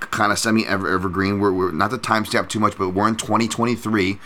Kind 0.00 0.30
of 0.30 0.38
semi 0.38 0.66
evergreen. 0.66 1.40
We're, 1.40 1.52
we're 1.52 1.72
not 1.72 1.90
the 1.90 1.98
timestamp 1.98 2.50
too 2.50 2.60
much, 2.60 2.76
but 2.76 2.90
we're 2.90 3.08
in 3.08 3.16
2023. 3.16 4.18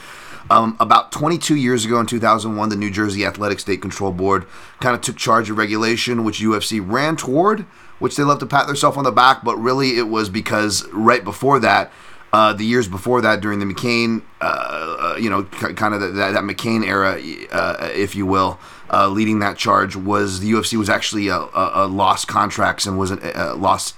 Um, 0.51 0.77
about 0.81 1.13
22 1.13 1.55
years 1.55 1.85
ago 1.85 2.01
in 2.01 2.07
2001, 2.07 2.69
the 2.69 2.75
New 2.75 2.91
Jersey 2.91 3.25
Athletic 3.25 3.61
State 3.61 3.81
Control 3.81 4.11
Board 4.11 4.45
kind 4.81 4.97
of 4.97 5.03
took 5.03 5.17
charge 5.17 5.51
of 5.51 5.59
regulation, 5.59 6.25
which 6.25 6.41
UFC 6.41 6.81
ran 6.85 7.17
toward, 7.17 7.61
which 8.01 8.17
they 8.17 8.25
love 8.25 8.41
to 8.41 8.47
pat 8.47 8.67
themselves 8.67 8.97
on 8.97 9.05
the 9.05 9.13
back, 9.13 9.45
but 9.45 9.57
really 9.57 9.99
it 9.99 10.09
was 10.09 10.31
because 10.31 10.89
right 10.89 11.23
before 11.23 11.61
that, 11.61 11.93
uh, 12.33 12.53
the 12.53 12.65
years 12.65 12.89
before 12.89 13.21
that, 13.23 13.41
during 13.41 13.59
the 13.59 13.65
McCain, 13.65 14.23
uh, 14.41 15.15
uh 15.15 15.17
you 15.19 15.31
know, 15.31 15.47
c- 15.61 15.75
kind 15.75 15.95
of 15.95 16.01
that, 16.01 16.33
that, 16.33 16.45
McCain 16.45 16.87
era, 16.87 17.13
uh, 17.53 17.89
if 17.95 18.15
you 18.15 18.27
will, 18.27 18.59
uh, 18.93 19.09
leading 19.09 19.39
that 19.41 19.57
charge 19.57 19.97
was 19.97 20.41
the 20.41 20.53
UFC 20.53 20.77
was 20.79 20.89
actually 20.89 21.29
a, 21.29 21.37
lost 21.37 22.29
contracts 22.29 22.87
and 22.87 22.99
was 22.99 23.11
a, 23.11 23.33
a 23.35 23.55
lost 23.55 23.97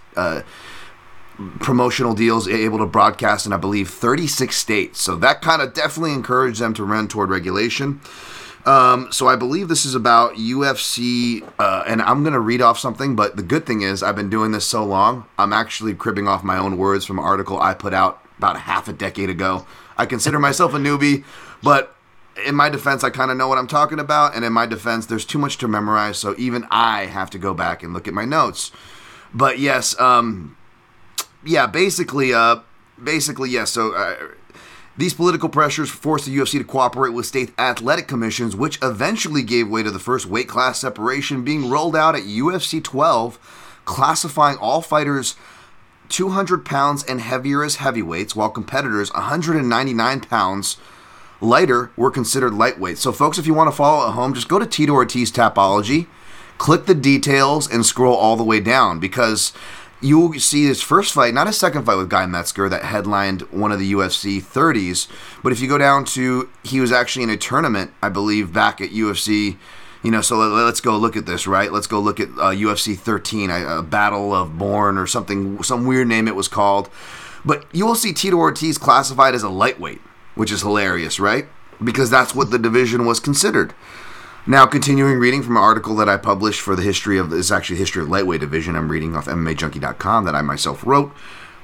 promotional 1.59 2.14
deals 2.14 2.47
able 2.47 2.78
to 2.78 2.87
broadcast 2.87 3.47
in 3.47 3.53
I 3.53 3.57
believe 3.57 3.89
36 3.89 4.55
states. 4.55 5.01
So 5.01 5.16
that 5.16 5.41
kind 5.41 5.62
of 5.62 5.72
definitely 5.74 6.12
encouraged 6.12 6.61
them 6.61 6.74
to 6.74 6.85
run 6.85 7.09
toward 7.09 7.31
regulation. 7.31 8.01
Um, 8.67 9.11
so 9.11 9.27
I 9.27 9.37
believe 9.37 9.69
this 9.69 9.85
is 9.85 9.95
about 9.95 10.35
UFC, 10.35 11.49
uh, 11.59 11.85
and 11.87 12.03
I'm 12.03 12.23
going 12.23 12.35
to 12.35 12.41
read 12.41 12.61
off 12.61 12.79
something. 12.79 13.17
But 13.17 13.37
the 13.37 13.43
good 13.43 13.67
thing 13.67 13.83
is, 13.83 14.03
I've 14.03 14.17
been 14.17 14.31
doing 14.31 14.53
this 14.53 14.67
so 14.67 14.85
long, 14.85 15.27
I'm 15.39 15.53
actually 15.53 15.95
cribbing 15.95 16.29
off 16.29 16.45
my 16.45 16.59
own 16.59 16.77
words 16.77 17.05
from 17.05 17.19
an 17.19 17.25
article 17.25 17.61
I 17.61 17.75
put 17.75 17.95
out 17.95 18.23
about 18.39 18.61
half 18.61 18.89
a 18.89 18.93
decade 18.93 19.31
ago. 19.31 19.67
I 19.97 20.07
consider 20.07 20.39
myself 20.41 20.75
a 20.75 20.79
newbie, 20.79 21.25
but 21.63 21.97
in 22.47 22.55
my 22.55 22.69
defense, 22.69 23.03
I 23.03 23.11
kind 23.11 23.31
of 23.31 23.37
know 23.37 23.49
what 23.49 23.59
I'm 23.59 23.67
talking 23.67 23.99
about, 23.99 24.35
and 24.35 24.45
in 24.45 24.53
my 24.53 24.67
defense, 24.67 25.07
there's 25.07 25.25
too 25.25 25.39
much 25.39 25.59
to 25.59 25.69
memorize, 25.69 26.19
so 26.19 26.35
even 26.39 26.67
I 26.71 27.07
have 27.07 27.31
to 27.31 27.39
go 27.39 27.55
back 27.55 27.83
and 27.83 27.93
look 27.93 28.07
at 28.09 28.15
my 28.15 28.25
notes. 28.25 28.73
But 29.35 29.59
yes, 29.59 29.99
um, 30.01 30.57
yeah, 31.45 31.67
basically, 31.67 32.33
uh, 32.35 32.61
basically, 33.03 33.51
yes. 33.51 33.71
So 33.71 33.95
uh, 33.95 34.17
these 35.01 35.14
political 35.14 35.48
pressures 35.48 35.88
forced 35.88 36.26
the 36.26 36.36
UFC 36.36 36.59
to 36.59 36.64
cooperate 36.64 37.11
with 37.11 37.24
state 37.24 37.53
athletic 37.59 38.07
commissions, 38.07 38.55
which 38.55 38.78
eventually 38.82 39.42
gave 39.42 39.68
way 39.68 39.82
to 39.82 39.90
the 39.90 39.98
first 39.98 40.26
weight 40.26 40.46
class 40.46 40.80
separation 40.80 41.42
being 41.42 41.70
rolled 41.70 41.96
out 41.96 42.14
at 42.14 42.22
UFC 42.22 42.84
12, 42.84 43.38
classifying 43.86 44.59
all 44.59 44.82
fighters 44.82 45.36
200 46.11 46.66
pounds 46.66 47.03
and 47.05 47.20
heavier 47.20 47.64
as 47.64 47.76
heavyweights, 47.76 48.36
while 48.36 48.51
competitors 48.51 49.11
199 49.14 50.20
pounds 50.20 50.76
lighter 51.40 51.90
were 51.96 52.11
considered 52.11 52.53
lightweight. 52.53 52.98
So, 52.98 53.11
folks, 53.11 53.38
if 53.38 53.46
you 53.46 53.55
want 53.55 53.70
to 53.70 53.76
follow 53.76 54.07
at 54.07 54.12
home, 54.12 54.34
just 54.34 54.48
go 54.48 54.59
to 54.59 54.66
Tito 54.66 54.92
Ortiz 54.92 55.32
Tapology, 55.32 56.09
click 56.59 56.84
the 56.84 56.94
details, 56.94 57.70
and 57.70 57.86
scroll 57.86 58.14
all 58.14 58.36
the 58.36 58.44
way 58.44 58.61
down 58.61 59.01
because 59.01 59.55
you'll 60.01 60.32
see 60.34 60.64
his 60.64 60.82
first 60.82 61.12
fight, 61.12 61.34
not 61.34 61.46
his 61.46 61.59
second 61.59 61.84
fight 61.84 61.96
with 61.96 62.09
Guy 62.09 62.24
Mezger 62.24 62.68
that 62.70 62.84
headlined 62.84 63.42
one 63.51 63.72
of 63.72 63.78
the 63.78 63.92
UFC 63.92 64.42
30s, 64.42 65.09
but 65.42 65.53
if 65.53 65.61
you 65.61 65.68
go 65.68 65.78
down 65.78 66.05
to, 66.07 66.48
he 66.62 66.80
was 66.80 66.92
actually 66.92 67.22
in 67.22 67.30
a 67.30 67.36
tournament, 67.36 67.92
I 68.03 68.09
believe, 68.09 68.53
back 68.53 68.80
at 68.80 68.90
UFC. 68.90 69.57
You 70.03 70.11
know, 70.11 70.22
so 70.22 70.36
let, 70.36 70.64
us 70.64 70.80
go 70.80 70.96
look 70.96 71.16
at 71.16 71.26
this, 71.26 71.46
right? 71.46 71.70
Let's 71.70 71.86
go 71.86 72.01
look 72.01 72.20
at 72.20 72.28
uh, 72.30 72.53
UFC 72.53 72.96
13, 72.96 73.51
a, 73.51 73.78
a 73.78 73.82
Battle 73.82 74.34
of 74.34 74.57
Born 74.57 74.96
or 74.96 75.07
something, 75.07 75.62
some 75.62 75.84
weird 75.86 76.09
name 76.09 76.26
it 76.26 76.34
was 76.34 76.48
called. 76.48 76.88
But 77.44 77.66
you 77.72 77.84
will 77.84 77.94
see 77.94 78.14
Tito 78.14 78.36
Ortiz 78.36 78.78
classified 78.78 79.34
as 79.34 79.42
a 79.42 79.51
lightweight 79.51 80.01
which 80.34 80.51
is 80.51 80.62
hilarious, 80.62 81.20
right? 81.20 81.46
Because 81.82 82.11
that's 82.11 82.34
what 82.34 82.51
the 82.51 82.59
division 82.59 83.05
was 83.05 83.20
considered. 83.20 83.74
Now, 84.51 84.66
continuing 84.66 85.20
reading 85.20 85.44
from 85.44 85.57
an 85.57 85.62
article 85.62 85.94
that 85.94 86.09
I 86.09 86.16
published 86.16 86.61
for 86.61 86.74
the 86.74 86.82
history 86.82 87.18
of 87.18 87.30
this 87.30 87.53
actually 87.53 87.78
history 87.78 88.03
of 88.03 88.09
lightweight 88.09 88.40
division. 88.40 88.74
I'm 88.74 88.90
reading 88.90 89.14
off 89.14 89.26
MMAJunkie.com 89.26 90.24
that 90.24 90.34
I 90.34 90.42
myself 90.42 90.84
wrote. 90.84 91.12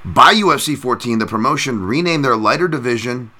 By 0.05 0.33
UFC 0.33 0.77
14, 0.77 1.19
the 1.19 1.25
promotion 1.25 1.83
renamed 1.83 2.23
their 2.23 2.37
lighter 2.37 2.69
division 2.69 3.31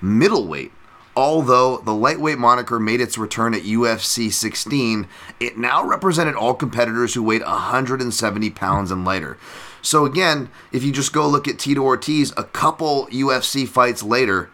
middleweight. 0.00 0.72
Although 1.14 1.82
the 1.84 1.92
lightweight 1.92 2.38
moniker 2.38 2.80
made 2.80 3.02
its 3.02 3.18
return 3.18 3.52
at 3.52 3.64
UFC 3.64 4.32
16, 4.32 5.06
it 5.38 5.58
now 5.58 5.84
represented 5.84 6.34
all 6.34 6.54
competitors 6.54 7.12
who 7.12 7.22
weighed 7.22 7.42
170 7.42 8.50
pounds 8.52 8.90
and 8.90 9.04
lighter. 9.04 9.36
So 9.82 10.06
again, 10.06 10.48
if 10.72 10.82
you 10.82 10.92
just 10.92 11.12
go 11.12 11.28
look 11.28 11.46
at 11.46 11.58
Tito 11.58 11.82
Ortiz, 11.82 12.32
a 12.38 12.44
couple 12.44 13.06
UFC 13.08 13.68
fights 13.68 14.02
later, 14.02 14.48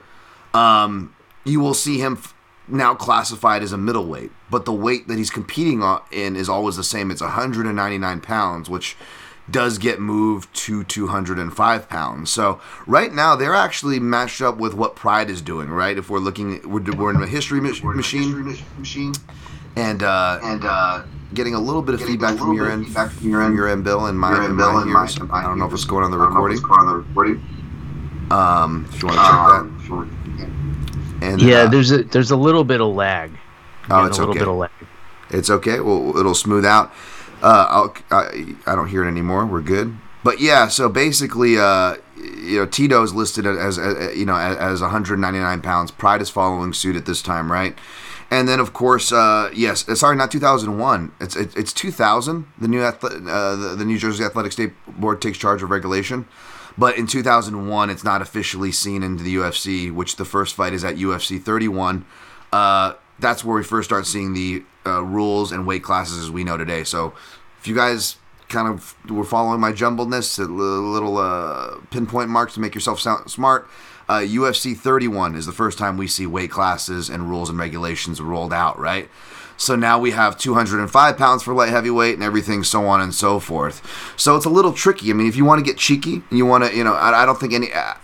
um, 0.52 1.14
you 1.44 1.60
will 1.60 1.72
see 1.72 2.00
him 2.00 2.18
now 2.66 2.94
classified 2.94 3.62
as 3.62 3.72
a 3.72 3.78
middleweight, 3.78 4.32
but 4.50 4.64
the 4.64 4.72
weight 4.72 5.08
that 5.08 5.18
he's 5.18 5.30
competing 5.30 5.82
in 6.10 6.36
is 6.36 6.48
always 6.48 6.76
the 6.76 6.84
same. 6.84 7.10
It's 7.10 7.20
199 7.20 8.20
pounds, 8.20 8.68
which 8.68 8.96
does 9.50 9.78
get 9.78 10.00
moved 10.00 10.52
to 10.54 10.84
205 10.84 11.88
pounds. 11.88 12.30
So 12.30 12.60
right 12.86 13.12
now 13.12 13.36
they're 13.36 13.54
actually 13.54 13.98
matched 13.98 14.40
up 14.40 14.58
with 14.58 14.74
what 14.74 14.96
Pride 14.96 15.30
is 15.30 15.42
doing. 15.42 15.68
Right, 15.70 15.96
if 15.96 16.10
we're 16.10 16.18
looking, 16.18 16.60
we're, 16.68 16.82
we're 16.92 17.10
in 17.10 17.22
a 17.22 17.26
history 17.26 17.60
machine, 17.60 18.58
machine, 18.78 19.12
and 19.76 20.02
uh, 20.02 20.38
and 20.42 20.64
uh, 20.64 21.02
getting 21.34 21.54
a 21.54 21.60
little 21.60 21.82
bit 21.82 21.94
of 21.94 22.02
feedback 22.02 22.38
from 22.38 22.54
your 22.54 22.70
end, 22.70 22.88
from 22.92 23.28
your 23.28 23.42
end, 23.42 23.54
your 23.54 23.68
end, 23.68 23.84
Bill, 23.84 24.06
and 24.06 24.18
my, 24.18 24.44
and 24.44 24.56
my 24.56 24.84
ears. 24.86 25.18
I 25.32 25.42
don't 25.42 25.58
know 25.58 25.66
if 25.66 25.72
it's 25.72 25.84
going 25.84 26.04
on 26.04 26.10
the 26.10 26.18
recording. 26.18 26.58
Um, 28.30 28.88
if 28.92 29.02
you 29.02 29.08
want 29.08 29.18
to 29.18 29.24
check 29.24 29.90
that. 29.90 30.20
And 31.22 31.42
yeah, 31.42 31.62
uh, 31.62 31.68
there's 31.68 31.90
a 31.90 32.04
there's 32.04 32.30
a 32.30 32.36
little 32.36 32.64
bit 32.64 32.80
of 32.80 32.94
lag. 32.94 33.30
Oh, 33.90 34.04
it's 34.04 34.18
a 34.18 34.20
little 34.20 34.30
okay. 34.30 34.38
bit 34.40 34.48
of 34.48 34.56
lag. 34.56 34.70
It's 35.30 35.50
okay. 35.50 35.80
Well, 35.80 36.16
it'll 36.16 36.34
smooth 36.34 36.64
out. 36.64 36.92
Uh, 37.42 37.88
I, 38.10 38.54
I 38.66 38.74
don't 38.74 38.88
hear 38.88 39.04
it 39.04 39.08
anymore. 39.08 39.46
We're 39.46 39.62
good. 39.62 39.96
But 40.22 40.40
yeah, 40.40 40.68
so 40.68 40.88
basically, 40.88 41.58
uh, 41.58 41.96
you 42.16 42.58
know, 42.58 42.66
Tito 42.66 43.02
is 43.02 43.14
listed 43.14 43.46
as, 43.46 43.78
as, 43.78 44.16
you 44.16 44.26
know 44.26 44.36
as, 44.36 44.56
as 44.56 44.80
199 44.82 45.62
pounds. 45.62 45.90
Pride 45.90 46.20
is 46.20 46.28
following 46.28 46.72
suit 46.72 46.96
at 46.96 47.06
this 47.06 47.22
time, 47.22 47.50
right? 47.50 47.76
And 48.30 48.46
then, 48.46 48.60
of 48.60 48.72
course, 48.72 49.10
uh, 49.12 49.50
yes, 49.54 49.88
uh, 49.88 49.94
sorry, 49.94 50.16
not 50.16 50.30
2001. 50.30 51.12
It's 51.20 51.34
it, 51.34 51.56
it's 51.56 51.72
2000. 51.72 52.46
The 52.58 52.68
new 52.68 52.80
athle- 52.80 53.26
uh, 53.26 53.56
the, 53.56 53.76
the 53.76 53.84
New 53.84 53.98
Jersey 53.98 54.22
Athletic 54.22 54.52
State 54.52 54.72
Board 54.86 55.22
takes 55.22 55.38
charge 55.38 55.62
of 55.62 55.70
regulation. 55.70 56.26
But 56.78 56.96
in 56.96 57.06
2001, 57.06 57.90
it's 57.90 58.04
not 58.04 58.22
officially 58.22 58.72
seen 58.72 59.02
into 59.02 59.24
the 59.24 59.36
UFC, 59.36 59.92
which 59.92 60.16
the 60.16 60.24
first 60.24 60.54
fight 60.54 60.72
is 60.72 60.84
at 60.84 60.96
UFC 60.96 61.42
31. 61.42 62.04
Uh, 62.52 62.94
that's 63.20 63.44
where 63.44 63.56
we 63.56 63.64
first 63.64 63.88
start 63.88 64.06
seeing 64.06 64.32
the 64.34 64.62
uh, 64.86 65.02
rules 65.02 65.52
and 65.52 65.66
weight 65.66 65.82
classes 65.82 66.18
as 66.18 66.30
we 66.30 66.44
know 66.44 66.56
today. 66.56 66.84
So, 66.84 67.14
if 67.58 67.66
you 67.66 67.74
guys 67.74 68.16
kind 68.48 68.68
of 68.68 68.94
were 69.10 69.24
following 69.24 69.60
my 69.60 69.72
jumbledness, 69.72 70.38
a 70.38 70.44
little 70.44 71.18
uh, 71.18 71.76
pinpoint 71.90 72.28
marks 72.28 72.54
to 72.54 72.60
make 72.60 72.74
yourself 72.74 73.00
sound 73.00 73.30
smart. 73.30 73.68
Uh, 74.08 74.18
UFC 74.18 74.76
31 74.76 75.36
is 75.36 75.46
the 75.46 75.52
first 75.52 75.78
time 75.78 75.96
we 75.96 76.08
see 76.08 76.26
weight 76.26 76.50
classes 76.50 77.08
and 77.08 77.30
rules 77.30 77.48
and 77.48 77.58
regulations 77.58 78.20
rolled 78.20 78.52
out, 78.52 78.76
right? 78.76 79.08
So 79.56 79.76
now 79.76 80.00
we 80.00 80.10
have 80.10 80.36
205 80.36 81.16
pounds 81.16 81.42
for 81.42 81.54
light 81.54 81.68
heavyweight 81.68 82.14
and 82.14 82.22
everything, 82.22 82.64
so 82.64 82.86
on 82.86 83.00
and 83.00 83.14
so 83.14 83.38
forth. 83.38 83.82
So 84.16 84.34
it's 84.34 84.46
a 84.46 84.50
little 84.50 84.72
tricky. 84.72 85.10
I 85.10 85.12
mean, 85.12 85.28
if 85.28 85.36
you 85.36 85.44
want 85.44 85.58
to 85.58 85.64
get 85.64 85.78
cheeky, 85.78 86.22
you 86.30 86.44
want 86.44 86.64
to, 86.64 86.74
you 86.74 86.82
know, 86.82 86.94
I, 86.94 87.22
I 87.22 87.26
don't 87.26 87.38
think 87.38 87.52
any. 87.52 87.72
Uh, 87.72 87.94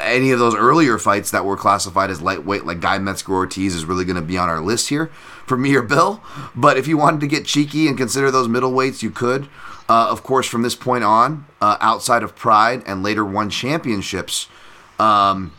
any 0.00 0.30
of 0.30 0.38
those 0.38 0.54
earlier 0.54 0.98
fights 0.98 1.30
that 1.30 1.44
were 1.44 1.56
classified 1.56 2.10
as 2.10 2.20
lightweight, 2.20 2.64
like 2.64 2.80
Guy 2.80 2.98
Mezger 2.98 3.30
Ortiz, 3.30 3.74
is 3.74 3.84
really 3.84 4.04
going 4.04 4.16
to 4.16 4.22
be 4.22 4.38
on 4.38 4.48
our 4.48 4.60
list 4.60 4.88
here 4.88 5.06
for 5.46 5.56
me 5.56 5.74
or 5.74 5.82
Bill. 5.82 6.22
But 6.54 6.76
if 6.76 6.86
you 6.86 6.96
wanted 6.96 7.20
to 7.20 7.26
get 7.26 7.44
cheeky 7.46 7.88
and 7.88 7.96
consider 7.96 8.30
those 8.30 8.48
middleweights, 8.48 9.02
you 9.02 9.10
could. 9.10 9.48
Uh, 9.88 10.08
of 10.10 10.22
course, 10.22 10.46
from 10.46 10.62
this 10.62 10.74
point 10.74 11.02
on, 11.04 11.46
uh, 11.62 11.76
outside 11.80 12.22
of 12.22 12.36
Pride 12.36 12.82
and 12.86 13.02
later 13.02 13.24
ONE 13.24 13.48
Championships, 13.48 14.46
um, 14.98 15.52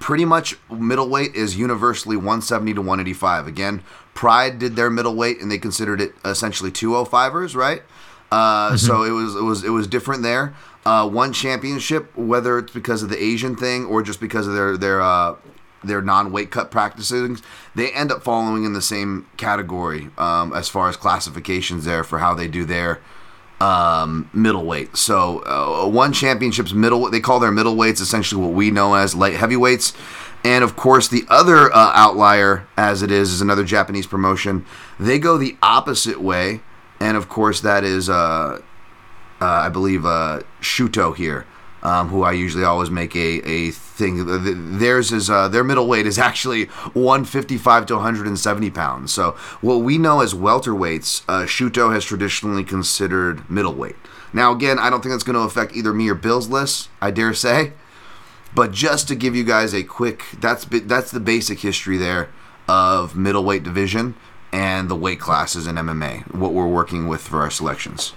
pretty 0.00 0.24
much 0.24 0.56
middleweight 0.70 1.34
is 1.34 1.56
universally 1.56 2.16
170 2.16 2.74
to 2.74 2.80
185. 2.80 3.46
Again, 3.46 3.82
Pride 4.14 4.58
did 4.58 4.76
their 4.76 4.90
middleweight 4.90 5.40
and 5.40 5.50
they 5.50 5.58
considered 5.58 6.00
it 6.00 6.14
essentially 6.24 6.70
205ers, 6.70 7.54
right? 7.54 7.82
Uh, 8.32 8.76
So 8.76 9.02
it 9.04 9.10
was 9.10 9.36
it 9.36 9.42
was 9.42 9.64
it 9.64 9.70
was 9.70 9.86
different 9.86 10.22
there. 10.22 10.54
Uh, 10.86 11.08
one 11.08 11.32
championship, 11.32 12.14
whether 12.16 12.58
it's 12.58 12.72
because 12.72 13.02
of 13.02 13.08
the 13.08 13.22
Asian 13.22 13.56
thing 13.56 13.86
or 13.86 14.02
just 14.02 14.20
because 14.20 14.46
of 14.46 14.54
their 14.54 14.76
their 14.76 15.00
uh, 15.00 15.36
their 15.82 16.02
non-weight 16.02 16.50
cut 16.50 16.70
practices, 16.70 17.42
they 17.74 17.90
end 17.92 18.12
up 18.12 18.22
following 18.22 18.64
in 18.64 18.72
the 18.72 18.82
same 18.82 19.26
category 19.36 20.10
um, 20.18 20.52
as 20.52 20.68
far 20.68 20.88
as 20.88 20.96
classifications 20.96 21.84
there 21.84 22.04
for 22.04 22.18
how 22.18 22.34
they 22.34 22.48
do 22.48 22.64
their 22.64 23.00
um, 23.60 24.28
middleweight. 24.32 24.96
So 24.96 25.40
uh, 25.40 25.88
one 25.88 26.12
championship's 26.12 26.72
middle, 26.72 27.10
they 27.10 27.20
call 27.20 27.40
their 27.40 27.52
middleweights 27.52 28.00
essentially 28.00 28.42
what 28.42 28.52
we 28.52 28.70
know 28.70 28.94
as 28.94 29.14
light 29.14 29.34
heavyweights. 29.34 29.94
And 30.44 30.62
of 30.62 30.76
course, 30.76 31.08
the 31.08 31.24
other 31.30 31.72
uh, 31.72 31.92
outlier, 31.94 32.66
as 32.76 33.02
it 33.02 33.10
is, 33.10 33.32
is 33.32 33.40
another 33.40 33.64
Japanese 33.64 34.06
promotion. 34.06 34.66
They 35.00 35.18
go 35.18 35.38
the 35.38 35.56
opposite 35.62 36.20
way, 36.20 36.60
and 37.00 37.16
of 37.16 37.30
course, 37.30 37.62
that 37.62 37.82
is, 37.82 38.10
uh, 38.10 38.60
uh, 39.44 39.66
I 39.66 39.68
believe, 39.68 40.06
uh, 40.06 40.40
Shooto 40.62 41.14
here, 41.14 41.46
um, 41.82 42.08
who 42.08 42.22
I 42.22 42.32
usually 42.32 42.64
always 42.64 42.88
make 42.88 43.14
a, 43.14 43.46
a 43.46 43.72
thing. 43.72 44.78
Theirs 44.78 45.12
is 45.12 45.28
uh, 45.28 45.48
their 45.48 45.62
middleweight 45.62 46.06
is 46.06 46.18
actually 46.30 46.64
155 46.94 47.86
to 47.86 47.94
170 47.96 48.70
pounds. 48.70 49.12
So 49.12 49.32
what 49.60 49.76
we 49.76 49.98
know 49.98 50.20
as 50.20 50.32
welterweights, 50.32 51.24
uh, 51.28 51.42
Shooto 51.42 51.92
has 51.92 52.06
traditionally 52.06 52.64
considered 52.64 53.48
middleweight. 53.50 53.96
Now, 54.32 54.50
again, 54.52 54.78
I 54.78 54.88
don't 54.88 55.02
think 55.02 55.12
that's 55.12 55.24
going 55.24 55.34
to 55.34 55.42
affect 55.42 55.76
either 55.76 55.92
me 55.92 56.08
or 56.08 56.14
Bill's 56.14 56.48
list. 56.48 56.88
I 57.02 57.10
dare 57.10 57.34
say. 57.34 57.74
But 58.54 58.72
just 58.72 59.08
to 59.08 59.14
give 59.14 59.36
you 59.36 59.44
guys 59.44 59.74
a 59.74 59.82
quick, 59.82 60.24
that's 60.40 60.64
that's 60.64 61.10
the 61.10 61.20
basic 61.20 61.60
history 61.60 61.98
there 61.98 62.30
of 62.66 63.14
middleweight 63.14 63.62
division 63.62 64.14
and 64.52 64.88
the 64.88 64.96
weight 64.96 65.20
classes 65.20 65.66
in 65.66 65.76
MMA. 65.76 66.32
What 66.32 66.54
we're 66.54 66.66
working 66.66 67.08
with 67.08 67.20
for 67.20 67.42
our 67.42 67.50
selections. 67.50 68.14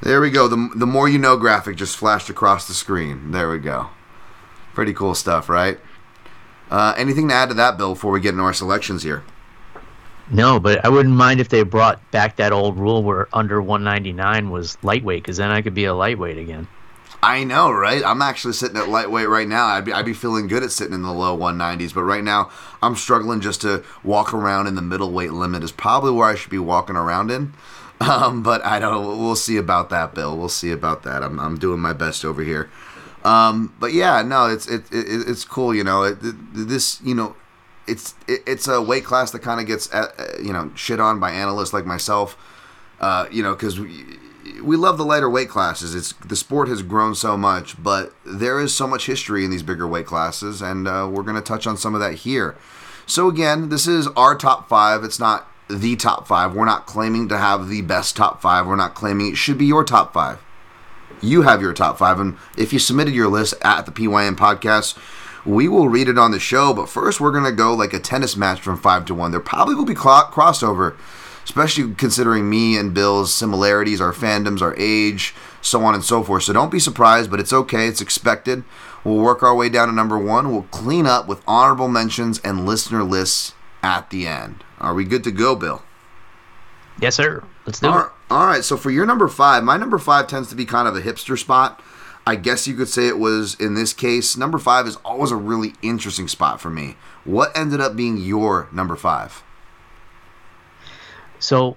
There 0.00 0.20
we 0.20 0.30
go. 0.30 0.48
The, 0.48 0.70
the 0.74 0.86
more 0.86 1.08
you 1.08 1.18
know 1.18 1.36
graphic 1.36 1.76
just 1.76 1.96
flashed 1.96 2.30
across 2.30 2.68
the 2.68 2.74
screen. 2.74 3.32
There 3.32 3.50
we 3.50 3.58
go. 3.58 3.90
Pretty 4.74 4.94
cool 4.94 5.14
stuff, 5.14 5.48
right? 5.48 5.78
Uh, 6.70 6.94
anything 6.96 7.28
to 7.28 7.34
add 7.34 7.48
to 7.48 7.54
that, 7.54 7.78
Bill, 7.78 7.94
before 7.94 8.12
we 8.12 8.20
get 8.20 8.30
into 8.30 8.42
our 8.42 8.52
selections 8.52 9.02
here? 9.02 9.24
No, 10.30 10.60
but 10.60 10.84
I 10.84 10.88
wouldn't 10.88 11.14
mind 11.14 11.40
if 11.40 11.48
they 11.48 11.62
brought 11.62 12.10
back 12.10 12.36
that 12.36 12.52
old 12.52 12.78
rule 12.78 13.02
where 13.02 13.28
under 13.32 13.62
199 13.62 14.50
was 14.50 14.76
lightweight, 14.82 15.22
because 15.22 15.38
then 15.38 15.50
I 15.50 15.62
could 15.62 15.74
be 15.74 15.86
a 15.86 15.94
lightweight 15.94 16.36
again. 16.36 16.68
I 17.22 17.42
know, 17.42 17.72
right? 17.72 18.04
I'm 18.04 18.22
actually 18.22 18.52
sitting 18.52 18.76
at 18.76 18.88
lightweight 18.88 19.28
right 19.28 19.48
now. 19.48 19.66
I'd 19.66 19.86
be, 19.86 19.92
I'd 19.92 20.04
be 20.04 20.12
feeling 20.12 20.46
good 20.46 20.62
at 20.62 20.70
sitting 20.70 20.94
in 20.94 21.02
the 21.02 21.12
low 21.12 21.36
190s, 21.36 21.92
but 21.92 22.04
right 22.04 22.22
now 22.22 22.50
I'm 22.80 22.94
struggling 22.94 23.40
just 23.40 23.62
to 23.62 23.82
walk 24.04 24.32
around 24.32 24.68
in 24.68 24.76
the 24.76 24.82
middleweight 24.82 25.32
limit 25.32 25.64
is 25.64 25.72
probably 25.72 26.12
where 26.12 26.28
I 26.28 26.36
should 26.36 26.50
be 26.50 26.58
walking 26.58 26.94
around 26.94 27.30
in. 27.30 27.54
Um, 28.00 28.42
but 28.42 28.64
I 28.64 28.78
don't. 28.78 29.18
We'll 29.18 29.36
see 29.36 29.56
about 29.56 29.90
that, 29.90 30.14
Bill. 30.14 30.36
We'll 30.36 30.48
see 30.48 30.70
about 30.70 31.02
that. 31.02 31.22
I'm, 31.22 31.40
I'm 31.40 31.58
doing 31.58 31.80
my 31.80 31.92
best 31.92 32.24
over 32.24 32.42
here. 32.42 32.70
Um, 33.24 33.74
but 33.80 33.92
yeah, 33.92 34.22
no, 34.22 34.46
it's 34.46 34.68
it, 34.68 34.84
it 34.92 35.28
it's 35.28 35.44
cool. 35.44 35.74
You 35.74 35.84
know, 35.84 36.04
it, 36.04 36.18
this 36.20 37.00
you 37.02 37.14
know, 37.14 37.34
it's 37.86 38.14
it, 38.28 38.42
it's 38.46 38.68
a 38.68 38.80
weight 38.80 39.04
class 39.04 39.32
that 39.32 39.40
kind 39.40 39.60
of 39.60 39.66
gets 39.66 39.92
uh, 39.92 40.12
uh, 40.16 40.40
you 40.40 40.52
know 40.52 40.70
shit 40.74 41.00
on 41.00 41.18
by 41.18 41.32
analysts 41.32 41.72
like 41.72 41.86
myself. 41.86 42.36
Uh, 43.00 43.26
you 43.30 43.42
know, 43.42 43.54
because 43.54 43.78
we, 43.78 44.04
we 44.62 44.76
love 44.76 44.98
the 44.98 45.04
lighter 45.04 45.28
weight 45.28 45.48
classes. 45.48 45.94
It's 45.94 46.12
the 46.14 46.36
sport 46.36 46.68
has 46.68 46.82
grown 46.82 47.14
so 47.14 47.36
much, 47.36 47.82
but 47.82 48.12
there 48.24 48.60
is 48.60 48.74
so 48.74 48.86
much 48.86 49.06
history 49.06 49.44
in 49.44 49.50
these 49.50 49.62
bigger 49.62 49.86
weight 49.86 50.06
classes, 50.06 50.62
and 50.62 50.86
uh, 50.86 51.08
we're 51.10 51.24
to 51.24 51.40
touch 51.40 51.66
on 51.66 51.76
some 51.76 51.94
of 51.94 52.00
that 52.00 52.14
here. 52.14 52.56
So 53.06 53.28
again, 53.28 53.68
this 53.68 53.86
is 53.86 54.06
our 54.08 54.36
top 54.36 54.68
five. 54.68 55.02
It's 55.02 55.18
not 55.18 55.48
the 55.68 55.96
top 55.96 56.26
five. 56.26 56.54
We're 56.54 56.64
not 56.64 56.86
claiming 56.86 57.28
to 57.28 57.38
have 57.38 57.68
the 57.68 57.82
best 57.82 58.16
top 58.16 58.40
five. 58.40 58.66
We're 58.66 58.76
not 58.76 58.94
claiming 58.94 59.28
it 59.28 59.36
should 59.36 59.58
be 59.58 59.66
your 59.66 59.84
top 59.84 60.12
five. 60.12 60.38
You 61.20 61.42
have 61.42 61.60
your 61.60 61.72
top 61.72 61.98
five, 61.98 62.20
and 62.20 62.36
if 62.56 62.72
you 62.72 62.78
submitted 62.78 63.14
your 63.14 63.28
list 63.28 63.54
at 63.62 63.86
the 63.86 63.92
PYN 63.92 64.36
podcast, 64.36 64.96
we 65.44 65.66
will 65.66 65.88
read 65.88 66.08
it 66.08 66.18
on 66.18 66.30
the 66.30 66.38
show. 66.38 66.72
But 66.72 66.88
first, 66.88 67.20
we're 67.20 67.32
gonna 67.32 67.52
go 67.52 67.74
like 67.74 67.92
a 67.92 67.98
tennis 67.98 68.36
match 68.36 68.60
from 68.60 68.78
five 68.78 69.04
to 69.06 69.14
one. 69.14 69.30
There 69.30 69.40
probably 69.40 69.74
will 69.74 69.84
be 69.84 69.96
cl- 69.96 70.30
crossover, 70.32 70.96
especially 71.44 71.94
considering 71.94 72.48
me 72.48 72.76
and 72.76 72.94
Bill's 72.94 73.32
similarities, 73.32 74.00
our 74.00 74.12
fandoms, 74.12 74.62
our 74.62 74.76
age, 74.78 75.34
so 75.60 75.82
on 75.84 75.94
and 75.94 76.04
so 76.04 76.22
forth. 76.22 76.44
So 76.44 76.52
don't 76.52 76.70
be 76.70 76.78
surprised, 76.78 77.30
but 77.30 77.40
it's 77.40 77.52
okay. 77.52 77.88
It's 77.88 78.00
expected. 78.00 78.62
We'll 79.02 79.16
work 79.16 79.42
our 79.42 79.54
way 79.54 79.68
down 79.68 79.88
to 79.88 79.94
number 79.94 80.18
one. 80.18 80.52
We'll 80.52 80.62
clean 80.70 81.06
up 81.06 81.26
with 81.26 81.42
honorable 81.46 81.88
mentions 81.88 82.38
and 82.40 82.66
listener 82.66 83.02
lists 83.02 83.54
at 83.82 84.10
the 84.10 84.26
end. 84.26 84.64
Are 84.78 84.94
we 84.94 85.04
good 85.04 85.24
to 85.24 85.30
go, 85.30 85.54
Bill? 85.54 85.82
Yes, 87.00 87.14
sir. 87.14 87.44
Let's 87.66 87.80
do 87.80 87.88
All 87.88 87.94
it. 87.94 87.96
right, 87.98 88.10
all 88.30 88.46
right, 88.46 88.64
so 88.64 88.76
for 88.76 88.90
your 88.90 89.06
number 89.06 89.28
five, 89.28 89.62
my 89.62 89.76
number 89.76 89.98
five 89.98 90.26
tends 90.26 90.48
to 90.48 90.56
be 90.56 90.64
kind 90.64 90.88
of 90.88 90.96
a 90.96 91.00
hipster 91.00 91.38
spot. 91.38 91.80
I 92.26 92.34
guess 92.36 92.66
you 92.66 92.74
could 92.74 92.88
say 92.88 93.08
it 93.08 93.18
was 93.18 93.54
in 93.58 93.74
this 93.74 93.92
case. 93.92 94.36
Number 94.36 94.58
five 94.58 94.86
is 94.86 94.96
always 94.96 95.30
a 95.30 95.36
really 95.36 95.72
interesting 95.80 96.28
spot 96.28 96.60
for 96.60 96.68
me. 96.68 96.96
What 97.24 97.56
ended 97.56 97.80
up 97.80 97.96
being 97.96 98.18
your 98.18 98.68
number 98.72 98.96
five? 98.96 99.42
So, 101.38 101.76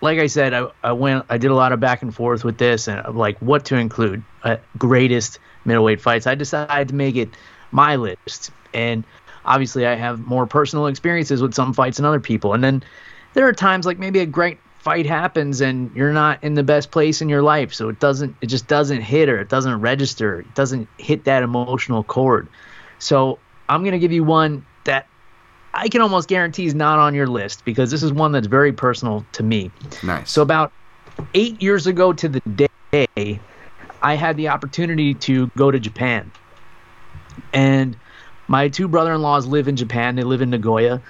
like 0.00 0.18
I 0.18 0.28
said, 0.28 0.54
I, 0.54 0.68
I 0.82 0.92
went, 0.92 1.26
I 1.28 1.36
did 1.36 1.50
a 1.50 1.54
lot 1.54 1.72
of 1.72 1.80
back 1.80 2.02
and 2.02 2.14
forth 2.14 2.44
with 2.44 2.56
this 2.56 2.88
and 2.88 3.00
I'm 3.04 3.16
like 3.16 3.38
what 3.40 3.66
to 3.66 3.76
include. 3.76 4.22
Uh, 4.42 4.56
greatest 4.78 5.38
middleweight 5.64 6.00
fights. 6.00 6.26
I 6.26 6.34
decided 6.34 6.88
to 6.88 6.94
make 6.94 7.16
it 7.16 7.30
my 7.70 7.96
list, 7.96 8.50
and 8.72 9.04
obviously 9.44 9.86
I 9.86 9.94
have 9.94 10.20
more 10.20 10.46
personal 10.46 10.86
experiences 10.86 11.42
with 11.42 11.54
some 11.54 11.72
fights 11.72 11.96
than 11.96 12.06
other 12.06 12.20
people. 12.20 12.52
And 12.52 12.62
then 12.62 12.82
there 13.34 13.46
are 13.46 13.52
times 13.52 13.86
like 13.86 13.98
maybe 13.98 14.20
a 14.20 14.26
great 14.26 14.58
fight 14.78 15.06
happens 15.06 15.60
and 15.60 15.90
you're 15.96 16.12
not 16.12 16.42
in 16.44 16.54
the 16.54 16.62
best 16.62 16.90
place 16.90 17.22
in 17.22 17.28
your 17.28 17.42
life, 17.42 17.72
so 17.72 17.88
it 17.88 17.98
doesn't, 18.00 18.36
it 18.42 18.46
just 18.46 18.66
doesn't 18.66 19.00
hit 19.00 19.28
or 19.28 19.40
it 19.40 19.48
doesn't 19.48 19.80
register, 19.80 20.40
it 20.40 20.54
doesn't 20.54 20.88
hit 20.98 21.24
that 21.24 21.42
emotional 21.42 22.04
chord. 22.04 22.48
So 22.98 23.38
I'm 23.68 23.82
gonna 23.82 23.98
give 23.98 24.12
you 24.12 24.24
one 24.24 24.64
that 24.84 25.06
I 25.72 25.88
can 25.88 26.02
almost 26.02 26.28
guarantee 26.28 26.66
is 26.66 26.74
not 26.74 26.98
on 26.98 27.14
your 27.14 27.26
list 27.26 27.64
because 27.64 27.90
this 27.90 28.02
is 28.02 28.12
one 28.12 28.32
that's 28.32 28.46
very 28.46 28.72
personal 28.72 29.24
to 29.32 29.42
me. 29.42 29.70
Nice. 30.02 30.30
So 30.30 30.42
about 30.42 30.70
eight 31.32 31.60
years 31.62 31.86
ago 31.86 32.12
to 32.12 32.28
the 32.28 32.68
day, 33.06 33.40
I 34.02 34.14
had 34.14 34.36
the 34.36 34.48
opportunity 34.48 35.14
to 35.14 35.50
go 35.56 35.70
to 35.70 35.80
Japan, 35.80 36.30
and 37.52 37.96
my 38.48 38.68
two 38.68 38.88
brother-in-laws 38.88 39.46
live 39.46 39.68
in 39.68 39.76
Japan. 39.76 40.16
They 40.16 40.22
live 40.22 40.42
in 40.42 40.50
Nagoya, 40.50 41.02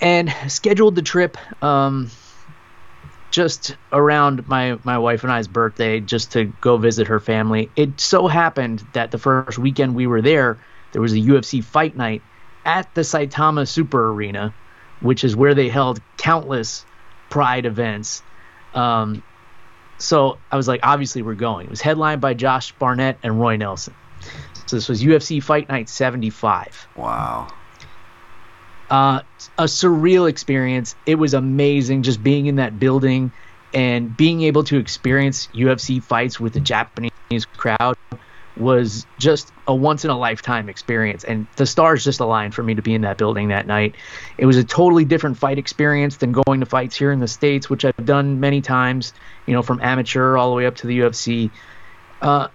and 0.00 0.34
scheduled 0.48 0.94
the 0.94 1.02
trip 1.02 1.36
um, 1.62 2.10
just 3.30 3.76
around 3.92 4.46
my 4.48 4.78
my 4.84 4.98
wife 4.98 5.22
and 5.22 5.32
I's 5.32 5.48
birthday, 5.48 6.00
just 6.00 6.32
to 6.32 6.44
go 6.60 6.76
visit 6.76 7.08
her 7.08 7.20
family. 7.20 7.70
It 7.76 8.00
so 8.00 8.26
happened 8.26 8.86
that 8.92 9.10
the 9.10 9.18
first 9.18 9.58
weekend 9.58 9.94
we 9.94 10.06
were 10.06 10.22
there, 10.22 10.58
there 10.92 11.02
was 11.02 11.12
a 11.12 11.18
UFC 11.18 11.62
fight 11.62 11.96
night 11.96 12.22
at 12.64 12.94
the 12.94 13.02
Saitama 13.02 13.68
Super 13.68 14.10
Arena, 14.10 14.54
which 15.00 15.24
is 15.24 15.36
where 15.36 15.54
they 15.54 15.68
held 15.68 16.00
countless 16.16 16.84
Pride 17.30 17.66
events. 17.66 18.22
Um, 18.74 19.22
so 19.98 20.38
I 20.52 20.56
was 20.56 20.68
like, 20.68 20.80
obviously 20.82 21.22
we're 21.22 21.34
going. 21.34 21.66
It 21.66 21.70
was 21.70 21.80
headlined 21.80 22.20
by 22.20 22.34
Josh 22.34 22.72
Barnett 22.72 23.18
and 23.22 23.40
Roy 23.40 23.56
Nelson. 23.56 23.94
So 24.66 24.76
this 24.76 24.88
was 24.88 25.02
UFC 25.02 25.42
Fight 25.42 25.68
Night 25.68 25.88
75. 25.88 26.88
wow. 26.96 27.48
Uh, 28.90 29.20
a 29.58 29.64
surreal 29.64 30.28
experience. 30.28 30.94
It 31.06 31.16
was 31.16 31.34
amazing 31.34 32.02
just 32.02 32.22
being 32.22 32.46
in 32.46 32.56
that 32.56 32.78
building 32.78 33.32
and 33.72 34.14
being 34.16 34.42
able 34.42 34.62
to 34.64 34.78
experience 34.78 35.48
UFC 35.54 36.02
fights 36.02 36.38
with 36.38 36.52
the 36.52 36.60
Japanese 36.60 37.10
crowd 37.56 37.96
was 38.56 39.04
just 39.18 39.52
a 39.66 39.74
once 39.74 40.04
in 40.04 40.10
a 40.10 40.18
lifetime 40.18 40.68
experience 40.68 41.24
and 41.24 41.46
the 41.56 41.66
stars 41.66 42.04
just 42.04 42.20
aligned 42.20 42.54
for 42.54 42.62
me 42.62 42.74
to 42.74 42.82
be 42.82 42.94
in 42.94 43.00
that 43.00 43.18
building 43.18 43.48
that 43.48 43.66
night 43.66 43.96
it 44.38 44.46
was 44.46 44.56
a 44.56 44.62
totally 44.62 45.04
different 45.04 45.36
fight 45.36 45.58
experience 45.58 46.18
than 46.18 46.30
going 46.30 46.60
to 46.60 46.66
fights 46.66 46.94
here 46.94 47.10
in 47.10 47.18
the 47.18 47.26
states 47.26 47.68
which 47.68 47.84
i've 47.84 48.04
done 48.04 48.38
many 48.38 48.60
times 48.60 49.12
you 49.46 49.52
know 49.52 49.62
from 49.62 49.80
amateur 49.80 50.36
all 50.36 50.50
the 50.50 50.56
way 50.56 50.66
up 50.66 50.76
to 50.76 50.86
the 50.86 51.00
ufc 51.00 51.50
uh, 52.22 52.46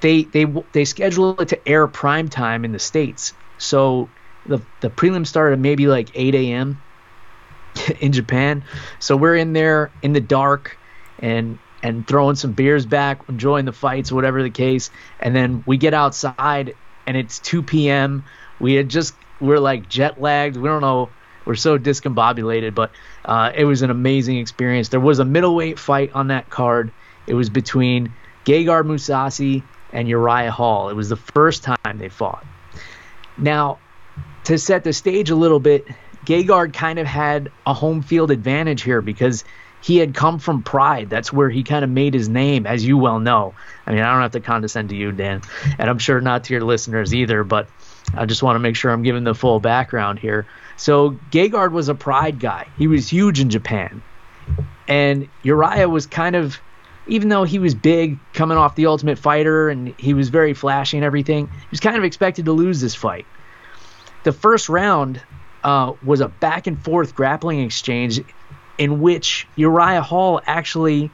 they 0.00 0.22
they 0.24 0.44
they 0.72 0.84
schedule 0.84 1.40
it 1.40 1.48
to 1.48 1.68
air 1.68 1.86
prime 1.86 2.28
time 2.28 2.64
in 2.64 2.72
the 2.72 2.78
states 2.78 3.32
so 3.58 4.08
the 4.46 4.60
the 4.80 4.90
prelim 4.90 5.26
started 5.26 5.58
maybe 5.58 5.86
like 5.86 6.10
8 6.14 6.34
a.m 6.34 6.80
in 8.00 8.12
japan 8.12 8.64
so 8.98 9.16
we're 9.16 9.36
in 9.36 9.52
there 9.52 9.90
in 10.02 10.12
the 10.12 10.20
dark 10.20 10.78
and 11.18 11.58
and 11.86 12.06
throwing 12.06 12.34
some 12.34 12.52
beers 12.52 12.84
back, 12.84 13.20
enjoying 13.28 13.64
the 13.64 13.72
fights, 13.72 14.10
whatever 14.10 14.42
the 14.42 14.50
case. 14.50 14.90
And 15.20 15.36
then 15.36 15.62
we 15.66 15.76
get 15.76 15.94
outside 15.94 16.74
and 17.06 17.16
it's 17.16 17.38
2 17.38 17.62
p.m. 17.62 18.24
We 18.58 18.74
had 18.74 18.88
just, 18.88 19.14
we're 19.40 19.60
like 19.60 19.88
jet 19.88 20.20
lagged. 20.20 20.56
We 20.56 20.68
don't 20.68 20.80
know. 20.80 21.10
We're 21.44 21.54
so 21.54 21.78
discombobulated, 21.78 22.74
but 22.74 22.90
uh, 23.24 23.52
it 23.54 23.64
was 23.66 23.82
an 23.82 23.90
amazing 23.90 24.38
experience. 24.38 24.88
There 24.88 24.98
was 24.98 25.20
a 25.20 25.24
middleweight 25.24 25.78
fight 25.78 26.10
on 26.12 26.26
that 26.28 26.50
card. 26.50 26.90
It 27.28 27.34
was 27.34 27.50
between 27.50 28.12
Gegard 28.44 28.86
Mousasi 28.86 29.62
and 29.92 30.08
Uriah 30.08 30.50
Hall. 30.50 30.88
It 30.88 30.94
was 30.94 31.08
the 31.08 31.16
first 31.16 31.62
time 31.62 31.98
they 31.98 32.08
fought. 32.08 32.44
Now, 33.38 33.78
to 34.44 34.58
set 34.58 34.84
the 34.84 34.92
stage 34.92 35.30
a 35.30 35.36
little 35.36 35.60
bit, 35.60 35.86
Gegard 36.24 36.72
kind 36.72 36.98
of 36.98 37.06
had 37.06 37.50
a 37.66 37.74
home 37.74 38.02
field 38.02 38.30
advantage 38.30 38.82
here 38.82 39.00
because 39.00 39.44
he 39.82 39.98
had 39.98 40.14
come 40.14 40.38
from 40.38 40.62
Pride. 40.62 41.08
That's 41.08 41.32
where 41.32 41.48
he 41.48 41.62
kind 41.62 41.84
of 41.84 41.90
made 41.90 42.14
his 42.14 42.28
name, 42.28 42.66
as 42.66 42.84
you 42.84 42.98
well 42.98 43.20
know. 43.20 43.54
I 43.86 43.92
mean, 43.92 44.00
I 44.00 44.12
don't 44.12 44.22
have 44.22 44.32
to 44.32 44.40
condescend 44.40 44.88
to 44.88 44.96
you, 44.96 45.12
Dan, 45.12 45.42
and 45.78 45.88
I'm 45.88 45.98
sure 45.98 46.20
not 46.20 46.44
to 46.44 46.54
your 46.54 46.64
listeners 46.64 47.14
either, 47.14 47.44
but 47.44 47.68
I 48.14 48.26
just 48.26 48.42
want 48.42 48.56
to 48.56 48.60
make 48.60 48.74
sure 48.74 48.90
I'm 48.90 49.02
giving 49.02 49.24
the 49.24 49.34
full 49.34 49.60
background 49.60 50.18
here. 50.18 50.46
So 50.76 51.10
Gegard 51.30 51.72
was 51.72 51.88
a 51.88 51.94
Pride 51.94 52.40
guy. 52.40 52.66
He 52.76 52.88
was 52.88 53.08
huge 53.08 53.38
in 53.38 53.50
Japan. 53.50 54.02
And 54.88 55.28
Uriah 55.42 55.88
was 55.88 56.06
kind 56.06 56.36
of, 56.36 56.58
even 57.06 57.28
though 57.28 57.44
he 57.44 57.58
was 57.58 57.74
big 57.74 58.18
coming 58.32 58.58
off 58.58 58.74
the 58.74 58.86
Ultimate 58.86 59.18
Fighter 59.18 59.68
and 59.68 59.94
he 59.98 60.14
was 60.14 60.28
very 60.28 60.54
flashy 60.54 60.96
and 60.96 61.04
everything, 61.04 61.48
he 61.48 61.68
was 61.70 61.80
kind 61.80 61.96
of 61.96 62.04
expected 62.04 62.44
to 62.46 62.52
lose 62.52 62.80
this 62.80 62.94
fight. 62.94 63.26
The 64.24 64.32
first 64.32 64.68
round 64.68 65.20
uh, 65.62 65.92
was 66.04 66.20
a 66.20 66.28
back 66.28 66.66
and 66.66 66.82
forth 66.82 67.14
grappling 67.14 67.60
exchange 67.60 68.20
in 68.78 69.00
which 69.00 69.46
Uriah 69.56 70.02
Hall 70.02 70.40
actually, 70.46 71.10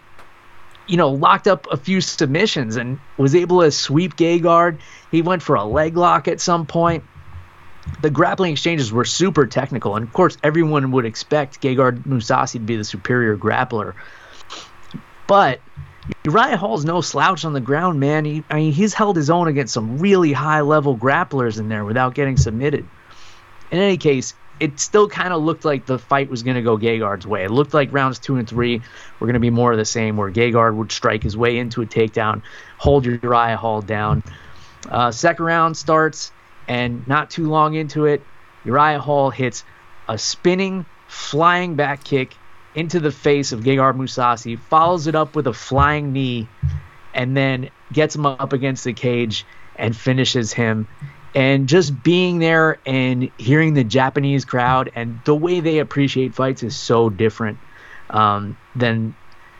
you 0.88 0.96
know, 0.96 1.10
locked 1.10 1.46
up 1.46 1.66
a 1.70 1.76
few 1.76 2.00
submissions 2.00 2.76
and 2.76 2.98
was 3.18 3.34
able 3.34 3.60
to 3.60 3.70
sweep 3.70 4.16
Gegard. 4.16 4.80
He 5.10 5.22
went 5.22 5.42
for 5.42 5.56
a 5.56 5.64
leg 5.64 5.96
lock 5.96 6.26
at 6.26 6.40
some 6.40 6.66
point. 6.66 7.04
The 8.00 8.10
grappling 8.10 8.52
exchanges 8.52 8.92
were 8.92 9.04
super 9.04 9.46
technical, 9.46 9.94
and 9.94 10.04
of 10.04 10.12
course, 10.12 10.36
everyone 10.42 10.90
would 10.92 11.04
expect 11.04 11.60
Gegard 11.60 12.02
Mousasi 12.04 12.54
to 12.54 12.58
be 12.60 12.76
the 12.76 12.84
superior 12.84 13.36
grappler. 13.36 13.94
But 15.32 15.60
Uriah 16.24 16.58
Hall's 16.58 16.84
no 16.84 17.00
slouch 17.00 17.46
on 17.46 17.54
the 17.54 17.60
ground, 17.62 17.98
man. 17.98 18.26
He, 18.26 18.44
I 18.50 18.56
mean, 18.56 18.72
he's 18.74 18.92
held 18.92 19.16
his 19.16 19.30
own 19.30 19.48
against 19.48 19.72
some 19.72 19.96
really 19.96 20.30
high 20.30 20.60
level 20.60 20.94
grapplers 20.94 21.58
in 21.58 21.70
there 21.70 21.86
without 21.86 22.14
getting 22.14 22.36
submitted. 22.36 22.86
In 23.70 23.78
any 23.78 23.96
case, 23.96 24.34
it 24.60 24.78
still 24.78 25.08
kind 25.08 25.32
of 25.32 25.40
looked 25.40 25.64
like 25.64 25.86
the 25.86 25.98
fight 25.98 26.28
was 26.28 26.42
going 26.42 26.56
to 26.56 26.60
go 26.60 26.76
Gegard's 26.76 27.26
way. 27.26 27.44
It 27.44 27.50
looked 27.50 27.72
like 27.72 27.94
rounds 27.94 28.18
two 28.18 28.36
and 28.36 28.46
three 28.46 28.82
were 29.20 29.26
going 29.26 29.32
to 29.32 29.40
be 29.40 29.48
more 29.48 29.72
of 29.72 29.78
the 29.78 29.86
same, 29.86 30.18
where 30.18 30.30
Gegard 30.30 30.76
would 30.76 30.92
strike 30.92 31.22
his 31.22 31.34
way 31.34 31.56
into 31.56 31.80
a 31.80 31.86
takedown, 31.86 32.42
hold 32.76 33.06
Uriah 33.06 33.56
Hall 33.56 33.80
down. 33.80 34.22
Uh, 34.86 35.10
second 35.12 35.46
round 35.46 35.78
starts, 35.78 36.30
and 36.68 37.08
not 37.08 37.30
too 37.30 37.48
long 37.48 37.72
into 37.72 38.04
it, 38.04 38.22
Uriah 38.66 39.00
Hall 39.00 39.30
hits 39.30 39.64
a 40.10 40.18
spinning, 40.18 40.84
flying 41.08 41.74
back 41.74 42.04
kick 42.04 42.36
into 42.74 43.00
the 43.00 43.12
face 43.12 43.52
of 43.52 43.60
Gegard 43.60 43.96
Mousasi, 43.96 44.58
follows 44.58 45.06
it 45.06 45.14
up 45.14 45.36
with 45.36 45.46
a 45.46 45.52
flying 45.52 46.12
knee, 46.12 46.48
and 47.14 47.36
then 47.36 47.70
gets 47.92 48.14
him 48.14 48.26
up 48.26 48.52
against 48.52 48.84
the 48.84 48.92
cage 48.92 49.44
and 49.76 49.96
finishes 49.96 50.52
him 50.52 50.86
and 51.34 51.68
just 51.68 52.02
being 52.02 52.38
there 52.38 52.78
and 52.84 53.30
hearing 53.38 53.74
the 53.74 53.84
Japanese 53.84 54.44
crowd 54.44 54.90
and 54.94 55.20
the 55.24 55.34
way 55.34 55.60
they 55.60 55.78
appreciate 55.78 56.34
fights 56.34 56.62
is 56.62 56.76
so 56.76 57.08
different 57.08 57.58
um, 58.10 58.56
than 58.76 59.14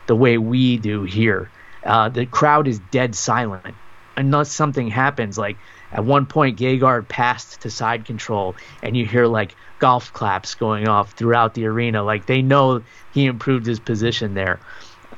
the 0.07 0.17
way 0.17 0.37
we 0.37 0.77
do 0.77 1.05
here. 1.05 1.51
Uh, 1.85 2.09
the 2.09 2.27
crowd 2.27 2.69
is 2.69 2.79
dead 2.91 3.15
silent 3.15 3.75
unless 4.17 4.53
something 4.53 4.89
happens. 4.89 5.39
Like 5.39 5.57
at 5.93 6.05
one 6.05 6.27
point, 6.27 6.59
Gegard 6.59 7.09
passed 7.09 7.61
to 7.63 7.71
side 7.71 8.05
control, 8.05 8.57
and 8.83 8.97
you 8.97 9.07
hear 9.07 9.27
like 9.27 9.55
golf 9.79 10.13
claps 10.13 10.55
going 10.55 10.89
off 10.89 11.13
throughout 11.13 11.55
the 11.55 11.67
arena. 11.67 12.03
Like 12.03 12.27
they 12.27 12.43
know 12.43 12.83
he 13.13 13.27
improved 13.27 13.67
his 13.67 13.79
position 13.79 14.35
there. 14.35 14.61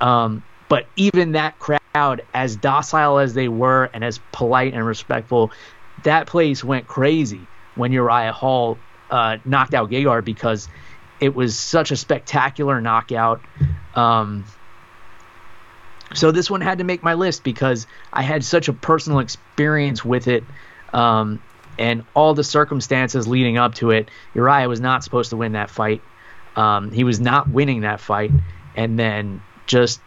Um, 0.00 0.42
but 0.68 0.86
even 0.96 1.32
that 1.32 1.58
crowd, 1.58 2.22
as 2.34 2.56
docile 2.56 3.18
as 3.18 3.34
they 3.34 3.48
were 3.48 3.88
and 3.94 4.02
as 4.02 4.18
polite 4.32 4.74
and 4.74 4.84
respectful 4.84 5.52
that 6.04 6.26
place 6.26 6.62
went 6.62 6.86
crazy 6.86 7.40
when 7.74 7.92
Uriah 7.92 8.32
Hall 8.32 8.78
uh, 9.10 9.38
knocked 9.44 9.74
out 9.74 9.90
Gegard 9.90 10.24
because 10.24 10.68
it 11.20 11.34
was 11.34 11.58
such 11.58 11.90
a 11.90 11.96
spectacular 11.96 12.80
knockout. 12.80 13.40
Um, 13.94 14.44
so 16.14 16.30
this 16.30 16.50
one 16.50 16.60
had 16.60 16.78
to 16.78 16.84
make 16.84 17.02
my 17.02 17.14
list 17.14 17.42
because 17.42 17.86
I 18.12 18.22
had 18.22 18.44
such 18.44 18.68
a 18.68 18.72
personal 18.72 19.18
experience 19.18 20.04
with 20.04 20.28
it. 20.28 20.44
Um, 20.94 21.42
and 21.78 22.04
all 22.14 22.34
the 22.34 22.44
circumstances 22.44 23.26
leading 23.26 23.58
up 23.58 23.74
to 23.76 23.90
it, 23.90 24.08
Uriah 24.34 24.68
was 24.68 24.80
not 24.80 25.02
supposed 25.02 25.30
to 25.30 25.36
win 25.36 25.52
that 25.52 25.70
fight. 25.70 26.02
Um, 26.56 26.92
he 26.92 27.02
was 27.02 27.20
not 27.20 27.50
winning 27.50 27.80
that 27.80 28.00
fight, 28.00 28.30
and 28.76 28.98
then 28.98 29.42
just 29.66 30.00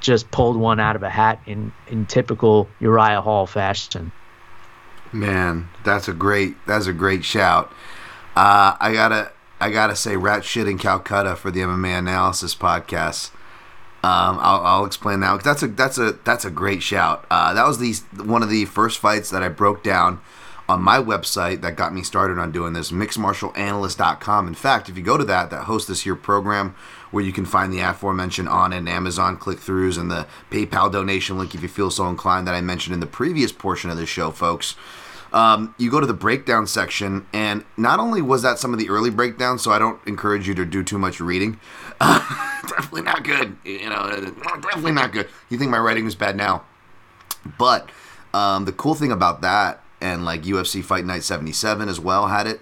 just 0.00 0.30
pulled 0.30 0.56
one 0.56 0.80
out 0.80 0.96
of 0.96 1.02
a 1.02 1.10
hat 1.10 1.40
in 1.46 1.72
in 1.86 2.06
typical 2.06 2.68
Uriah 2.80 3.20
Hall 3.20 3.46
fashion. 3.46 4.10
Man, 5.12 5.68
that's 5.84 6.08
a 6.08 6.14
great 6.14 6.56
that's 6.66 6.86
a 6.86 6.92
great 6.92 7.24
shout. 7.24 7.70
Uh, 8.34 8.76
I 8.80 8.92
gotta 8.94 9.32
I 9.60 9.70
gotta 9.70 9.94
say 9.94 10.16
rat 10.16 10.44
shit 10.44 10.66
in 10.66 10.78
Calcutta 10.78 11.36
for 11.36 11.50
the 11.50 11.60
MMA 11.60 11.98
analysis 11.98 12.54
podcast. 12.54 13.30
Um, 14.04 14.38
I'll, 14.40 14.60
I'll, 14.62 14.84
explain 14.84 15.20
that 15.20 15.36
because 15.36 15.44
that's 15.44 15.62
a 15.62 15.68
that's 15.68 15.98
a 15.98 16.12
that's 16.24 16.44
a 16.44 16.50
great 16.50 16.82
shout. 16.82 17.24
Uh, 17.30 17.54
that 17.54 17.64
was 17.64 17.78
the 17.78 17.92
one 18.24 18.42
of 18.42 18.50
the 18.50 18.64
first 18.64 18.98
fights 18.98 19.30
that 19.30 19.44
I 19.44 19.48
broke 19.48 19.84
down 19.84 20.20
on 20.68 20.82
my 20.82 20.98
website 20.98 21.60
that 21.60 21.76
got 21.76 21.94
me 21.94 22.02
started 22.02 22.38
on 22.38 22.50
doing 22.50 22.72
this 22.72 22.90
mixedmartialanalyst.com. 22.90 24.48
In 24.48 24.54
fact, 24.54 24.88
if 24.88 24.96
you 24.96 25.04
go 25.04 25.16
to 25.16 25.24
that 25.24 25.50
that 25.50 25.64
hosts 25.64 25.86
this 25.86 26.02
here 26.02 26.16
program 26.16 26.74
where 27.12 27.22
you 27.22 27.32
can 27.32 27.44
find 27.44 27.72
the 27.72 27.80
aforementioned 27.80 28.48
Onnit 28.48 28.78
and 28.78 28.88
Amazon 28.88 29.36
click 29.36 29.58
throughs 29.58 29.98
and 29.98 30.10
the 30.10 30.26
PayPal 30.50 30.90
donation 30.90 31.38
link 31.38 31.54
if 31.54 31.62
you 31.62 31.68
feel 31.68 31.90
so 31.90 32.08
inclined 32.08 32.46
that 32.48 32.54
I 32.54 32.60
mentioned 32.60 32.94
in 32.94 33.00
the 33.00 33.06
previous 33.06 33.52
portion 33.52 33.90
of 33.90 33.96
the 33.96 34.06
show, 34.06 34.30
folks. 34.30 34.74
Um, 35.32 35.74
you 35.78 35.90
go 35.90 35.98
to 35.98 36.06
the 36.06 36.12
breakdown 36.14 36.66
section, 36.66 37.26
and 37.32 37.64
not 37.76 38.00
only 38.00 38.20
was 38.20 38.42
that 38.42 38.58
some 38.58 38.72
of 38.72 38.78
the 38.78 38.90
early 38.90 39.10
breakdowns, 39.10 39.62
so 39.62 39.70
I 39.70 39.78
don't 39.78 39.98
encourage 40.06 40.46
you 40.46 40.54
to 40.54 40.64
do 40.64 40.82
too 40.82 40.98
much 40.98 41.20
reading. 41.20 41.58
Uh, 42.00 42.18
definitely 42.68 43.02
not 43.02 43.24
good. 43.24 43.56
You 43.64 43.88
know, 43.88 44.10
definitely 44.60 44.92
not 44.92 45.12
good. 45.12 45.28
You 45.48 45.58
think 45.58 45.70
my 45.70 45.78
writing 45.78 46.06
is 46.06 46.14
bad 46.14 46.36
now? 46.36 46.64
But 47.58 47.88
um, 48.34 48.66
the 48.66 48.72
cool 48.72 48.94
thing 48.94 49.10
about 49.10 49.40
that, 49.40 49.82
and 50.00 50.24
like 50.24 50.42
UFC 50.42 50.84
Fight 50.84 51.06
Night 51.06 51.22
77 51.22 51.88
as 51.88 51.98
well 51.98 52.26
had 52.26 52.46
it, 52.46 52.60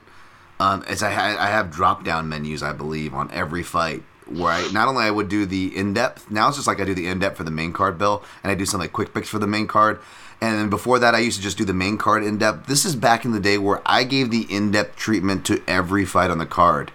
um, 0.60 0.84
is 0.84 1.02
I, 1.02 1.10
ha- 1.10 1.36
I 1.38 1.48
have 1.48 1.70
drop 1.70 2.04
down 2.04 2.28
menus, 2.28 2.62
I 2.62 2.72
believe, 2.72 3.14
on 3.14 3.30
every 3.32 3.62
fight 3.62 4.02
where 4.30 4.52
I 4.52 4.70
not 4.72 4.86
only 4.86 5.04
I 5.04 5.10
would 5.10 5.28
do 5.28 5.44
the 5.44 5.76
in 5.76 5.92
depth. 5.92 6.30
Now 6.30 6.48
it's 6.48 6.56
just 6.56 6.66
like 6.66 6.80
I 6.80 6.84
do 6.84 6.94
the 6.94 7.08
in 7.08 7.18
depth 7.18 7.36
for 7.36 7.44
the 7.44 7.50
main 7.50 7.72
card 7.72 7.98
bill, 7.98 8.22
and 8.42 8.50
I 8.50 8.54
do 8.54 8.64
some 8.64 8.80
like 8.80 8.92
quick 8.92 9.12
picks 9.12 9.28
for 9.28 9.38
the 9.38 9.46
main 9.46 9.66
card. 9.66 10.00
And 10.40 10.56
then 10.56 10.70
before 10.70 10.98
that, 10.98 11.14
I 11.14 11.18
used 11.18 11.36
to 11.36 11.42
just 11.42 11.58
do 11.58 11.64
the 11.64 11.74
main 11.74 11.98
card 11.98 12.24
in 12.24 12.38
depth. 12.38 12.66
This 12.66 12.84
is 12.84 12.96
back 12.96 13.24
in 13.24 13.32
the 13.32 13.40
day 13.40 13.58
where 13.58 13.82
I 13.84 14.04
gave 14.04 14.30
the 14.30 14.46
in 14.52 14.70
depth 14.70 14.96
treatment 14.96 15.44
to 15.46 15.62
every 15.68 16.04
fight 16.04 16.30
on 16.30 16.38
the 16.38 16.46
card. 16.46 16.92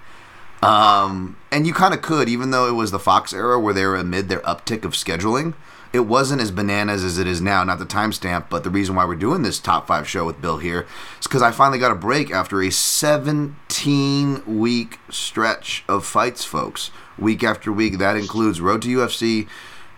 Um, 0.64 1.38
and 1.52 1.68
you 1.68 1.74
kind 1.74 1.94
of 1.94 2.02
could, 2.02 2.28
even 2.28 2.50
though 2.50 2.68
it 2.68 2.72
was 2.72 2.90
the 2.90 2.98
Fox 2.98 3.34
era 3.34 3.60
where 3.60 3.74
they 3.74 3.86
were 3.86 3.96
amid 3.96 4.30
their 4.30 4.40
uptick 4.40 4.84
of 4.84 4.94
scheduling. 4.94 5.54
It 5.94 6.08
wasn't 6.08 6.42
as 6.42 6.52
bananas 6.52 7.06
as 7.06 7.18
it 7.20 7.28
is 7.28 7.40
now, 7.40 7.64
not 7.64 7.80
the 7.80 7.86
timestamp, 7.86 8.50
but 8.50 8.66
the 8.66 8.70
reason 8.70 8.96
why 8.96 9.06
we're 9.06 9.16
doing 9.16 9.44
this 9.44 9.60
top 9.60 9.88
five 9.88 10.10
show 10.10 10.26
with 10.26 10.42
Bill 10.42 10.58
here 10.58 10.86
is 11.22 11.28
because 11.28 11.42
I 11.42 11.52
finally 11.52 11.80
got 11.80 11.92
a 11.92 11.96
break 11.96 12.32
after 12.32 12.62
a 12.62 12.70
17 12.70 14.44
week 14.46 15.00
stretch 15.10 15.86
of 15.88 16.06
fights, 16.06 16.44
folks. 16.44 16.92
Week 17.18 17.44
after 17.46 17.72
week. 17.72 17.98
That 18.00 18.18
includes 18.18 18.60
Road 18.60 18.82
to 18.82 18.90
UFC. 18.90 19.48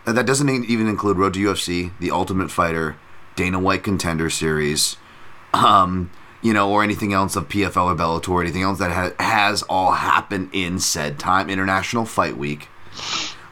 Uh, 0.06 0.12
that 0.12 0.28
doesn't 0.28 0.50
even 0.50 0.88
include 0.88 1.18
Road 1.18 1.34
to 1.34 1.39
UFC, 1.39 1.91
The 2.00 2.12
Ultimate 2.12 2.52
Fighter, 2.52 2.95
Dana 3.38 3.59
White 3.59 3.83
Contender 3.83 4.29
Series, 4.29 4.97
um, 5.53 6.11
you 6.41 6.51
know, 6.51 6.69
or 6.69 6.83
anything 6.83 7.13
else 7.13 7.38
of 7.38 7.47
PFL 7.47 7.93
or 7.93 7.95
Bellator, 7.95 8.29
or 8.29 8.41
anything 8.41 8.63
else 8.63 8.79
that 8.79 8.91
ha- 8.91 9.23
has 9.23 9.63
all 9.63 9.93
happened 9.93 10.49
in 10.51 10.79
said 10.79 11.17
time. 11.17 11.49
International 11.49 12.03
Fight 12.03 12.35
Week, 12.35 12.67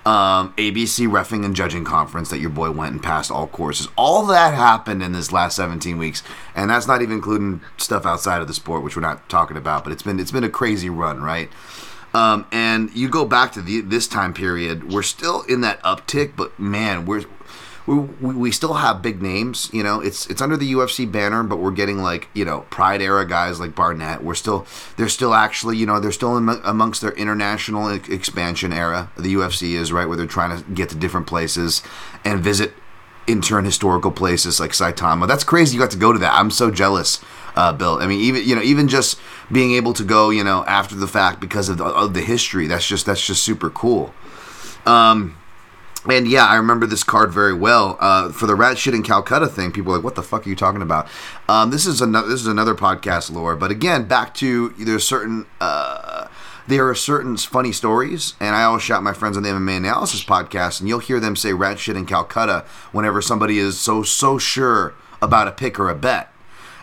um, 0.06 0.54
ABC 0.58 1.08
refing 1.08 1.46
and 1.46 1.56
judging 1.56 1.86
conference 1.86 2.30
that 2.32 2.40
your 2.40 2.50
boy 2.50 2.72
went 2.72 2.94
and 2.94 3.02
passed 3.02 3.32
all 3.32 3.48
courses. 3.48 3.88
All 3.96 4.26
that 4.26 4.54
happened 4.54 5.02
in 5.02 5.14
this 5.14 5.32
last 5.32 5.56
17 5.56 5.98
weeks, 5.98 6.24
and 6.54 6.70
that's 6.70 6.88
not 6.88 7.02
even 7.02 7.16
including 7.16 7.62
stuff 7.78 8.06
outside 8.06 8.42
of 8.42 8.48
the 8.48 8.54
sport, 8.54 8.84
which 8.84 8.96
we're 8.96 9.02
not 9.02 9.30
talking 9.30 9.56
about. 9.56 9.84
But 9.84 9.94
it's 9.94 10.04
been 10.04 10.20
it's 10.20 10.32
been 10.32 10.44
a 10.44 10.50
crazy 10.50 10.90
run, 10.90 11.22
right? 11.22 11.50
Um, 12.16 12.48
and 12.52 12.96
you 12.96 13.10
go 13.10 13.26
back 13.26 13.52
to 13.54 13.62
the, 13.62 13.82
this 13.82 14.08
time 14.08 14.34
period, 14.34 14.94
we're 14.94 15.04
still 15.04 15.42
in 15.42 15.60
that 15.62 15.84
uptick, 15.84 16.38
but 16.38 16.58
man, 16.58 17.06
we're 17.06 17.26
we, 17.88 17.96
we 17.98 18.52
still 18.52 18.74
have 18.74 19.02
big 19.02 19.22
names. 19.22 19.70
You 19.72 19.84
know, 19.84 20.00
it's 20.00 20.28
it's 20.28 20.42
under 20.42 20.58
the 20.58 20.74
UFC 20.74 21.10
banner, 21.10 21.44
but 21.44 21.58
we're 21.58 21.72
getting 21.72 22.00
like 22.00 22.28
you 22.34 22.46
know 22.46 22.62
Pride 22.70 23.02
era 23.02 23.28
guys 23.28 23.60
like 23.60 23.76
Barnett. 23.76 24.24
We're 24.24 24.36
still 24.36 24.66
they're 24.98 25.10
still 25.10 25.34
actually 25.34 25.78
you 25.78 25.86
know 25.86 26.00
they're 26.00 26.12
still 26.12 26.38
in, 26.38 26.50
amongst 26.64 27.02
their 27.02 27.12
international 27.12 27.90
expansion 27.90 28.74
era. 28.74 29.12
The 29.18 29.34
UFC 29.36 29.74
is 29.74 29.92
right 29.92 30.08
where 30.08 30.18
they're 30.18 30.26
trying 30.26 30.58
to 30.58 30.72
get 30.72 30.90
to 30.90 30.96
different 30.96 31.28
places 31.28 31.84
and 32.24 32.40
visit 32.42 32.74
in 33.28 33.42
turn 33.42 33.66
historical 33.66 34.12
places 34.12 34.60
like 34.60 34.72
Saitama. 34.72 35.28
That's 35.28 35.44
crazy. 35.44 35.76
You 35.76 35.82
got 35.82 35.92
to 35.92 35.98
go 35.98 36.14
to 36.14 36.20
that. 36.20 36.34
I'm 36.34 36.52
so 36.52 36.70
jealous, 36.70 37.20
uh, 37.56 37.74
Bill. 37.74 37.98
I 38.00 38.08
mean, 38.08 38.20
even 38.22 38.48
you 38.48 38.56
know, 38.56 38.62
even 38.62 38.88
just 38.88 39.20
being 39.52 39.74
able 39.74 39.94
to 39.94 40.04
go, 40.04 40.32
you 40.32 40.44
know, 40.44 40.64
after 40.66 40.96
the 40.96 41.08
fact 41.08 41.40
because 41.40 41.70
of 41.70 41.78
the, 41.78 41.86
of 41.86 42.14
the 42.14 42.22
history. 42.22 42.68
That's 42.68 42.88
just 42.88 43.06
that's 43.06 43.26
just 43.26 43.44
super 43.44 43.70
cool. 43.70 44.14
Um, 44.86 45.36
and 46.10 46.28
yeah, 46.28 46.46
I 46.46 46.56
remember 46.56 46.86
this 46.86 47.04
card 47.04 47.32
very 47.32 47.54
well. 47.54 47.98
Uh, 48.00 48.32
for 48.32 48.46
the 48.46 48.56
rat 48.56 48.78
shit 48.78 48.94
in 48.94 49.04
Calcutta 49.04 49.48
thing, 49.48 49.72
people 49.72 49.92
were 49.92 49.98
like, 49.98 50.04
"What 50.04 50.16
the 50.16 50.24
fuck 50.24 50.46
are 50.46 50.50
you 50.50 50.56
talking 50.56 50.82
about?" 50.82 51.08
Um, 51.50 51.72
this 51.72 51.86
is 51.86 52.02
another 52.02 52.28
this 52.28 52.42
is 52.42 52.48
another 52.48 52.76
podcast 52.76 53.32
lore, 53.32 53.56
but 53.56 53.72
again, 53.72 54.06
back 54.06 54.34
to 54.36 54.70
there's 54.78 55.08
certain 55.08 55.46
uh, 55.60 56.28
there 56.68 56.88
are 56.88 56.96
certain 56.96 57.38
funny 57.38 57.72
stories, 57.72 58.36
and 58.40 58.56
I 58.56 58.64
always 58.64 58.84
shout 58.84 59.04
my 59.04 59.14
friends 59.14 59.38
on 59.38 59.44
the 59.44 59.50
MMA 59.50 59.78
Analysis 59.78 60.24
podcast, 60.24 60.80
and 60.80 60.88
you'll 60.88 61.00
hear 61.00 61.20
them 61.20 61.36
say 61.36 61.54
"rat 61.54 61.80
shit 61.80 61.98
in 61.98 62.06
Calcutta" 62.06 62.66
whenever 62.92 63.22
somebody 63.22 63.58
is 63.58 63.80
so 63.80 64.04
so 64.04 64.38
sure 64.38 64.94
about 65.22 65.48
a 65.48 65.52
pick 65.52 65.80
or 65.80 65.90
a 65.90 65.96
bet, 65.96 66.32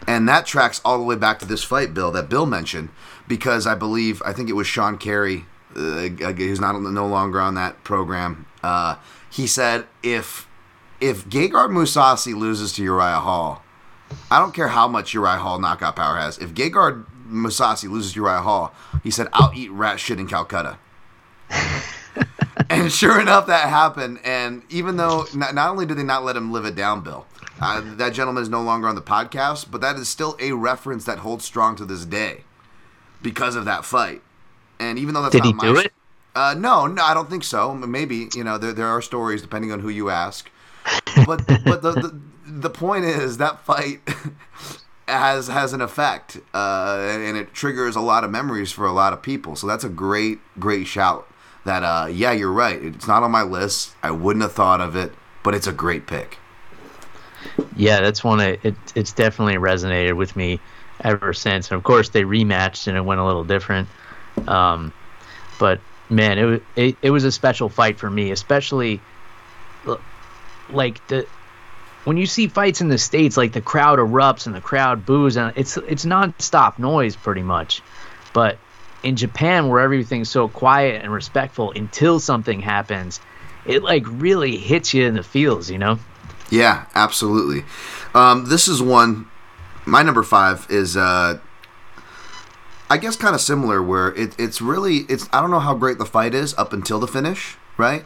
and 0.06 0.28
that 0.28 0.46
tracks 0.46 0.80
all 0.84 0.98
the 0.98 1.04
way 1.04 1.16
back 1.16 1.38
to 1.38 1.46
this 1.46 1.62
fight, 1.62 1.94
Bill, 1.94 2.10
that 2.10 2.28
Bill 2.28 2.46
mentioned, 2.46 2.88
because 3.28 3.66
I 3.66 3.76
believe 3.76 4.20
I 4.26 4.32
think 4.32 4.48
it 4.48 4.54
was 4.54 4.66
Sean 4.66 4.98
Carey, 4.98 5.44
uh, 5.76 6.08
who's 6.08 6.60
not 6.60 6.80
no 6.80 7.06
longer 7.06 7.40
on 7.40 7.54
that 7.54 7.84
program 7.84 8.46
uh, 8.62 8.96
he 9.30 9.46
said 9.46 9.86
if 10.02 10.48
if 11.00 11.28
Gegard 11.28 11.70
Mousasi 11.70 12.34
loses 12.36 12.72
to 12.74 12.82
Uriah 12.82 13.18
Hall, 13.18 13.62
I 14.30 14.38
don't 14.38 14.54
care 14.54 14.68
how 14.68 14.86
much 14.86 15.14
Uriah 15.14 15.38
Hall 15.38 15.58
knockout 15.58 15.96
power 15.96 16.16
has. 16.16 16.38
If 16.38 16.54
Gegard 16.54 17.06
Mousasi 17.26 17.90
loses 17.90 18.12
to 18.12 18.20
Uriah 18.20 18.40
Hall, 18.40 18.72
he 19.02 19.10
said 19.10 19.28
I'll 19.32 19.52
eat 19.54 19.70
rat 19.70 19.98
shit 19.98 20.20
in 20.20 20.28
Calcutta. 20.28 20.78
and 22.70 22.92
sure 22.92 23.20
enough, 23.20 23.46
that 23.46 23.68
happened. 23.68 24.20
And 24.24 24.62
even 24.70 24.96
though 24.96 25.26
not, 25.34 25.54
not 25.54 25.70
only 25.70 25.86
did 25.86 25.98
they 25.98 26.04
not 26.04 26.24
let 26.24 26.36
him 26.36 26.52
live 26.52 26.64
it 26.64 26.74
down, 26.74 27.02
Bill, 27.02 27.26
uh, 27.60 27.82
that 27.96 28.12
gentleman 28.12 28.42
is 28.42 28.48
no 28.48 28.62
longer 28.62 28.88
on 28.88 28.94
the 28.94 29.02
podcast, 29.02 29.70
but 29.70 29.80
that 29.80 29.96
is 29.96 30.08
still 30.08 30.36
a 30.40 30.52
reference 30.52 31.04
that 31.04 31.18
holds 31.18 31.44
strong 31.44 31.76
to 31.76 31.84
this 31.84 32.04
day 32.04 32.44
because 33.22 33.56
of 33.56 33.64
that 33.64 33.84
fight. 33.84 34.22
And 34.78 34.98
even 34.98 35.14
though 35.14 35.22
that's 35.22 35.32
did 35.32 35.44
not 35.44 35.46
he 35.46 35.52
my 35.54 35.64
do 35.64 35.76
it? 35.78 35.92
Uh, 36.34 36.54
no, 36.56 36.86
no, 36.86 37.02
I 37.02 37.14
don't 37.14 37.28
think 37.28 37.44
so. 37.44 37.74
Maybe 37.74 38.28
you 38.34 38.44
know 38.44 38.58
there 38.58 38.72
there 38.72 38.86
are 38.86 39.02
stories 39.02 39.42
depending 39.42 39.72
on 39.72 39.80
who 39.80 39.88
you 39.88 40.08
ask, 40.08 40.50
but 41.26 41.46
but 41.64 41.82
the, 41.82 41.92
the 41.92 42.20
the 42.46 42.70
point 42.70 43.04
is 43.04 43.38
that 43.38 43.64
fight 43.64 44.00
has 45.08 45.48
has 45.48 45.72
an 45.72 45.80
effect, 45.80 46.40
uh, 46.54 46.98
and 47.00 47.36
it 47.36 47.52
triggers 47.52 47.96
a 47.96 48.00
lot 48.00 48.24
of 48.24 48.30
memories 48.30 48.72
for 48.72 48.86
a 48.86 48.92
lot 48.92 49.12
of 49.12 49.22
people. 49.22 49.56
So 49.56 49.66
that's 49.66 49.84
a 49.84 49.90
great 49.90 50.38
great 50.58 50.86
shout. 50.86 51.28
That 51.64 51.82
uh, 51.82 52.08
yeah, 52.10 52.32
you're 52.32 52.52
right. 52.52 52.82
It's 52.82 53.06
not 53.06 53.22
on 53.22 53.30
my 53.30 53.42
list. 53.42 53.94
I 54.02 54.10
wouldn't 54.10 54.42
have 54.42 54.52
thought 54.52 54.80
of 54.80 54.96
it, 54.96 55.12
but 55.42 55.54
it's 55.54 55.66
a 55.66 55.72
great 55.72 56.06
pick. 56.06 56.38
Yeah, 57.76 58.00
that's 58.00 58.24
one. 58.24 58.40
Of, 58.40 58.64
it 58.64 58.74
it's 58.94 59.12
definitely 59.12 59.56
resonated 59.56 60.16
with 60.16 60.34
me 60.34 60.60
ever 61.02 61.32
since. 61.32 61.70
And 61.70 61.76
of 61.76 61.84
course, 61.84 62.08
they 62.08 62.22
rematched 62.22 62.86
and 62.86 62.96
it 62.96 63.02
went 63.02 63.20
a 63.20 63.24
little 63.24 63.44
different. 63.44 63.88
Um, 64.46 64.92
but 65.58 65.80
man, 66.12 66.38
it 66.38 66.44
was 66.44 66.60
it, 66.76 66.96
it 67.02 67.10
was 67.10 67.24
a 67.24 67.32
special 67.32 67.68
fight 67.68 67.98
for 67.98 68.10
me, 68.10 68.30
especially 68.30 69.00
like 70.70 71.06
the 71.08 71.26
when 72.04 72.16
you 72.16 72.26
see 72.26 72.48
fights 72.48 72.80
in 72.80 72.88
the 72.88 72.98
states, 72.98 73.36
like 73.36 73.52
the 73.52 73.60
crowd 73.60 73.98
erupts 73.98 74.46
and 74.46 74.54
the 74.54 74.60
crowd 74.60 75.06
boos, 75.06 75.36
and 75.36 75.52
it's 75.56 75.76
it's 75.76 76.04
nonstop 76.04 76.78
noise 76.78 77.16
pretty 77.16 77.42
much. 77.42 77.82
But 78.32 78.58
in 79.02 79.16
Japan, 79.16 79.68
where 79.68 79.80
everything's 79.80 80.30
so 80.30 80.48
quiet 80.48 81.02
and 81.02 81.12
respectful 81.12 81.72
until 81.72 82.20
something 82.20 82.60
happens, 82.60 83.20
it 83.64 83.82
like 83.82 84.04
really 84.06 84.56
hits 84.56 84.94
you 84.94 85.06
in 85.06 85.14
the 85.14 85.22
feels, 85.22 85.70
you 85.70 85.78
know. 85.78 85.98
Yeah, 86.50 86.86
absolutely. 86.94 87.64
Um, 88.14 88.46
this 88.46 88.68
is 88.68 88.82
one. 88.82 89.26
My 89.84 90.02
number 90.02 90.22
five 90.22 90.66
is 90.70 90.96
uh, 90.96 91.38
I 92.92 92.98
guess 92.98 93.16
kind 93.16 93.34
of 93.34 93.40
similar 93.40 93.82
where 93.82 94.14
it, 94.16 94.38
it's 94.38 94.60
really 94.60 95.06
it's 95.08 95.26
I 95.32 95.40
don't 95.40 95.50
know 95.50 95.60
how 95.60 95.74
great 95.74 95.96
the 95.96 96.04
fight 96.04 96.34
is 96.34 96.52
up 96.58 96.74
until 96.74 97.00
the 97.00 97.06
finish, 97.06 97.56
right? 97.78 98.04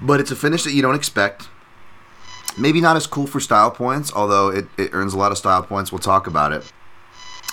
But 0.00 0.20
it's 0.20 0.30
a 0.30 0.36
finish 0.36 0.62
that 0.62 0.72
you 0.72 0.82
don't 0.82 0.94
expect. 0.94 1.48
Maybe 2.56 2.80
not 2.80 2.94
as 2.94 3.08
cool 3.08 3.26
for 3.26 3.40
style 3.40 3.72
points, 3.72 4.12
although 4.14 4.50
it, 4.50 4.66
it 4.78 4.90
earns 4.92 5.14
a 5.14 5.18
lot 5.18 5.32
of 5.32 5.38
style 5.38 5.64
points. 5.64 5.90
We'll 5.90 5.98
talk 5.98 6.28
about 6.28 6.52
it. 6.52 6.72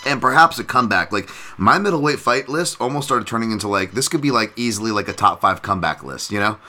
And 0.05 0.22
perhaps 0.22 0.59
a 0.59 0.64
comeback. 0.64 1.11
Like 1.11 1.32
my 1.57 1.80
middleweight 1.80 2.20
fight 2.20 2.47
list 2.47 2.80
almost 2.80 3.07
started 3.07 3.28
turning 3.28 3.51
into 3.51 3.68
like 3.68 3.93
this 3.93 4.07
could 4.07 4.22
be 4.22 4.30
like 4.30 4.53
easily 4.55 4.91
like 4.91 5.07
a 5.07 5.14
top 5.14 5.41
five 5.41 5.64
comeback 5.64 6.03
list, 6.03 6.30
you 6.32 6.39
know? 6.39 6.59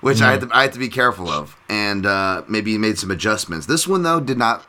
Which 0.00 0.22
I, 0.22 0.30
had 0.30 0.42
to, 0.42 0.48
I 0.52 0.62
had 0.62 0.72
to 0.74 0.78
be 0.78 0.88
careful 0.88 1.28
of 1.28 1.56
and 1.68 2.06
uh, 2.06 2.44
maybe 2.48 2.78
made 2.78 2.98
some 3.00 3.10
adjustments. 3.10 3.66
This 3.66 3.88
one 3.88 4.04
though 4.04 4.20
did 4.20 4.38
not 4.38 4.64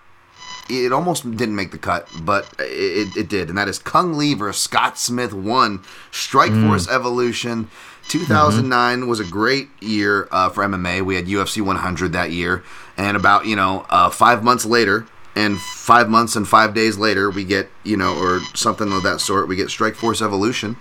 it 0.69 0.91
almost 0.93 1.29
didn't 1.35 1.55
make 1.55 1.71
the 1.71 1.77
cut, 1.77 2.07
but 2.21 2.47
it, 2.59 3.15
it 3.17 3.29
did, 3.29 3.49
and 3.49 3.57
that 3.57 3.67
is 3.67 3.79
Cung 3.79 4.17
Le 4.17 4.35
versus 4.35 4.61
Scott 4.61 4.97
Smith 4.97 5.33
one 5.33 5.83
Strike 6.11 6.51
mm. 6.51 6.67
Force 6.67 6.89
Evolution. 6.89 7.69
2009 8.09 8.99
mm-hmm. 8.99 9.09
was 9.09 9.19
a 9.19 9.23
great 9.23 9.69
year 9.81 10.27
uh, 10.31 10.49
for 10.49 10.63
MMA. 10.63 11.03
We 11.05 11.15
had 11.15 11.25
UFC 11.25 11.61
100 11.61 12.13
that 12.13 12.31
year, 12.31 12.63
and 12.97 13.15
about 13.17 13.45
you 13.45 13.55
know 13.55 13.85
uh, 13.89 14.09
five 14.09 14.43
months 14.43 14.65
later, 14.65 15.05
and 15.35 15.59
five 15.59 16.09
months 16.09 16.35
and 16.35 16.47
five 16.47 16.73
days 16.73 16.97
later, 16.97 17.29
we 17.29 17.43
get 17.43 17.69
you 17.83 17.97
know 17.97 18.15
or 18.17 18.39
something 18.53 18.91
of 18.91 19.03
that 19.03 19.21
sort. 19.21 19.47
We 19.47 19.55
get 19.55 19.69
Strike 19.69 19.95
Force 19.95 20.21
Evolution, 20.21 20.77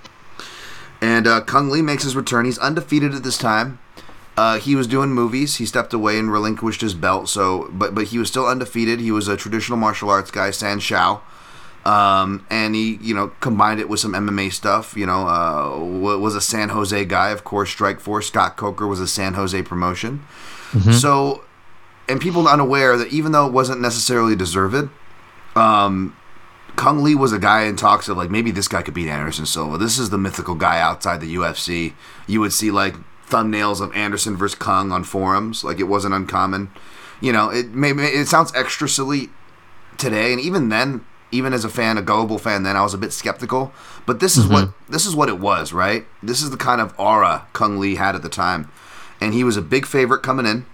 and 1.00 1.26
uh, 1.26 1.40
Cung 1.42 1.70
Le 1.70 1.82
makes 1.82 2.04
his 2.04 2.16
return. 2.16 2.44
He's 2.44 2.58
undefeated 2.58 3.14
at 3.14 3.22
this 3.22 3.38
time. 3.38 3.78
Uh, 4.36 4.58
he 4.58 4.74
was 4.74 4.86
doing 4.86 5.10
movies. 5.10 5.56
He 5.56 5.66
stepped 5.66 5.92
away 5.92 6.18
and 6.18 6.32
relinquished 6.32 6.80
his 6.80 6.94
belt. 6.94 7.28
So, 7.28 7.68
but 7.72 7.94
but 7.94 8.06
he 8.06 8.18
was 8.18 8.28
still 8.28 8.46
undefeated. 8.46 9.00
He 9.00 9.10
was 9.10 9.28
a 9.28 9.36
traditional 9.36 9.76
martial 9.78 10.08
arts 10.08 10.30
guy, 10.30 10.50
San 10.52 10.80
Shou, 10.80 11.20
um, 11.84 12.46
and 12.48 12.74
he 12.74 12.96
you 13.02 13.14
know 13.14 13.28
combined 13.40 13.78
it 13.78 13.88
with 13.90 14.00
some 14.00 14.12
MMA 14.12 14.52
stuff. 14.52 14.96
You 14.96 15.04
know, 15.04 15.28
uh, 15.28 15.78
was 16.18 16.34
a 16.34 16.40
San 16.40 16.70
Jose 16.70 17.04
guy, 17.04 17.30
of 17.30 17.44
course. 17.44 17.70
Strike 17.70 18.00
Force. 18.00 18.28
Scott 18.28 18.56
Coker 18.56 18.86
was 18.86 19.00
a 19.00 19.08
San 19.08 19.34
Jose 19.34 19.60
promotion. 19.62 20.24
Mm-hmm. 20.70 20.92
So, 20.92 21.44
and 22.08 22.18
people 22.18 22.48
unaware 22.48 22.96
that 22.96 23.08
even 23.08 23.32
though 23.32 23.46
it 23.46 23.52
wasn't 23.52 23.82
necessarily 23.82 24.34
deserved, 24.34 24.88
um, 25.54 26.16
Cung 26.76 27.04
Le 27.04 27.16
was 27.18 27.32
a 27.32 27.38
guy 27.38 27.64
in 27.64 27.76
talks 27.76 28.08
of 28.08 28.16
like 28.16 28.30
maybe 28.30 28.50
this 28.50 28.68
guy 28.68 28.80
could 28.80 28.94
beat 28.94 29.08
Anderson 29.08 29.44
Silva. 29.44 29.76
This 29.76 29.98
is 29.98 30.08
the 30.08 30.16
mythical 30.16 30.54
guy 30.54 30.80
outside 30.80 31.20
the 31.20 31.34
UFC. 31.34 31.92
You 32.26 32.40
would 32.40 32.54
see 32.54 32.70
like 32.70 32.94
thumbnails 33.32 33.80
of 33.80 33.94
Anderson 33.94 34.36
versus 34.36 34.54
Cung 34.54 34.92
on 34.92 35.04
forums. 35.04 35.64
Like 35.64 35.80
it 35.80 35.84
wasn't 35.84 36.14
uncommon. 36.14 36.70
You 37.20 37.32
know, 37.32 37.50
it 37.50 37.72
may 37.72 37.90
it 37.90 38.28
sounds 38.28 38.52
extra 38.54 38.88
silly 38.88 39.30
today, 39.96 40.32
and 40.32 40.40
even 40.40 40.68
then, 40.68 41.04
even 41.30 41.52
as 41.52 41.64
a 41.64 41.68
fan, 41.68 41.96
a 41.96 42.02
gullible 42.02 42.38
fan, 42.38 42.62
then 42.62 42.76
I 42.76 42.82
was 42.82 42.94
a 42.94 42.98
bit 42.98 43.12
skeptical. 43.12 43.72
But 44.06 44.20
this 44.20 44.36
is 44.36 44.44
mm-hmm. 44.44 44.52
what 44.52 44.72
this 44.88 45.06
is 45.06 45.16
what 45.16 45.28
it 45.28 45.38
was, 45.38 45.72
right? 45.72 46.04
This 46.22 46.42
is 46.42 46.50
the 46.50 46.56
kind 46.56 46.80
of 46.80 46.94
aura 46.98 47.46
Cung 47.52 47.78
Le 47.80 47.96
had 47.96 48.14
at 48.14 48.22
the 48.22 48.28
time, 48.28 48.70
and 49.20 49.32
he 49.32 49.44
was 49.44 49.56
a 49.56 49.62
big 49.62 49.86
favorite 49.86 50.22
coming 50.22 50.46
in. 50.46 50.66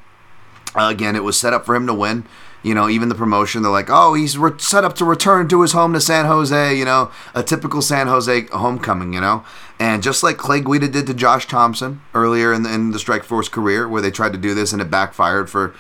Uh, 0.74 0.88
again, 0.88 1.16
it 1.16 1.24
was 1.24 1.38
set 1.38 1.52
up 1.52 1.64
for 1.64 1.74
him 1.74 1.86
to 1.86 1.94
win 1.94 2.26
you 2.68 2.74
know, 2.74 2.88
even 2.88 3.08
the 3.08 3.14
promotion, 3.14 3.62
they're 3.62 3.72
like, 3.72 3.88
oh, 3.88 4.12
he's 4.12 4.36
re- 4.36 4.52
set 4.58 4.84
up 4.84 4.94
to 4.96 5.04
return 5.06 5.48
to 5.48 5.62
his 5.62 5.72
home 5.72 5.94
to 5.94 6.00
San 6.00 6.26
Jose, 6.26 6.76
you 6.76 6.84
know, 6.84 7.10
a 7.34 7.42
typical 7.42 7.80
San 7.80 8.06
Jose 8.08 8.42
homecoming, 8.52 9.14
you 9.14 9.20
know. 9.22 9.42
And 9.80 10.02
just 10.02 10.22
like 10.22 10.36
Clay 10.36 10.60
Guida 10.60 10.88
did 10.88 11.06
to 11.06 11.14
Josh 11.14 11.46
Thomson 11.46 12.02
earlier 12.12 12.52
in 12.52 12.64
the, 12.64 12.72
in 12.72 12.90
the 12.90 12.98
Strike 12.98 13.24
Force 13.24 13.48
career, 13.48 13.88
where 13.88 14.02
they 14.02 14.10
tried 14.10 14.32
to 14.32 14.38
do 14.38 14.52
this 14.52 14.74
and 14.74 14.82
it 14.82 14.90
backfired 14.90 15.48
for, 15.48 15.74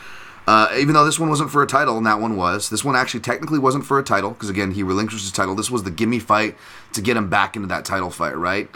uh, 0.46 0.74
even 0.78 0.94
though 0.94 1.04
this 1.04 1.18
one 1.18 1.28
wasn't 1.28 1.50
for 1.50 1.62
a 1.62 1.66
title 1.66 1.98
and 1.98 2.06
that 2.06 2.20
one 2.20 2.36
was, 2.36 2.70
this 2.70 2.82
one 2.82 2.96
actually 2.96 3.20
technically 3.20 3.58
wasn't 3.58 3.84
for 3.84 3.98
a 3.98 4.02
title 4.02 4.30
because, 4.30 4.48
again, 4.48 4.70
he 4.70 4.82
relinquished 4.82 5.24
his 5.24 5.32
title. 5.32 5.54
This 5.54 5.70
was 5.70 5.82
the 5.82 5.90
gimme 5.90 6.18
fight 6.18 6.56
to 6.94 7.02
get 7.02 7.18
him 7.18 7.28
back 7.28 7.54
into 7.54 7.68
that 7.68 7.84
title 7.84 8.08
fight, 8.08 8.36
right? 8.36 8.70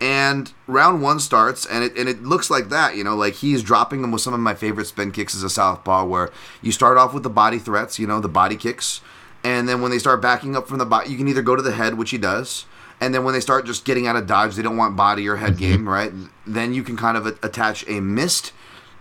And 0.00 0.52
round 0.68 1.02
one 1.02 1.18
starts, 1.18 1.66
and 1.66 1.82
it 1.82 1.96
and 1.96 2.08
it 2.08 2.22
looks 2.22 2.50
like 2.50 2.68
that, 2.68 2.94
you 2.94 3.02
know, 3.02 3.16
like 3.16 3.34
he's 3.34 3.64
dropping 3.64 4.00
them 4.00 4.12
with 4.12 4.22
some 4.22 4.32
of 4.32 4.38
my 4.38 4.54
favorite 4.54 4.86
spin 4.86 5.10
kicks 5.10 5.34
as 5.34 5.42
a 5.42 5.50
southpaw, 5.50 6.04
where 6.04 6.30
you 6.62 6.70
start 6.70 6.96
off 6.96 7.12
with 7.12 7.24
the 7.24 7.30
body 7.30 7.58
threats, 7.58 7.98
you 7.98 8.06
know, 8.06 8.20
the 8.20 8.28
body 8.28 8.54
kicks, 8.54 9.00
And 9.44 9.68
then 9.68 9.80
when 9.80 9.90
they 9.90 9.98
start 9.98 10.20
backing 10.20 10.56
up 10.56 10.68
from 10.68 10.78
the 10.78 10.86
body, 10.86 11.10
you 11.10 11.16
can 11.16 11.28
either 11.28 11.42
go 11.42 11.56
to 11.56 11.62
the 11.62 11.72
head, 11.72 11.94
which 11.94 12.10
he 12.10 12.18
does. 12.18 12.66
And 13.00 13.14
then 13.14 13.22
when 13.22 13.32
they 13.32 13.40
start 13.40 13.66
just 13.66 13.84
getting 13.84 14.06
out 14.06 14.16
of 14.16 14.26
dodge, 14.26 14.56
they 14.56 14.62
don't 14.62 14.76
want 14.76 14.96
body 14.96 15.28
or 15.28 15.36
head 15.36 15.52
mm-hmm. 15.54 15.60
game, 15.60 15.88
right? 15.88 16.12
Then 16.46 16.74
you 16.74 16.82
can 16.82 16.96
kind 16.96 17.16
of 17.16 17.26
attach 17.26 17.88
a 17.88 18.00
missed 18.00 18.52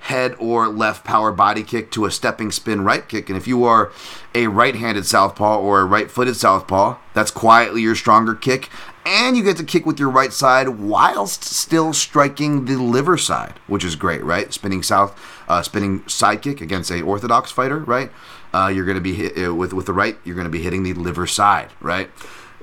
head 0.02 0.36
or 0.38 0.68
left 0.68 1.04
power 1.04 1.32
body 1.32 1.64
kick 1.64 1.90
to 1.92 2.06
a 2.06 2.12
stepping 2.12 2.52
spin 2.52 2.84
right 2.84 3.10
kick. 3.10 3.30
And 3.30 3.38
if 3.38 3.48
you 3.48 3.64
are 3.64 3.92
a 4.36 4.46
right 4.46 4.76
handed 4.76 5.08
southpaw 5.08 5.60
or 5.60 5.82
a 5.82 5.86
right 5.86 6.12
footed 6.12 6.36
southpaw, 6.36 6.98
that's 7.16 7.32
quietly 7.32 7.82
your 7.82 7.96
stronger 7.96 8.36
kick. 8.36 8.70
And 9.08 9.38
you 9.38 9.44
get 9.44 9.56
to 9.56 9.64
kick 9.64 9.86
with 9.86 10.02
your 10.02 10.10
right 10.10 10.34
side 10.34 10.68
whilst 10.68 11.42
still 11.42 11.94
striking 11.94 12.66
the 12.66 12.76
liver 12.76 13.18
side, 13.18 13.54
which 13.66 13.86
is 13.86 13.96
great, 13.96 14.22
right? 14.22 14.52
Spinning 14.52 14.84
south, 14.84 15.18
uh, 15.48 15.62
spinning 15.62 16.06
side 16.10 16.42
kick 16.42 16.60
against 16.60 16.92
a 16.92 17.02
orthodox 17.02 17.50
fighter, 17.50 17.80
right? 17.80 18.12
Uh, 18.54 18.68
you're 18.68 18.84
going 18.84 18.98
to 18.98 19.02
be 19.02 19.14
hit, 19.14 19.42
uh, 19.42 19.56
with 19.56 19.72
with 19.72 19.86
the 19.86 19.94
right. 19.94 20.18
You're 20.26 20.36
going 20.36 20.44
to 20.44 20.52
be 20.52 20.62
hitting 20.62 20.84
the 20.84 20.94
liver 20.94 21.26
side, 21.26 21.70
right? 21.80 22.10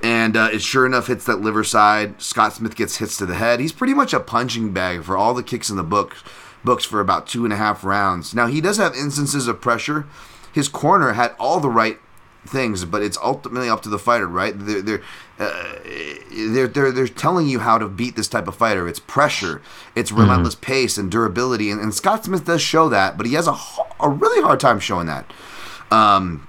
And 0.03 0.37
uh, 0.37 0.49
it 0.53 0.61
sure 0.61 0.85
enough 0.85 1.07
hits 1.07 1.25
that 1.25 1.37
liver 1.37 1.63
side. 1.63 2.21
Scott 2.21 2.53
Smith 2.53 2.75
gets 2.75 2.97
hits 2.97 3.17
to 3.17 3.25
the 3.25 3.33
head. 3.33 3.59
He's 3.59 3.71
pretty 3.71 3.95
much 3.95 4.13
a 4.13 4.19
punching 4.19 4.71
bag 4.71 5.03
for 5.03 5.17
all 5.17 5.33
the 5.33 5.41
kicks 5.41 5.71
in 5.71 5.77
the 5.77 5.83
book 5.83 6.15
books 6.63 6.85
for 6.85 6.99
about 6.99 7.25
two 7.25 7.43
and 7.43 7.53
a 7.53 7.57
half 7.57 7.83
rounds. 7.83 8.35
Now 8.35 8.45
he 8.45 8.61
does 8.61 8.77
have 8.77 8.95
instances 8.95 9.47
of 9.47 9.61
pressure. 9.61 10.05
His 10.53 10.67
corner 10.67 11.13
had 11.13 11.35
all 11.39 11.59
the 11.59 11.71
right 11.71 11.97
things, 12.45 12.85
but 12.85 13.01
it's 13.01 13.17
ultimately 13.17 13.69
up 13.69 13.81
to 13.81 13.89
the 13.89 13.99
fighter, 13.99 14.27
right? 14.27 14.53
They're 14.55 14.81
they're, 14.81 15.01
uh, 15.39 15.79
they're 16.31 16.67
they're 16.67 16.91
they're 16.91 17.07
telling 17.07 17.47
you 17.47 17.59
how 17.59 17.77
to 17.77 17.87
beat 17.87 18.15
this 18.15 18.27
type 18.27 18.47
of 18.47 18.55
fighter. 18.55 18.87
It's 18.87 18.99
pressure, 18.99 19.61
it's 19.95 20.11
relentless 20.11 20.55
pace 20.55 20.97
and 20.97 21.11
durability, 21.11 21.69
and, 21.69 21.81
and 21.81 21.93
Scott 21.93 22.25
Smith 22.25 22.45
does 22.45 22.61
show 22.61 22.89
that, 22.89 23.17
but 23.17 23.25
he 23.25 23.33
has 23.33 23.47
a 23.47 23.55
a 23.99 24.09
really 24.09 24.41
hard 24.41 24.59
time 24.59 24.79
showing 24.79 25.07
that. 25.07 25.31
Um, 25.91 26.47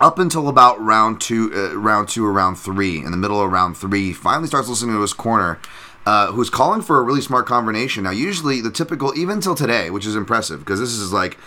up 0.00 0.18
until 0.18 0.48
about 0.48 0.80
round 0.80 1.20
two, 1.20 1.52
uh, 1.54 1.76
round 1.76 2.08
two 2.08 2.26
or 2.26 2.32
round 2.32 2.58
three, 2.58 2.98
in 2.98 3.10
the 3.10 3.16
middle 3.16 3.40
of 3.40 3.50
round 3.50 3.76
three, 3.76 4.06
he 4.06 4.12
finally 4.12 4.48
starts 4.48 4.68
listening 4.68 4.94
to 4.94 5.00
his 5.00 5.12
corner, 5.12 5.60
uh, 6.04 6.32
who's 6.32 6.50
calling 6.50 6.82
for 6.82 6.98
a 6.98 7.02
really 7.02 7.20
smart 7.20 7.46
combination. 7.46 8.04
Now, 8.04 8.10
usually 8.10 8.60
the 8.60 8.70
typical, 8.70 9.16
even 9.16 9.40
till 9.40 9.54
today, 9.54 9.90
which 9.90 10.04
is 10.06 10.16
impressive 10.16 10.60
because 10.60 10.80
this 10.80 10.90
is 10.90 11.12
like 11.12 11.38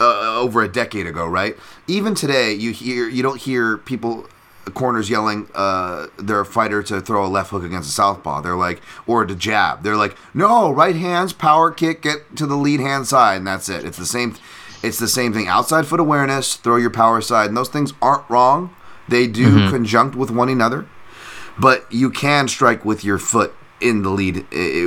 uh, 0.00 0.38
over 0.38 0.62
a 0.62 0.68
decade 0.68 1.06
ago, 1.06 1.26
right? 1.26 1.56
Even 1.88 2.14
today, 2.14 2.52
you 2.52 2.70
hear 2.70 3.08
you 3.08 3.22
don't 3.22 3.40
hear 3.40 3.78
people 3.78 4.28
corners 4.74 5.08
yelling 5.08 5.48
uh, 5.54 6.06
their 6.18 6.44
fighter 6.44 6.82
to 6.82 7.00
throw 7.00 7.24
a 7.24 7.28
left 7.28 7.50
hook 7.50 7.62
against 7.62 7.90
a 7.90 7.92
southpaw. 7.92 8.40
They're 8.40 8.56
like, 8.56 8.82
or 9.06 9.24
to 9.24 9.34
jab. 9.34 9.82
They're 9.82 9.96
like, 9.96 10.16
no, 10.34 10.70
right 10.70 10.96
hands, 10.96 11.32
power 11.32 11.70
kick, 11.70 12.02
get 12.02 12.36
to 12.36 12.46
the 12.46 12.56
lead 12.56 12.80
hand 12.80 13.06
side, 13.06 13.38
and 13.38 13.46
that's 13.46 13.68
it. 13.68 13.84
It's 13.84 13.98
the 13.98 14.06
same. 14.06 14.36
It's 14.82 14.98
the 14.98 15.08
same 15.08 15.32
thing. 15.32 15.48
Outside 15.48 15.86
foot 15.86 16.00
awareness, 16.00 16.56
throw 16.56 16.76
your 16.76 16.90
power 16.90 17.20
side, 17.20 17.48
and 17.48 17.56
those 17.56 17.68
things 17.68 17.92
aren't 18.02 18.28
wrong. 18.28 18.74
They 19.08 19.26
do 19.26 19.70
conjunct 19.70 20.16
with 20.16 20.30
one 20.30 20.48
another, 20.48 20.86
but 21.58 21.90
you 21.90 22.10
can 22.10 22.48
strike 22.48 22.84
with 22.84 23.04
your 23.04 23.18
foot 23.18 23.54
in 23.80 24.02
the 24.02 24.10
lead 24.10 24.46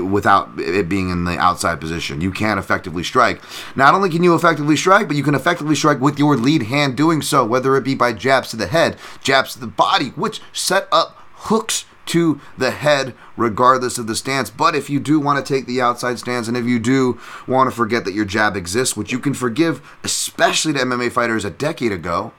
without 0.09 0.49
it 0.57 0.89
being 0.89 1.09
in 1.09 1.25
the 1.25 1.37
outside 1.37 1.79
position. 1.79 2.21
You 2.21 2.31
can't 2.31 2.59
effectively 2.59 3.03
strike. 3.03 3.41
Not 3.75 3.93
only 3.93 4.09
can 4.09 4.23
you 4.23 4.33
effectively 4.33 4.75
strike, 4.75 5.07
but 5.07 5.17
you 5.17 5.23
can 5.23 5.35
effectively 5.35 5.75
strike 5.75 5.99
with 5.99 6.17
your 6.17 6.35
lead 6.35 6.63
hand 6.63 6.97
doing 6.97 7.21
so, 7.21 7.45
whether 7.45 7.75
it 7.75 7.83
be 7.83 7.95
by 7.95 8.13
jabs 8.13 8.49
to 8.49 8.57
the 8.57 8.67
head, 8.67 8.97
jabs 9.21 9.53
to 9.53 9.59
the 9.59 9.67
body, 9.67 10.09
which 10.09 10.41
set 10.53 10.87
up 10.91 11.17
hooks 11.33 11.85
to 12.07 12.41
the 12.57 12.71
head 12.71 13.13
regardless 13.37 13.99
of 13.99 14.07
the 14.07 14.15
stance. 14.15 14.49
But 14.49 14.75
if 14.75 14.89
you 14.89 14.99
do 14.99 15.19
want 15.19 15.45
to 15.45 15.53
take 15.53 15.67
the 15.67 15.79
outside 15.79 16.17
stance 16.17 16.47
and 16.47 16.57
if 16.57 16.65
you 16.65 16.79
do 16.79 17.19
want 17.47 17.69
to 17.69 17.75
forget 17.75 18.03
that 18.05 18.15
your 18.15 18.25
jab 18.25 18.57
exists, 18.57 18.97
which 18.97 19.11
you 19.11 19.19
can 19.19 19.35
forgive, 19.35 19.81
especially 20.03 20.73
to 20.73 20.79
MMA 20.79 21.11
fighters 21.11 21.45
a 21.45 21.51
decade 21.51 21.91
ago, 21.91 22.33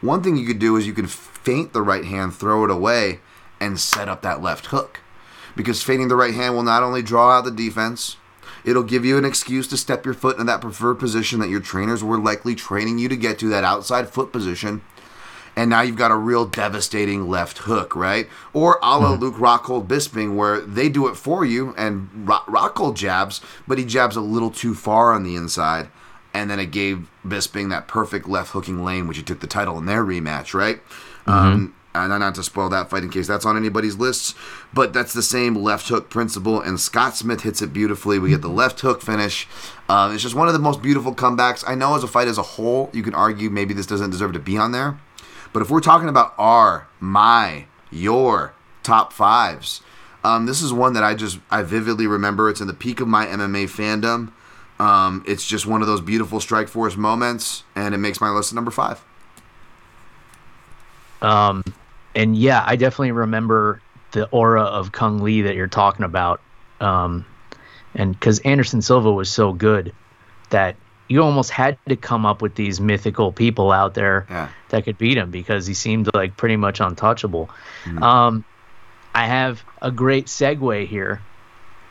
one 0.00 0.22
thing 0.22 0.36
you 0.36 0.46
could 0.46 0.60
do 0.60 0.76
is 0.76 0.86
you 0.86 0.92
can 0.92 1.08
feint 1.08 1.72
the 1.72 1.82
right 1.82 2.04
hand, 2.04 2.36
throw 2.36 2.64
it 2.64 2.70
away, 2.70 3.18
and 3.58 3.80
set 3.80 4.08
up 4.08 4.22
that 4.22 4.40
left 4.40 4.66
hook. 4.66 5.00
Because 5.56 5.82
feinting 5.82 6.08
the 6.08 6.16
right 6.16 6.34
hand 6.34 6.54
will 6.54 6.62
not 6.62 6.82
only 6.82 7.02
draw 7.02 7.38
out 7.38 7.44
the 7.44 7.50
defense, 7.50 8.16
it'll 8.64 8.82
give 8.82 9.04
you 9.04 9.16
an 9.16 9.24
excuse 9.24 9.66
to 9.68 9.76
step 9.76 10.04
your 10.04 10.14
foot 10.14 10.38
in 10.38 10.46
that 10.46 10.60
preferred 10.60 10.96
position 10.96 11.40
that 11.40 11.48
your 11.48 11.60
trainers 11.60 12.04
were 12.04 12.18
likely 12.18 12.54
training 12.54 12.98
you 12.98 13.08
to 13.08 13.16
get 13.16 13.38
to, 13.38 13.48
that 13.48 13.64
outside 13.64 14.08
foot 14.10 14.32
position. 14.32 14.82
And 15.58 15.70
now 15.70 15.80
you've 15.80 15.96
got 15.96 16.10
a 16.10 16.16
real 16.16 16.44
devastating 16.44 17.28
left 17.28 17.58
hook, 17.58 17.96
right? 17.96 18.28
Or 18.52 18.78
a 18.82 18.98
la 18.98 19.12
Luke 19.12 19.36
Rockhold 19.36 19.86
Bisping, 19.86 20.36
where 20.36 20.60
they 20.60 20.90
do 20.90 21.08
it 21.08 21.16
for 21.16 21.46
you, 21.46 21.74
and 21.78 22.28
Rock- 22.28 22.46
Rockhold 22.46 22.94
jabs, 22.94 23.40
but 23.66 23.78
he 23.78 23.86
jabs 23.86 24.16
a 24.16 24.20
little 24.20 24.50
too 24.50 24.74
far 24.74 25.14
on 25.14 25.22
the 25.22 25.34
inside 25.34 25.88
and 26.36 26.50
then 26.50 26.60
it 26.60 26.70
gave 26.70 27.08
Bisping 27.26 27.70
that 27.70 27.88
perfect 27.88 28.28
left 28.28 28.50
hooking 28.50 28.84
lane, 28.84 29.08
which 29.08 29.16
he 29.16 29.22
took 29.22 29.40
the 29.40 29.46
title 29.46 29.78
in 29.78 29.86
their 29.86 30.04
rematch, 30.04 30.52
right? 30.52 30.80
Um, 31.26 31.74
and 31.96 32.20
not 32.20 32.34
to 32.36 32.42
spoil 32.42 32.68
that 32.68 32.90
fight 32.90 33.02
in 33.02 33.10
case 33.10 33.26
that's 33.26 33.46
on 33.46 33.56
anybody's 33.56 33.96
lists, 33.96 34.34
but 34.72 34.92
that's 34.92 35.12
the 35.12 35.22
same 35.22 35.54
left 35.54 35.88
hook 35.88 36.10
principle, 36.10 36.60
and 36.60 36.78
Scott 36.78 37.16
Smith 37.16 37.42
hits 37.42 37.62
it 37.62 37.72
beautifully. 37.72 38.18
We 38.18 38.30
get 38.30 38.42
the 38.42 38.48
left 38.48 38.80
hook 38.80 39.02
finish. 39.02 39.48
Um, 39.88 40.12
it's 40.12 40.22
just 40.22 40.34
one 40.34 40.48
of 40.48 40.54
the 40.54 40.60
most 40.60 40.82
beautiful 40.82 41.14
comebacks. 41.14 41.64
I 41.66 41.74
know 41.74 41.94
as 41.94 42.02
a 42.02 42.08
fight 42.08 42.28
as 42.28 42.38
a 42.38 42.42
whole, 42.42 42.90
you 42.92 43.02
can 43.02 43.14
argue 43.14 43.50
maybe 43.50 43.74
this 43.74 43.86
doesn't 43.86 44.10
deserve 44.10 44.32
to 44.34 44.38
be 44.38 44.56
on 44.56 44.72
there, 44.72 44.98
but 45.52 45.62
if 45.62 45.70
we're 45.70 45.80
talking 45.80 46.08
about 46.08 46.34
our, 46.38 46.88
my, 47.00 47.66
your 47.90 48.54
top 48.82 49.12
fives, 49.12 49.80
um, 50.26 50.46
this 50.46 50.60
is 50.60 50.72
one 50.72 50.92
that 50.94 51.04
I 51.04 51.14
just 51.14 51.38
I 51.50 51.62
vividly 51.62 52.06
remember. 52.06 52.50
It's 52.50 52.60
in 52.60 52.66
the 52.66 52.74
peak 52.74 53.00
of 53.00 53.06
my 53.06 53.26
MMA 53.26 53.64
fandom. 53.64 54.32
Um, 54.78 55.24
it's 55.26 55.46
just 55.46 55.66
one 55.66 55.80
of 55.82 55.86
those 55.86 56.00
beautiful 56.00 56.40
Strike 56.40 56.68
Force 56.68 56.96
moments, 56.96 57.62
and 57.74 57.94
it 57.94 57.98
makes 57.98 58.20
my 58.20 58.30
list 58.30 58.52
number 58.52 58.70
five. 58.70 59.04
Um, 61.22 61.62
and 62.16 62.34
yeah, 62.36 62.62
I 62.66 62.74
definitely 62.76 63.12
remember 63.12 63.80
the 64.12 64.26
aura 64.30 64.62
of 64.62 64.90
Cung 64.92 65.22
Le 65.22 65.42
that 65.44 65.54
you're 65.54 65.66
talking 65.68 66.04
about. 66.04 66.40
Um, 66.80 67.24
and 67.94 68.12
because 68.12 68.40
Anderson 68.40 68.82
Silva 68.82 69.12
was 69.12 69.28
so 69.30 69.52
good 69.52 69.92
that 70.50 70.76
you 71.08 71.22
almost 71.22 71.50
had 71.50 71.78
to 71.88 71.94
come 71.96 72.26
up 72.26 72.42
with 72.42 72.54
these 72.56 72.80
mythical 72.80 73.30
people 73.32 73.70
out 73.70 73.94
there 73.94 74.26
Yeah. 74.28 74.48
that 74.70 74.84
could 74.84 74.98
beat 74.98 75.16
him 75.16 75.30
because 75.30 75.66
he 75.66 75.74
seemed 75.74 76.08
like 76.14 76.36
pretty 76.36 76.56
much 76.56 76.80
untouchable. 76.80 77.48
Um, 78.02 78.44
I 79.14 79.26
have 79.26 79.62
a 79.80 79.90
great 79.92 80.26
segue 80.26 80.86
here 80.88 81.20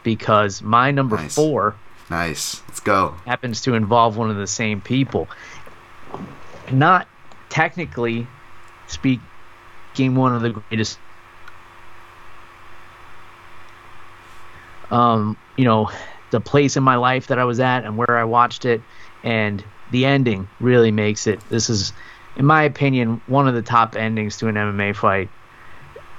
because 0.04 0.62
my 0.62 0.92
number 0.92 1.16
Nice. 1.16 1.34
four 1.36 1.76
Nice. 2.10 2.62
Let's 2.68 2.82
go. 2.82 3.16
happens 3.26 3.62
to 3.62 3.74
involve 3.74 4.18
one 4.18 4.30
of 4.30 4.36
the 4.38 4.48
same 4.48 4.80
people. 4.82 5.28
Not 6.72 7.08
technically 7.50 8.28
speaking, 9.96 10.16
one 10.16 10.36
of 10.36 10.42
the 10.42 10.50
greatest. 10.50 11.00
Um, 14.92 15.38
you 15.56 15.64
know, 15.64 15.90
the 16.32 16.42
place 16.42 16.76
in 16.76 16.84
my 16.84 16.98
life 16.98 17.28
that 17.28 17.40
I 17.40 17.46
was 17.46 17.60
at 17.60 17.86
and 17.86 17.98
where 17.98 18.18
I 18.18 18.26
watched 18.26 18.66
it, 18.66 18.82
and 19.24 19.64
the 19.92 20.06
ending 20.06 20.48
really 20.60 20.92
makes 20.92 21.28
it. 21.28 21.40
This 21.50 21.70
is, 21.70 21.94
in 22.36 22.46
my 22.46 22.64
opinion, 22.64 23.22
one 23.28 23.48
of 23.48 23.56
the 23.56 23.62
top 23.62 23.96
endings 23.96 24.38
to 24.38 24.48
an 24.48 24.56
MMA 24.56 24.96
fight 24.96 25.30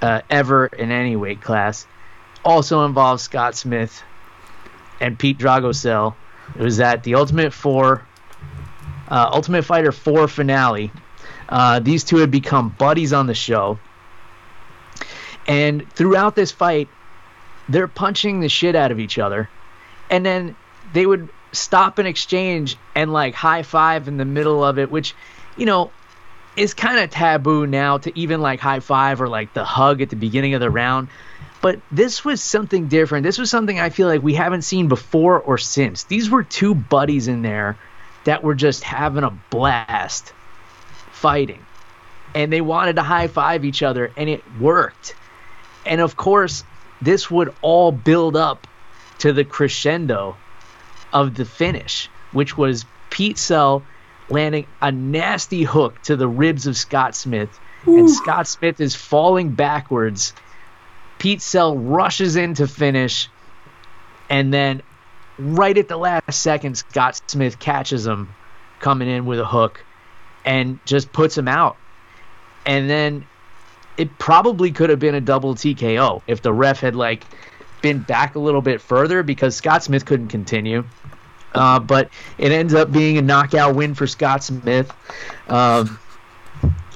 uh, 0.01 0.21
ever 0.29 0.65
in 0.65 0.91
any 0.91 1.15
weight 1.15 1.41
class. 1.41 1.85
Also 2.43 2.83
involves 2.85 3.21
Scott 3.23 3.55
Smith 3.55 4.01
and 4.99 5.19
Pete 5.19 5.37
Drago 5.37 5.75
Sell. 5.75 6.17
It 6.57 6.61
was 6.61 6.79
at 6.79 7.03
the 7.03 7.13
Ultimate 7.15 7.53
Four, 7.53 8.05
uh, 9.09 9.29
Ultimate 9.33 9.63
Fighter 9.63 9.91
Four 9.91 10.27
finale. 10.27 10.91
Uh, 11.49 11.79
these 11.79 12.03
two 12.03 12.17
had 12.17 12.31
become 12.31 12.69
buddies 12.69 13.13
on 13.13 13.27
the 13.27 13.33
show, 13.33 13.79
and 15.47 15.89
throughout 15.93 16.35
this 16.35 16.51
fight, 16.51 16.89
they're 17.69 17.87
punching 17.87 18.41
the 18.41 18.49
shit 18.49 18.75
out 18.75 18.91
of 18.91 18.99
each 18.99 19.17
other, 19.17 19.49
and 20.09 20.25
then 20.25 20.55
they 20.93 21.05
would 21.05 21.29
stop 21.51 21.99
and 21.99 22.07
exchange 22.07 22.77
and 22.95 23.11
like 23.11 23.33
high 23.33 23.63
five 23.63 24.07
in 24.07 24.17
the 24.17 24.25
middle 24.25 24.63
of 24.63 24.79
it, 24.79 24.91
which, 24.91 25.15
you 25.55 25.65
know, 25.65 25.91
is 26.55 26.73
kind 26.73 26.99
of 26.99 27.09
taboo 27.09 27.67
now 27.67 27.97
to 27.99 28.17
even 28.19 28.41
like 28.41 28.59
high 28.59 28.79
five 28.79 29.21
or 29.21 29.29
like 29.29 29.53
the 29.53 29.63
hug 29.63 30.01
at 30.01 30.09
the 30.09 30.15
beginning 30.15 30.53
of 30.53 30.59
the 30.59 30.69
round. 30.69 31.07
But 31.61 31.81
this 31.91 32.23
was 32.23 32.41
something 32.41 32.87
different. 32.87 33.23
This 33.23 33.37
was 33.37 33.49
something 33.49 33.79
I 33.79 33.89
feel 33.89 34.07
like 34.07 34.21
we 34.21 34.35
haven't 34.35 34.61
seen 34.63 34.87
before 34.87 35.39
or 35.39 35.57
since. 35.57 36.03
These 36.03 36.29
were 36.29 36.43
two 36.43 36.75
buddies 36.75 37.27
in 37.27 37.41
there 37.41 37.77
that 38.25 38.43
were 38.43 38.55
just 38.55 38.83
having 38.83 39.23
a 39.23 39.31
blast 39.49 40.33
fighting. 41.17 41.65
And 42.35 42.53
they 42.53 42.61
wanted 42.61 42.97
to 42.97 43.03
high 43.03 43.27
five 43.27 43.65
each 43.65 43.81
other, 43.81 44.11
and 44.15 44.29
it 44.29 44.43
worked. 44.59 45.15
And 45.85 46.01
of 46.01 46.15
course, 46.15 46.63
this 47.01 47.31
would 47.31 47.53
all 47.61 47.91
build 47.91 48.35
up 48.35 48.67
to 49.19 49.33
the 49.33 49.43
crescendo 49.43 50.37
of 51.11 51.35
the 51.35 51.45
finish, 51.45 52.09
which 52.31 52.57
was 52.57 52.85
Pete 53.09 53.37
Sell 53.37 53.83
landing 54.29 54.67
a 54.81 54.91
nasty 54.91 55.63
hook 55.63 56.01
to 56.03 56.15
the 56.15 56.27
ribs 56.27 56.67
of 56.67 56.77
Scott 56.77 57.15
Smith. 57.15 57.57
And 57.85 58.09
Scott 58.09 58.47
Smith 58.47 58.81
is 58.81 58.95
falling 58.95 59.51
backwards. 59.51 60.33
Pete 61.19 61.41
Sell 61.41 61.77
rushes 61.77 62.35
in 62.35 62.53
to 62.55 62.67
finish. 62.67 63.29
And 64.29 64.53
then, 64.53 64.81
right 65.39 65.77
at 65.77 65.87
the 65.87 65.97
last 65.97 66.41
second, 66.41 66.77
Scott 66.77 67.21
Smith 67.27 67.57
catches 67.59 68.05
him 68.05 68.35
coming 68.79 69.07
in 69.07 69.25
with 69.25 69.39
a 69.39 69.45
hook 69.45 69.85
and 70.47 70.79
just 70.85 71.11
puts 71.13 71.37
him 71.37 71.47
out. 71.47 71.77
and 72.65 72.89
then 72.89 73.25
it 73.97 74.17
probably 74.19 74.71
could 74.71 74.89
have 74.89 74.99
been 74.99 75.15
a 75.15 75.21
double 75.21 75.55
TKO 75.55 76.21
if 76.27 76.41
the 76.41 76.53
ref 76.53 76.79
had 76.79 76.95
like 76.95 77.23
been 77.81 77.99
back 77.99 78.35
a 78.35 78.39
little 78.39 78.61
bit 78.61 78.81
further 78.81 79.23
because 79.23 79.55
Scott 79.55 79.83
Smith 79.83 80.05
couldn't 80.05 80.27
continue. 80.29 80.83
Uh, 81.55 81.79
but 81.79 82.09
it 82.37 82.51
ends 82.51 82.73
up 82.75 82.91
being 82.91 83.17
a 83.17 83.21
knockout 83.21 83.73
win 83.75 83.95
for 83.95 84.05
Scott 84.05 84.43
Smith. 84.43 84.91
Um, 85.47 85.97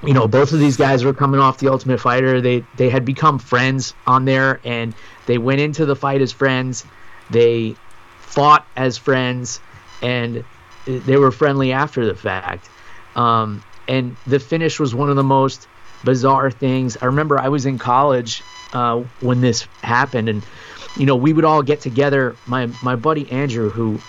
you 0.03 0.13
know, 0.13 0.27
both 0.27 0.51
of 0.53 0.59
these 0.59 0.77
guys 0.77 1.03
were 1.03 1.13
coming 1.13 1.39
off 1.39 1.57
the 1.59 1.69
Ultimate 1.71 1.99
Fighter. 1.99 2.41
They 2.41 2.63
they 2.75 2.89
had 2.89 3.05
become 3.05 3.39
friends 3.39 3.93
on 4.05 4.25
there, 4.25 4.59
and 4.63 4.93
they 5.25 5.37
went 5.39 5.61
into 5.61 5.85
the 5.85 5.95
fight 5.95 6.21
as 6.21 6.31
friends. 6.31 6.85
They 7.31 7.75
fought 8.19 8.65
as 8.75 8.97
friends, 8.97 9.59
and 10.01 10.43
they 10.85 11.17
were 11.17 11.31
friendly 11.31 11.71
after 11.71 12.05
the 12.05 12.15
fact. 12.15 12.69
Um, 13.15 13.63
and 13.87 14.15
the 14.27 14.39
finish 14.39 14.79
was 14.79 14.95
one 14.95 15.09
of 15.09 15.15
the 15.15 15.23
most 15.23 15.67
bizarre 16.03 16.51
things. 16.51 16.97
I 17.01 17.05
remember 17.05 17.39
I 17.39 17.49
was 17.49 17.65
in 17.65 17.77
college 17.77 18.41
uh, 18.73 19.01
when 19.19 19.41
this 19.41 19.67
happened, 19.83 20.29
and 20.29 20.43
you 20.97 21.05
know 21.05 21.15
we 21.15 21.33
would 21.33 21.45
all 21.45 21.61
get 21.61 21.81
together. 21.81 22.35
My 22.47 22.67
my 22.83 22.95
buddy 22.95 23.29
Andrew, 23.31 23.69
who 23.69 23.99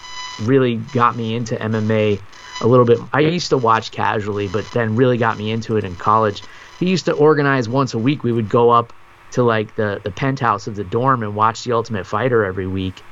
really 0.43 0.77
got 0.77 1.17
me 1.17 1.35
into 1.35 1.57
MMA 1.57 2.21
a 2.61 2.67
little 2.67 2.85
bit. 2.85 2.99
I 3.13 3.21
used 3.21 3.51
to 3.51 3.59
watch 3.59 3.91
casually, 3.91 4.49
but 4.49 4.65
then 4.73 4.95
really 4.95 5.19
got 5.19 5.37
me 5.37 5.51
into 5.51 5.77
it 5.77 5.85
in 5.85 5.97
college. 5.97 6.43
He 6.79 6.89
used 6.89 7.05
to 7.07 7.13
organize 7.13 7.69
once 7.69 7.95
a 7.95 7.99
week. 7.99 8.23
We 8.23 8.33
would 8.33 8.49
go 8.49 8.71
up 8.71 8.93
to 9.33 9.43
like 9.43 9.75
the 9.77 10.01
the 10.05 10.11
penthouse 10.11 10.67
of 10.67 10.77
the 10.77 10.85
dorm 10.85 11.23
and 11.23 11.35
watch 11.35 11.65
the 11.65 11.73
Ultimate 11.73 12.07
Fighter 12.07 12.45
every 12.45 12.67
week. 12.67 13.03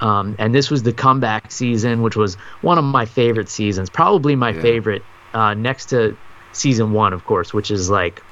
Um, 0.00 0.36
and 0.38 0.54
this 0.54 0.70
was 0.70 0.82
the 0.82 0.92
comeback 0.92 1.50
season, 1.50 2.02
which 2.02 2.16
was 2.16 2.34
one 2.60 2.76
of 2.78 2.84
my 2.84 3.06
favorite 3.06 3.48
seasons, 3.48 3.88
probably 3.88 4.36
my 4.36 4.50
Yeah. 4.50 4.60
favorite, 4.60 5.02
uh, 5.36 5.52
next 5.52 5.90
to 5.90 6.16
season 6.52 6.92
one, 6.92 7.12
of 7.12 7.26
course, 7.26 7.52
which 7.52 7.70
is 7.70 7.90
like 7.90 8.22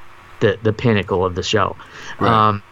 the 0.40 0.58
the 0.62 0.72
pinnacle 0.72 1.24
of 1.24 1.34
the 1.34 1.42
show. 1.42 1.76
Right. 2.18 2.48
Um, 2.48 2.62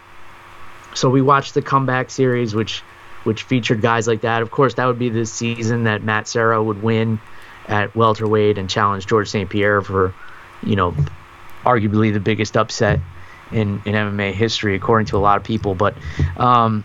so 0.94 1.10
we 1.10 1.20
watched 1.20 1.52
the 1.52 1.60
comeback 1.60 2.10
series, 2.10 2.54
which 2.54 2.82
which 3.24 3.42
featured 3.42 3.82
guys 3.82 4.08
like 4.08 4.22
that. 4.22 4.40
Of 4.40 4.50
course, 4.50 4.74
that 4.74 4.86
would 4.86 4.98
be 4.98 5.10
the 5.10 5.26
season 5.26 5.84
that 5.84 6.02
Matt 6.02 6.26
Serra 6.26 6.62
would 6.62 6.82
win 6.82 7.20
at 7.68 7.94
welterweight 7.94 8.56
and 8.56 8.70
challenge 8.70 9.06
Georges 9.06 9.30
St. 9.30 9.48
Pierre 9.48 9.82
for, 9.82 10.14
you 10.62 10.76
know, 10.76 10.94
arguably 11.64 12.12
the 12.12 12.18
biggest 12.18 12.56
upset 12.56 12.98
in, 13.52 13.80
in 13.84 13.94
MMA 13.94 14.32
history, 14.32 14.74
according 14.74 15.06
to 15.06 15.16
a 15.16 15.20
lot 15.20 15.36
of 15.36 15.44
people. 15.44 15.74
But 15.74 15.94
um, 16.36 16.84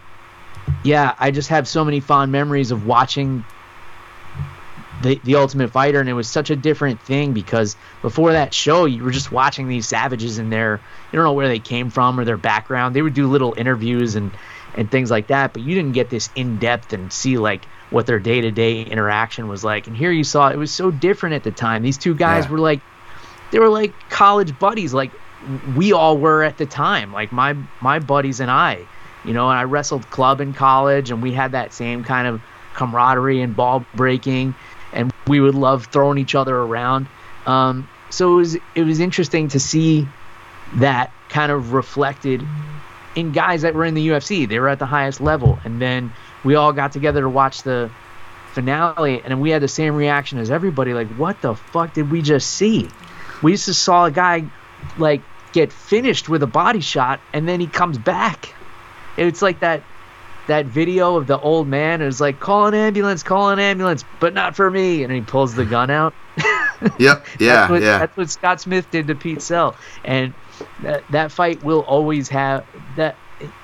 yeah, 0.84 1.16
I 1.18 1.32
just 1.32 1.50
have 1.50 1.68
so 1.68 1.84
many 1.84 2.02
fond 2.02 2.32
memories 2.32 2.72
of 2.72 2.86
watching 2.86 3.44
the 5.02 5.20
the 5.24 5.36
Ultimate 5.36 5.72
Fighter, 5.72 6.00
and 6.00 6.10
it 6.10 6.14
was 6.14 6.28
such 6.28 6.50
a 6.50 6.56
different 6.56 7.02
thing 7.02 7.34
because 7.34 7.76
before 8.02 8.34
that 8.34 8.54
show, 8.54 8.86
you 8.86 9.04
were 9.04 9.12
just 9.12 9.32
watching 9.32 9.68
these 9.68 9.88
savages 9.88 10.40
in 10.40 10.50
their 10.50 10.82
you 11.12 11.18
don't 11.18 11.24
know 11.26 11.34
where 11.34 11.48
they 11.48 11.60
came 11.60 11.90
from 11.90 12.20
or 12.20 12.26
their 12.26 12.38
background. 12.38 12.96
They 12.96 13.02
would 13.02 13.14
do 13.14 13.28
little 13.28 13.54
interviews 13.58 14.16
and 14.16 14.32
and 14.76 14.90
things 14.92 15.10
like 15.10 15.28
that, 15.28 15.54
but 15.54 15.64
you 15.64 15.74
didn't 15.76 15.94
get 15.94 16.10
this 16.10 16.30
in 16.36 16.58
depth 16.58 16.94
and 16.94 17.12
see 17.12 17.38
like 17.38 17.66
what 17.90 18.06
their 18.06 18.20
day 18.20 18.42
to 18.42 18.52
day 18.52 18.82
interaction 18.82 19.48
was 19.48 19.64
like. 19.64 19.88
And 19.88 19.96
here 19.96 20.12
you 20.12 20.24
saw 20.24 20.50
it 20.50 20.58
was 20.58 20.72
so 20.72 20.92
different 20.92 21.36
at 21.36 21.44
the 21.44 21.52
time. 21.52 21.82
These 21.84 21.98
two 21.98 22.14
guys 22.16 22.46
Yeah. 22.46 22.52
were 22.52 22.60
like 22.60 22.82
they 23.52 23.60
were 23.60 23.70
like 23.70 23.94
college 24.10 24.58
buddies, 24.60 24.94
like 24.94 25.12
we 25.76 25.94
all 25.94 26.18
were 26.18 26.44
at 26.44 26.58
the 26.58 26.66
time. 26.66 27.14
Like 27.14 27.32
my 27.32 27.56
my 27.82 28.00
buddies 28.00 28.40
and 28.40 28.52
I, 28.52 28.86
you 29.24 29.34
know, 29.34 29.50
and 29.50 29.58
I 29.58 29.64
wrestled 29.64 30.10
club 30.10 30.42
in 30.42 30.54
college, 30.54 31.12
and 31.12 31.22
we 31.22 31.32
had 31.32 31.52
that 31.54 31.74
same 31.74 32.04
kind 32.04 32.28
of 32.28 32.42
camaraderie 32.76 33.42
and 33.42 33.56
ball 33.56 33.86
breaking, 33.96 34.54
and 34.94 35.12
we 35.28 35.40
would 35.40 35.56
love 35.56 35.88
throwing 35.88 36.18
each 36.18 36.36
other 36.36 36.56
around. 36.56 37.08
Um, 37.46 37.88
so 38.10 38.34
it 38.34 38.36
was 38.36 38.56
it 38.76 38.84
was 38.84 39.00
interesting 39.00 39.50
to 39.50 39.60
see 39.60 40.08
that 40.76 41.12
kind 41.30 41.52
of 41.52 41.74
reflected 41.74 42.46
in 43.16 43.32
guys 43.32 43.64
that 43.64 43.74
were 43.74 43.86
in 43.86 43.94
the 43.94 44.08
UFC. 44.10 44.48
They 44.48 44.60
were 44.60 44.70
at 44.70 44.80
the 44.80 44.86
highest 44.86 45.22
level, 45.22 45.60
and 45.64 45.82
then 45.82 46.14
we 46.44 46.56
all 46.56 46.74
got 46.74 46.92
together 46.92 47.22
to 47.22 47.30
watch 47.30 47.64
the 47.64 47.90
finale, 48.54 49.22
and 49.24 49.42
we 49.42 49.50
had 49.50 49.62
the 49.62 49.68
same 49.68 49.96
reaction 49.96 50.40
as 50.40 50.52
everybody. 50.52 50.94
Like, 50.94 51.10
what 51.10 51.42
the 51.42 51.56
fuck 51.56 51.94
did 51.94 52.12
we 52.12 52.22
just 52.22 52.50
see? 52.50 52.90
We 53.42 53.54
just 53.54 53.84
saw 53.84 54.06
a 54.06 54.12
guy 54.12 54.46
like 54.98 55.22
get 55.52 55.72
finished 55.72 56.30
with 56.30 56.44
a 56.44 56.48
body 56.48 56.82
shot, 56.82 57.20
and 57.34 57.48
then 57.48 57.60
he 57.60 57.68
comes 57.68 57.98
back. 57.98 58.54
It's 59.18 59.42
like 59.42 59.62
that 59.62 59.84
that 60.48 60.66
video 60.66 61.16
of 61.16 61.28
the 61.28 61.40
old 61.40 61.68
man 61.68 62.00
who's 62.00 62.20
like, 62.20 62.40
"Call 62.40 62.68
an 62.68 62.74
ambulance, 62.74 63.24
call 63.24 63.50
an 63.50 63.60
ambulance, 63.60 64.04
but 64.20 64.34
not 64.34 64.56
for 64.56 64.70
me," 64.72 65.04
and 65.04 65.12
he 65.12 65.22
pulls 65.22 65.56
the 65.56 65.66
gun 65.66 65.90
out. 65.90 66.14
Yep. 67.00 67.26
Yeah. 67.40 67.56
that's 67.56 67.70
what, 67.72 67.82
yeah. 67.82 67.98
That's 67.98 68.18
what 68.18 68.30
Scott 68.30 68.62
Smith 68.62 68.92
did 68.92 69.08
to 69.08 69.16
Pete 69.16 69.42
Sell, 69.42 69.76
and 70.06 70.34
that 70.84 71.04
that 71.10 71.32
fight 71.32 71.64
will 71.64 71.82
always 71.82 72.30
have 72.30 72.66
that. 72.96 73.16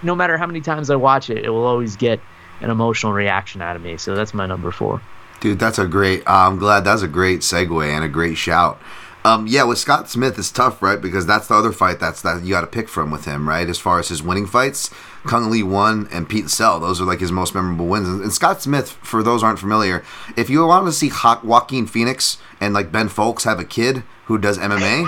No 0.01 0.15
matter 0.15 0.35
how 0.37 0.47
many 0.47 0.61
times 0.61 0.89
I 0.89 0.95
watch 0.95 1.29
it, 1.29 1.45
it 1.45 1.49
will 1.49 1.65
always 1.65 1.95
get 1.95 2.19
an 2.61 2.71
emotional 2.71 3.13
reaction 3.13 3.61
out 3.61 3.75
of 3.75 3.83
me. 3.83 3.97
So 3.97 4.15
that's 4.15 4.33
my 4.33 4.47
number 4.47 4.71
four. 4.71 4.99
Dude, 5.41 5.59
that's 5.59 5.77
a 5.77 5.85
great. 5.85 6.21
Uh, 6.21 6.47
I'm 6.47 6.57
glad 6.57 6.85
that's 6.85 7.01
a 7.03 7.07
great 7.07 7.41
segue 7.41 7.85
and 7.87 8.03
a 8.03 8.09
great 8.09 8.35
shout. 8.37 8.81
Um, 9.25 9.47
yeah, 9.47 9.63
with 9.63 9.77
Scott 9.77 10.09
Smith, 10.09 10.37
it's 10.37 10.51
tough, 10.51 10.81
right? 10.81 10.99
Because 10.99 11.25
that's 11.25 11.47
the 11.47 11.53
other 11.53 11.71
fight 11.71 11.99
that's 11.99 12.21
that 12.23 12.43
you 12.43 12.49
got 12.49 12.61
to 12.61 12.67
pick 12.67 12.89
from 12.89 13.09
with 13.11 13.25
him, 13.25 13.47
right? 13.47 13.69
As 13.69 13.79
far 13.79 13.99
as 13.99 14.09
his 14.09 14.21
winning 14.21 14.47
fights, 14.47 14.89
Cung 15.25 15.49
Le 15.49 15.65
won 15.65 16.07
and 16.11 16.27
Pete 16.27 16.49
Sell. 16.49 16.79
Those 16.79 16.99
are 17.01 17.05
like 17.05 17.19
his 17.19 17.31
most 17.31 17.55
memorable 17.55 17.87
wins. 17.87 18.07
And, 18.07 18.21
and 18.21 18.33
Scott 18.33 18.61
Smith, 18.61 18.91
for 19.01 19.23
those 19.23 19.43
aren't 19.43 19.59
familiar, 19.59 20.03
if 20.35 20.49
you 20.49 20.65
want 20.65 20.85
to 20.85 20.91
see 20.91 21.09
Ho- 21.09 21.39
Joaquin 21.43 21.87
Phoenix 21.87 22.37
and 22.59 22.73
like 22.73 22.91
Ben 22.91 23.09
Folds 23.09 23.43
have 23.45 23.59
a 23.59 23.65
kid 23.65 24.03
who 24.25 24.37
does 24.37 24.57
MMA, 24.57 25.07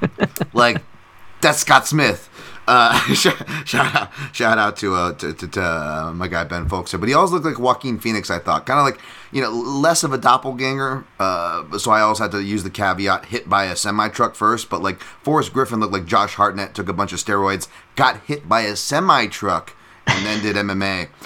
like 0.52 0.82
that's 1.40 1.58
Scott 1.58 1.86
Smith. 1.86 2.28
Uh, 2.66 2.98
shout, 3.14 3.40
out, 3.74 4.10
shout 4.32 4.58
out 4.58 4.76
to 4.78 4.94
uh, 4.94 5.12
to, 5.14 5.32
to, 5.32 5.48
to 5.48 5.62
uh, 5.62 6.12
my 6.14 6.28
guy 6.28 6.44
Ben 6.44 6.68
Folkser, 6.68 6.98
but 6.98 7.08
he 7.08 7.14
always 7.14 7.32
looked 7.32 7.46
like 7.46 7.58
Joaquin 7.58 7.98
Phoenix. 7.98 8.30
I 8.30 8.38
thought, 8.38 8.66
kind 8.66 8.80
of 8.80 8.84
like 8.84 9.00
you 9.32 9.42
know, 9.42 9.50
less 9.50 10.02
of 10.02 10.12
a 10.12 10.18
doppelganger. 10.18 11.04
Uh, 11.18 11.78
so 11.78 11.90
I 11.90 12.00
always 12.00 12.18
had 12.18 12.32
to 12.32 12.42
use 12.42 12.64
the 12.64 12.70
caveat: 12.70 13.26
hit 13.26 13.48
by 13.48 13.64
a 13.64 13.76
semi 13.76 14.08
truck 14.08 14.34
first. 14.34 14.68
But 14.68 14.82
like 14.82 15.00
Forrest 15.00 15.52
Griffin 15.52 15.80
looked 15.80 15.92
like 15.92 16.06
Josh 16.06 16.34
Hartnett 16.34 16.74
took 16.74 16.88
a 16.88 16.92
bunch 16.92 17.12
of 17.12 17.18
steroids, 17.18 17.68
got 17.94 18.20
hit 18.22 18.48
by 18.48 18.62
a 18.62 18.76
semi 18.76 19.26
truck, 19.26 19.74
and 20.06 20.24
then 20.24 20.42
did 20.42 20.56
MMA. 20.56 21.08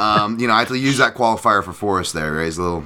Um, 0.00 0.40
you 0.40 0.48
know, 0.48 0.52
I 0.52 0.58
had 0.58 0.68
to 0.68 0.76
use 0.76 0.98
that 0.98 1.14
qualifier 1.14 1.62
for 1.62 1.72
Forrest 1.72 2.12
there. 2.12 2.32
Right? 2.32 2.46
He's 2.46 2.58
a 2.58 2.62
little 2.62 2.84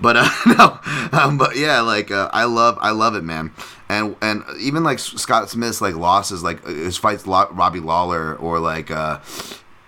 but 0.00 0.16
uh, 0.16 0.28
no, 0.46 1.18
um, 1.18 1.38
but 1.38 1.56
yeah, 1.56 1.80
like 1.80 2.10
uh, 2.10 2.30
I 2.32 2.44
love, 2.44 2.78
I 2.80 2.90
love 2.90 3.14
it, 3.14 3.24
man. 3.24 3.52
And 3.88 4.16
and 4.20 4.44
even 4.60 4.84
like 4.84 4.98
Scott 4.98 5.48
Smith's 5.48 5.80
like 5.80 5.94
losses, 5.94 6.42
like 6.42 6.64
uh, 6.66 6.70
his 6.70 6.96
fights, 6.96 7.26
Robbie 7.26 7.80
Lawler 7.80 8.36
or 8.36 8.58
like 8.60 8.90
uh, 8.90 9.20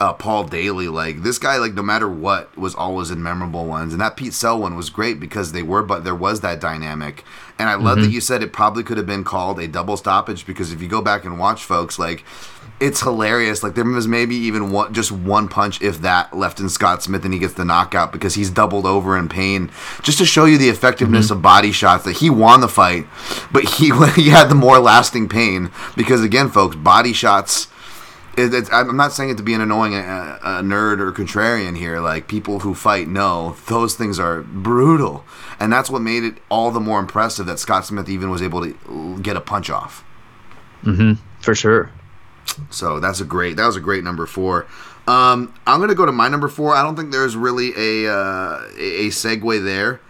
uh, 0.01 0.15
Paul 0.15 0.45
Daley, 0.45 0.89
like 0.89 1.23
this 1.23 1.39
guy, 1.39 1.59
like 1.59 1.75
no 1.75 1.83
matter 1.83 2.09
what, 2.09 2.57
was 2.57 2.75
always 2.75 3.11
in 3.11 3.23
memorable 3.23 3.67
ones. 3.67 3.93
And 3.93 4.01
that 4.01 4.17
Pete 4.17 4.33
Sell 4.33 4.59
one 4.59 4.75
was 4.75 4.89
great 4.89 5.21
because 5.21 5.53
they 5.53 5.63
were, 5.63 5.83
but 5.83 6.05
there 6.05 6.15
was 6.15 6.41
that 6.41 6.61
dynamic. 6.61 7.23
And 7.59 7.69
I 7.69 7.75
love 7.75 8.01
that 8.01 8.11
you 8.11 8.23
said 8.23 8.43
it 8.43 8.55
probably 8.55 8.83
could 8.83 8.97
have 8.97 9.07
been 9.07 9.25
called 9.25 9.61
a 9.61 9.69
double 9.69 9.99
stoppage 9.99 10.47
because 10.47 10.73
if 10.73 10.81
you 10.81 10.89
go 10.89 11.03
back 11.03 11.27
and 11.27 11.39
watch, 11.39 11.63
folks, 11.63 11.99
like 11.99 12.25
it's 12.81 13.03
hilarious. 13.03 13.63
Like 13.63 13.75
there 13.75 13.85
was 13.85 14.09
maybe 14.09 14.35
even 14.35 14.73
one, 14.73 14.95
just 14.95 15.13
one 15.13 15.49
punch, 15.49 15.83
if 15.83 16.01
that, 16.01 16.35
left 16.35 16.61
in 16.61 16.71
Scott 16.71 17.03
Smith, 17.03 17.25
and 17.27 17.35
he 17.35 17.39
gets 17.39 17.53
the 17.53 17.65
knockout 17.67 18.11
because 18.11 18.35
he's 18.35 18.49
doubled 18.49 18.87
over 18.87 19.19
in 19.19 19.29
pain. 19.29 19.71
Just 20.03 20.17
to 20.19 20.25
show 20.25 20.47
you 20.47 20.57
the 20.57 20.71
effectiveness 20.71 21.31
of 21.31 21.43
body 21.43 21.73
shots. 21.73 22.05
That 22.05 22.17
he 22.17 22.31
won 22.31 22.63
the 22.63 22.69
fight, 22.69 23.07
but 23.53 23.65
he 23.65 23.93
he 24.15 24.31
had 24.31 24.49
the 24.49 24.55
more 24.55 24.79
lasting 24.79 25.29
pain 25.29 25.71
because 25.95 26.25
again, 26.25 26.49
folks, 26.49 26.77
body 26.77 27.13
shots. 27.13 27.69
It, 28.41 28.55
it's, 28.55 28.73
I'm 28.73 28.97
not 28.97 29.13
saying 29.13 29.31
it 29.31 29.37
to 29.37 29.43
be 29.43 29.55
an 29.55 29.61
annoying 29.61 29.95
uh, 29.95 30.39
uh, 30.43 30.63
nerd 30.63 31.01
or 31.01 31.13
contrarian 31.13 31.77
here. 31.77 32.01
Like 32.01 32.29
people 32.29 32.61
who 32.61 32.75
fight 32.75 33.09
know 33.09 33.57
those 33.67 33.95
things 33.95 34.19
are 34.19 34.43
brutal, 34.43 35.25
and 35.59 35.73
that's 35.73 35.91
what 35.91 36.01
made 36.03 36.25
it 36.25 36.39
all 36.49 36.71
the 36.71 36.81
more 36.81 36.99
impressive 36.99 37.47
that 37.47 37.59
Scott 37.59 37.85
Smith 37.85 38.09
even 38.09 38.31
was 38.31 38.43
able 38.43 38.63
to 38.63 39.19
get 39.21 39.37
a 39.37 39.41
punch 39.41 39.71
off. 39.71 40.05
Mm-hmm. 40.83 41.23
For 41.41 41.55
sure. 41.55 41.91
So 42.71 43.01
that's 43.01 43.21
a 43.21 43.25
great. 43.25 43.57
That 43.57 43.67
was 43.67 43.77
a 43.77 43.81
great 43.81 44.05
number 44.05 44.27
four. 44.27 44.67
Um, 45.07 45.55
I'm 45.67 45.81
gonna 45.81 45.95
go 45.95 46.07
to 46.07 46.13
my 46.13 46.29
number 46.29 46.49
four. 46.49 46.75
I 46.75 46.83
don't 46.83 46.97
think 46.97 47.13
there's 47.13 47.37
really 47.37 47.73
a 47.77 48.13
uh, 48.13 48.63
a 48.77 49.07
a 49.07 49.09
segue 49.09 49.65
there. 49.65 50.01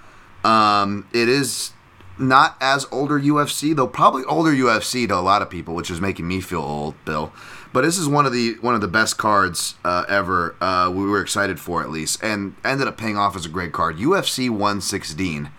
Um, 0.44 1.06
it 1.12 1.28
is 1.28 1.72
not 2.20 2.56
as 2.60 2.86
older 2.92 3.18
UFC 3.18 3.74
though. 3.74 3.86
Probably 3.86 4.24
older 4.24 4.50
UFC 4.52 5.08
to 5.08 5.16
a 5.16 5.20
lot 5.20 5.42
of 5.42 5.50
people, 5.50 5.74
which 5.74 5.90
is 5.90 6.00
making 6.00 6.28
me 6.28 6.40
feel 6.40 6.60
old, 6.60 6.94
Bill. 7.04 7.32
But 7.72 7.82
this 7.82 7.98
is 7.98 8.08
one 8.08 8.26
of 8.26 8.32
the 8.32 8.54
one 8.60 8.74
of 8.74 8.80
the 8.80 8.88
best 8.88 9.16
cards 9.16 9.76
uh, 9.84 10.04
ever. 10.08 10.56
Uh, 10.60 10.90
we 10.92 11.04
were 11.04 11.20
excited 11.20 11.60
for 11.60 11.82
at 11.82 11.90
least, 11.90 12.22
and 12.22 12.56
ended 12.64 12.88
up 12.88 12.96
paying 12.98 13.16
off 13.16 13.36
as 13.36 13.46
a 13.46 13.48
great 13.48 13.72
card. 13.72 13.98
UFC 13.98 14.50
116. 14.50 15.50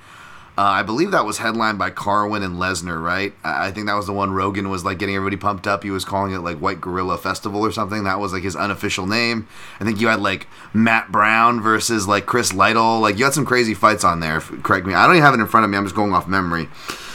Uh, 0.58 0.64
I 0.64 0.84
believe 0.84 1.12
that 1.12 1.26
was 1.26 1.38
headlined 1.38 1.80
by 1.80 1.90
Carwin 1.92 2.44
and 2.44 2.56
Lesnar, 2.58 3.02
right? 3.02 3.34
I 3.44 3.68
I 3.68 3.72
think 3.72 3.88
that 3.88 3.94
was 3.96 4.06
the 4.06 4.14
one 4.14 4.32
Rogan 4.32 4.70
was 4.70 4.84
like 4.84 5.00
getting 5.00 5.16
everybody 5.16 5.38
pumped 5.38 5.66
up. 5.66 5.84
He 5.84 5.90
was 5.92 6.04
calling 6.06 6.34
it 6.34 6.40
like 6.40 6.58
White 6.58 6.82
Gorilla 6.82 7.18
Festival 7.18 7.62
or 7.62 7.72
something. 7.72 8.04
That 8.04 8.20
was 8.20 8.34
like 8.34 8.44
his 8.44 8.56
unofficial 8.56 9.08
name. 9.08 9.48
I 9.80 9.86
think 9.86 10.02
you 10.02 10.10
had 10.10 10.20
like 10.20 10.48
Matt 10.74 11.12
Brown 11.12 11.62
versus 11.62 12.08
like 12.08 12.26
Chris 12.26 12.54
Lytle. 12.54 13.00
Like 13.00 13.18
you 13.18 13.24
had 13.24 13.34
some 13.34 13.46
crazy 13.46 13.74
fights 13.74 14.04
on 14.04 14.20
there. 14.20 14.42
Correct 14.42 14.86
me. 14.86 14.94
I 14.94 15.08
don't 15.08 15.16
even 15.16 15.24
have 15.24 15.34
it 15.34 15.40
in 15.40 15.48
front 15.48 15.64
of 15.64 15.70
me. 15.70 15.78
I'm 15.78 15.86
just 15.86 15.96
going 15.96 16.14
off 16.14 16.28
memory. 16.28 16.68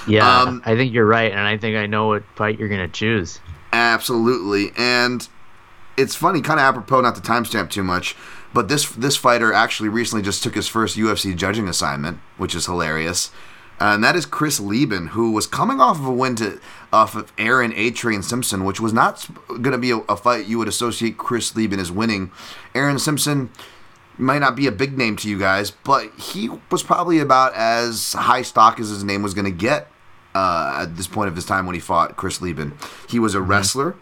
Yeah, 0.09 0.43
Um, 0.43 0.63
I 0.65 0.75
think 0.77 0.95
you're 0.95 1.05
right, 1.07 1.31
and 1.33 1.41
I 1.41 1.59
think 1.59 1.77
I 1.77 1.87
know 1.87 2.07
what 2.09 2.23
fight 2.37 2.59
you're 2.59 2.69
gonna 2.69 2.89
choose. 2.89 3.41
Absolutely, 3.73 4.73
and 4.77 5.29
it's 5.97 6.15
funny, 6.15 6.41
kind 6.41 6.59
of 6.61 6.65
apropos, 6.65 7.01
not 7.01 7.15
to 7.17 7.21
timestamp 7.21 7.71
too 7.71 7.83
much, 7.83 8.15
but 8.57 8.69
this 8.69 8.89
this 8.89 9.19
fighter 9.19 9.53
actually 9.53 9.91
recently 9.91 10.23
just 10.23 10.43
took 10.43 10.55
his 10.55 10.67
first 10.67 10.97
UFC 10.97 11.37
judging 11.37 11.69
assignment, 11.69 12.21
which 12.39 12.55
is 12.55 12.65
hilarious. 12.65 13.31
Uh, 13.79 13.93
and 13.93 14.03
that 14.03 14.17
is 14.17 14.25
Chris 14.25 14.59
Leben, 14.59 15.09
who 15.09 15.31
was 15.31 15.47
coming 15.47 15.79
off 15.79 15.99
of 15.99 16.07
a 16.07 16.11
win 16.11 16.37
to 16.37 16.59
off 16.91 17.15
of 17.15 17.31
Aaron 17.37 17.75
A 17.75 17.91
Train 17.91 18.23
Simpson, 18.23 18.65
which 18.65 18.81
was 18.81 18.95
not 18.95 19.29
going 19.47 19.73
to 19.73 19.79
be 19.79 19.91
a, 19.91 19.99
a 20.09 20.17
fight 20.17 20.47
you 20.47 20.57
would 20.57 20.69
associate 20.69 21.19
Chris 21.19 21.55
Leben 21.55 21.79
as 21.79 21.93
winning. 21.93 22.31
Aaron 22.75 22.99
Simpson 22.99 23.51
might 24.17 24.39
not 24.39 24.57
be 24.57 24.67
a 24.67 24.73
big 24.73 24.97
name 24.97 25.17
to 25.17 25.29
you 25.29 25.39
guys, 25.39 25.71
but 25.71 26.11
he 26.19 26.49
was 26.71 26.83
probably 26.83 27.19
about 27.19 27.53
as 27.53 28.15
high 28.15 28.41
stock 28.41 28.81
as 28.81 28.89
his 28.89 29.05
name 29.05 29.23
was 29.23 29.35
going 29.35 29.45
to 29.45 29.51
get 29.51 29.89
uh, 30.35 30.79
at 30.81 30.97
this 30.97 31.09
point 31.09 31.29
of 31.29 31.37
his 31.37 31.45
time 31.45 31.67
when 31.67 31.75
he 31.75 31.81
fought 31.81 32.17
Chris 32.17 32.41
Leben. 32.41 32.73
He 33.07 33.19
was 33.19 33.35
a 33.35 33.43
wrestler, 33.43 33.97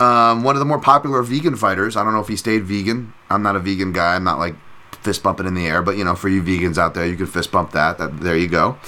um, 0.00 0.42
one 0.42 0.56
of 0.56 0.60
the 0.60 0.64
more 0.64 0.80
popular 0.80 1.22
vegan 1.22 1.54
fighters. 1.54 1.96
I 1.96 2.02
don't 2.02 2.12
know 2.12 2.20
if 2.20 2.28
he 2.28 2.36
stayed 2.36 2.64
vegan. 2.64 3.12
I'm 3.32 3.42
not 3.42 3.56
a 3.56 3.60
vegan 3.60 3.92
guy. 3.92 4.14
I'm 4.14 4.24
not 4.24 4.38
like 4.38 4.54
fist 5.02 5.22
bumping 5.22 5.46
in 5.46 5.54
the 5.54 5.66
air, 5.66 5.82
but 5.82 5.96
you 5.96 6.04
know, 6.04 6.14
for 6.14 6.28
you 6.28 6.42
vegans 6.42 6.78
out 6.78 6.94
there, 6.94 7.06
you 7.06 7.16
can 7.16 7.26
fist 7.26 7.50
bump 7.50 7.72
that. 7.72 7.98
that 7.98 8.20
there 8.20 8.36
you 8.36 8.48
go. 8.48 8.78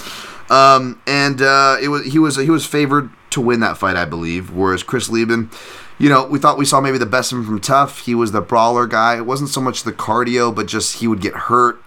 Um, 0.50 1.00
and 1.06 1.40
uh, 1.40 1.76
it 1.80 1.88
was 1.88 2.04
he 2.06 2.18
was 2.18 2.36
he 2.36 2.50
was 2.50 2.66
favored 2.66 3.10
to 3.30 3.40
win 3.40 3.60
that 3.60 3.78
fight, 3.78 3.96
I 3.96 4.04
believe. 4.04 4.50
Whereas 4.50 4.82
Chris 4.82 5.08
Leben, 5.08 5.50
you 5.98 6.08
know, 6.08 6.26
we 6.26 6.38
thought 6.38 6.58
we 6.58 6.64
saw 6.64 6.80
maybe 6.80 6.98
the 6.98 7.06
best 7.06 7.32
of 7.32 7.38
him 7.38 7.44
from 7.46 7.60
Tough. 7.60 8.00
He 8.00 8.14
was 8.14 8.32
the 8.32 8.40
brawler 8.40 8.86
guy. 8.86 9.16
It 9.16 9.26
wasn't 9.26 9.50
so 9.50 9.60
much 9.60 9.82
the 9.82 9.92
cardio, 9.92 10.54
but 10.54 10.66
just 10.66 10.98
he 10.98 11.08
would 11.08 11.20
get 11.20 11.34
hurt, 11.34 11.82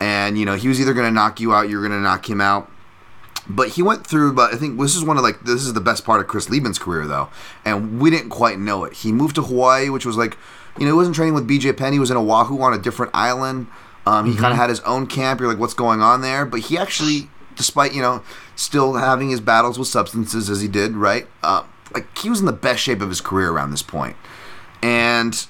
and 0.00 0.38
you 0.38 0.44
know, 0.44 0.56
he 0.56 0.68
was 0.68 0.80
either 0.80 0.94
going 0.94 1.06
to 1.06 1.14
knock 1.14 1.40
you 1.40 1.54
out, 1.54 1.68
you're 1.68 1.80
going 1.86 1.92
to 1.92 2.00
knock 2.00 2.28
him 2.28 2.40
out. 2.40 2.70
But 3.50 3.70
he 3.70 3.82
went 3.82 4.06
through, 4.06 4.34
but 4.34 4.52
I 4.52 4.58
think 4.58 4.78
this 4.78 4.94
is 4.94 5.04
one 5.04 5.16
of 5.16 5.22
like 5.22 5.40
this 5.40 5.64
is 5.64 5.72
the 5.72 5.80
best 5.80 6.04
part 6.04 6.20
of 6.20 6.26
Chris 6.26 6.50
Leben's 6.50 6.78
career 6.78 7.06
though, 7.06 7.28
and 7.64 8.00
we 8.00 8.10
didn't 8.10 8.28
quite 8.30 8.58
know 8.58 8.84
it. 8.84 8.92
He 8.92 9.12
moved 9.12 9.36
to 9.36 9.42
Hawaii, 9.42 9.88
which 9.88 10.04
was 10.04 10.16
like, 10.16 10.36
you 10.78 10.86
know, 10.86 10.92
he 10.92 10.96
wasn't 10.96 11.16
training 11.16 11.34
with 11.34 11.48
BJ 11.48 11.76
Penn. 11.76 11.92
He 11.92 11.98
was 11.98 12.10
in 12.10 12.16
Oahu 12.16 12.60
on 12.60 12.72
a 12.72 12.78
different 12.78 13.12
island. 13.14 13.66
Um, 14.06 14.30
he 14.30 14.36
kind 14.38 14.52
of 14.52 14.58
had 14.58 14.70
his 14.70 14.80
own 14.80 15.06
camp. 15.06 15.40
You're 15.40 15.48
like, 15.48 15.58
what's 15.58 15.74
going 15.74 16.00
on 16.00 16.22
there? 16.22 16.46
But 16.46 16.60
he 16.60 16.78
actually, 16.78 17.28
despite 17.56 17.94
you 17.94 18.00
know, 18.00 18.22
still 18.56 18.94
having 18.94 19.30
his 19.30 19.40
battles 19.40 19.78
with 19.78 19.88
substances 19.88 20.48
as 20.48 20.62
he 20.62 20.68
did, 20.68 20.92
right? 20.92 21.26
Uh, 21.42 21.64
like 21.92 22.16
he 22.16 22.30
was 22.30 22.40
in 22.40 22.46
the 22.46 22.52
best 22.52 22.82
shape 22.82 23.00
of 23.00 23.08
his 23.08 23.20
career 23.20 23.50
around 23.50 23.70
this 23.70 23.82
point, 23.82 24.16
and 24.82 25.46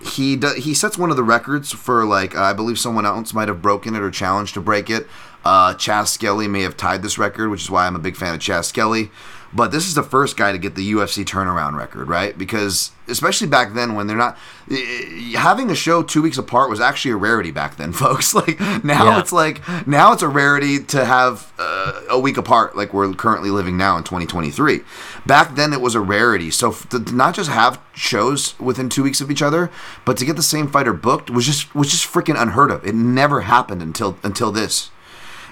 he 0.00 0.36
do, 0.36 0.54
he 0.54 0.74
sets 0.74 0.96
one 0.96 1.10
of 1.10 1.16
the 1.16 1.24
records 1.24 1.72
for 1.72 2.04
like 2.04 2.36
uh, 2.36 2.42
I 2.42 2.52
believe 2.52 2.78
someone 2.78 3.04
else 3.04 3.34
might 3.34 3.48
have 3.48 3.60
broken 3.60 3.96
it 3.96 4.02
or 4.02 4.10
challenged 4.10 4.54
to 4.54 4.60
break 4.60 4.90
it. 4.90 5.06
Uh, 5.44 5.74
Chas 5.74 6.12
Skelly 6.12 6.46
may 6.46 6.62
have 6.62 6.76
tied 6.76 7.02
this 7.02 7.18
record, 7.18 7.48
which 7.48 7.62
is 7.62 7.70
why 7.70 7.86
I'm 7.86 7.96
a 7.96 8.00
big 8.00 8.16
fan 8.16 8.34
of 8.34 8.40
Chas 8.40 8.68
Skelly. 8.68 9.10
But 9.52 9.70
this 9.72 9.86
is 9.88 9.94
the 9.94 10.02
first 10.02 10.36
guy 10.36 10.52
to 10.52 10.58
get 10.58 10.74
the 10.74 10.92
UFC 10.92 11.24
turnaround 11.24 11.76
record, 11.76 12.06
right? 12.08 12.36
Because 12.36 12.90
especially 13.08 13.46
back 13.46 13.72
then, 13.72 13.94
when 13.94 14.06
they're 14.06 14.16
not 14.16 14.36
eh, 14.70 15.36
having 15.38 15.70
a 15.70 15.74
show 15.74 16.02
two 16.02 16.20
weeks 16.20 16.36
apart 16.36 16.68
was 16.68 16.80
actually 16.80 17.12
a 17.12 17.16
rarity 17.16 17.50
back 17.50 17.76
then, 17.76 17.92
folks. 18.04 18.34
Like 18.34 18.60
now, 18.84 19.04
Yeah. 19.06 19.20
it's 19.20 19.32
like 19.32 19.62
now 19.86 20.12
it's 20.12 20.22
a 20.22 20.28
rarity 20.28 20.80
to 20.84 21.04
have 21.04 21.50
uh, 21.58 22.02
a 22.10 22.18
week 22.20 22.36
apart, 22.36 22.76
like 22.76 22.92
we're 22.92 23.12
currently 23.14 23.50
living 23.50 23.78
now 23.78 23.96
in 23.96 24.04
2023. 24.04 24.80
Back 25.24 25.54
then, 25.54 25.72
it 25.72 25.80
was 25.80 25.94
a 25.94 26.00
rarity. 26.00 26.50
So 26.50 26.72
to 26.72 26.98
not 27.14 27.34
just 27.34 27.48
have 27.48 27.80
shows 27.94 28.58
within 28.60 28.88
two 28.90 29.02
weeks 29.02 29.20
of 29.22 29.30
each 29.30 29.40
other, 29.42 29.70
but 30.04 30.18
to 30.18 30.26
get 30.26 30.36
the 30.36 30.42
same 30.42 30.68
fighter 30.68 30.92
booked 30.92 31.30
was 31.30 31.46
just 31.46 31.74
was 31.74 31.90
just 31.90 32.06
freaking 32.06 32.40
unheard 32.40 32.70
of. 32.70 32.84
It 32.86 32.94
never 32.94 33.40
happened 33.42 33.80
until 33.80 34.18
until 34.22 34.52
this. 34.52 34.90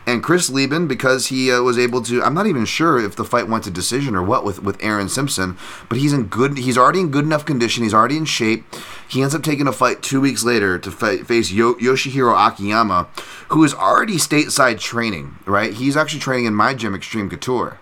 And 0.08 0.22
Chris 0.22 0.48
Leben, 0.48 0.86
because 0.86 1.26
he 1.26 1.50
uh, 1.50 1.62
was 1.62 1.76
able 1.76 2.00
to, 2.02 2.22
I'm 2.22 2.32
not 2.32 2.46
even 2.46 2.64
sure 2.64 2.96
if 2.96 3.16
the 3.16 3.24
fight 3.24 3.48
went 3.48 3.64
to 3.64 3.72
decision 3.72 4.14
or 4.14 4.22
what 4.22 4.44
with, 4.44 4.62
with 4.62 4.80
Aaron 4.80 5.08
Simpson, 5.08 5.58
but 5.88 5.98
he's 5.98 6.12
in 6.12 6.26
good, 6.26 6.58
he's 6.58 6.78
already 6.78 7.00
in 7.00 7.10
good 7.10 7.24
enough 7.24 7.44
condition. 7.44 7.82
He's 7.82 7.92
already 7.92 8.16
in 8.16 8.24
shape. 8.24 8.64
He 9.08 9.20
ends 9.20 9.34
up 9.34 9.42
taking 9.42 9.66
a 9.66 9.72
fight 9.72 10.02
two 10.04 10.20
weeks 10.20 10.44
later 10.44 10.78
to 10.78 10.90
fa- 10.92 11.24
face 11.24 11.50
Yo- 11.50 11.74
Yoshihiro 11.74 12.36
Akiyama, 12.36 13.08
who 13.48 13.64
is 13.64 13.74
already 13.74 14.14
stateside 14.16 14.78
training, 14.78 15.38
right? 15.44 15.72
He's 15.72 15.96
actually 15.96 16.20
training 16.20 16.46
in 16.46 16.54
my 16.54 16.72
gym, 16.72 16.94
Extreme 16.94 17.30
Couture. 17.30 17.80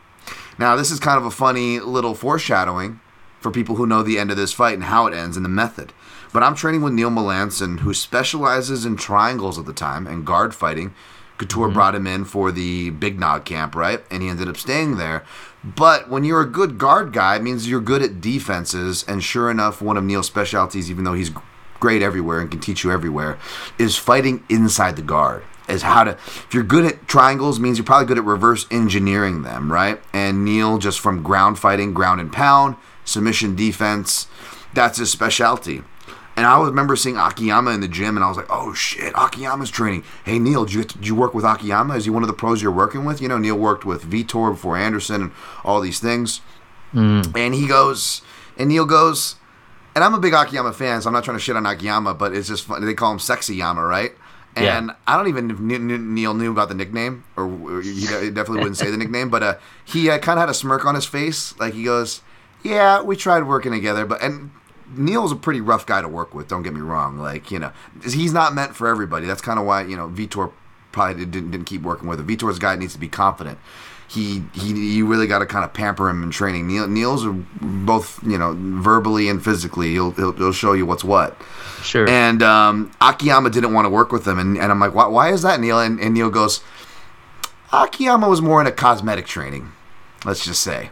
Now, 0.58 0.76
this 0.76 0.90
is 0.90 1.00
kind 1.00 1.18
of 1.18 1.26
a 1.26 1.30
funny 1.30 1.78
little 1.78 2.14
foreshadowing 2.14 3.00
for 3.40 3.50
people 3.50 3.76
who 3.76 3.86
know 3.86 4.02
the 4.02 4.18
end 4.18 4.30
of 4.30 4.38
this 4.38 4.54
fight 4.54 4.74
and 4.74 4.84
how 4.84 5.06
it 5.06 5.12
ends 5.12 5.36
and 5.36 5.44
the 5.44 5.50
method. 5.50 5.92
But 6.32 6.42
I'm 6.42 6.54
training 6.54 6.80
with 6.80 6.94
Neil 6.94 7.10
Melanson, 7.10 7.80
who 7.80 7.92
specializes 7.92 8.86
in 8.86 8.96
triangles 8.96 9.58
at 9.58 9.66
the 9.66 9.74
time 9.74 10.06
and 10.06 10.24
guard 10.24 10.54
fighting. 10.54 10.94
Couture 11.38 11.66
mm-hmm. 11.66 11.74
brought 11.74 11.94
him 11.94 12.06
in 12.06 12.24
for 12.24 12.52
the 12.52 12.90
Big 12.90 13.18
Nog 13.18 13.44
camp, 13.44 13.74
right? 13.74 14.04
And 14.10 14.22
he 14.22 14.28
ended 14.28 14.48
up 14.48 14.56
staying 14.56 14.96
there. 14.96 15.24
But 15.62 16.08
when 16.08 16.24
you're 16.24 16.42
a 16.42 16.48
good 16.48 16.78
guard 16.78 17.12
guy, 17.12 17.36
it 17.36 17.42
means 17.42 17.68
you're 17.68 17.80
good 17.80 18.02
at 18.02 18.20
defenses. 18.20 19.04
And 19.08 19.22
sure 19.22 19.50
enough, 19.50 19.80
one 19.80 19.96
of 19.96 20.04
Neil's 20.04 20.26
specialties, 20.26 20.90
even 20.90 21.04
though 21.04 21.14
he's 21.14 21.30
great 21.80 22.02
everywhere 22.02 22.40
and 22.40 22.50
can 22.50 22.60
teach 22.60 22.84
you 22.84 22.92
everywhere, 22.92 23.38
is 23.78 23.96
fighting 23.96 24.44
inside 24.48 24.96
the 24.96 25.02
guard. 25.02 25.42
Is 25.66 25.80
how 25.80 26.04
to 26.04 26.10
if 26.10 26.48
you're 26.52 26.62
good 26.62 26.84
at 26.84 27.08
triangles 27.08 27.58
means 27.58 27.78
you're 27.78 27.86
probably 27.86 28.06
good 28.06 28.18
at 28.18 28.24
reverse 28.24 28.66
engineering 28.70 29.42
them, 29.42 29.72
right? 29.72 29.98
And 30.12 30.44
Neil 30.44 30.76
just 30.76 31.00
from 31.00 31.22
ground 31.22 31.58
fighting, 31.58 31.94
ground 31.94 32.20
and 32.20 32.30
pound, 32.30 32.76
submission 33.06 33.56
defense, 33.56 34.26
that's 34.74 34.98
his 34.98 35.10
specialty. 35.10 35.82
And 36.36 36.46
I 36.46 36.60
remember 36.60 36.96
seeing 36.96 37.16
Akiyama 37.16 37.70
in 37.70 37.80
the 37.80 37.86
gym, 37.88 38.16
and 38.16 38.24
I 38.24 38.28
was 38.28 38.36
like, 38.36 38.48
"Oh 38.50 38.74
shit, 38.74 39.12
Akiyama's 39.16 39.70
training." 39.70 40.02
Hey 40.24 40.38
Neil, 40.40 40.64
did 40.64 40.74
you, 40.74 40.84
did 40.84 41.06
you 41.06 41.14
work 41.14 41.32
with 41.32 41.44
Akiyama? 41.44 41.94
Is 41.94 42.04
he 42.06 42.10
one 42.10 42.24
of 42.24 42.26
the 42.26 42.32
pros 42.34 42.60
you're 42.60 42.72
working 42.72 43.04
with? 43.04 43.20
You 43.20 43.28
know, 43.28 43.38
Neil 43.38 43.56
worked 43.56 43.84
with 43.84 44.02
Vitor 44.10 44.50
before 44.52 44.76
Anderson 44.76 45.22
and 45.22 45.32
all 45.64 45.80
these 45.80 46.00
things. 46.00 46.40
And 46.92 47.54
he 47.54 47.66
goes, 47.66 48.22
and 48.56 48.68
Neil 48.68 48.84
goes, 48.86 49.34
and 49.96 50.04
I'm 50.04 50.14
a 50.14 50.18
big 50.20 50.32
Akiyama 50.32 50.72
fan, 50.72 51.02
so 51.02 51.08
I'm 51.08 51.12
not 51.12 51.24
trying 51.24 51.36
to 51.36 51.42
shit 51.42 51.56
on 51.56 51.66
Akiyama, 51.66 52.14
but 52.14 52.34
it's 52.34 52.46
just 52.48 52.64
funny. 52.64 52.84
They 52.86 52.94
call 52.94 53.12
him 53.12 53.18
Sexy 53.18 53.56
Yama, 53.56 53.84
right? 53.84 54.12
And 54.56 54.86
Yeah. 54.88 54.94
I 55.06 55.16
don't 55.16 55.26
even 55.28 55.48
know 55.48 55.54
if 55.54 55.60
Ne- 55.60 55.78
Ne- 55.78 55.98
Neil 55.98 56.34
knew 56.34 56.50
about 56.52 56.68
the 56.68 56.74
nickname, 56.76 57.24
or 57.36 57.80
he 57.82 58.06
definitely 58.06 58.58
wouldn't 58.58 58.76
say 58.76 58.90
the 58.92 58.96
nickname, 58.96 59.28
but 59.28 59.42
uh, 59.42 59.54
he 59.84 60.08
uh, 60.10 60.18
kind 60.18 60.38
of 60.38 60.42
had 60.42 60.48
a 60.50 60.54
smirk 60.54 60.84
on 60.84 60.94
his 60.94 61.04
face, 61.04 61.56
like 61.58 61.74
he 61.74 61.82
goes, 61.84 62.22
"Yeah, 62.62 63.02
we 63.02 63.16
tried 63.16 63.42
working 63.44 63.70
together, 63.72 64.04
but 64.06 64.20
and." 64.22 64.50
Neil's 64.88 65.32
a 65.32 65.36
pretty 65.36 65.60
rough 65.60 65.86
guy 65.86 66.02
to 66.02 66.08
work 66.08 66.34
with. 66.34 66.48
Don't 66.48 66.62
get 66.62 66.74
me 66.74 66.80
wrong. 66.80 67.18
Like 67.18 67.50
you 67.50 67.58
know, 67.58 67.72
he's 68.02 68.32
not 68.32 68.54
meant 68.54 68.76
for 68.76 68.86
everybody. 68.88 69.26
That's 69.26 69.42
kind 69.42 69.58
of 69.58 69.66
why 69.66 69.82
you 69.82 69.96
know 69.96 70.08
Vitor 70.08 70.52
probably 70.92 71.24
didn't, 71.24 71.50
didn't 71.50 71.66
keep 71.66 71.82
working 71.82 72.08
with 72.08 72.20
him. 72.20 72.26
Vitor's 72.26 72.58
guy 72.58 72.76
needs 72.76 72.92
to 72.92 73.00
be 73.00 73.08
confident. 73.08 73.58
He 74.06 74.44
he 74.52 74.94
you 74.94 75.06
really 75.06 75.26
got 75.26 75.40
to 75.40 75.46
kind 75.46 75.64
of 75.64 75.72
pamper 75.72 76.08
him 76.08 76.22
in 76.22 76.30
training. 76.30 76.68
Neil 76.68 76.86
Neil's 76.86 77.24
both 77.60 78.22
you 78.22 78.38
know 78.38 78.54
verbally 78.56 79.28
and 79.28 79.42
physically. 79.42 79.92
He'll 79.92 80.12
he'll, 80.12 80.32
he'll 80.32 80.52
show 80.52 80.72
you 80.72 80.86
what's 80.86 81.04
what. 81.04 81.36
Sure. 81.82 82.08
And 82.08 82.42
um, 82.42 82.90
Akiyama 83.00 83.50
didn't 83.50 83.72
want 83.72 83.84
to 83.84 83.90
work 83.90 84.10
with 84.10 84.26
him, 84.26 84.38
and, 84.38 84.56
and 84.56 84.72
I'm 84.72 84.80
like, 84.80 84.94
why, 84.94 85.06
why 85.06 85.32
is 85.32 85.42
that, 85.42 85.60
Neil? 85.60 85.78
And, 85.78 86.00
and 86.00 86.14
Neil 86.14 86.30
goes, 86.30 86.62
Akiyama 87.72 88.28
was 88.28 88.40
more 88.40 88.60
in 88.60 88.66
a 88.66 88.72
cosmetic 88.72 89.26
training, 89.26 89.72
let's 90.24 90.44
just 90.44 90.62
say. 90.62 90.90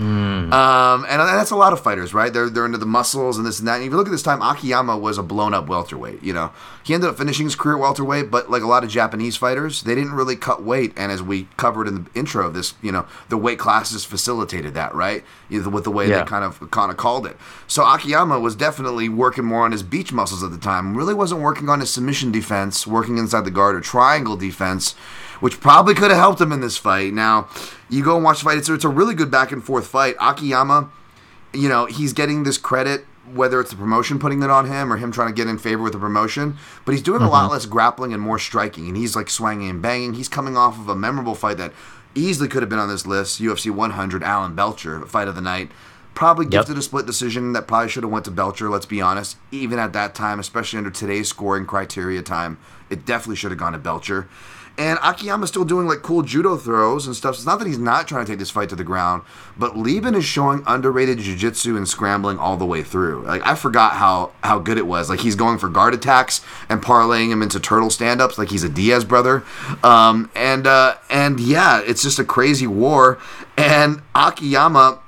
Um, 0.00 1.04
and 1.08 1.20
that's 1.20 1.50
a 1.50 1.56
lot 1.56 1.72
of 1.72 1.80
fighters, 1.80 2.14
right? 2.14 2.32
They're 2.32 2.48
they're 2.48 2.66
into 2.66 2.78
the 2.78 2.86
muscles 2.86 3.36
and 3.36 3.46
this 3.46 3.58
and 3.58 3.68
that. 3.68 3.76
And 3.76 3.84
if 3.84 3.90
you 3.90 3.96
look 3.96 4.06
at 4.06 4.10
this 4.10 4.22
time, 4.22 4.40
Akiyama 4.40 4.96
was 4.96 5.18
a 5.18 5.22
blown 5.22 5.52
up 5.52 5.68
welterweight. 5.68 6.22
You 6.22 6.32
know, 6.32 6.52
he 6.90 6.94
ended 6.94 7.08
up 7.08 7.16
finishing 7.16 7.46
his 7.46 7.54
career 7.54 7.76
at 7.76 7.80
welterweight, 7.80 8.32
but 8.32 8.50
like 8.50 8.62
a 8.62 8.66
lot 8.66 8.82
of 8.82 8.90
Japanese 8.90 9.36
fighters, 9.36 9.82
they 9.82 9.94
didn't 9.94 10.12
really 10.12 10.34
cut 10.34 10.60
weight. 10.64 10.92
And 10.96 11.12
as 11.12 11.22
we 11.22 11.46
covered 11.56 11.86
in 11.86 11.94
the 12.02 12.10
intro 12.18 12.44
of 12.48 12.52
this, 12.52 12.74
you 12.82 12.90
know, 12.90 13.06
the 13.28 13.36
weight 13.36 13.60
classes 13.60 14.04
facilitated 14.04 14.74
that, 14.74 14.92
right? 14.92 15.22
With 15.48 15.84
the 15.84 15.90
way 15.92 16.08
Yeah. 16.08 16.18
they 16.18 16.24
kind 16.24 16.44
of 16.44 16.68
kind 16.72 16.90
of 16.90 16.96
called 16.96 17.26
it. 17.28 17.36
So 17.68 17.84
Akiyama 17.84 18.40
was 18.40 18.56
definitely 18.56 19.08
working 19.08 19.44
more 19.44 19.64
on 19.64 19.70
his 19.70 19.84
beach 19.84 20.12
muscles 20.12 20.42
at 20.42 20.50
the 20.50 20.58
time. 20.58 20.96
Really 20.96 21.14
wasn't 21.14 21.42
working 21.42 21.68
on 21.68 21.78
his 21.78 21.90
submission 21.92 22.32
defense, 22.32 22.88
working 22.88 23.18
inside 23.18 23.44
the 23.44 23.52
guard 23.52 23.76
or 23.76 23.80
triangle 23.80 24.36
defense, 24.36 24.94
which 25.38 25.60
probably 25.60 25.94
could 25.94 26.10
have 26.10 26.18
helped 26.18 26.40
him 26.40 26.50
in 26.50 26.60
this 26.60 26.76
fight. 26.76 27.12
Now, 27.14 27.46
you 27.88 28.02
go 28.02 28.16
and 28.16 28.24
watch 28.24 28.40
the 28.40 28.46
fight. 28.46 28.58
It's, 28.58 28.68
it's 28.68 28.84
a 28.84 28.88
really 28.88 29.14
good 29.14 29.30
back 29.30 29.52
and 29.52 29.62
forth 29.62 29.86
fight. 29.86 30.16
Akiyama, 30.20 30.90
you 31.52 31.68
know, 31.68 31.86
he's 31.86 32.12
getting 32.12 32.42
this 32.42 32.58
credit. 32.58 33.06
Whether 33.34 33.60
it's 33.60 33.70
the 33.70 33.76
promotion 33.76 34.18
putting 34.18 34.42
it 34.42 34.50
on 34.50 34.66
him 34.66 34.92
or 34.92 34.96
him 34.96 35.12
trying 35.12 35.28
to 35.28 35.34
get 35.34 35.46
in 35.46 35.58
favor 35.58 35.82
with 35.82 35.92
the 35.92 35.98
promotion, 35.98 36.56
but 36.84 36.92
he's 36.92 37.02
doing 37.02 37.22
a 37.22 37.28
lot 37.28 37.44
mm-hmm. 37.44 37.52
less 37.52 37.66
grappling 37.66 38.12
and 38.12 38.22
more 38.22 38.38
striking, 38.38 38.88
and 38.88 38.96
he's 38.96 39.14
like 39.16 39.30
swinging 39.30 39.70
and 39.70 39.82
banging. 39.82 40.14
He's 40.14 40.28
coming 40.28 40.56
off 40.56 40.78
of 40.78 40.88
a 40.88 40.96
memorable 40.96 41.34
fight 41.34 41.58
that 41.58 41.72
easily 42.14 42.48
could 42.48 42.62
have 42.62 42.68
been 42.70 42.78
on 42.78 42.88
this 42.88 43.06
list, 43.06 43.40
UFC 43.40 43.70
100, 43.70 44.22
Alan 44.22 44.54
Belcher, 44.54 45.00
fight 45.06 45.28
of 45.28 45.34
the 45.34 45.40
night. 45.40 45.70
Probably 46.14 46.44
Yep. 46.44 46.50
gifted 46.50 46.78
a 46.78 46.82
split 46.82 47.06
decision 47.06 47.52
that 47.52 47.68
probably 47.68 47.88
should 47.88 48.02
have 48.02 48.12
went 48.12 48.24
to 48.24 48.30
Belcher. 48.30 48.68
Let's 48.68 48.86
be 48.86 49.00
honest. 49.00 49.36
Even 49.50 49.78
at 49.78 49.92
that 49.92 50.14
time, 50.14 50.40
especially 50.40 50.78
under 50.78 50.90
today's 50.90 51.28
scoring 51.28 51.66
criteria 51.66 52.20
time, 52.20 52.58
it 52.90 53.06
definitely 53.06 53.36
should 53.36 53.52
have 53.52 53.60
gone 53.60 53.72
to 53.72 53.78
Belcher. 53.78 54.28
And 54.80 54.98
Akiyama's 55.02 55.50
still 55.50 55.66
doing 55.66 55.86
like 55.86 56.00
cool 56.00 56.22
judo 56.22 56.56
throws 56.56 57.06
and 57.06 57.14
stuff. 57.14 57.34
So 57.34 57.40
it's 57.40 57.46
not 57.46 57.58
that 57.58 57.68
he's 57.68 57.78
not 57.78 58.08
trying 58.08 58.24
to 58.24 58.32
take 58.32 58.38
this 58.38 58.48
fight 58.48 58.70
to 58.70 58.76
the 58.76 58.82
ground, 58.82 59.24
but 59.54 59.76
Leben 59.76 60.14
is 60.14 60.24
showing 60.24 60.62
underrated 60.66 61.18
jiu-jitsu 61.18 61.76
and 61.76 61.86
scrambling 61.86 62.38
all 62.38 62.56
the 62.56 62.64
way 62.64 62.82
through. 62.82 63.24
Like 63.24 63.46
I 63.46 63.56
forgot 63.56 63.92
how 63.92 64.32
how 64.42 64.58
good 64.58 64.78
it 64.78 64.86
was. 64.86 65.10
Like 65.10 65.20
he's 65.20 65.34
going 65.34 65.58
for 65.58 65.68
guard 65.68 65.92
attacks 65.92 66.40
and 66.70 66.80
parlaying 66.80 67.30
him 67.30 67.42
into 67.42 67.60
turtle 67.60 67.90
stand-ups 67.90 68.38
like 68.38 68.48
he's 68.48 68.64
a 68.64 68.70
Diaz 68.70 69.04
brother. 69.04 69.44
Um, 69.84 70.30
and 70.34 70.66
uh, 70.66 70.94
and 71.10 71.38
yeah, 71.38 71.82
it's 71.84 72.02
just 72.02 72.18
a 72.18 72.24
crazy 72.24 72.66
war. 72.66 73.18
And 73.58 74.00
Akiyama 74.14 75.00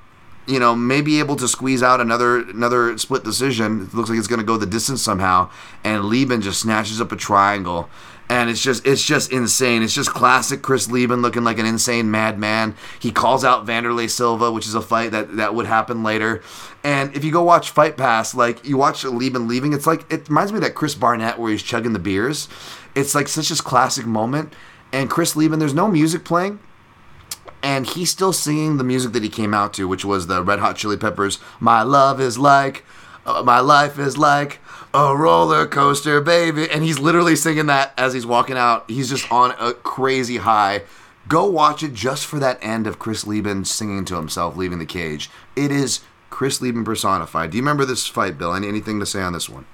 you 0.46 0.58
know, 0.58 0.74
may 0.74 1.00
be 1.00 1.20
able 1.20 1.36
to 1.36 1.46
squeeze 1.46 1.82
out 1.82 2.00
another 2.00 2.38
another 2.38 2.98
split 2.98 3.22
decision. 3.22 3.82
It 3.82 3.94
looks 3.94 4.10
like 4.10 4.18
it's 4.18 4.26
going 4.26 4.40
to 4.40 4.46
go 4.46 4.56
the 4.56 4.66
distance 4.66 5.00
somehow, 5.00 5.50
and 5.84 6.04
Leben 6.04 6.42
just 6.42 6.60
snatches 6.60 7.00
up 7.00 7.12
a 7.12 7.16
triangle, 7.16 7.88
and 8.32 8.48
it's 8.48 8.62
just 8.62 8.86
it's 8.86 9.04
just 9.04 9.30
insane. 9.30 9.82
It's 9.82 9.92
just 9.92 10.08
classic 10.08 10.62
Chris 10.62 10.90
Leben 10.90 11.20
looking 11.20 11.44
like 11.44 11.58
an 11.58 11.66
insane 11.66 12.10
madman. 12.10 12.74
He 12.98 13.12
calls 13.12 13.44
out 13.44 13.66
Wanderlei 13.66 14.08
Silva, 14.08 14.50
which 14.50 14.66
is 14.66 14.74
a 14.74 14.80
fight 14.80 15.12
that 15.12 15.36
that 15.36 15.54
would 15.54 15.66
happen 15.66 16.02
later. 16.02 16.42
And 16.82 17.14
if 17.14 17.24
you 17.24 17.30
go 17.30 17.42
watch 17.42 17.68
Fight 17.68 17.98
Pass, 17.98 18.34
like 18.34 18.66
you 18.66 18.78
watch 18.78 19.04
Leben 19.04 19.48
leaving, 19.48 19.74
it's 19.74 19.86
like 19.86 20.10
it 20.10 20.30
reminds 20.30 20.50
me 20.50 20.56
of 20.56 20.62
that 20.62 20.74
Chris 20.74 20.94
Barnett 20.94 21.38
where 21.38 21.50
he's 21.50 21.62
chugging 21.62 21.92
the 21.92 21.98
beers. 21.98 22.48
It's 22.94 23.14
like 23.14 23.28
such 23.28 23.50
a 23.50 23.62
classic 23.62 24.06
moment. 24.06 24.54
And 24.94 25.10
Chris 25.10 25.36
Leben, 25.36 25.58
there's 25.58 25.74
no 25.74 25.88
music 25.88 26.24
playing 26.24 26.58
and 27.62 27.86
he's 27.86 28.10
still 28.10 28.32
singing 28.32 28.78
the 28.78 28.84
music 28.84 29.12
that 29.12 29.22
he 29.22 29.28
came 29.28 29.52
out 29.52 29.74
to, 29.74 29.86
which 29.86 30.06
was 30.06 30.26
the 30.26 30.42
Red 30.42 30.58
Hot 30.58 30.76
Chili 30.76 30.96
Peppers. 30.96 31.38
My 31.60 31.82
love 31.82 32.18
is 32.18 32.38
like, 32.38 32.84
uh, 33.26 33.42
my 33.42 33.60
life 33.60 33.98
is 33.98 34.16
like 34.16 34.58
a 34.94 35.16
roller 35.16 35.66
coaster, 35.66 36.20
baby. 36.20 36.70
And 36.70 36.82
he's 36.84 36.98
literally 36.98 37.36
singing 37.36 37.66
that 37.66 37.92
as 37.96 38.14
he's 38.14 38.26
walking 38.26 38.56
out. 38.56 38.90
He's 38.90 39.08
just 39.10 39.30
on 39.30 39.54
a 39.58 39.72
crazy 39.72 40.38
high. 40.38 40.82
Go 41.28 41.48
watch 41.48 41.82
it 41.82 41.94
just 41.94 42.26
for 42.26 42.38
that 42.38 42.58
end 42.62 42.86
of 42.86 42.98
Chris 42.98 43.26
Leben 43.26 43.64
singing 43.64 44.04
to 44.06 44.16
himself, 44.16 44.56
leaving 44.56 44.78
the 44.78 44.86
cage. 44.86 45.30
It 45.54 45.70
is 45.70 46.00
Chris 46.30 46.60
Leben 46.60 46.84
personified. 46.84 47.50
Do 47.50 47.56
you 47.56 47.62
remember 47.62 47.84
this 47.84 48.06
fight, 48.06 48.38
Bill? 48.38 48.54
Any, 48.54 48.68
anything 48.68 48.98
to 49.00 49.06
say 49.06 49.22
on 49.22 49.32
this 49.32 49.48
one? 49.48 49.64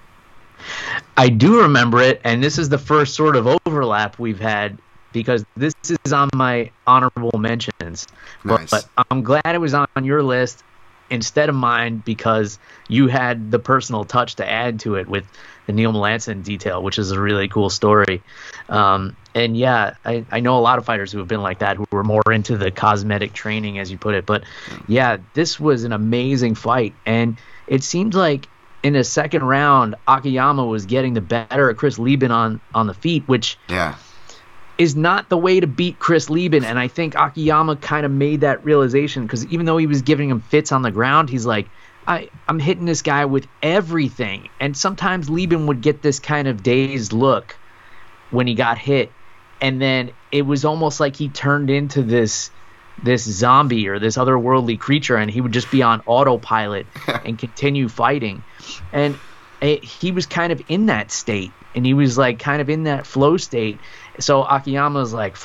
I 1.17 1.29
do 1.29 1.61
remember 1.61 2.03
it, 2.03 2.21
and 2.25 2.43
this 2.43 2.59
is 2.59 2.69
the 2.69 2.79
first 2.79 3.15
sort 3.15 3.37
of 3.37 3.47
overlap 3.47 4.19
we've 4.19 4.41
had 4.41 4.79
because 5.13 5.45
this 5.57 5.75
is 6.05 6.13
on 6.13 6.29
my 6.35 6.71
honorable 6.87 7.39
mentions. 7.39 8.07
Nice. 8.45 8.71
But, 8.71 8.89
but 8.97 9.07
I'm 9.11 9.23
glad 9.23 9.47
it 9.47 9.59
was 9.59 9.73
on 9.73 9.87
your 10.03 10.23
list 10.23 10.63
instead 11.11 11.49
of 11.49 11.55
mine 11.55 12.03
because 12.05 12.59
you 12.89 13.09
had 13.09 13.51
the 13.51 13.59
personal 13.59 14.05
touch 14.05 14.37
to 14.37 14.49
add 14.49 14.81
to 14.81 14.97
it 14.97 15.09
with 15.09 15.25
the 15.67 15.73
Neil 15.73 15.93
Melanson 15.93 16.43
detail, 16.43 16.83
which 16.83 16.99
is 16.99 17.11
a 17.11 17.21
really 17.21 17.47
cool 17.47 17.69
story. 17.69 18.23
Um, 18.69 19.15
and 19.35 19.57
yeah, 19.57 19.95
I, 20.05 20.25
I 20.31 20.41
know 20.41 20.59
a 20.59 20.61
lot 20.61 20.79
of 20.79 20.87
fighters 20.87 21.13
who 21.13 21.19
have 21.19 21.29
been 21.29 21.43
like 21.43 21.59
that, 21.59 21.77
who 21.77 21.85
were 21.93 22.05
more 22.05 22.23
into 22.33 22.57
the 22.57 22.71
cosmetic 22.71 23.35
training, 23.35 23.79
as 23.79 23.91
you 23.91 23.99
put 23.99 24.15
it. 24.15 24.25
But 24.25 24.45
yeah, 24.87 25.19
this 25.35 25.61
was 25.61 25.85
an 25.85 25.93
amazing 25.93 26.55
fight. 26.55 26.95
And 27.05 27.37
it 27.67 27.85
seemed 27.85 28.15
like 28.15 28.49
in 28.83 28.95
the 28.95 29.05
second 29.05 29.45
round, 29.45 29.95
Akiyama 30.07 30.65
was 30.65 30.87
getting 30.87 31.15
the 31.15 31.21
better 31.21 31.69
of 31.69 31.77
Chris 31.77 31.99
Leben 31.99 32.31
on, 32.31 32.61
on 32.75 32.87
the 32.87 32.95
feet, 32.95 33.27
which 33.27 33.59
Yeah. 33.69 33.97
Is 34.79 34.95
not 34.95 35.29
the 35.29 35.37
way 35.37 35.59
to 35.59 35.67
beat 35.67 35.99
Chris 35.99 36.31
Leben. 36.31 36.65
And 36.65 36.79
I 36.79 36.87
think 36.87 37.17
Akiyama 37.17 37.77
kind 37.77 38.07
of 38.07 38.13
made 38.13 38.43
that 38.43 38.65
realization 38.65 39.25
because 39.25 39.45
even 39.47 39.67
though 39.67 39.77
he 39.77 39.89
was 39.89 40.03
giving 40.03 40.31
him 40.31 40.41
fits 40.41 40.71
on 40.71 40.83
the 40.83 40.93
ground, 40.93 41.29
he's 41.29 41.45
like, 41.45 41.69
I, 42.07 42.31
I'm 42.49 42.59
hitting 42.59 42.87
this 42.87 43.03
guy 43.03 43.27
with 43.27 43.47
everything. 43.63 44.49
And 44.61 44.77
sometimes 44.77 45.29
Leben 45.29 45.67
would 45.67 45.83
get 45.83 46.01
this 46.01 46.21
kind 46.21 46.49
of 46.49 46.63
dazed 46.63 47.13
look 47.13 47.57
when 48.31 48.47
he 48.47 48.55
got 48.55 48.79
hit. 48.79 49.13
And 49.61 49.83
then 49.83 50.13
it 50.31 50.43
was 50.43 50.65
almost 50.65 51.01
like 51.01 51.17
he 51.17 51.29
turned 51.29 51.71
into 51.71 52.03
this 52.03 52.51
this 53.01 53.23
zombie 53.23 53.87
or 53.87 54.01
this 54.01 54.17
otherworldly 54.17 54.77
creature 54.77 55.17
and 55.17 55.31
he 55.31 55.41
would 55.41 55.53
just 55.53 55.71
be 55.71 55.83
on 55.83 56.03
autopilot 56.07 56.87
and 57.25 57.39
continue 57.39 57.89
fighting. 57.89 58.43
And 58.93 59.17
it, 59.61 59.85
he 59.85 60.11
was 60.11 60.27
kind 60.27 60.53
of 60.53 60.61
in 60.69 60.87
that 60.87 61.11
state 61.11 61.53
and 61.75 61.87
he 61.87 61.95
was 61.95 62.19
like 62.19 62.39
kind 62.39 62.61
of 62.61 62.69
in 62.69 62.85
that 62.85 63.07
flow 63.07 63.37
state. 63.37 63.79
So 64.19 64.43
Akiyama 64.43 64.99
was 64.99 65.13
like, 65.13 65.37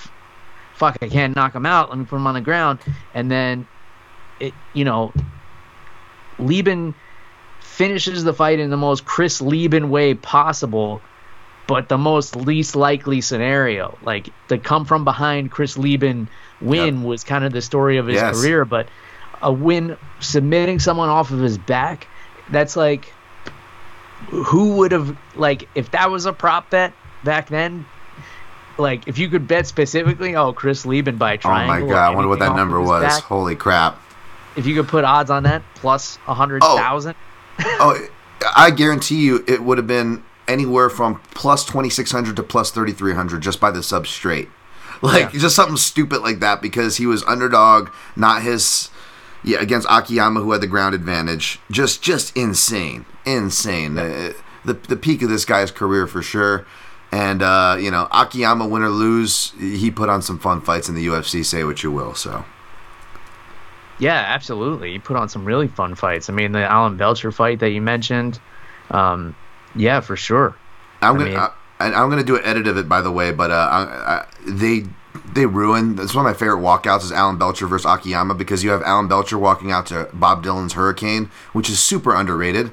fuck, 0.73 0.97
I 1.01 1.07
can't 1.07 1.35
knock 1.35 1.55
him 1.55 1.65
out. 1.65 1.89
Let 1.89 1.99
me 1.99 2.05
put 2.05 2.15
him 2.15 2.27
on 2.27 2.33
the 2.33 2.41
ground. 2.41 2.79
And 3.13 3.29
then, 3.29 3.67
it, 4.39 4.53
you 4.73 4.85
know, 4.85 5.13
Leben 6.39 6.93
finishes 7.61 8.23
the 8.23 8.33
fight 8.33 8.59
in 8.59 8.69
the 8.69 8.77
most 8.77 9.05
Chris 9.05 9.41
Leben 9.41 9.89
way 9.89 10.13
possible, 10.13 11.01
but 11.67 11.89
the 11.89 11.97
most 11.97 12.35
least 12.35 12.75
likely 12.75 13.21
scenario. 13.21 13.97
Like 14.03 14.29
the 14.47 14.57
come 14.57 14.85
from 14.85 15.03
behind 15.03 15.51
Chris 15.51 15.77
Leben 15.77 16.29
win 16.61 16.97
Yep. 16.97 17.05
was 17.05 17.23
kind 17.23 17.43
of 17.43 17.51
the 17.51 17.61
story 17.61 17.97
of 17.97 18.07
his 18.07 18.15
Yes. 18.15 18.35
career, 18.35 18.65
but 18.65 18.87
a 19.41 19.51
win 19.51 19.97
submitting 20.19 20.79
someone 20.79 21.09
off 21.09 21.31
of 21.31 21.39
his 21.39 21.57
back, 21.57 22.07
that's 22.49 22.75
like 22.75 23.11
who 24.29 24.77
would 24.77 24.91
have 24.91 25.15
like 25.35 25.67
if 25.75 25.91
that 25.91 26.09
was 26.09 26.25
a 26.25 26.33
prop 26.33 26.69
bet 26.69 26.93
back 27.23 27.49
then 27.49 27.85
like 28.77 29.07
if 29.07 29.17
you 29.17 29.29
could 29.29 29.47
bet 29.47 29.67
specifically 29.67 30.35
oh 30.35 30.53
chris 30.53 30.85
leben 30.85 31.17
by 31.17 31.37
trying. 31.37 31.69
Oh 31.69 31.85
my 31.85 31.87
god, 31.93 32.11
I 32.11 32.15
wonder 32.15 32.29
what 32.29 32.39
that 32.39 32.55
number 32.55 32.81
was. 32.81 33.03
back, 33.03 33.23
Holy 33.23 33.55
crap. 33.55 33.99
if 34.55 34.65
you 34.65 34.75
could 34.75 34.87
put 34.87 35.03
odds 35.03 35.29
on 35.29 35.43
that 35.43 35.61
plus 35.75 36.17
a 36.27 36.33
hundred 36.33 36.61
thousand 36.61 37.15
Oh, 37.59 38.07
I 38.55 38.71
guarantee 38.71 39.21
you 39.23 39.43
it 39.47 39.61
would 39.63 39.77
have 39.77 39.85
been 39.87 40.23
anywhere 40.47 40.89
from 40.89 41.21
plus 41.35 41.63
2600 41.65 42.35
to 42.35 42.43
plus 42.43 42.71
3300 42.71 43.41
just 43.41 43.59
by 43.59 43.71
the 43.71 43.79
substrate. 43.79 44.49
Like 45.03 45.33
Yeah. 45.33 45.39
just 45.39 45.55
something 45.55 45.75
stupid 45.77 46.21
like 46.21 46.39
that 46.39 46.61
because 46.61 46.95
he 46.97 47.05
was 47.05 47.23
underdog, 47.25 47.89
not 48.15 48.41
his 48.41 48.89
yeah, 49.43 49.59
against 49.59 49.85
Akiyama 49.89 50.39
who 50.39 50.51
had 50.53 50.61
the 50.61 50.67
ground 50.67 50.95
advantage. 50.95 51.59
Just 51.69 52.01
just 52.01 52.35
insane. 52.37 53.05
Insane. 53.25 53.97
Uh, 53.97 54.31
the 54.63 54.73
the 54.73 54.95
peak 54.95 55.21
of 55.21 55.29
this 55.29 55.43
guy's 55.45 55.71
career 55.71 56.07
for 56.07 56.21
sure. 56.21 56.65
And 57.13 57.43
uh, 57.43 57.77
you 57.79 57.91
know, 57.91 58.07
Akiyama 58.11 58.65
win 58.67 58.81
or 58.81 58.89
lose, 58.89 59.53
he 59.59 59.91
put 59.91 60.09
on 60.09 60.23
some 60.23 60.39
fun 60.39 60.61
fights 60.61 60.89
in 60.89 60.95
the 60.95 61.05
UFC, 61.05 61.45
say 61.45 61.63
what 61.63 61.83
you 61.83 61.91
will. 61.91 62.15
So 62.15 62.43
yeah 63.99 64.23
absolutely 64.27 64.91
he 64.91 64.97
put 64.97 65.15
on 65.15 65.29
some 65.29 65.45
really 65.45 65.67
fun 65.67 65.93
fights 65.93 66.27
i 66.27 66.33
mean 66.33 66.51
the 66.51 66.59
alan 66.59 66.97
belcher 66.97 67.31
fight 67.31 67.59
that 67.59 67.69
you 67.69 67.79
mentioned 67.79 68.39
um 68.89 69.35
yeah 69.75 69.99
for 69.99 70.15
sure 70.15 70.55
I'm 70.99 71.17
gonna 71.17 71.29
mean- 71.29 71.37
I, 71.37 71.51
and 71.79 71.93
I'm 71.95 72.09
gonna 72.09 72.23
do 72.23 72.35
an 72.35 72.43
edit 72.43 72.67
of 72.67 72.77
it 72.77 72.87
by 72.87 73.01
the 73.01 73.11
way, 73.11 73.31
but 73.31 73.51
uh, 73.51 73.53
I, 73.53 73.81
I, 73.83 74.25
they 74.47 74.83
they 75.33 75.45
ruined. 75.45 75.99
It's 75.99 76.15
one 76.15 76.25
of 76.25 76.31
my 76.31 76.37
favorite 76.37 76.61
walkouts 76.61 77.03
is 77.03 77.11
Alan 77.11 77.37
Belcher 77.37 77.67
versus 77.67 77.85
Akiyama 77.85 78.35
because 78.35 78.63
you 78.63 78.69
have 78.71 78.81
Alan 78.83 79.07
Belcher 79.07 79.37
walking 79.37 79.71
out 79.71 79.85
to 79.87 80.09
Bob 80.13 80.43
Dylan's 80.43 80.73
Hurricane, 80.73 81.29
which 81.51 81.69
is 81.69 81.79
super 81.79 82.15
underrated. 82.15 82.71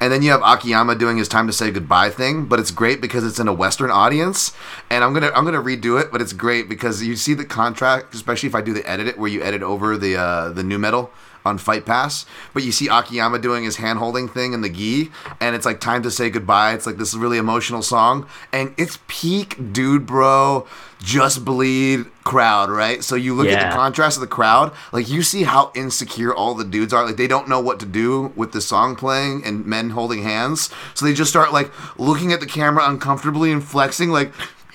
And 0.00 0.12
then 0.12 0.22
you 0.22 0.30
have 0.30 0.42
Akiyama 0.42 0.94
doing 0.94 1.16
his 1.16 1.28
time 1.28 1.46
to 1.46 1.52
say 1.52 1.70
goodbye 1.70 2.10
thing, 2.10 2.46
but 2.46 2.60
it's 2.60 2.70
great 2.70 3.00
because 3.00 3.24
it's 3.24 3.38
in 3.38 3.48
a 3.48 3.52
Western 3.52 3.90
audience. 3.90 4.52
And 4.90 5.02
I'm 5.02 5.12
gonna 5.12 5.30
I'm 5.34 5.44
gonna 5.44 5.62
redo 5.62 6.00
it, 6.00 6.12
but 6.12 6.20
it's 6.20 6.32
great 6.32 6.68
because 6.68 7.02
you 7.02 7.16
see 7.16 7.34
the 7.34 7.44
contract, 7.44 8.14
especially 8.14 8.48
if 8.48 8.54
I 8.54 8.60
do 8.60 8.72
the 8.72 8.88
edit 8.88 9.06
it 9.06 9.18
where 9.18 9.30
you 9.30 9.42
edit 9.42 9.62
over 9.62 9.96
the 9.96 10.16
uh, 10.16 10.48
the 10.50 10.62
new 10.62 10.78
metal 10.78 11.10
on 11.44 11.58
Fight 11.58 11.86
Pass, 11.86 12.26
but 12.52 12.62
you 12.62 12.70
see 12.70 12.88
Akiyama 12.88 13.38
doing 13.38 13.64
his 13.64 13.76
hand 13.76 13.98
holding 13.98 14.28
thing 14.28 14.52
in 14.52 14.60
the 14.60 14.68
gi, 14.68 15.10
and 15.40 15.56
it's 15.56 15.66
like 15.66 15.80
time 15.80 16.02
to 16.02 16.10
say 16.10 16.30
goodbye. 16.30 16.74
It's 16.74 16.86
like 16.86 16.96
this 16.96 17.14
really 17.14 17.38
emotional 17.38 17.82
song, 17.82 18.28
and 18.52 18.74
it's 18.76 18.98
peak 19.08 19.72
dude, 19.72 20.06
bro. 20.06 20.66
Just 21.00 21.44
bleed 21.44 22.06
crowd, 22.24 22.70
right? 22.70 23.04
So 23.04 23.14
you 23.14 23.34
look 23.34 23.46
at 23.48 23.70
the 23.70 23.76
contrast 23.76 24.16
of 24.16 24.20
the 24.20 24.26
crowd, 24.26 24.72
like 24.92 25.08
you 25.08 25.22
see 25.22 25.44
how 25.44 25.70
insecure 25.74 26.34
all 26.34 26.54
the 26.54 26.64
dudes 26.64 26.92
are. 26.92 27.06
Like 27.06 27.16
they 27.16 27.28
don't 27.28 27.48
know 27.48 27.60
what 27.60 27.78
to 27.80 27.86
do 27.86 28.32
with 28.34 28.52
the 28.52 28.60
song 28.60 28.96
playing 28.96 29.44
and 29.44 29.64
men 29.64 29.90
holding 29.90 30.22
hands, 30.22 30.70
so 30.94 31.06
they 31.06 31.14
just 31.14 31.30
start 31.30 31.52
like 31.52 31.70
looking 31.98 32.32
at 32.32 32.40
the 32.40 32.46
camera 32.46 32.88
uncomfortably 32.88 33.52
and 33.52 33.62
flexing, 33.62 34.10
like 34.10 34.32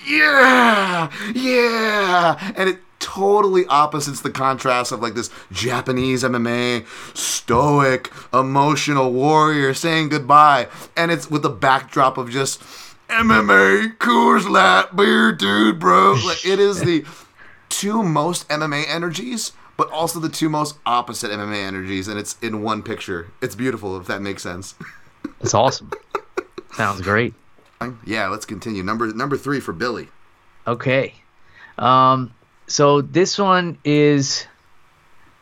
yeah, 0.08 1.12
yeah, 1.34 2.54
and 2.56 2.70
it 2.70 2.80
totally 3.04 3.66
opposites 3.66 4.22
the 4.22 4.32
contrast 4.32 4.92
of 4.94 5.02
like 5.02 5.14
this 5.14 5.30
Japanese 5.52 6.24
MMA 6.24 6.86
stoic 7.16 8.10
emotional 8.34 9.12
warrior 9.12 9.74
saying 9.74 10.08
goodbye 10.08 10.68
and 10.96 11.12
it's 11.12 11.30
with 11.30 11.42
the 11.42 11.50
backdrop 11.50 12.18
of 12.18 12.30
just 12.30 12.64
MMA 13.10 13.98
Coors 13.98 14.50
Light 14.50 14.96
beer 14.96 15.32
dude 15.32 15.80
bro. 15.80 16.16
Like 16.26 16.46
it 16.46 16.60
is 16.60 16.82
the 16.82 17.06
two 17.70 18.04
most 18.04 18.48
MMA 18.50 18.86
energies 18.88 19.52
but 19.76 19.92
also 19.92 20.20
the 20.20 20.30
two 20.30 20.50
most 20.50 20.78
opposite 20.86 21.32
MMA 21.32 21.66
energies 21.66 22.08
and 22.08 22.20
it's 22.20 22.38
in 22.42 22.62
one 22.62 22.84
picture. 22.84 23.32
It's 23.42 23.56
beautiful 23.56 23.98
if 23.98 24.08
that 24.08 24.22
makes 24.22 24.44
sense. 24.44 24.76
It's 25.42 25.54
awesome. 25.54 25.92
Sounds 26.74 27.02
great. 27.02 27.34
Yeah 28.06 28.30
let's 28.30 28.46
continue. 28.46 28.82
Number 28.82 29.12
number 29.14 29.36
3 29.36 29.60
for 29.60 29.74
Billy. 29.74 30.08
Okay. 30.66 31.14
Um, 31.78 32.34
so 32.68 33.02
this 33.02 33.38
one 33.38 33.78
is 33.84 34.46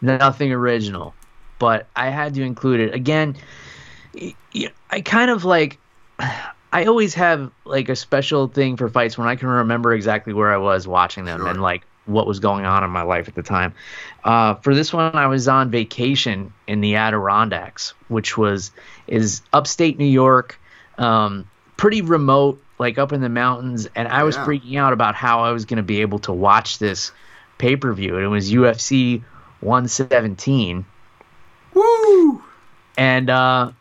nothing 0.02 0.52
original, 0.52 1.14
but 1.60 1.88
I 1.96 2.10
had 2.10 2.34
to 2.36 2.44
include 2.44 2.80
it. 2.80 2.94
Again, 2.94 3.38
I 4.90 5.02
kind 5.02 5.32
of 5.32 5.46
like, 5.46 5.78
I 6.74 6.86
always 6.86 7.14
have 7.16 7.52
like 7.66 7.90
a 7.90 7.96
special 7.96 8.48
thing 8.48 8.78
for 8.78 8.88
fights 8.90 9.18
when 9.18 9.28
I 9.28 9.36
can 9.36 9.50
remember 9.50 9.94
exactly 9.94 10.34
where 10.34 10.54
I 10.54 10.58
was 10.58 10.88
watching 10.88 11.26
them 11.26 11.40
Sure. 11.42 11.48
and 11.48 11.62
like 11.62 11.82
what 12.06 12.26
was 12.28 12.40
going 12.40 12.66
on 12.66 12.84
in 12.84 12.90
my 12.90 13.02
life 13.04 13.28
at 13.28 13.36
the 13.36 13.44
time. 13.44 13.74
Uh, 14.24 14.56
for 14.56 14.74
this 14.74 14.92
one, 14.94 15.16
I 15.16 15.28
was 15.28 15.48
on 15.48 15.70
vacation 15.70 16.52
in 16.68 16.82
the 16.82 16.96
Adirondacks, 16.96 17.94
which 18.08 18.38
was 18.38 18.72
is 19.08 19.42
upstate 19.54 19.98
New 20.00 20.06
York, 20.06 20.60
um, 20.98 21.46
pretty 21.78 22.02
remote, 22.02 22.62
like 22.80 22.98
up 22.98 23.12
in 23.14 23.22
the 23.22 23.30
mountains, 23.30 23.88
and 23.96 24.08
I 24.08 24.24
was 24.24 24.36
Yeah. 24.36 24.46
freaking 24.46 24.78
out 24.80 24.94
about 24.94 25.14
how 25.16 25.42
I 25.42 25.52
was 25.52 25.66
going 25.66 25.78
to 25.78 25.84
be 25.84 26.02
able 26.02 26.20
to 26.20 26.32
watch 26.34 26.80
this 26.80 27.12
pay 27.58 27.76
per 27.76 27.94
view. 27.94 28.16
and 28.16 28.26
It 28.26 28.30
was 28.30 28.52
UFC 28.52 29.22
117 29.60 30.84
Woo! 31.74 32.42
and 32.98 33.30
uh, 33.30 33.72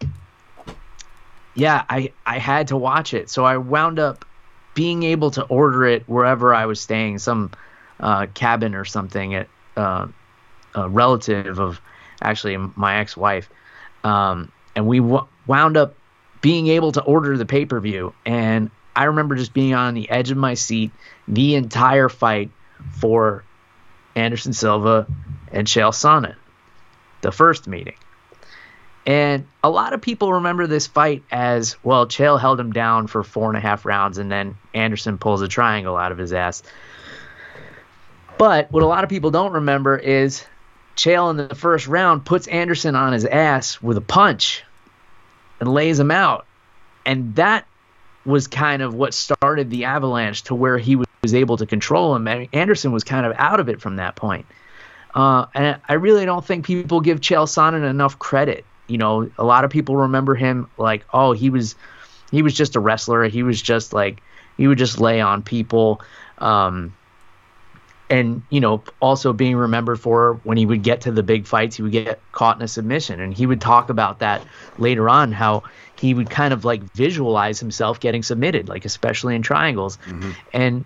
yeah, 1.54 1.84
I 1.88 2.12
I 2.24 2.38
had 2.38 2.68
to 2.68 2.76
watch 2.76 3.14
it, 3.14 3.30
so 3.30 3.44
I 3.44 3.56
wound 3.56 3.98
up 3.98 4.24
being 4.74 5.02
able 5.02 5.30
to 5.32 5.42
order 5.44 5.84
it 5.84 6.08
wherever 6.08 6.54
I 6.54 6.66
was 6.66 6.80
staying, 6.80 7.18
some 7.18 7.50
uh, 7.98 8.26
cabin 8.34 8.74
or 8.74 8.84
something 8.84 9.34
at 9.34 9.48
uh, 9.76 10.06
a 10.74 10.88
relative 10.88 11.58
of 11.58 11.80
actually 12.22 12.56
my 12.56 12.98
ex-wife, 12.98 13.48
um, 14.04 14.50
and 14.76 14.86
we 14.86 14.98
w- 15.00 15.26
wound 15.46 15.76
up 15.76 15.94
being 16.40 16.68
able 16.68 16.92
to 16.92 17.02
order 17.02 17.36
the 17.36 17.46
pay-per-view, 17.46 18.14
and 18.24 18.70
I 18.94 19.04
remember 19.04 19.34
just 19.34 19.52
being 19.52 19.74
on 19.74 19.94
the 19.94 20.08
edge 20.10 20.30
of 20.30 20.36
my 20.36 20.54
seat 20.54 20.92
the 21.28 21.54
entire 21.54 22.08
fight 22.08 22.50
for 22.98 23.44
Anderson 24.14 24.52
Silva 24.52 25.06
and 25.52 25.66
Chael 25.66 25.92
Sonnen, 25.92 26.36
the 27.20 27.32
first 27.32 27.66
meeting. 27.66 27.94
And 29.06 29.46
a 29.64 29.70
lot 29.70 29.92
of 29.92 30.02
people 30.02 30.34
remember 30.34 30.66
this 30.66 30.86
fight 30.86 31.22
as 31.30 31.76
well. 31.82 32.06
Chael 32.06 32.38
held 32.38 32.60
him 32.60 32.72
down 32.72 33.06
for 33.06 33.22
four 33.22 33.48
and 33.48 33.56
a 33.56 33.60
half 33.60 33.86
rounds, 33.86 34.18
and 34.18 34.30
then 34.30 34.56
Anderson 34.74 35.18
pulls 35.18 35.42
a 35.42 35.48
triangle 35.48 35.96
out 35.96 36.12
of 36.12 36.18
his 36.18 36.32
ass. 36.32 36.62
But 38.36 38.70
what 38.70 38.82
a 38.82 38.86
lot 38.86 39.04
of 39.04 39.10
people 39.10 39.30
don't 39.30 39.52
remember 39.52 39.96
is 39.96 40.44
Chael 40.96 41.30
in 41.30 41.36
the 41.36 41.54
first 41.54 41.86
round 41.86 42.24
puts 42.24 42.46
Anderson 42.46 42.94
on 42.94 43.12
his 43.12 43.24
ass 43.24 43.80
with 43.82 43.96
a 43.96 44.02
punch 44.02 44.64
and 45.60 45.72
lays 45.72 45.98
him 45.98 46.10
out. 46.10 46.46
And 47.06 47.34
that 47.36 47.66
was 48.24 48.46
kind 48.46 48.82
of 48.82 48.94
what 48.94 49.14
started 49.14 49.70
the 49.70 49.84
avalanche 49.84 50.44
to 50.44 50.54
where 50.54 50.78
he 50.78 50.96
was 50.96 51.34
able 51.34 51.56
to 51.56 51.66
control 51.66 52.14
him. 52.14 52.24
Mean, 52.24 52.48
Anderson 52.52 52.92
was 52.92 53.04
kind 53.04 53.24
of 53.24 53.34
out 53.38 53.60
of 53.60 53.68
it 53.68 53.80
from 53.80 53.96
that 53.96 54.16
point. 54.16 54.46
Uh, 55.14 55.46
and 55.54 55.80
I 55.88 55.94
really 55.94 56.24
don't 56.24 56.44
think 56.44 56.66
people 56.66 57.00
give 57.00 57.20
Chael 57.20 57.46
Sonnen 57.46 57.88
enough 57.88 58.18
credit. 58.18 58.64
You 58.90 58.98
know, 58.98 59.30
a 59.38 59.44
lot 59.44 59.64
of 59.64 59.70
people 59.70 59.96
remember 59.96 60.34
him 60.34 60.68
like, 60.76 61.04
oh, 61.12 61.32
he 61.32 61.48
was 61.48 61.76
he 62.30 62.42
was 62.42 62.54
just 62.54 62.76
a 62.76 62.80
wrestler. 62.80 63.24
He 63.24 63.42
was 63.42 63.62
just 63.62 63.92
like 63.92 64.20
he 64.56 64.66
would 64.66 64.78
just 64.78 65.00
lay 65.00 65.20
on 65.20 65.42
people. 65.42 66.02
Um, 66.38 66.94
and 68.10 68.42
you 68.50 68.60
know, 68.60 68.82
also 69.00 69.32
being 69.32 69.56
remembered 69.56 70.00
for 70.00 70.40
when 70.42 70.58
he 70.58 70.66
would 70.66 70.82
get 70.82 71.02
to 71.02 71.12
the 71.12 71.22
big 71.22 71.46
fights, 71.46 71.76
he 71.76 71.82
would 71.82 71.92
get 71.92 72.20
caught 72.32 72.56
in 72.56 72.62
a 72.62 72.68
submission, 72.68 73.20
and 73.20 73.32
he 73.32 73.46
would 73.46 73.60
talk 73.60 73.88
about 73.88 74.18
that 74.18 74.44
later 74.78 75.08
on 75.08 75.30
how 75.30 75.62
he 75.96 76.12
would 76.12 76.28
kind 76.28 76.52
of 76.52 76.64
like 76.64 76.82
visualize 76.94 77.60
himself 77.60 78.00
getting 78.00 78.24
submitted, 78.24 78.68
like 78.68 78.84
especially 78.84 79.36
in 79.36 79.42
triangles, 79.42 79.98
and 80.52 80.84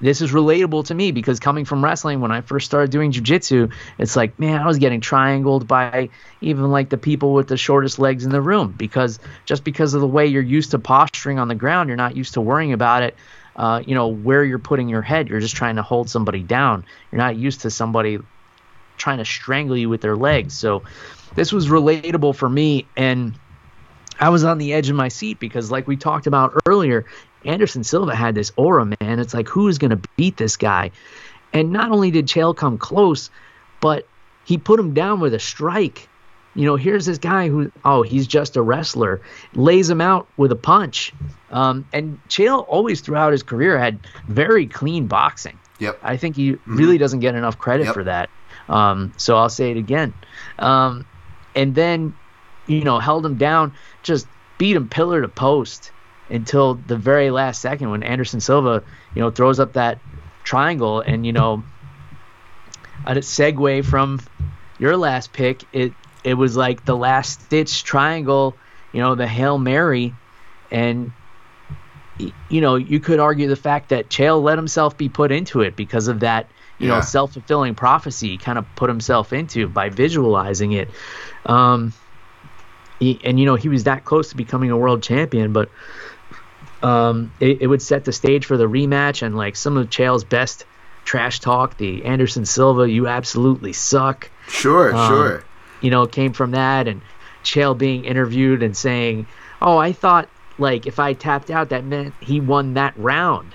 this 0.00 0.20
is 0.20 0.32
relatable 0.32 0.86
to 0.86 0.94
me 0.94 1.10
because 1.10 1.40
coming 1.40 1.64
from 1.64 1.84
wrestling 1.84 2.20
when 2.20 2.30
I 2.30 2.40
first 2.40 2.66
started 2.66 2.90
doing 2.90 3.12
jujitsu, 3.12 3.72
it's 3.98 4.16
like, 4.16 4.38
man, 4.38 4.60
I 4.60 4.66
was 4.66 4.78
getting 4.78 5.00
triangled 5.00 5.66
by 5.66 6.10
even 6.40 6.70
like 6.70 6.88
the 6.88 6.98
people 6.98 7.32
with 7.32 7.48
the 7.48 7.56
shortest 7.56 7.98
legs 7.98 8.24
in 8.24 8.30
the 8.30 8.40
room 8.40 8.74
because 8.76 9.18
just 9.44 9.64
because 9.64 9.94
of 9.94 10.00
the 10.00 10.06
way 10.06 10.26
you're 10.26 10.42
used 10.42 10.70
to 10.72 10.78
posturing 10.78 11.38
on 11.38 11.48
the 11.48 11.54
ground, 11.54 11.88
you're 11.88 11.96
not 11.96 12.16
used 12.16 12.34
to 12.34 12.40
worrying 12.40 12.72
about 12.72 13.02
it. 13.02 13.16
Uh, 13.56 13.82
you 13.84 13.94
know 13.94 14.06
where 14.06 14.44
you're 14.44 14.60
putting 14.60 14.88
your 14.88 15.02
head. 15.02 15.28
You're 15.28 15.40
just 15.40 15.56
trying 15.56 15.76
to 15.76 15.82
hold 15.82 16.08
somebody 16.08 16.44
down. 16.44 16.84
You're 17.10 17.18
not 17.18 17.36
used 17.36 17.62
to 17.62 17.70
somebody 17.70 18.18
trying 18.98 19.18
to 19.18 19.24
strangle 19.24 19.76
you 19.76 19.88
with 19.88 20.00
their 20.00 20.16
legs. 20.16 20.54
So 20.54 20.84
this 21.34 21.52
was 21.52 21.68
relatable 21.68 22.36
for 22.36 22.48
me 22.48 22.86
and 22.96 23.38
I 24.20 24.30
was 24.30 24.44
on 24.44 24.58
the 24.58 24.72
edge 24.72 24.90
of 24.90 24.96
my 24.96 25.08
seat 25.08 25.38
because 25.38 25.70
like 25.70 25.86
we 25.86 25.96
talked 25.96 26.26
about 26.26 26.52
earlier, 26.66 27.06
Anderson 27.44 27.84
Silva 27.84 28.14
had 28.14 28.34
this 28.34 28.52
aura, 28.56 28.84
man. 28.84 29.18
It's 29.18 29.34
like 29.34 29.48
who 29.48 29.68
is 29.68 29.78
going 29.78 29.90
to 29.90 30.08
beat 30.16 30.36
this 30.36 30.56
guy? 30.56 30.90
And 31.52 31.70
not 31.72 31.90
only 31.90 32.10
did 32.10 32.26
Chael 32.26 32.56
come 32.56 32.78
close, 32.78 33.30
but 33.80 34.06
he 34.44 34.58
put 34.58 34.78
him 34.80 34.92
down 34.94 35.20
with 35.20 35.34
a 35.34 35.38
strike. 35.38 36.08
You 36.54 36.64
know, 36.64 36.76
here's 36.76 37.06
this 37.06 37.18
guy 37.18 37.48
who, 37.48 37.70
oh, 37.84 38.02
he's 38.02 38.26
just 38.26 38.56
a 38.56 38.62
wrestler, 38.62 39.20
lays 39.54 39.88
him 39.88 40.00
out 40.00 40.26
with 40.36 40.50
a 40.50 40.56
punch. 40.56 41.12
Um, 41.50 41.86
and 41.92 42.18
Chael 42.28 42.64
always 42.68 43.00
throughout 43.00 43.32
his 43.32 43.42
career 43.42 43.78
had 43.78 44.00
very 44.26 44.66
clean 44.66 45.06
boxing. 45.06 45.58
Yep. 45.78 46.00
I 46.02 46.16
think 46.16 46.34
he 46.34 46.56
really 46.66 46.98
doesn't 46.98 47.20
get 47.20 47.34
enough 47.36 47.58
credit 47.58 47.84
Yep. 47.84 47.94
for 47.94 48.04
that. 48.04 48.28
Um, 48.68 49.12
so 49.16 49.36
I'll 49.36 49.48
say 49.48 49.70
it 49.70 49.76
again. 49.76 50.12
Um, 50.58 51.06
and 51.54 51.74
then, 51.74 52.14
you 52.66 52.82
know, 52.82 52.98
held 52.98 53.24
him 53.24 53.36
down, 53.36 53.72
just 54.02 54.26
beat 54.58 54.74
him 54.74 54.88
pillar 54.88 55.22
to 55.22 55.28
post 55.28 55.92
until 56.30 56.74
the 56.74 56.96
very 56.96 57.30
last 57.30 57.60
second 57.60 57.90
when 57.90 58.02
Anderson 58.02 58.40
Silva, 58.40 58.82
you 59.14 59.22
know, 59.22 59.30
throws 59.30 59.58
up 59.60 59.72
that 59.74 59.98
triangle 60.44 61.00
and, 61.00 61.24
you 61.24 61.32
know, 61.32 61.64
a 63.06 63.14
segue 63.16 63.84
from 63.84 64.20
your 64.78 64.96
last 64.96 65.32
pick, 65.32 65.64
it 65.72 65.92
it 66.24 66.34
was 66.34 66.56
like 66.56 66.84
the 66.84 66.96
last 66.96 67.42
stitch 67.42 67.84
triangle, 67.84 68.58
you 68.92 69.00
know, 69.00 69.14
the 69.14 69.26
Hail 69.26 69.58
Mary 69.58 70.14
and 70.70 71.10
you 72.50 72.60
know, 72.60 72.74
you 72.74 72.98
could 72.98 73.20
argue 73.20 73.46
the 73.46 73.56
fact 73.56 73.90
that 73.90 74.08
Chael 74.08 74.42
let 74.42 74.58
himself 74.58 74.96
be 74.98 75.08
put 75.08 75.30
into 75.30 75.60
it 75.60 75.76
because 75.76 76.08
of 76.08 76.20
that, 76.20 76.50
you 76.78 76.88
Yeah. 76.88 76.96
know, 76.96 77.00
self 77.00 77.32
fulfilling 77.32 77.74
prophecy 77.74 78.28
he 78.30 78.38
kind 78.38 78.58
of 78.58 78.64
put 78.74 78.88
himself 78.90 79.32
into 79.32 79.68
by 79.68 79.88
visualizing 79.88 80.72
it. 80.72 80.90
Um, 81.46 81.92
he, 82.98 83.20
and 83.24 83.38
you 83.38 83.46
know, 83.46 83.54
he 83.54 83.68
was 83.68 83.84
that 83.84 84.04
close 84.04 84.30
to 84.30 84.36
becoming 84.36 84.70
a 84.70 84.76
world 84.76 85.02
champion, 85.02 85.52
but 85.52 85.70
um, 86.82 87.32
it, 87.40 87.62
it 87.62 87.66
would 87.66 87.82
set 87.82 88.04
the 88.04 88.12
stage 88.12 88.46
for 88.46 88.56
the 88.56 88.68
rematch 88.68 89.22
and 89.22 89.36
like 89.36 89.56
some 89.56 89.76
of 89.76 89.88
Chael's 89.90 90.24
best 90.24 90.64
trash 91.04 91.40
talk, 91.40 91.76
the 91.76 92.04
Anderson 92.04 92.44
Silva, 92.44 92.88
you 92.88 93.06
absolutely 93.06 93.72
suck 93.72 94.30
Sure, 94.48 94.94
Um, 94.94 95.08
sure. 95.08 95.44
you 95.80 95.90
know, 95.90 96.06
came 96.06 96.32
from 96.32 96.52
that 96.52 96.88
and 96.88 97.00
Chael 97.44 97.76
being 97.76 98.04
interviewed 98.04 98.62
and 98.62 98.76
saying, 98.76 99.26
"Oh, 99.62 99.78
I 99.78 99.92
thought 99.92 100.28
like 100.58 100.86
if 100.86 100.98
I 100.98 101.12
tapped 101.14 101.50
out 101.50 101.68
that 101.70 101.84
meant 101.84 102.14
he 102.20 102.40
won 102.40 102.74
that 102.74 102.94
round." 102.96 103.54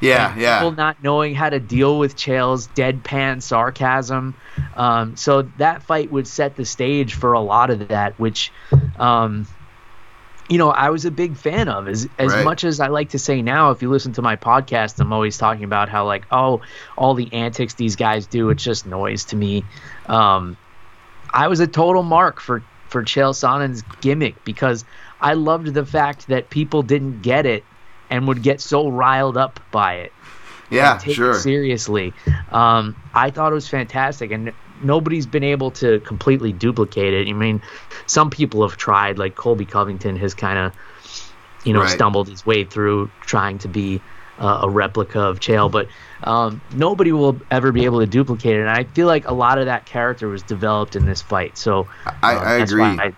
Yeah, 0.00 0.32
And 0.32 0.40
yeah. 0.40 0.58
People 0.58 0.72
not 0.72 1.02
knowing 1.02 1.34
how 1.34 1.50
to 1.50 1.58
deal 1.58 1.98
with 1.98 2.14
Chael's 2.16 2.68
deadpan 2.68 3.42
sarcasm. 3.42 4.34
Um, 4.76 5.16
so 5.16 5.42
that 5.58 5.82
fight 5.82 6.12
would 6.12 6.28
set 6.28 6.54
the 6.54 6.64
stage 6.64 7.14
for 7.14 7.32
a 7.32 7.40
lot 7.40 7.70
of 7.70 7.88
that, 7.88 8.16
which, 8.18 8.52
um, 9.00 9.48
you 10.48 10.56
know, 10.58 10.70
I 10.70 10.90
was 10.90 11.04
a 11.04 11.10
big 11.10 11.36
fan 11.36 11.68
of. 11.68 11.88
As 11.88 12.08
as 12.18 12.32
Right. 12.32 12.44
much 12.44 12.64
as 12.64 12.80
I 12.80 12.88
like 12.88 13.10
to 13.10 13.18
say 13.18 13.42
now, 13.42 13.70
if 13.70 13.82
you 13.82 13.90
listen 13.90 14.12
to 14.14 14.22
my 14.22 14.36
podcast, 14.36 14.98
I'm 15.00 15.12
always 15.12 15.36
talking 15.36 15.64
about 15.64 15.88
how 15.88 16.06
like, 16.06 16.24
oh, 16.30 16.62
all 16.96 17.14
the 17.14 17.32
antics 17.32 17.74
these 17.74 17.96
guys 17.96 18.26
do, 18.26 18.48
it's 18.50 18.62
just 18.62 18.86
noise 18.86 19.24
to 19.26 19.36
me. 19.36 19.64
Um, 20.06 20.56
I 21.32 21.48
was 21.48 21.60
a 21.60 21.66
total 21.66 22.02
mark 22.02 22.40
for 22.40 22.62
for 22.88 23.04
Chael 23.04 23.34
Sonnen's 23.34 23.82
gimmick 24.00 24.42
because 24.44 24.84
I 25.20 25.34
loved 25.34 25.74
the 25.74 25.84
fact 25.84 26.28
that 26.28 26.48
people 26.48 26.82
didn't 26.82 27.20
get 27.20 27.44
it 27.44 27.62
and 28.10 28.26
would 28.28 28.42
get 28.42 28.62
so 28.62 28.88
riled 28.88 29.36
up 29.36 29.60
by 29.70 29.94
it. 29.96 30.12
Yeah, 30.70 30.98
sure. 30.98 31.34
seriously. 31.34 32.12
Um, 32.52 32.96
I 33.14 33.30
thought 33.30 33.52
it 33.52 33.54
was 33.54 33.68
fantastic, 33.68 34.30
and 34.30 34.52
nobody's 34.82 35.26
been 35.26 35.44
able 35.44 35.70
to 35.72 36.00
completely 36.00 36.52
duplicate 36.52 37.14
it. 37.14 37.28
I 37.28 37.32
mean, 37.32 37.60
some 38.06 38.30
people 38.30 38.66
have 38.68 38.76
tried, 38.76 39.18
like 39.18 39.34
Colby 39.34 39.64
Covington 39.66 40.16
has 40.16 40.34
kind 40.34 40.58
of, 40.58 40.72
you 41.64 41.72
know, 41.72 41.80
Right. 41.80 41.88
stumbled 41.88 42.28
his 42.28 42.44
way 42.46 42.64
through 42.64 43.10
trying 43.20 43.58
to 43.58 43.68
be 43.68 44.00
uh, 44.38 44.60
a 44.62 44.70
replica 44.70 45.20
of 45.20 45.40
Chael, 45.40 45.70
but 45.70 45.88
um, 46.22 46.60
nobody 46.74 47.10
will 47.12 47.40
ever 47.50 47.72
be 47.72 47.84
able 47.84 48.00
to 48.00 48.06
duplicate 48.06 48.56
it. 48.56 48.60
And 48.60 48.70
I 48.70 48.84
feel 48.84 49.06
like 49.06 49.26
a 49.26 49.34
lot 49.34 49.58
of 49.58 49.66
that 49.66 49.84
character 49.86 50.28
was 50.28 50.42
developed 50.42 50.94
in 50.96 51.06
this 51.06 51.22
fight. 51.22 51.58
So 51.58 51.88
I- 52.22 52.34
uh, 52.36 52.40
I 52.40 52.58
that's 52.58 52.72
agree. 52.72 52.82
Why 52.82 53.04
I, 53.06 53.12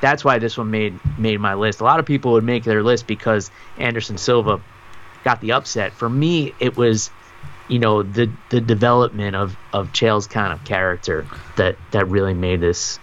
that's 0.00 0.24
why 0.24 0.38
this 0.38 0.56
one 0.56 0.70
made 0.70 0.98
made 1.18 1.40
my 1.40 1.54
list. 1.54 1.80
A 1.80 1.84
lot 1.84 1.98
of 2.00 2.06
people 2.06 2.32
would 2.32 2.44
make 2.44 2.64
their 2.64 2.82
list 2.82 3.06
because 3.06 3.50
Anderson 3.78 4.16
Silva 4.18 4.60
got 5.24 5.40
the 5.40 5.52
upset. 5.52 5.92
For 5.92 6.08
me, 6.08 6.54
it 6.60 6.76
was, 6.76 7.10
you 7.70 7.78
know, 7.78 8.02
the 8.02 8.30
the 8.50 8.60
development 8.60 9.36
of 9.36 9.56
of 9.72 9.92
Chael's 9.92 10.26
kind 10.26 10.52
of 10.52 10.62
character 10.64 11.26
that 11.56 11.76
that 11.92 12.08
really 12.08 12.34
made 12.34 12.60
this 12.60 12.98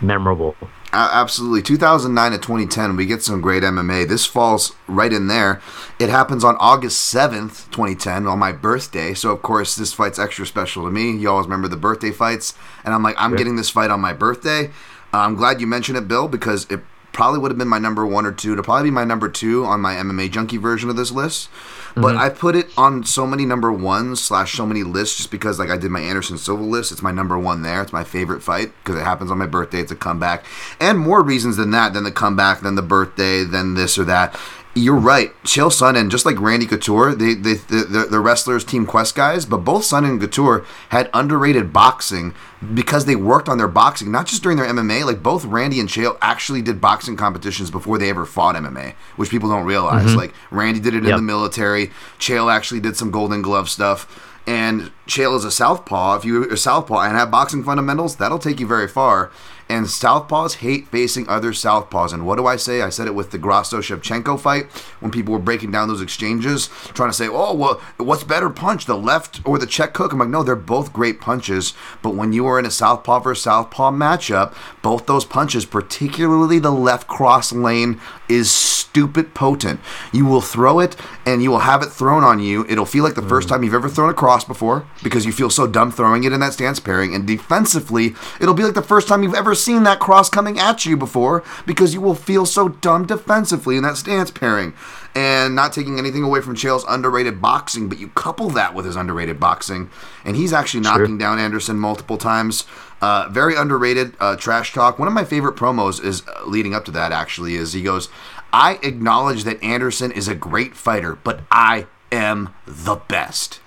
memorable. 0.00 0.56
A- 0.92 0.96
absolutely. 0.96 1.62
2009 1.62 2.32
to 2.32 2.38
2010, 2.38 2.96
we 2.96 3.06
get 3.06 3.22
some 3.22 3.40
great 3.40 3.62
MMA. 3.62 4.06
This 4.06 4.26
falls 4.26 4.74
right 4.86 5.12
in 5.12 5.26
there. 5.28 5.62
It 5.98 6.10
happens 6.10 6.44
on 6.44 6.56
August 6.58 7.14
7th, 7.14 7.70
2010, 7.70 8.26
on 8.26 8.38
my 8.38 8.52
birthday. 8.52 9.14
So, 9.14 9.30
of 9.30 9.40
course, 9.40 9.74
this 9.74 9.94
fight's 9.94 10.18
extra 10.18 10.44
special 10.44 10.84
to 10.84 10.90
me. 10.90 11.16
You 11.16 11.30
always 11.30 11.46
remember 11.46 11.68
the 11.68 11.78
birthday 11.78 12.10
fights. 12.10 12.52
And 12.84 12.92
I'm 12.92 13.02
like, 13.02 13.14
I'm 13.16 13.36
getting 13.36 13.56
this 13.56 13.70
fight 13.70 13.90
on 13.90 14.00
my 14.00 14.12
birthday. 14.12 14.66
Uh, 15.14 15.18
I'm 15.18 15.34
glad 15.34 15.62
you 15.62 15.66
mentioned 15.66 15.96
it, 15.96 16.08
Bill, 16.08 16.28
because 16.28 16.66
it 16.70 16.80
probably 17.12 17.38
would 17.38 17.50
have 17.50 17.58
been 17.58 17.68
my 17.68 17.78
number 17.78 18.06
one 18.06 18.26
or 18.26 18.32
two. 18.32 18.54
To 18.54 18.62
probably 18.62 18.90
be 18.90 18.94
my 18.94 19.04
number 19.04 19.30
two 19.30 19.64
on 19.64 19.80
my 19.80 19.94
MMA 19.94 20.30
junkie 20.30 20.58
version 20.58 20.90
of 20.90 20.96
this 20.96 21.10
list. 21.10 21.48
But 21.94 22.14
mm-hmm. 22.14 22.18
I 22.18 22.28
put 22.30 22.56
it 22.56 22.70
on 22.76 23.04
so 23.04 23.26
many 23.26 23.44
number 23.44 23.70
ones 23.70 24.22
slash 24.22 24.54
so 24.54 24.64
many 24.64 24.82
lists 24.82 25.16
just 25.16 25.30
because 25.30 25.58
like 25.58 25.70
I 25.70 25.76
did 25.76 25.90
my 25.90 26.00
Anderson 26.00 26.38
Silva 26.38 26.62
list. 26.62 26.90
It's 26.90 27.02
my 27.02 27.12
number 27.12 27.38
one 27.38 27.62
there. 27.62 27.82
It's 27.82 27.92
my 27.92 28.04
favorite 28.04 28.42
fight 28.42 28.72
because 28.82 29.00
it 29.00 29.04
happens 29.04 29.30
on 29.30 29.38
my 29.38 29.46
birthday. 29.46 29.80
It's 29.80 29.92
a 29.92 29.96
comeback, 29.96 30.44
and 30.80 30.98
more 30.98 31.22
reasons 31.22 31.56
than 31.56 31.70
that 31.72 31.92
than 31.92 32.04
the 32.04 32.12
comeback, 32.12 32.60
than 32.60 32.76
the 32.76 32.82
birthday, 32.82 33.44
than 33.44 33.74
this 33.74 33.98
or 33.98 34.04
that. 34.04 34.38
You're 34.74 34.96
right. 34.96 35.34
Chael 35.42 35.68
Sonnen, 35.70 36.10
just 36.10 36.24
like 36.24 36.40
Randy 36.40 36.64
Couture, 36.64 37.14
they, 37.14 37.34
they, 37.34 37.54
the, 37.54 37.86
the, 37.88 38.06
the 38.10 38.20
wrestlers, 38.20 38.64
Team 38.64 38.86
Quest 38.86 39.14
guys, 39.14 39.44
but 39.44 39.58
both 39.58 39.82
Sonnen 39.82 40.12
and 40.12 40.20
Couture 40.20 40.64
had 40.88 41.10
underrated 41.12 41.74
boxing 41.74 42.34
because 42.72 43.04
they 43.04 43.14
worked 43.14 43.50
on 43.50 43.58
their 43.58 43.68
boxing, 43.68 44.10
not 44.10 44.26
just 44.26 44.42
during 44.42 44.56
their 44.56 44.66
MMA. 44.66 45.04
Like 45.04 45.22
both 45.22 45.44
Randy 45.44 45.78
and 45.78 45.90
Chael 45.90 46.16
actually 46.22 46.62
did 46.62 46.80
boxing 46.80 47.18
competitions 47.18 47.70
before 47.70 47.98
they 47.98 48.08
ever 48.08 48.24
fought 48.24 48.56
MMA, 48.56 48.94
which 49.16 49.28
people 49.28 49.50
don't 49.50 49.66
realize. 49.66 50.06
Mm-hmm. 50.06 50.16
Like 50.16 50.34
Randy 50.50 50.80
did 50.80 50.94
it 50.94 51.04
in 51.04 51.16
the 51.16 51.20
military. 51.20 51.90
Chael 52.18 52.50
actually 52.50 52.80
did 52.80 52.96
some 52.96 53.10
Golden 53.10 53.42
Glove 53.42 53.68
stuff. 53.68 54.31
And 54.46 54.90
Chael 55.06 55.36
is 55.36 55.44
a 55.44 55.50
southpaw. 55.50 56.16
If 56.16 56.24
you're 56.24 56.52
a 56.52 56.56
southpaw 56.56 57.02
and 57.02 57.16
have 57.16 57.30
boxing 57.30 57.62
fundamentals, 57.62 58.16
that'll 58.16 58.38
take 58.38 58.58
you 58.58 58.66
very 58.66 58.88
far. 58.88 59.30
And 59.68 59.86
southpaws 59.86 60.56
hate 60.56 60.88
facing 60.88 61.28
other 61.28 61.52
southpaws. 61.52 62.12
And 62.12 62.26
what 62.26 62.36
do 62.36 62.46
I 62.46 62.56
say? 62.56 62.82
I 62.82 62.90
said 62.90 63.06
it 63.06 63.14
with 63.14 63.30
the 63.30 63.38
Grasso 63.38 63.80
Shevchenko 63.80 64.38
fight 64.38 64.66
when 65.00 65.12
people 65.12 65.32
were 65.32 65.38
breaking 65.38 65.70
down 65.70 65.88
those 65.88 66.02
exchanges, 66.02 66.68
trying 66.92 67.08
to 67.08 67.16
say, 67.16 67.28
"Oh, 67.28 67.54
well, 67.54 67.80
what's 67.96 68.24
better 68.24 68.50
punch, 68.50 68.84
the 68.84 68.98
left 68.98 69.40
or 69.44 69.58
the 69.58 69.66
check 69.66 69.96
hook?" 69.96 70.12
I'm 70.12 70.18
like, 70.18 70.28
no, 70.28 70.42
they're 70.42 70.56
both 70.56 70.92
great 70.92 71.20
punches. 71.20 71.72
But 72.02 72.14
when 72.14 72.32
you 72.32 72.46
are 72.46 72.58
in 72.58 72.66
a 72.66 72.70
southpaw 72.70 73.20
versus 73.20 73.44
southpaw 73.44 73.92
matchup, 73.92 74.52
both 74.82 75.06
those 75.06 75.24
punches, 75.24 75.64
particularly 75.64 76.58
the 76.58 76.72
left 76.72 77.06
cross 77.06 77.52
lane, 77.52 78.00
is 78.28 78.50
stupid 78.92 79.32
potent. 79.32 79.80
You 80.12 80.26
will 80.26 80.42
throw 80.42 80.78
it 80.78 80.96
and 81.24 81.42
you 81.42 81.50
will 81.50 81.60
have 81.60 81.82
it 81.82 81.86
thrown 81.86 82.24
on 82.24 82.40
you. 82.40 82.66
It'll 82.68 82.84
feel 82.84 83.02
like 83.02 83.14
the 83.14 83.22
first 83.22 83.48
time 83.48 83.64
you've 83.64 83.72
ever 83.72 83.88
thrown 83.88 84.10
a 84.10 84.14
cross 84.14 84.44
before 84.44 84.84
because 85.02 85.24
you 85.24 85.32
feel 85.32 85.48
so 85.48 85.66
dumb 85.66 85.90
throwing 85.90 86.24
it 86.24 86.32
in 86.32 86.40
that 86.40 86.52
stance 86.52 86.78
pairing. 86.78 87.14
And 87.14 87.26
defensively, 87.26 88.14
it'll 88.38 88.52
be 88.52 88.64
like 88.64 88.74
the 88.74 88.82
first 88.82 89.08
time 89.08 89.22
you've 89.22 89.34
ever 89.34 89.54
seen 89.54 89.84
that 89.84 89.98
cross 89.98 90.28
coming 90.28 90.58
at 90.58 90.84
you 90.84 90.98
before 90.98 91.42
because 91.64 91.94
you 91.94 92.02
will 92.02 92.14
feel 92.14 92.44
so 92.44 92.68
dumb 92.68 93.06
defensively 93.06 93.78
in 93.78 93.82
that 93.84 93.96
stance 93.96 94.30
pairing. 94.30 94.74
And 95.14 95.54
not 95.54 95.72
taking 95.72 95.98
anything 95.98 96.22
away 96.22 96.40
from 96.42 96.54
Chael's 96.54 96.84
underrated 96.88 97.40
boxing, 97.40 97.88
but 97.88 97.98
you 97.98 98.08
couple 98.08 98.48
that 98.50 98.74
with 98.74 98.86
his 98.86 98.96
underrated 98.96 99.38
boxing, 99.38 99.90
and 100.24 100.36
he's 100.36 100.54
actually 100.54 100.80
knocking 100.80 101.18
down 101.18 101.38
Anderson 101.38 101.78
multiple 101.78 102.16
times. 102.16 102.64
Uh, 103.02 103.28
very 103.28 103.56
underrated 103.56 104.14
uh, 104.20 104.36
trash 104.36 104.72
talk. 104.72 104.96
One 104.96 105.08
of 105.08 105.12
my 105.12 105.24
favorite 105.24 105.56
promos 105.56 106.02
is 106.02 106.22
uh, 106.28 106.44
leading 106.46 106.72
up 106.72 106.84
to 106.84 106.92
that. 106.92 107.10
Actually, 107.10 107.56
is 107.56 107.72
he 107.72 107.82
goes, 107.82 108.08
"I 108.52 108.78
acknowledge 108.82 109.44
that 109.44 109.62
Anderson 109.62 110.12
is 110.12 110.28
a 110.28 110.34
great 110.34 110.76
fighter, 110.76 111.16
but 111.16 111.40
I 111.50 111.86
am 112.10 112.54
the 112.66 112.96
best." 112.96 113.60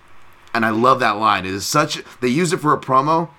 And 0.54 0.66
I 0.66 0.70
love 0.70 1.00
that 1.02 1.18
line. 1.18 1.46
It 1.46 1.54
is 1.54 1.68
such. 1.68 2.02
They 2.22 2.30
use 2.30 2.54
it 2.54 2.62
for 2.62 2.74
a 2.74 2.78
promo. 2.80 3.30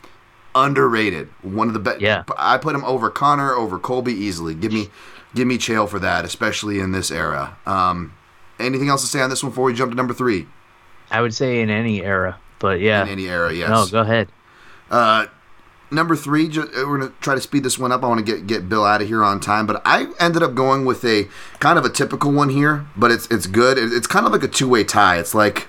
Underrated. 0.55 1.29
One 1.43 1.69
of 1.69 1.75
the 1.75 1.81
best. 1.81 2.01
Yeah. 2.01 2.25
I 2.37 2.59
put 2.59 2.75
him 2.75 2.85
over 2.85 3.11
Conor, 3.11 3.55
over 3.55 3.79
Colby 3.79 4.13
easily. 4.13 4.55
Give 4.55 4.73
me, 4.73 4.89
give 5.35 5.47
me 5.47 5.57
Chael 5.59 5.89
for 5.89 5.99
that, 5.99 6.25
especially 6.25 6.79
in 6.79 6.93
this 6.93 7.11
era. 7.11 7.57
Um, 7.67 8.13
anything 8.59 8.89
else 8.89 9.03
to 9.03 9.07
say 9.07 9.21
on 9.21 9.31
this 9.31 9.43
one 9.43 9.51
before 9.51 9.65
we 9.65 9.75
jump 9.75 9.93
to 9.93 9.97
number 9.97 10.15
three? 10.15 10.47
I 11.11 11.21
would 11.21 11.35
say 11.35 11.61
in 11.61 11.71
any 11.71 12.03
era, 12.03 12.39
but 12.59 12.81
yeah. 12.81 13.03
In 13.03 13.09
any 13.09 13.29
era, 13.29 13.53
yes. 13.53 13.69
No, 13.69 13.87
go 13.87 14.01
ahead. 14.01 14.29
Number 15.97 16.15
three, 16.15 16.47
ju- 16.49 16.71
uh, 16.77 16.87
we're 16.87 16.99
gonna 16.99 17.13
try 17.21 17.35
to 17.35 17.41
speed 17.41 17.65
this 17.65 17.79
one 17.79 17.91
up. 17.91 18.05
I 18.05 18.07
want 18.07 18.25
to 18.25 18.25
get 18.25 18.47
get 18.47 18.69
Bill 18.69 18.85
out 18.85 19.03
of 19.03 19.09
here 19.09 19.25
on 19.25 19.41
time, 19.41 19.67
but 19.67 19.83
I 19.85 20.13
ended 20.21 20.45
up 20.45 20.55
going 20.55 20.85
with 20.85 21.05
a 21.05 21.27
kind 21.59 21.77
of 21.79 21.85
a 21.85 21.91
typical 21.91 22.31
one 22.31 22.51
here, 22.51 22.87
but 22.97 23.11
it's 23.11 23.27
it's 23.29 23.49
good. 23.49 23.79
It's 23.79 24.07
kind 24.07 24.27
of 24.27 24.31
like 24.31 24.45
a 24.45 24.49
two 24.49 24.69
way 24.69 24.85
tie. 24.85 25.19
It's 25.19 25.35
like, 25.35 25.67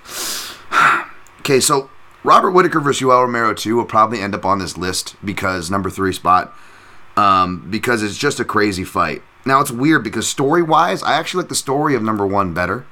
okay, 1.40 1.60
so 1.60 1.90
Robert 2.24 2.52
Whitaker 2.52 2.80
versus 2.80 3.02
Yoel 3.02 3.22
Romero 3.24 3.56
two 3.56 3.76
will 3.76 3.86
probably 3.86 4.20
end 4.20 4.36
up 4.36 4.46
on 4.46 4.60
this 4.60 4.78
list 4.78 5.16
because 5.26 5.72
number 5.72 5.90
three 5.90 6.14
spot, 6.14 6.54
um, 7.16 7.66
because 7.72 8.04
it's 8.04 8.18
just 8.18 8.40
a 8.40 8.46
crazy 8.46 8.84
fight. 8.84 9.24
Now 9.46 9.62
it's 9.62 9.72
weird 9.72 10.04
because 10.04 10.28
story 10.28 10.62
wise, 10.62 11.02
I 11.02 11.14
actually 11.14 11.44
like 11.44 11.50
the 11.50 11.56
story 11.56 11.96
of 11.96 12.04
number 12.04 12.28
one 12.28 12.54
better. 12.54 12.86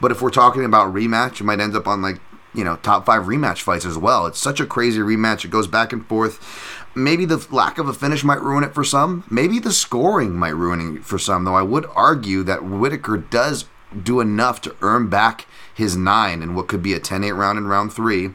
But 0.00 0.10
if 0.10 0.20
we're 0.20 0.30
talking 0.30 0.64
about 0.64 0.92
rematch, 0.92 1.40
it 1.40 1.44
might 1.44 1.60
end 1.60 1.76
up 1.76 1.86
on 1.86 2.02
like 2.02 2.18
you 2.54 2.64
know 2.64 2.76
top 2.76 3.06
five 3.06 3.22
rematch 3.24 3.62
fights 3.62 3.84
as 3.84 3.98
well. 3.98 4.26
It's 4.26 4.38
such 4.38 4.60
a 4.60 4.66
crazy 4.66 5.00
rematch. 5.00 5.44
It 5.44 5.50
goes 5.50 5.66
back 5.66 5.92
and 5.92 6.06
forth. 6.06 6.78
Maybe 6.94 7.24
the 7.24 7.46
lack 7.50 7.78
of 7.78 7.88
a 7.88 7.94
finish 7.94 8.22
might 8.22 8.42
ruin 8.42 8.64
it 8.64 8.74
for 8.74 8.84
some. 8.84 9.24
Maybe 9.30 9.58
the 9.58 9.72
scoring 9.72 10.34
might 10.36 10.54
ruin 10.54 10.98
it 10.98 11.04
for 11.04 11.18
some. 11.18 11.44
Though 11.44 11.54
I 11.54 11.62
would 11.62 11.86
argue 11.94 12.42
that 12.42 12.64
Whitaker 12.64 13.16
does 13.16 13.64
do 14.00 14.20
enough 14.20 14.60
to 14.62 14.74
earn 14.80 15.08
back 15.08 15.46
his 15.74 15.96
nine 15.96 16.42
in 16.42 16.54
what 16.54 16.68
could 16.68 16.82
be 16.82 16.92
a 16.92 17.00
10-8 17.00 17.36
round 17.36 17.58
in 17.58 17.66
round 17.66 17.92
three. 17.92 18.30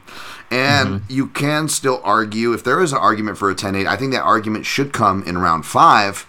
And 0.50 1.02
mm-hmm. 1.02 1.06
you 1.10 1.28
can 1.28 1.68
still 1.68 2.02
argue 2.04 2.54
if 2.54 2.64
there 2.64 2.82
is 2.82 2.92
an 2.92 3.00
argument 3.00 3.38
for 3.38 3.50
a 3.50 3.56
10-8. 3.56 3.86
I 3.86 3.96
think 3.96 4.12
that 4.14 4.24
argument 4.24 4.66
should 4.66 4.94
come 4.94 5.24
in 5.24 5.38
round 5.38 5.66
five. 5.66 6.26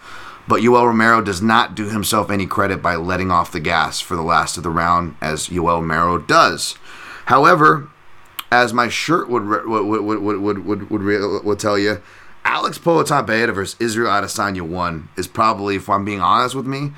But 0.47 0.63
Yoel 0.63 0.87
Romero 0.87 1.21
does 1.21 1.43
not 1.43 1.75
do 1.75 1.91
himself 1.91 2.31
any 2.31 2.47
credit 2.47 2.81
by 2.81 2.97
letting 2.97 3.31
off 3.31 3.53
the 3.53 3.61
gas 3.61 4.01
for 4.01 4.17
the 4.17 4.23
last 4.23 4.57
of 4.57 4.63
the 4.63 4.71
round, 4.71 5.15
as 5.21 5.49
Yoel 5.49 5.81
Romero 5.81 6.17
does. 6.17 6.79
However, 7.29 7.91
as 8.51 8.73
my 8.73 8.89
shirt 8.89 9.29
would 9.29 9.45
would 9.45 9.67
would 9.67 10.01
would 10.03 10.41
would 10.41 10.65
would, 10.65 10.85
would, 11.05 11.45
would, 11.45 11.59
tell 11.59 11.79
you, 11.79 12.01
Alex 12.43 12.79
Pereira 12.79 13.53
versus 13.53 13.77
Israel 13.79 14.11
Adesanya 14.11 14.63
one 14.63 15.11
is 15.15 15.29
probably, 15.29 15.77
if 15.77 15.91
I'm 15.91 16.07
being 16.07 16.23
honest 16.23 16.55
with 16.55 16.67
me, 16.67 16.93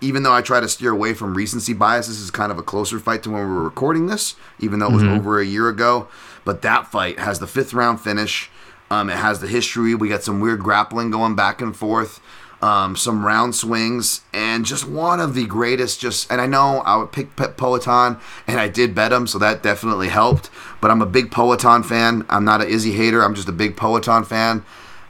even 0.00 0.22
though 0.22 0.32
I 0.32 0.40
try 0.40 0.60
to 0.60 0.68
steer 0.68 0.92
away 0.92 1.14
from 1.14 1.34
recency 1.34 1.72
bias, 1.72 2.06
this 2.06 2.20
is 2.20 2.30
kind 2.30 2.52
of 2.52 2.58
a 2.58 2.62
closer 2.62 3.00
fight 3.00 3.24
to 3.24 3.30
when 3.30 3.40
we 3.40 3.52
were 3.52 3.64
recording 3.64 4.06
this, 4.06 4.36
even 4.60 4.78
though 4.78 4.86
it 4.86 4.92
was 4.92 5.02
over 5.02 5.40
a 5.40 5.44
year 5.44 5.68
ago. 5.68 6.06
But 6.44 6.62
that 6.62 6.86
fight 6.86 7.18
has 7.18 7.40
the 7.40 7.48
fifth 7.48 7.74
round 7.74 8.00
finish. 8.00 8.52
Um, 8.88 9.10
it 9.10 9.16
has 9.16 9.40
the 9.40 9.48
history. 9.48 9.96
We 9.96 10.08
got 10.08 10.22
some 10.22 10.38
weird 10.38 10.60
grappling 10.60 11.10
going 11.10 11.34
back 11.34 11.60
and 11.60 11.74
forth, 11.74 12.20
um, 12.62 12.96
some 12.96 13.26
round 13.26 13.54
swings, 13.54 14.22
and 14.32 14.64
just 14.64 14.86
one 14.88 15.20
of 15.20 15.34
the 15.34 15.46
greatest. 15.46 16.00
Just 16.00 16.30
and 16.30 16.40
I 16.40 16.46
know 16.46 16.78
I 16.86 16.96
would 16.96 17.12
pick 17.12 17.36
Pet 17.36 17.56
Poatan, 17.56 18.20
and 18.46 18.60
I 18.60 18.68
did 18.68 18.94
bet 18.94 19.12
him, 19.12 19.26
so 19.26 19.38
that 19.38 19.62
definitely 19.62 20.08
helped. 20.08 20.48
But 20.80 20.90
I'm 20.90 21.02
a 21.02 21.06
big 21.06 21.30
Poatan 21.30 21.84
fan. 21.84 22.24
I'm 22.28 22.44
not 22.44 22.60
an 22.62 22.68
Izzy 22.68 22.92
hater. 22.92 23.22
I'm 23.22 23.34
just 23.34 23.48
a 23.48 23.52
big 23.52 23.76
Poatan 23.76 24.24
fan. 24.26 24.64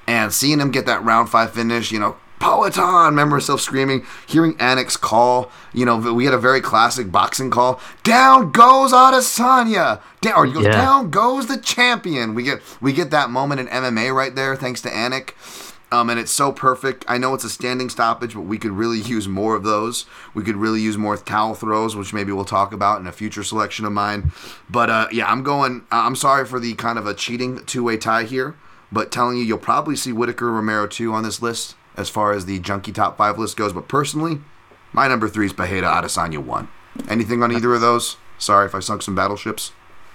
And 0.07 0.33
seeing 0.33 0.59
him 0.61 0.71
get 0.73 0.87
that 0.87 1.05
round 1.05 1.29
five 1.31 1.53
finish, 1.53 1.93
you 1.93 1.99
know, 2.01 2.17
Poatan, 2.41 3.05
remember 3.07 3.37
myself 3.37 3.61
screaming, 3.61 4.05
hearing 4.27 4.55
Anik's 4.55 4.97
call, 4.97 5.49
you 5.73 5.85
know, 5.87 5.97
we 6.13 6.25
had 6.25 6.35
a 6.35 6.39
very 6.39 6.61
classic 6.61 7.13
boxing 7.13 7.51
call. 7.51 7.81
Down 8.03 8.51
goes 8.51 8.93
Adesanya. 8.93 10.01
Down, 10.21 10.35
or 10.37 10.47
goes, 10.47 10.65
Yeah. 10.65 10.73
down 10.73 11.11
goes 11.11 11.47
the 11.47 11.57
champion. 11.57 12.35
We 12.35 12.43
get 12.43 12.61
we 12.81 12.93
get 12.93 13.11
that 13.13 13.31
moment 13.31 13.61
in 13.61 13.69
MMA 13.69 14.13
right 14.13 14.35
there, 14.35 14.57
thanks 14.57 14.81
to 14.83 14.91
Anik. 14.91 15.31
Um, 15.93 16.09
and 16.09 16.19
it's 16.19 16.33
so 16.33 16.53
perfect. 16.53 17.05
I 17.07 17.19
know 17.19 17.35
it's 17.35 17.45
a 17.45 17.51
standing 17.51 17.91
stoppage, 17.91 18.35
but 18.35 18.41
we 18.41 18.59
could 18.59 18.73
really 18.73 18.99
use 19.03 19.29
more 19.29 19.55
of 19.55 19.63
those. 19.63 20.07
We 20.35 20.43
could 20.43 20.57
really 20.57 20.81
use 20.81 20.97
more 20.97 21.17
towel 21.17 21.55
throws, 21.55 21.95
which 21.95 22.15
maybe 22.15 22.33
we'll 22.33 22.47
talk 22.47 22.73
about 22.73 23.01
in 23.01 23.07
a 23.07 23.13
future 23.13 23.45
selection 23.45 23.85
of 23.85 23.93
mine. 23.93 24.33
But 24.71 24.91
uh, 24.91 25.09
yeah, 25.13 25.31
I'm 25.31 25.43
going. 25.43 25.87
I'm 25.93 26.17
sorry 26.17 26.47
for 26.47 26.59
the 26.59 26.75
kind 26.75 26.99
of 26.99 27.07
a 27.07 27.15
cheating 27.15 27.65
two 27.67 27.85
way 27.85 27.99
tie 27.99 28.25
here, 28.25 28.57
but 28.91 29.13
telling 29.13 29.37
you, 29.37 29.45
you'll 29.45 29.59
probably 29.59 29.95
see 29.95 30.13
Whitaker 30.13 30.51
Romero 30.51 30.87
two 30.87 31.13
on 31.13 31.23
this 31.23 31.43
list 31.43 31.77
as 31.95 32.09
far 32.09 32.33
as 32.33 32.47
the 32.47 32.59
junkie 32.59 32.93
top 32.93 33.19
five 33.19 33.39
list 33.39 33.59
goes. 33.59 33.75
But 33.75 33.87
personally, 33.87 34.41
my 34.93 35.07
number 35.09 35.29
three 35.29 35.47
is 35.47 35.53
Pereira 35.53 35.89
Adesanya 35.89 36.39
one. 36.39 36.69
Anything 37.09 37.43
on 37.43 37.53
either 37.53 37.75
of 37.75 37.83
those? 37.83 38.17
Sorry 38.39 38.67
if 38.67 38.75
I 38.75 38.81
sunk 38.81 39.03
some 39.03 39.15
battleships. 39.15 39.73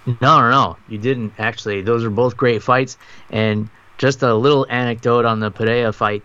No, 0.08 0.40
no, 0.40 0.50
no. 0.50 0.78
You 0.88 0.98
didn't 0.98 1.34
actually. 1.38 1.82
Those 1.82 2.04
are 2.04 2.10
both 2.10 2.36
great 2.38 2.64
fights. 2.64 2.98
And 3.30 3.70
just 3.98 4.22
a 4.24 4.34
little 4.34 4.66
anecdote 4.70 5.26
on 5.26 5.40
the 5.40 5.52
Pereira 5.52 5.92
fight. 5.94 6.24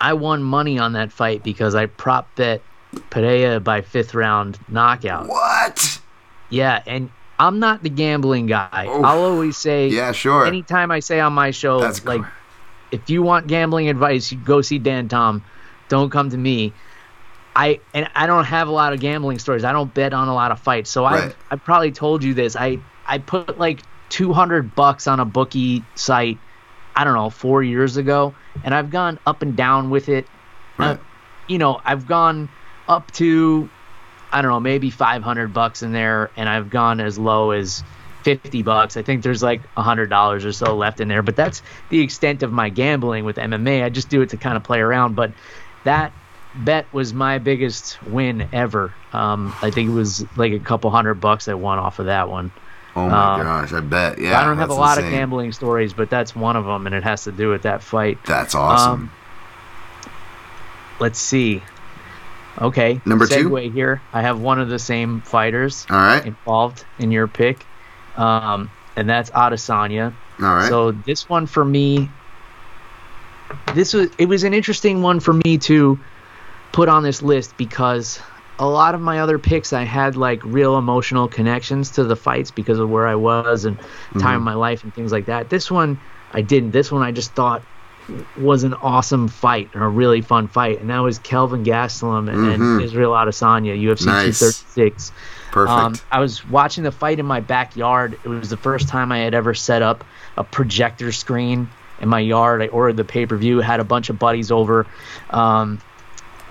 I 0.00 0.14
won 0.14 0.42
money 0.42 0.78
on 0.78 0.94
that 0.94 1.12
fight 1.12 1.42
because 1.42 1.74
I 1.74 1.86
prop 1.86 2.34
bet 2.36 2.62
Pereira 3.10 3.60
by 3.60 3.82
fifth 3.82 4.14
round 4.14 4.58
knockout. 4.68 5.28
What? 5.28 6.00
Yeah, 6.48 6.82
and 6.86 7.10
I'm 7.38 7.58
not 7.58 7.82
the 7.82 7.90
gambling 7.90 8.46
guy. 8.46 8.86
I'll 8.88 9.22
always 9.24 9.56
say, 9.56 9.88
Yeah, 9.88 10.12
sure. 10.12 10.46
anytime 10.46 10.90
I 10.90 11.00
say 11.00 11.20
on 11.20 11.32
my 11.32 11.50
show, 11.50 11.80
That's 11.80 12.04
like, 12.04 12.22
cool. 12.22 12.30
if 12.92 13.08
you 13.10 13.22
want 13.22 13.46
gambling 13.46 13.88
advice, 13.88 14.32
you 14.32 14.38
go 14.38 14.62
see 14.62 14.78
Dan 14.78 15.08
Tom. 15.08 15.44
Don't 15.88 16.10
come 16.10 16.30
to 16.30 16.36
me. 16.38 16.72
I 17.56 17.80
and 17.94 18.08
I 18.14 18.26
don't 18.26 18.44
have 18.44 18.68
a 18.68 18.70
lot 18.70 18.92
of 18.92 19.00
gambling 19.00 19.38
stories. 19.40 19.64
I 19.64 19.72
don't 19.72 19.92
bet 19.92 20.12
on 20.12 20.28
a 20.28 20.34
lot 20.34 20.52
of 20.52 20.60
fights. 20.60 20.88
So 20.90 21.02
Right. 21.04 21.34
I 21.50 21.54
I 21.54 21.56
probably 21.56 21.90
told 21.92 22.22
you 22.22 22.32
this. 22.32 22.54
I 22.56 22.78
I 23.06 23.18
put 23.18 23.58
like 23.58 23.80
200 24.10 24.74
bucks 24.76 25.06
on 25.08 25.18
a 25.20 25.24
bookie 25.24 25.84
site. 25.96 26.38
I 27.00 27.04
don't 27.04 27.14
know, 27.14 27.30
4 27.30 27.62
years 27.62 27.96
ago, 27.96 28.34
and 28.62 28.74
I've 28.74 28.90
gone 28.90 29.18
up 29.26 29.40
and 29.40 29.56
down 29.56 29.88
with 29.88 30.10
it. 30.10 30.26
Right. 30.76 30.90
Uh, 30.90 30.96
you 31.48 31.56
know, 31.56 31.80
I've 31.84 32.06
gone 32.06 32.50
up 32.88 33.10
to 33.12 33.70
I 34.32 34.42
don't 34.42 34.50
know, 34.50 34.60
maybe 34.60 34.90
500 34.90 35.52
bucks 35.52 35.82
in 35.82 35.92
there 35.92 36.30
and 36.36 36.48
I've 36.48 36.70
gone 36.70 37.00
as 37.00 37.18
low 37.18 37.50
as 37.50 37.82
50 38.22 38.62
bucks. 38.62 38.96
I 38.96 39.02
think 39.02 39.22
there's 39.22 39.42
like 39.42 39.62
$100 39.74 40.44
or 40.44 40.52
so 40.52 40.76
left 40.76 41.00
in 41.00 41.08
there, 41.08 41.22
but 41.22 41.36
that's 41.36 41.62
the 41.88 42.00
extent 42.00 42.42
of 42.42 42.52
my 42.52 42.68
gambling 42.68 43.24
with 43.24 43.36
MMA. 43.36 43.82
I 43.82 43.88
just 43.88 44.08
do 44.08 44.22
it 44.22 44.28
to 44.30 44.36
kind 44.36 44.56
of 44.56 44.62
play 44.62 44.78
around, 44.78 45.16
but 45.16 45.32
that 45.84 46.12
bet 46.64 46.92
was 46.92 47.12
my 47.12 47.38
biggest 47.38 48.00
win 48.04 48.48
ever. 48.52 48.94
Um, 49.12 49.52
I 49.62 49.70
think 49.70 49.88
it 49.88 49.92
was 49.92 50.24
like 50.36 50.52
a 50.52 50.60
couple 50.60 50.90
hundred 50.90 51.14
bucks 51.14 51.48
I 51.48 51.54
won 51.54 51.78
off 51.78 51.98
of 51.98 52.06
that 52.06 52.28
one. 52.28 52.52
Oh 52.96 53.08
my 53.08 53.34
Um, 53.34 53.42
gosh, 53.42 53.72
I 53.72 53.80
bet. 53.80 54.18
Yeah, 54.18 54.40
I 54.40 54.44
don't 54.44 54.58
have 54.58 54.70
a 54.70 54.74
lot 54.74 54.98
of 54.98 55.04
gambling 55.04 55.52
stories, 55.52 55.92
but 55.92 56.10
that's 56.10 56.34
one 56.34 56.56
of 56.56 56.64
them, 56.64 56.86
and 56.86 56.94
it 56.94 57.04
has 57.04 57.24
to 57.24 57.32
do 57.32 57.48
with 57.50 57.62
that 57.62 57.82
fight. 57.82 58.18
That's 58.24 58.54
awesome. 58.54 58.92
Um, 58.92 59.10
Let's 60.98 61.18
see. 61.18 61.62
Okay. 62.60 63.00
Number 63.06 63.26
two? 63.26 63.48
segue 63.48 63.72
here. 63.72 64.02
I 64.12 64.20
have 64.22 64.38
one 64.40 64.60
of 64.60 64.68
the 64.68 64.78
same 64.78 65.22
fighters 65.22 65.86
All 65.88 65.96
right, 65.96 66.24
involved 66.26 66.84
in 66.98 67.10
your 67.10 67.26
pick, 67.26 67.64
um, 68.16 68.70
and 68.96 69.08
that's 69.08 69.30
Adesanya. 69.30 70.12
all 70.42 70.46
right. 70.56 70.68
So 70.68 70.90
this 70.92 71.26
one 71.28 71.46
for 71.46 71.64
me, 71.64 72.10
this 73.74 73.94
was 73.94 74.10
it 74.18 74.26
was 74.26 74.44
an 74.44 74.52
interesting 74.52 75.00
one 75.00 75.20
for 75.20 75.32
me 75.32 75.56
to 75.58 75.98
put 76.72 76.88
on 76.90 77.02
this 77.02 77.22
list 77.22 77.56
because 77.56 78.20
a 78.60 78.66
lot 78.68 78.94
of 78.94 79.00
my 79.00 79.20
other 79.20 79.38
picks 79.38 79.72
I 79.72 79.84
had 79.84 80.16
like 80.16 80.44
real 80.44 80.76
emotional 80.76 81.26
connections 81.26 81.90
to 81.92 82.04
the 82.04 82.14
fights 82.14 82.50
because 82.50 82.78
of 82.78 82.90
where 82.90 83.08
I 83.08 83.14
was 83.14 83.64
and 83.64 83.78
time 84.18 84.36
of 84.36 84.42
my 84.42 84.54
life 84.54 84.84
and 84.84 84.94
things 84.94 85.10
like 85.10 85.26
that. 85.26 85.48
This 85.48 85.70
one 85.70 85.98
I 86.32 86.42
didn't. 86.42 86.70
This 86.70 86.92
one 86.92 87.02
I 87.02 87.10
just 87.10 87.32
thought 87.32 87.62
was 88.36 88.62
an 88.62 88.74
awesome 88.74 89.28
fight 89.28 89.70
and 89.72 89.82
a 89.82 89.88
really 89.88 90.20
fun 90.20 90.46
fight, 90.46 90.80
and 90.80 90.90
that 90.90 90.98
was 90.98 91.18
Kelvin 91.18 91.64
Gastelum 91.64 92.28
and, 92.28 92.62
and 92.62 92.82
Israel 92.82 93.12
Adesanya, 93.12 93.80
UFC 93.80 94.06
Nice. 94.06 94.38
236. 94.38 95.12
Perfect. 95.52 95.70
Um, 95.70 95.94
I 96.10 96.20
was 96.20 96.46
watching 96.46 96.84
the 96.84 96.92
fight 96.92 97.18
in 97.18 97.26
my 97.26 97.40
backyard. 97.40 98.18
It 98.24 98.28
was 98.28 98.50
the 98.50 98.56
first 98.56 98.88
time 98.88 99.10
I 99.10 99.18
had 99.18 99.32
ever 99.32 99.54
set 99.54 99.80
up 99.80 100.04
a 100.36 100.44
projector 100.44 101.12
screen 101.12 101.68
in 102.00 102.08
my 102.08 102.20
yard. 102.20 102.62
I 102.62 102.66
ordered 102.66 102.96
the 102.96 103.04
pay 103.04 103.26
per 103.26 103.36
view, 103.36 103.60
had 103.60 103.80
a 103.80 103.84
bunch 103.84 104.10
of 104.10 104.18
buddies 104.18 104.50
over. 104.50 104.86
Um, 105.30 105.80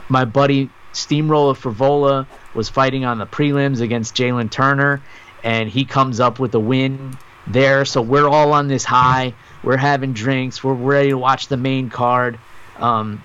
my 0.09 0.25
buddy 0.25 0.69
Steamroller 0.93 1.53
Frevola 1.53 2.27
was 2.53 2.69
fighting 2.69 3.05
on 3.05 3.17
the 3.17 3.25
prelims 3.25 3.81
against 3.81 4.15
Jalen 4.15 4.49
Turner, 4.49 5.01
and 5.43 5.69
he 5.69 5.85
comes 5.85 6.19
up 6.19 6.39
with 6.39 6.53
a 6.55 6.59
win 6.59 7.17
there. 7.47 7.85
So 7.85 8.01
we're 8.01 8.27
all 8.27 8.53
on 8.53 8.67
this 8.67 8.83
high. 8.83 9.33
We're 9.63 9.77
having 9.77 10.13
drinks. 10.13 10.63
We're 10.63 10.73
ready 10.73 11.09
to 11.09 11.17
watch 11.17 11.47
the 11.47 11.57
main 11.57 11.89
card. 11.89 12.39
Um, 12.77 13.23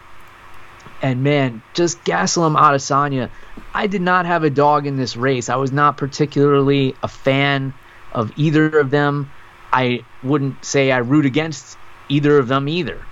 and 1.02 1.22
man, 1.22 1.62
just 1.74 2.02
Gastelum 2.04 2.58
Adesanya, 2.58 3.30
I 3.72 3.86
did 3.86 4.02
not 4.02 4.26
have 4.26 4.44
a 4.44 4.50
dog 4.50 4.86
in 4.86 4.96
this 4.96 5.16
race. 5.16 5.48
I 5.48 5.56
was 5.56 5.72
not 5.72 5.96
particularly 5.96 6.94
a 7.02 7.08
fan 7.08 7.74
of 8.12 8.32
either 8.36 8.78
of 8.78 8.90
them. 8.90 9.30
I 9.72 10.04
wouldn't 10.22 10.64
say 10.64 10.92
I 10.92 10.98
root 10.98 11.26
against 11.26 11.76
either 12.08 12.38
of 12.38 12.48
them 12.48 12.68
either. 12.68 13.04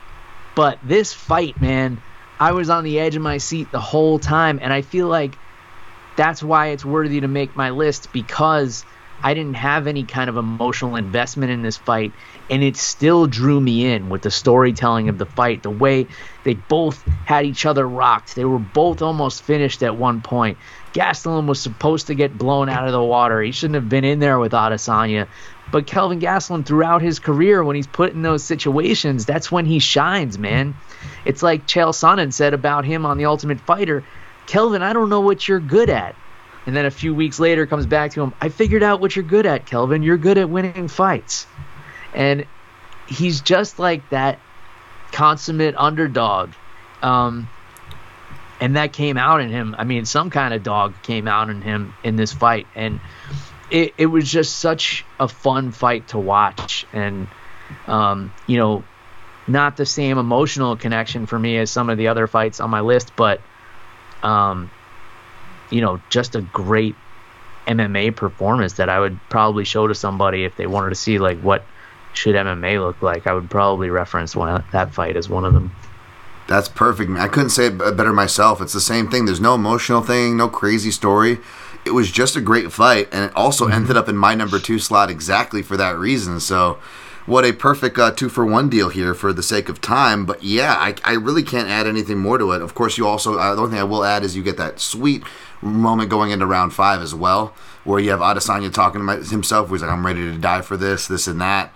But 0.54 0.78
this 0.82 1.12
fight, 1.12 1.60
man, 1.60 2.00
I 2.42 2.50
was 2.50 2.70
on 2.70 2.82
the 2.82 2.98
edge 2.98 3.14
of 3.14 3.22
my 3.22 3.38
seat 3.38 3.70
the 3.70 3.78
whole 3.78 4.18
time, 4.18 4.58
and 4.60 4.72
I 4.72 4.82
feel 4.82 5.06
like 5.06 5.38
that's 6.16 6.42
why 6.42 6.70
it's 6.70 6.84
worthy 6.84 7.20
to 7.20 7.28
make 7.28 7.54
my 7.54 7.70
list 7.70 8.12
because 8.12 8.84
I 9.22 9.34
didn't 9.34 9.54
have 9.54 9.86
any 9.86 10.02
kind 10.02 10.28
of 10.28 10.36
emotional 10.36 10.96
investment 10.96 11.52
in 11.52 11.62
this 11.62 11.76
fight, 11.76 12.12
and 12.50 12.64
it 12.64 12.76
still 12.76 13.28
drew 13.28 13.60
me 13.60 13.86
in 13.92 14.08
with 14.08 14.22
the 14.22 14.32
storytelling 14.32 15.08
of 15.08 15.18
the 15.18 15.26
fight, 15.26 15.62
the 15.62 15.70
way 15.70 16.08
they 16.42 16.54
both 16.54 17.06
had 17.26 17.46
each 17.46 17.64
other 17.64 17.88
rocked. 17.88 18.34
They 18.34 18.44
were 18.44 18.58
both 18.58 19.02
almost 19.02 19.44
finished 19.44 19.84
at 19.84 19.96
one 19.96 20.20
point. 20.20 20.58
Gastelum 20.94 21.46
was 21.46 21.60
supposed 21.60 22.08
to 22.08 22.16
get 22.16 22.36
blown 22.36 22.68
out 22.68 22.86
of 22.86 22.92
the 22.92 23.04
water. 23.04 23.40
He 23.40 23.52
shouldn't 23.52 23.76
have 23.76 23.88
been 23.88 24.04
in 24.04 24.18
there 24.18 24.40
with 24.40 24.50
Adesanya. 24.50 25.28
But 25.72 25.86
Kelvin 25.86 26.20
Gastelum, 26.20 26.64
throughout 26.64 27.02
his 27.02 27.18
career, 27.18 27.64
when 27.64 27.74
he's 27.74 27.88
put 27.88 28.12
in 28.12 28.22
those 28.22 28.44
situations, 28.44 29.26
that's 29.26 29.50
when 29.50 29.66
he 29.66 29.80
shines, 29.80 30.38
man. 30.38 30.76
It's 31.24 31.42
like 31.42 31.66
Chael 31.66 31.90
Sonnen 31.90 32.32
said 32.32 32.54
about 32.54 32.84
him 32.84 33.04
on 33.04 33.18
The 33.18 33.24
Ultimate 33.24 33.58
Fighter 33.58 34.04
Kelvin, 34.46 34.82
I 34.82 34.92
don't 34.92 35.08
know 35.08 35.20
what 35.20 35.46
you're 35.46 35.60
good 35.60 35.90
at. 35.90 36.14
And 36.66 36.76
then 36.76 36.84
a 36.84 36.90
few 36.90 37.14
weeks 37.14 37.40
later 37.40 37.66
comes 37.66 37.86
back 37.86 38.12
to 38.12 38.22
him, 38.22 38.34
I 38.40 38.48
figured 38.48 38.82
out 38.82 39.00
what 39.00 39.16
you're 39.16 39.24
good 39.24 39.46
at, 39.46 39.66
Kelvin. 39.66 40.02
You're 40.02 40.18
good 40.18 40.38
at 40.38 40.48
winning 40.48 40.88
fights. 40.88 41.46
And 42.14 42.46
he's 43.08 43.40
just 43.40 43.78
like 43.78 44.08
that 44.10 44.38
consummate 45.10 45.74
underdog. 45.76 46.50
Um, 47.02 47.48
and 48.60 48.76
that 48.76 48.92
came 48.92 49.16
out 49.16 49.40
in 49.40 49.48
him. 49.48 49.74
I 49.76 49.84
mean, 49.84 50.04
some 50.04 50.30
kind 50.30 50.54
of 50.54 50.62
dog 50.62 50.94
came 51.02 51.26
out 51.26 51.50
in 51.50 51.62
him 51.62 51.94
in 52.04 52.14
this 52.14 52.32
fight. 52.32 52.68
And 52.76 53.00
it, 53.72 53.94
it 53.96 54.06
was 54.06 54.30
just 54.30 54.58
such 54.58 55.04
a 55.18 55.26
fun 55.26 55.72
fight 55.72 56.08
to 56.08 56.18
watch. 56.18 56.86
And, 56.92 57.26
um, 57.86 58.32
you 58.46 58.58
know, 58.58 58.84
not 59.48 59.78
the 59.78 59.86
same 59.86 60.18
emotional 60.18 60.76
connection 60.76 61.24
for 61.24 61.38
me 61.38 61.56
as 61.56 61.70
some 61.70 61.88
of 61.88 61.96
the 61.96 62.08
other 62.08 62.26
fights 62.26 62.60
on 62.60 62.68
my 62.68 62.82
list, 62.82 63.16
but, 63.16 63.40
um, 64.22 64.70
you 65.70 65.80
know, 65.80 66.00
just 66.10 66.36
a 66.36 66.42
great 66.42 66.94
MMA 67.66 68.14
performance 68.14 68.74
that 68.74 68.90
I 68.90 69.00
would 69.00 69.18
probably 69.30 69.64
show 69.64 69.86
to 69.86 69.94
somebody 69.94 70.44
if 70.44 70.54
they 70.56 70.66
wanted 70.66 70.90
to 70.90 70.94
see 70.94 71.18
like 71.18 71.40
what 71.40 71.64
should 72.12 72.34
MMA 72.34 72.78
look 72.78 73.00
like. 73.00 73.26
I 73.26 73.32
would 73.32 73.48
probably 73.48 73.88
reference 73.88 74.36
one 74.36 74.62
that 74.72 74.92
fight 74.92 75.16
as 75.16 75.30
one 75.30 75.46
of 75.46 75.54
them. 75.54 75.74
That's 76.46 76.68
perfect. 76.68 77.08
man. 77.08 77.22
I 77.22 77.28
couldn't 77.28 77.50
say 77.50 77.66
it 77.66 77.78
better 77.78 78.12
myself. 78.12 78.60
It's 78.60 78.74
the 78.74 78.80
same 78.80 79.10
thing. 79.10 79.24
There's 79.24 79.40
no 79.40 79.54
emotional 79.54 80.02
thing, 80.02 80.36
no 80.36 80.48
crazy 80.48 80.90
story. 80.90 81.38
It 81.84 81.92
was 81.92 82.10
just 82.10 82.36
a 82.36 82.40
great 82.40 82.72
fight, 82.72 83.08
and 83.12 83.24
it 83.24 83.36
also 83.36 83.66
ended 83.68 83.96
up 83.96 84.08
in 84.08 84.16
my 84.16 84.34
number 84.34 84.58
two 84.58 84.78
slot 84.78 85.10
exactly 85.10 85.62
for 85.62 85.76
that 85.76 85.98
reason. 85.98 86.40
So, 86.40 86.78
what 87.26 87.44
a 87.44 87.52
perfect 87.52 87.98
uh, 87.98 88.10
two 88.10 88.28
for 88.28 88.44
one 88.44 88.68
deal 88.68 88.88
here 88.88 89.14
for 89.14 89.32
the 89.32 89.42
sake 89.42 89.68
of 89.68 89.80
time. 89.80 90.26
But 90.26 90.42
yeah, 90.42 90.74
I, 90.74 90.94
I 91.04 91.12
really 91.14 91.42
can't 91.42 91.68
add 91.68 91.86
anything 91.86 92.18
more 92.18 92.38
to 92.38 92.52
it. 92.52 92.62
Of 92.62 92.74
course, 92.74 92.98
you 92.98 93.06
also 93.06 93.38
uh, 93.38 93.54
the 93.54 93.62
only 93.62 93.72
thing 93.72 93.80
I 93.80 93.84
will 93.84 94.04
add 94.04 94.24
is 94.24 94.36
you 94.36 94.42
get 94.42 94.56
that 94.56 94.80
sweet 94.80 95.22
moment 95.60 96.10
going 96.10 96.30
into 96.30 96.46
round 96.46 96.72
five 96.72 97.00
as 97.00 97.14
well, 97.14 97.54
where 97.84 98.00
you 98.00 98.10
have 98.10 98.20
Adesanya 98.20 98.72
talking 98.72 99.00
to 99.00 99.04
my, 99.04 99.16
himself. 99.16 99.68
Where 99.68 99.76
he's 99.76 99.82
like, 99.82 99.92
"I'm 99.92 100.06
ready 100.06 100.22
to 100.22 100.38
die 100.38 100.62
for 100.62 100.76
this, 100.76 101.06
this, 101.06 101.26
and 101.26 101.40
that." 101.40 101.72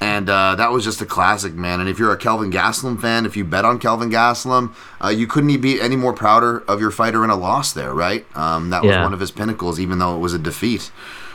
And 0.00 0.28
uh, 0.28 0.56
that 0.56 0.72
was 0.72 0.84
just 0.84 1.00
a 1.00 1.06
classic, 1.06 1.54
man. 1.54 1.80
And 1.80 1.88
if 1.88 1.98
you're 1.98 2.12
a 2.12 2.18
Kelvin 2.18 2.50
Gastelum 2.52 3.00
fan, 3.00 3.24
if 3.24 3.34
you 3.36 3.44
bet 3.44 3.64
on 3.64 3.78
Kelvin 3.78 4.10
Gastelum, 4.10 4.74
uh, 5.02 5.08
you 5.08 5.26
couldn't 5.26 5.58
be 5.60 5.80
any 5.80 5.96
more 5.96 6.12
prouder 6.12 6.58
of 6.68 6.80
your 6.80 6.90
fighter 6.90 7.24
in 7.24 7.30
a 7.30 7.36
loss 7.36 7.72
there, 7.72 7.94
right? 7.94 8.26
Um, 8.36 8.68
that 8.70 8.82
was 8.82 8.94
Yeah. 8.94 9.02
one 9.02 9.14
of 9.14 9.20
his 9.20 9.30
pinnacles, 9.30 9.80
even 9.80 9.98
though 9.98 10.14
it 10.14 10.18
was 10.18 10.34
a 10.34 10.38
defeat. 10.38 10.90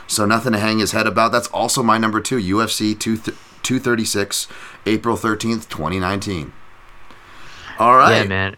So 0.06 0.26
nothing 0.26 0.52
to 0.52 0.60
hang 0.60 0.78
his 0.78 0.92
head 0.92 1.08
about. 1.08 1.32
That's 1.32 1.48
also 1.48 1.82
my 1.82 1.98
number 1.98 2.20
two, 2.20 2.36
UFC 2.38 2.94
2 2.94 3.16
236, 3.62 4.46
April 4.86 5.16
13th, 5.16 5.68
2019. 5.68 6.52
All 7.78 7.96
right. 7.96 8.18
Yeah, 8.18 8.24
man. 8.28 8.56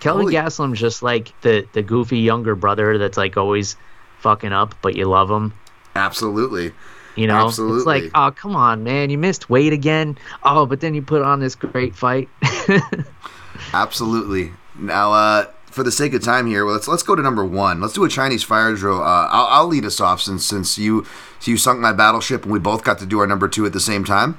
Kelvin 0.00 0.22
Holy- 0.24 0.34
Gastelum's 0.34 0.80
just 0.80 1.02
like 1.02 1.32
the 1.40 1.66
the 1.72 1.82
goofy 1.82 2.18
younger 2.18 2.54
brother 2.54 2.98
that's 2.98 3.16
like 3.16 3.36
always 3.38 3.76
fucking 4.20 4.52
up, 4.52 4.74
but 4.82 4.94
you 4.96 5.06
love 5.06 5.30
him. 5.30 5.54
Absolutely. 5.96 6.72
You 7.16 7.26
know, 7.28 7.46
it's 7.48 7.58
like, 7.86 8.10
oh 8.14 8.32
come 8.32 8.56
on, 8.56 8.82
man, 8.82 9.08
you 9.10 9.18
missed 9.18 9.48
weight 9.48 9.72
again. 9.72 10.18
Oh, 10.42 10.66
but 10.66 10.80
then 10.80 10.94
you 10.94 11.02
put 11.02 11.22
on 11.22 11.38
this 11.40 11.54
great 11.54 11.94
fight. 11.94 12.28
Absolutely. 13.72 14.52
Now, 14.76 15.12
uh, 15.12 15.46
for 15.66 15.82
the 15.82 15.92
sake 15.92 16.14
of 16.14 16.22
time 16.22 16.46
here, 16.46 16.64
well, 16.64 16.74
let's 16.74 16.88
let's 16.88 17.02
go 17.02 17.14
to 17.14 17.22
number 17.22 17.44
one. 17.44 17.80
Let's 17.80 17.94
do 17.94 18.04
a 18.04 18.08
Chinese 18.08 18.42
fire 18.42 18.74
drill. 18.74 19.00
Uh, 19.00 19.28
I'll, 19.30 19.46
I'll 19.46 19.66
lead 19.66 19.84
us 19.84 20.00
off 20.00 20.20
since 20.20 20.44
since 20.44 20.78
you 20.78 21.04
so 21.38 21.50
you 21.50 21.56
sunk 21.56 21.80
my 21.80 21.92
battleship 21.92 22.44
and 22.44 22.52
we 22.52 22.58
both 22.58 22.84
got 22.84 22.98
to 23.00 23.06
do 23.06 23.18
our 23.20 23.26
number 23.26 23.48
two 23.48 23.66
at 23.66 23.72
the 23.72 23.80
same 23.80 24.04
time. 24.04 24.38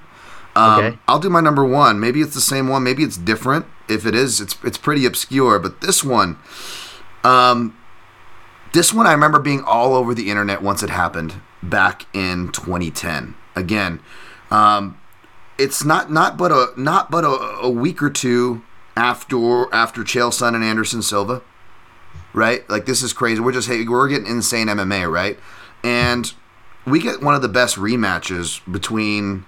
Um, 0.55 0.79
Okay. 0.85 0.97
I'll 1.07 1.19
do 1.19 1.29
my 1.29 1.41
number 1.41 1.63
one. 1.65 1.99
Maybe 1.99 2.21
it's 2.21 2.33
the 2.33 2.41
same 2.41 2.67
one. 2.67 2.83
Maybe 2.83 3.03
it's 3.03 3.17
different. 3.17 3.65
If 3.87 4.05
it 4.05 4.15
is, 4.15 4.41
it's 4.41 4.57
it's 4.63 4.77
pretty 4.77 5.05
obscure. 5.05 5.59
But 5.59 5.81
this 5.81 6.03
one, 6.03 6.37
um, 7.23 7.77
this 8.73 8.93
one 8.93 9.05
I 9.07 9.11
remember 9.11 9.39
being 9.39 9.61
all 9.63 9.93
over 9.93 10.13
the 10.13 10.29
internet 10.29 10.61
once 10.61 10.83
it 10.83 10.89
happened 10.89 11.35
back 11.69 12.05
in 12.13 12.51
2010. 12.51 13.35
Again, 13.55 13.99
um, 14.51 14.99
it's 15.57 15.85
not 15.85 16.11
not 16.11 16.37
but 16.37 16.51
a 16.51 16.67
not 16.77 17.09
but 17.09 17.23
a, 17.23 17.27
a 17.61 17.69
week 17.69 18.01
or 18.03 18.09
two 18.09 18.63
after 18.95 19.73
after 19.73 20.01
Chael 20.03 20.33
Son 20.33 20.55
and 20.55 20.63
Anderson 20.63 21.01
Silva, 21.01 21.41
right? 22.33 22.69
Like 22.69 22.85
this 22.85 23.01
is 23.01 23.13
crazy. 23.13 23.39
We're 23.39 23.53
just 23.53 23.67
hey, 23.67 23.83
we're 23.85 24.09
getting 24.09 24.27
insane 24.27 24.67
MMA, 24.67 25.09
right? 25.11 25.39
And 25.83 26.33
we 26.85 26.99
get 26.99 27.21
one 27.21 27.35
of 27.35 27.41
the 27.41 27.49
best 27.49 27.77
rematches 27.77 28.61
between 28.71 29.45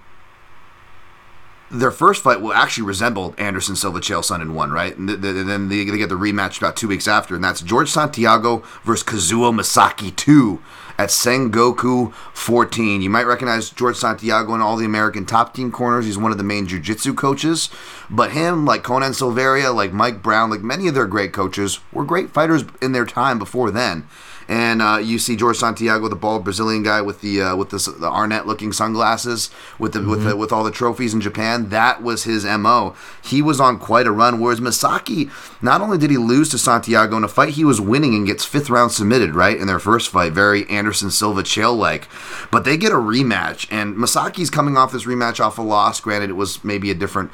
their 1.70 1.92
first 1.92 2.24
fight 2.24 2.42
will 2.42 2.54
actually 2.54 2.86
resemble 2.86 3.36
Anderson 3.38 3.76
Silva 3.76 4.00
Chael 4.00 4.42
in 4.42 4.54
one, 4.54 4.72
right? 4.72 4.98
And 4.98 5.08
th- 5.08 5.22
th- 5.22 5.46
then 5.46 5.68
they, 5.68 5.84
they 5.84 5.98
get 5.98 6.10
the 6.10 6.16
rematch 6.16 6.58
about 6.58 6.78
two 6.78 6.88
weeks 6.88 7.08
after, 7.08 7.36
and 7.36 7.44
that's 7.44 7.62
George 7.62 7.90
Santiago 7.90 8.64
versus 8.84 9.06
Kazuo 9.06 9.54
Misaki 9.54 10.16
2 10.16 10.62
at 10.98 11.10
Sengoku 11.10 12.14
14. 12.34 13.02
You 13.02 13.10
might 13.10 13.28
recognize 13.28 13.70
George 13.70 13.98
Santiago 13.98 14.56
in 14.56 14.62
all 14.62 14.78
the 14.78 14.86
American 14.86 15.26
top 15.26 15.54
team 15.54 15.72
corners. 15.72 16.06
He's 16.06 16.18
one 16.18 16.32
of 16.32 16.38
the 16.38 16.44
main 16.44 16.68
jiu-jitsu 16.68 17.14
coaches. 17.14 17.70
But 18.10 18.32
him, 18.32 18.66
like 18.66 18.84
Conan 18.84 19.14
Silveira, 19.14 19.72
like 19.72 19.94
Mike 19.94 20.24
Brown, 20.24 20.50
like 20.50 20.62
many 20.62 20.88
of 20.88 20.96
their 20.96 21.06
great 21.06 21.34
coaches, 21.34 21.80
were 21.92 22.04
great 22.04 22.32
fighters 22.32 22.66
in 22.82 22.92
their 22.92 23.06
time 23.06 23.38
before 23.38 23.72
then. 23.72 24.08
And 24.48 24.82
uh, 24.82 24.98
you 24.98 25.20
see 25.20 25.36
George 25.36 25.58
Santiago, 25.58 26.08
the 26.08 26.16
bald 26.16 26.44
Brazilian 26.44 26.84
guy 26.84 27.02
with 27.02 27.22
the 27.22 27.42
uh, 27.42 27.56
with 27.56 27.70
the, 27.70 27.78
the 27.78 28.10
Arnette 28.10 28.46
looking 28.46 28.72
sunglasses, 28.72 29.50
with 29.78 29.94
the, 29.94 30.02
with 30.02 30.24
the, 30.24 30.38
with 30.38 30.54
all 30.54 30.64
the 30.64 30.72
trophies 30.72 31.14
in 31.14 31.20
Japan. 31.20 31.70
That 31.70 32.02
was 32.02 32.24
his 32.24 32.46
mo. 32.46 32.96
He 33.22 33.42
was 33.42 33.60
on 33.60 33.78
quite 33.78 34.08
a 34.08 34.12
run. 34.12 34.40
Whereas 34.40 34.62
Misaki, 34.62 35.30
not 35.62 35.82
only 35.82 35.98
did 35.98 36.12
he 36.12 36.18
lose 36.18 36.50
to 36.50 36.58
Santiago 36.58 37.18
in 37.18 37.24
a 37.24 37.28
fight, 37.28 37.56
he 37.56 37.66
was 37.66 37.82
winning 37.82 38.16
and 38.16 38.26
gets 38.26 38.46
fifth 38.46 38.70
round 38.70 38.92
submitted 38.94 39.36
right 39.36 39.58
in 39.58 39.68
their 39.68 39.80
first 39.80 40.10
fight, 40.10 40.32
very 40.32 40.68
Anderson 40.70 41.12
Silva 41.12 41.44
chael 41.44 41.78
like. 41.78 42.08
But 42.50 42.64
they 42.64 42.78
get 42.78 42.92
a 42.92 42.96
rematch, 42.96 43.68
and 43.70 43.96
Misaki's 43.96 44.50
coming 44.50 44.78
off 44.78 44.94
this 44.94 45.06
rematch 45.06 45.44
off 45.44 45.58
a 45.58 45.62
loss. 45.62 46.00
Granted, 46.00 46.30
it 46.30 46.34
was 46.34 46.64
maybe 46.64 46.90
a 46.90 46.96
different. 46.96 47.32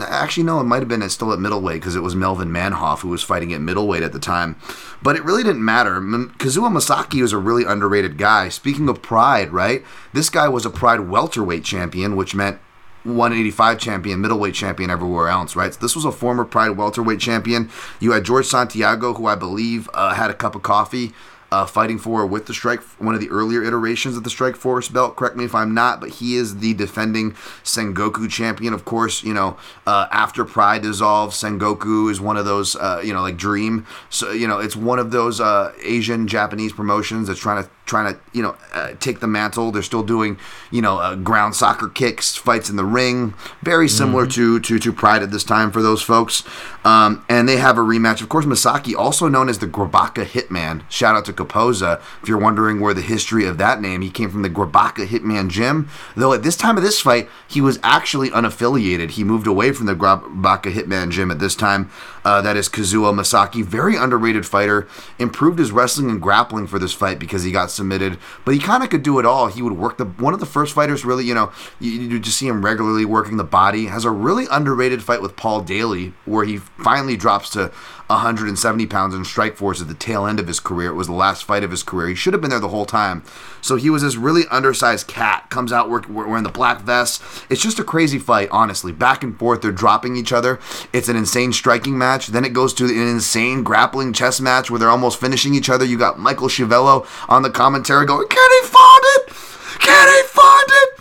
Actually, 0.00 0.44
no, 0.44 0.60
it 0.60 0.64
might 0.64 0.78
have 0.78 0.88
been 0.88 1.06
still 1.10 1.32
at 1.32 1.38
middleweight 1.38 1.80
because 1.80 1.96
it 1.96 2.00
was 2.00 2.16
Melvin 2.16 2.50
Manhoff 2.50 3.00
who 3.00 3.08
was 3.08 3.22
fighting 3.22 3.52
at 3.52 3.60
middleweight 3.60 4.02
at 4.02 4.12
the 4.12 4.18
time. 4.18 4.56
But 5.02 5.16
it 5.16 5.24
really 5.24 5.42
didn't 5.42 5.64
matter. 5.64 6.00
Kazuo 6.00 6.70
Misaki 6.70 7.20
was 7.20 7.32
a 7.32 7.38
really 7.38 7.64
underrated 7.64 8.16
guy. 8.16 8.48
Speaking 8.48 8.88
of 8.88 9.02
pride, 9.02 9.52
right? 9.52 9.84
This 10.12 10.30
guy 10.30 10.48
was 10.48 10.64
a 10.64 10.70
pride 10.70 11.00
welterweight 11.00 11.64
champion, 11.64 12.16
which 12.16 12.34
meant 12.34 12.58
185 13.04 13.78
champion, 13.78 14.20
middleweight 14.20 14.54
champion 14.54 14.90
everywhere 14.90 15.28
else, 15.28 15.56
right? 15.56 15.74
So 15.74 15.80
this 15.80 15.96
was 15.96 16.04
a 16.04 16.12
former 16.12 16.44
Pride 16.44 16.70
welterweight 16.70 17.20
champion. 17.20 17.68
You 18.00 18.12
had 18.12 18.24
George 18.24 18.46
Santiago, 18.46 19.14
who 19.14 19.26
I 19.26 19.34
believe 19.34 19.90
uh, 19.92 20.14
had 20.14 20.30
a 20.30 20.34
cup 20.34 20.54
of 20.54 20.62
coffee 20.62 21.12
uh, 21.52 21.66
fighting 21.66 21.98
for 21.98 22.24
with 22.24 22.46
the 22.46 22.54
strike, 22.54 22.80
one 22.98 23.14
of 23.14 23.20
the 23.20 23.28
earlier 23.28 23.62
iterations 23.62 24.16
of 24.16 24.24
the 24.24 24.30
Strike 24.30 24.56
Force 24.56 24.88
belt. 24.88 25.16
Correct 25.16 25.36
me 25.36 25.44
if 25.44 25.54
I'm 25.54 25.74
not, 25.74 26.00
but 26.00 26.08
he 26.08 26.36
is 26.36 26.58
the 26.60 26.72
defending 26.72 27.32
Sengoku 27.62 28.28
champion. 28.30 28.72
Of 28.72 28.86
course, 28.86 29.22
you 29.22 29.34
know 29.34 29.58
uh, 29.86 30.06
after 30.10 30.46
Pride 30.46 30.80
dissolves, 30.82 31.36
Sengoku 31.36 32.10
is 32.10 32.20
one 32.20 32.38
of 32.38 32.46
those, 32.46 32.74
uh, 32.76 33.02
you 33.04 33.12
know, 33.12 33.20
like 33.20 33.36
Dream. 33.36 33.86
So 34.08 34.32
you 34.32 34.48
know, 34.48 34.58
it's 34.60 34.74
one 34.74 34.98
of 34.98 35.10
those 35.10 35.40
uh, 35.40 35.72
Asian 35.82 36.26
Japanese 36.26 36.72
promotions 36.72 37.28
that's 37.28 37.40
trying 37.40 37.62
to 37.62 37.68
trying 37.84 38.14
to 38.14 38.20
you 38.32 38.42
know 38.42 38.56
uh, 38.72 38.94
take 39.00 39.20
the 39.20 39.26
mantle. 39.26 39.72
They're 39.72 39.82
still 39.82 40.02
doing 40.02 40.38
you 40.70 40.82
know 40.82 40.98
uh, 40.98 41.16
ground 41.16 41.54
soccer 41.54 41.88
kicks, 41.88 42.36
fights 42.36 42.70
in 42.70 42.76
the 42.76 42.84
ring, 42.84 43.34
very 43.62 43.88
similar 43.88 44.26
to 44.28 44.60
to 44.60 44.78
to 44.78 44.92
Pride 44.92 45.22
at 45.22 45.30
this 45.30 45.44
time 45.44 45.70
for 45.72 45.82
those 45.82 46.02
folks. 46.02 46.44
Um, 46.84 47.24
and 47.28 47.48
they 47.48 47.56
have 47.56 47.78
a 47.78 47.80
rematch. 47.80 48.20
Of 48.22 48.28
course, 48.28 48.44
Misaki, 48.44 48.94
also 48.94 49.28
known 49.28 49.48
as 49.48 49.58
the 49.58 49.66
Grabaka 49.66 50.24
Hitman. 50.24 50.82
Shout 50.88 51.16
out 51.16 51.24
to 51.26 51.32
Kapoza. 51.32 52.00
If 52.22 52.28
you're 52.28 52.38
wondering 52.38 52.80
where 52.80 52.94
the 52.94 53.00
history 53.02 53.46
of 53.46 53.58
that 53.58 53.80
name, 53.80 54.00
he 54.00 54.10
came 54.10 54.30
from 54.30 54.42
the 54.42 54.50
Grabaka 54.50 55.06
Hitman 55.06 55.48
Gym. 55.48 55.88
Though 56.16 56.32
at 56.32 56.42
this 56.42 56.56
time 56.56 56.76
of 56.76 56.82
this 56.82 57.00
fight, 57.00 57.28
he 57.46 57.60
was 57.60 57.78
actually 57.82 58.30
unaffiliated. 58.30 59.10
He 59.10 59.24
moved 59.24 59.46
away 59.46 59.72
from 59.72 59.86
the 59.86 59.94
Grabaka 59.94 60.72
Hitman 60.72 61.10
Gym 61.10 61.30
at 61.30 61.38
this 61.38 61.54
time. 61.54 61.90
Uh, 62.24 62.40
that 62.40 62.56
is 62.56 62.68
Kazuo 62.68 63.12
Misaki, 63.12 63.64
very 63.64 63.96
underrated 63.96 64.46
fighter. 64.46 64.86
Improved 65.18 65.58
his 65.58 65.72
wrestling 65.72 66.10
and 66.10 66.22
grappling 66.22 66.68
for 66.68 66.78
this 66.78 66.92
fight 66.92 67.18
because 67.18 67.42
he 67.42 67.50
got 67.50 67.71
submitted, 67.72 68.18
but 68.44 68.54
he 68.54 68.60
kind 68.60 68.82
of 68.82 68.90
could 68.90 69.02
do 69.02 69.18
it 69.18 69.26
all. 69.26 69.48
He 69.48 69.62
would 69.62 69.74
work 69.74 69.98
the 69.98 70.04
one 70.04 70.34
of 70.34 70.40
the 70.40 70.46
first 70.46 70.74
fighters. 70.74 71.04
Really, 71.04 71.24
you 71.24 71.34
know, 71.34 71.52
you, 71.80 71.90
you 71.90 72.20
just 72.20 72.38
see 72.38 72.46
him 72.46 72.64
regularly 72.64 73.04
working 73.04 73.36
the 73.36 73.44
body. 73.44 73.86
Has 73.86 74.04
a 74.04 74.10
really 74.10 74.46
underrated 74.50 75.02
fight 75.02 75.22
with 75.22 75.36
Paul 75.36 75.62
Daley 75.62 76.14
where 76.24 76.44
he 76.44 76.58
finally 76.58 77.16
drops 77.16 77.50
to 77.50 77.72
170 78.12 78.86
pounds 78.86 79.14
in 79.14 79.24
Strike 79.24 79.56
Force 79.56 79.80
at 79.80 79.88
the 79.88 79.94
tail 79.94 80.26
end 80.26 80.38
of 80.38 80.46
his 80.46 80.60
career. 80.60 80.90
It 80.90 80.94
was 80.94 81.06
the 81.06 81.12
last 81.12 81.44
fight 81.44 81.64
of 81.64 81.70
his 81.70 81.82
career. 81.82 82.08
He 82.08 82.14
should 82.14 82.32
have 82.32 82.40
been 82.40 82.50
there 82.50 82.60
the 82.60 82.68
whole 82.68 82.86
time. 82.86 83.22
So 83.60 83.76
he 83.76 83.90
was 83.90 84.02
this 84.02 84.16
really 84.16 84.42
undersized 84.50 85.06
cat. 85.06 85.50
Comes 85.50 85.72
out 85.72 85.88
wearing 86.08 86.42
the 86.42 86.50
black 86.50 86.82
vest. 86.82 87.22
It's 87.48 87.62
just 87.62 87.78
a 87.78 87.84
crazy 87.84 88.18
fight, 88.18 88.48
honestly. 88.50 88.92
Back 88.92 89.22
and 89.22 89.38
forth, 89.38 89.62
they're 89.62 89.72
dropping 89.72 90.16
each 90.16 90.32
other. 90.32 90.60
It's 90.92 91.08
an 91.08 91.16
insane 91.16 91.52
striking 91.52 91.96
match. 91.96 92.28
Then 92.28 92.44
it 92.44 92.52
goes 92.52 92.74
to 92.74 92.84
an 92.84 93.08
insane 93.08 93.62
grappling 93.62 94.12
chess 94.12 94.40
match 94.40 94.70
where 94.70 94.78
they're 94.78 94.88
almost 94.88 95.20
finishing 95.20 95.54
each 95.54 95.70
other. 95.70 95.84
You 95.84 95.98
got 95.98 96.18
Michael 96.18 96.48
Schiavello 96.48 97.06
on 97.28 97.42
the 97.42 97.50
commentary 97.50 98.06
going, 98.06 98.28
"Can 98.28 98.50
he 98.50 98.66
find 98.66 99.02
it? 99.16 99.32
Can 99.78 100.08
he 100.08 100.22
find 100.28 100.68
it? 100.68 101.00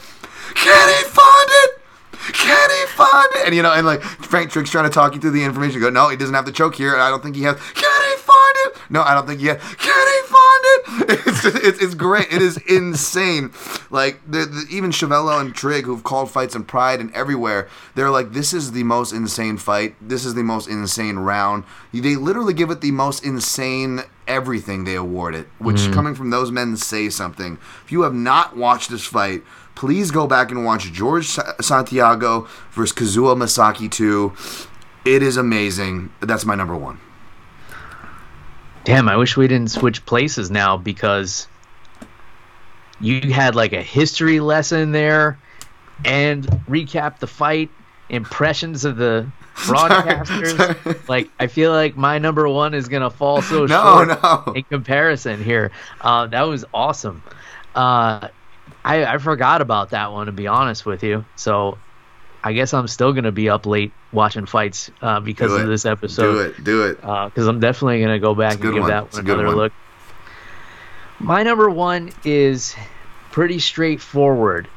Can 0.56 0.90
he 0.90 1.04
find 1.04 1.50
it?" 1.50 1.81
Can 2.34 2.70
he 2.70 2.86
find 2.88 3.30
it? 3.36 3.46
And 3.46 3.56
you 3.56 3.62
know, 3.62 3.74
and 3.74 3.86
like 3.86 4.02
Frank 4.02 4.52
Trigg's 4.52 4.70
trying 4.70 4.86
to 4.86 4.90
talk 4.90 5.14
you 5.16 5.22
through 5.22 5.32
the 5.32 5.44
information. 5.44 5.76
You 5.76 5.82
go, 5.82 5.90
no, 5.90 6.10
he 6.10 6.18
doesn't 6.18 6.36
have 6.36 6.46
the 6.46 6.52
choke 6.52 6.76
here. 6.76 6.96
I 6.96 7.10
don't 7.10 7.24
think 7.24 7.36
he 7.36 7.44
has. 7.44 7.56
Can 7.74 8.02
he 8.10 8.18
find 8.18 8.56
it? 8.66 8.78
No, 8.90 9.02
I 9.04 9.14
don't 9.14 9.28
think 9.28 9.40
he 9.40 9.48
has. 9.48 9.58
Can 9.76 10.08
he 10.08 10.22
find 10.28 10.64
it? 10.64 11.22
It's, 11.32 11.46
it's, 11.46 11.82
it's 11.82 11.96
great. 11.96 12.32
It 12.32 12.42
is 12.42 12.58
insane. 12.70 13.52
Like 13.90 14.20
the, 14.30 14.46
the, 14.46 14.66
even 14.70 14.92
Schiavello 14.92 15.40
and 15.40 15.56
Trigg, 15.56 15.86
who've 15.86 16.04
called 16.04 16.30
fights 16.30 16.56
in 16.56 16.64
Pride 16.66 17.00
and 17.00 17.12
everywhere, 17.14 17.68
they're 17.96 18.10
like, 18.12 18.34
this 18.34 18.54
is 18.54 18.74
the 18.74 18.84
most 18.84 19.12
insane 19.12 19.58
fight. 19.58 19.96
This 20.02 20.24
is 20.24 20.36
the 20.36 20.44
most 20.44 20.68
insane 20.70 21.18
round. 21.18 21.64
They 21.94 22.16
literally 22.16 22.54
give 22.54 22.70
it 22.70 22.82
the 22.82 22.92
most 22.92 23.26
insane 23.26 24.02
everything 24.28 24.84
they 24.84 24.96
award 24.96 25.36
it, 25.36 25.48
which 25.60 25.82
hmm. 25.82 25.94
coming 25.94 26.16
from 26.16 26.30
those 26.30 26.52
men 26.52 26.78
say 26.78 27.10
something. 27.10 27.58
If 27.84 27.92
you 27.92 28.04
have 28.04 28.14
not 28.14 28.56
watched 28.56 28.90
this 28.90 29.06
fight, 29.06 29.44
please 29.76 30.12
go 30.12 30.28
back 30.28 30.52
and 30.52 30.64
watch 30.66 30.92
George 30.92 31.28
Santiago 31.62 32.48
versus 32.72 32.96
Kazuo 32.96 33.36
Misaki 33.36 33.90
2. 33.90 34.34
It 35.06 35.24
is 35.24 35.38
amazing. 35.38 36.12
That's 36.20 36.46
my 36.46 36.56
number 36.56 36.76
one. 36.76 37.00
Damn, 38.84 39.08
I 39.10 39.16
wish 39.16 39.38
we 39.38 39.48
didn't 39.48 39.70
switch 39.72 40.06
places 40.06 40.50
now 40.50 40.76
because 40.78 41.48
you 43.00 43.32
had 43.34 43.56
like 43.56 43.74
a 43.74 43.82
history 43.82 44.40
lesson 44.40 44.92
there 44.92 45.40
and 46.04 46.46
recap 46.68 47.20
the 47.20 47.28
fight, 47.28 47.70
impressions 48.10 48.84
of 48.86 48.98
the 48.98 49.28
broadcasters. 49.56 50.58
sorry. 50.58 50.96
Like 51.08 51.30
I 51.40 51.46
feel 51.48 51.72
like 51.72 51.96
my 51.96 52.18
number 52.18 52.48
one 52.50 52.74
is 52.74 52.88
gonna 52.88 53.10
fall 53.12 53.42
so 53.44 53.66
No, 53.68 54.06
short 54.06 54.08
no. 54.48 54.54
in 54.56 54.64
comparison 54.64 55.44
here. 55.44 55.72
Uh, 56.02 56.26
that 56.28 56.42
was 56.44 56.66
awesome. 56.74 57.22
Uh, 57.76 58.30
I 58.84 59.06
I 59.06 59.18
forgot 59.18 59.62
about 59.62 59.92
that 59.92 60.12
one 60.12 60.26
to 60.26 60.32
be 60.32 60.48
honest 60.48 60.86
with 60.86 61.04
you. 61.04 61.26
So 61.36 61.78
I 62.44 62.54
guess 62.54 62.74
I'm 62.74 62.88
still 62.88 63.14
gonna 63.14 63.32
be 63.32 63.50
up 63.50 63.66
late 63.66 63.92
watching 64.12 64.46
fights 64.46 64.92
uh, 65.02 65.20
because 65.20 65.54
of 65.54 65.68
this 65.68 65.86
episode 65.86 66.34
do 66.34 66.40
it. 66.40 66.64
Do 66.64 66.84
it. 66.86 66.96
because 67.02 67.48
I'm 67.48 67.60
definitely 67.60 68.02
gonna 68.02 68.20
go 68.20 68.34
back 68.34 68.54
and 68.54 68.74
give 68.74 68.82
one. 68.82 68.90
that 68.90 69.06
It's 69.06 69.18
one 69.18 69.26
another 69.26 69.46
one. 69.46 69.56
look. 69.56 69.74
My 71.20 71.44
number 71.44 71.70
one 71.70 72.12
is 72.26 72.76
pretty 73.32 73.60
straightforward, 73.60 74.68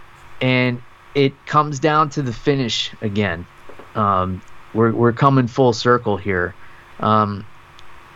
and 0.43 0.83
it 1.15 1.33
comes 1.47 1.79
down 1.79 2.11
to 2.11 2.23
the 2.23 2.35
finish 2.35 2.91
again. 3.01 3.47
Um, 3.95 4.43
we're 4.75 4.93
we're 4.93 5.13
coming 5.13 5.47
full 5.47 5.73
circle 5.73 6.19
here. 6.19 6.55
Um, 7.01 7.47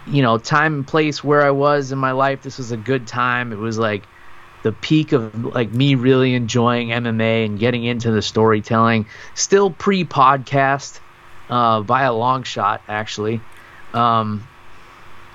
you 0.06 0.22
know, 0.22 0.36
time 0.36 0.74
and 0.74 0.86
place 0.86 1.24
where 1.24 1.42
I 1.44 1.50
was 1.50 1.90
in 1.90 1.98
my 1.98 2.12
life. 2.12 2.42
This 2.42 2.58
was 2.58 2.70
a 2.70 2.76
good 2.76 3.06
time. 3.06 3.52
It 3.52 3.58
was 3.58 3.78
like 3.78 4.04
the 4.62 4.72
peak 4.72 5.12
of 5.12 5.44
like 5.44 5.72
me 5.72 5.94
really 5.94 6.34
enjoying 6.34 6.88
MMA 6.88 7.46
and 7.46 7.58
getting 7.58 7.84
into 7.84 8.10
the 8.10 8.22
storytelling. 8.22 9.06
Still 9.34 9.70
pre-podcast 9.70 11.00
uh, 11.48 11.82
by 11.82 12.02
a 12.02 12.12
long 12.12 12.42
shot, 12.42 12.82
actually. 12.88 13.40
Um, 13.94 14.46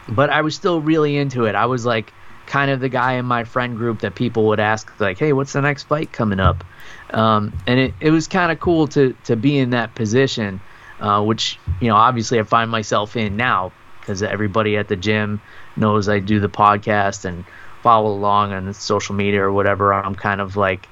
but 0.07 0.29
I 0.29 0.41
was 0.41 0.55
still 0.55 0.81
really 0.81 1.17
into 1.17 1.45
it. 1.45 1.55
I 1.55 1.65
was 1.65 1.85
like 1.85 2.13
kind 2.45 2.69
of 2.69 2.79
the 2.79 2.89
guy 2.89 3.13
in 3.13 3.25
my 3.25 3.45
friend 3.45 3.77
group 3.77 4.01
that 4.01 4.15
people 4.15 4.47
would 4.47 4.59
ask 4.59 4.99
like, 4.99 5.17
"Hey, 5.17 5.33
what's 5.33 5.53
the 5.53 5.61
next 5.61 5.83
fight 5.83 6.11
coming 6.11 6.39
up?" 6.39 6.63
Um, 7.11 7.53
and 7.67 7.79
it, 7.79 7.93
it 7.99 8.11
was 8.11 8.27
kind 8.27 8.51
of 8.51 8.59
cool 8.59 8.87
to 8.89 9.15
to 9.25 9.35
be 9.35 9.57
in 9.57 9.71
that 9.71 9.95
position, 9.95 10.59
uh, 10.99 11.23
which 11.23 11.59
you 11.79 11.87
know 11.87 11.95
obviously 11.95 12.39
I 12.39 12.43
find 12.43 12.69
myself 12.69 13.15
in 13.15 13.37
now 13.37 13.71
because 13.99 14.21
everybody 14.21 14.75
at 14.75 14.89
the 14.89 14.97
gym 14.97 15.41
knows 15.77 16.09
I 16.09 16.19
do 16.19 16.39
the 16.39 16.49
podcast 16.49 17.25
and 17.25 17.45
follow 17.83 18.11
along 18.11 18.53
on 18.53 18.73
social 18.73 19.13
media 19.13 19.43
or 19.43 19.51
whatever. 19.51 19.93
I'm 19.93 20.15
kind 20.15 20.41
of 20.41 20.55
like 20.55 20.87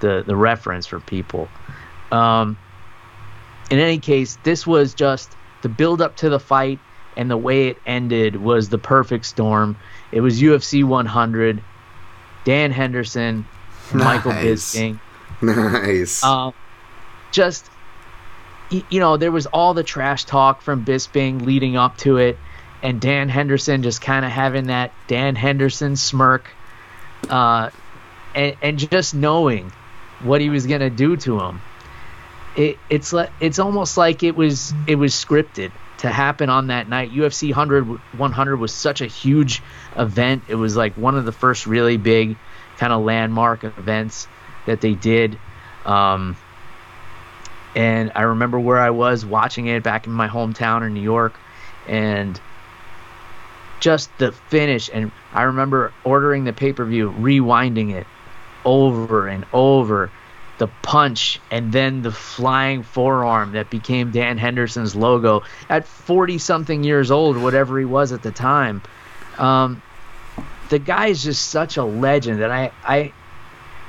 the 0.00 0.24
the 0.26 0.34
reference 0.34 0.86
for 0.86 0.98
people. 0.98 1.48
Um, 2.10 2.58
in 3.70 3.78
any 3.78 3.98
case, 3.98 4.38
this 4.42 4.66
was 4.66 4.94
just 4.94 5.36
the 5.62 5.68
build 5.68 6.02
up 6.02 6.16
to 6.16 6.28
the 6.28 6.40
fight 6.40 6.80
and 7.16 7.30
the 7.30 7.36
way 7.36 7.68
it 7.68 7.78
ended 7.86 8.36
was 8.36 8.70
the 8.70 8.78
perfect 8.78 9.26
storm. 9.26 9.76
It 10.10 10.20
was 10.22 10.40
UFC 10.40 10.82
100, 10.82 11.62
Dan 12.44 12.70
Henderson, 12.72 13.46
and 13.90 14.00
Michael 14.00 14.32
Bisping. 14.32 14.98
Nice. 15.42 16.22
Um, 16.22 16.54
just 17.30 17.68
you 18.70 19.00
know, 19.00 19.16
there 19.16 19.32
was 19.32 19.46
all 19.46 19.74
the 19.74 19.82
trash 19.82 20.24
talk 20.24 20.62
from 20.62 20.84
Bisping 20.84 21.44
leading 21.44 21.76
up 21.76 21.98
to 21.98 22.16
it, 22.16 22.38
and 22.82 23.00
Dan 23.00 23.28
Henderson 23.28 23.82
just 23.82 24.00
kind 24.00 24.24
of 24.24 24.30
having 24.30 24.66
that 24.66 24.92
Dan 25.06 25.36
Henderson 25.36 25.96
smirk, 25.96 26.48
uh, 27.28 27.70
and 28.34 28.56
and 28.62 28.78
just 28.78 29.14
knowing 29.14 29.72
what 30.20 30.40
he 30.40 30.50
was 30.50 30.66
gonna 30.66 30.90
do 30.90 31.16
to 31.16 31.40
him. 31.40 31.60
It 32.56 32.78
it's 32.90 33.12
like 33.12 33.30
it's 33.40 33.58
almost 33.58 33.96
like 33.96 34.22
it 34.22 34.36
was 34.36 34.74
it 34.86 34.96
was 34.96 35.14
scripted 35.14 35.72
to 35.98 36.08
happen 36.08 36.50
on 36.50 36.66
that 36.66 36.88
night. 36.88 37.12
UFC 37.12 37.50
100 37.50 37.84
100 38.18 38.56
was 38.56 38.74
such 38.74 39.00
a 39.00 39.06
huge 39.06 39.62
event. 39.96 40.42
It 40.48 40.56
was 40.56 40.76
like 40.76 40.96
one 40.96 41.16
of 41.16 41.24
the 41.24 41.32
first 41.32 41.66
really 41.66 41.96
big 41.96 42.36
kind 42.78 42.92
of 42.92 43.02
landmark 43.02 43.64
events 43.64 44.26
that 44.66 44.80
they 44.80 44.94
did. 44.94 45.38
Um, 45.84 46.36
and 47.74 48.12
I 48.14 48.22
remember 48.22 48.58
where 48.58 48.78
I 48.78 48.90
was 48.90 49.24
watching 49.24 49.66
it 49.66 49.82
back 49.82 50.06
in 50.06 50.12
my 50.12 50.28
hometown 50.28 50.86
in 50.86 50.92
New 50.92 51.00
York, 51.00 51.34
and 51.86 52.38
just 53.82 54.16
the 54.18 54.30
finish. 54.32 54.88
And 54.94 55.10
I 55.32 55.42
remember 55.42 55.92
ordering 56.04 56.44
the 56.44 56.52
pay 56.52 56.72
per 56.72 56.84
view, 56.84 57.10
rewinding 57.18 57.92
it 57.92 58.06
over 58.64 59.26
and 59.26 59.44
over. 59.52 60.10
The 60.58 60.68
punch 60.82 61.40
and 61.50 61.72
then 61.72 62.02
the 62.02 62.12
flying 62.12 62.84
forearm 62.84 63.52
that 63.52 63.68
became 63.68 64.12
Dan 64.12 64.38
Henderson's 64.38 64.94
logo 64.94 65.42
at 65.68 65.88
40 65.88 66.38
something 66.38 66.84
years 66.84 67.10
old, 67.10 67.36
whatever 67.36 67.80
he 67.80 67.84
was 67.84 68.12
at 68.12 68.22
the 68.22 68.30
time. 68.30 68.80
Um, 69.38 69.82
the 70.68 70.78
guy 70.78 71.08
is 71.08 71.24
just 71.24 71.48
such 71.48 71.78
a 71.78 71.84
legend, 71.84 72.40
and 72.40 72.52
I, 72.52 72.70
I, 72.84 73.12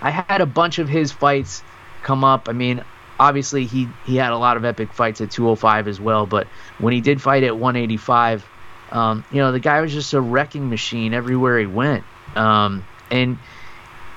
I 0.02 0.10
had 0.10 0.41
a 0.41 0.48
bunch 0.48 0.80
of 0.80 0.90
his 0.90 1.11
fights 1.11 1.61
come 2.02 2.24
up. 2.24 2.49
I 2.49 2.53
mean, 2.53 2.84
obviously 3.20 3.65
he 3.65 3.88
he 4.06 4.15
had 4.15 4.32
a 4.32 4.38
lot 4.38 4.57
of 4.57 4.65
epic 4.65 4.94
fights 4.94 5.22
at 5.22 5.30
205 5.30 5.88
as 5.88 6.02
well, 6.02 6.26
but 6.26 6.48
when 6.80 6.94
he 6.94 7.02
did 7.02 7.22
fight 7.22 7.44
at 7.44 7.56
185, 7.56 8.49
um, 8.94 9.26
you 9.32 9.40
know, 9.40 9.52
the 9.52 9.60
guy 9.60 9.82
was 9.82 9.91
just 9.91 10.14
a 10.14 10.22
wrecking 10.22 10.70
machine 10.70 11.14
everywhere 11.14 11.60
he 11.60 11.65
went. 11.65 12.03
Um, 12.36 12.86
and 13.10 13.40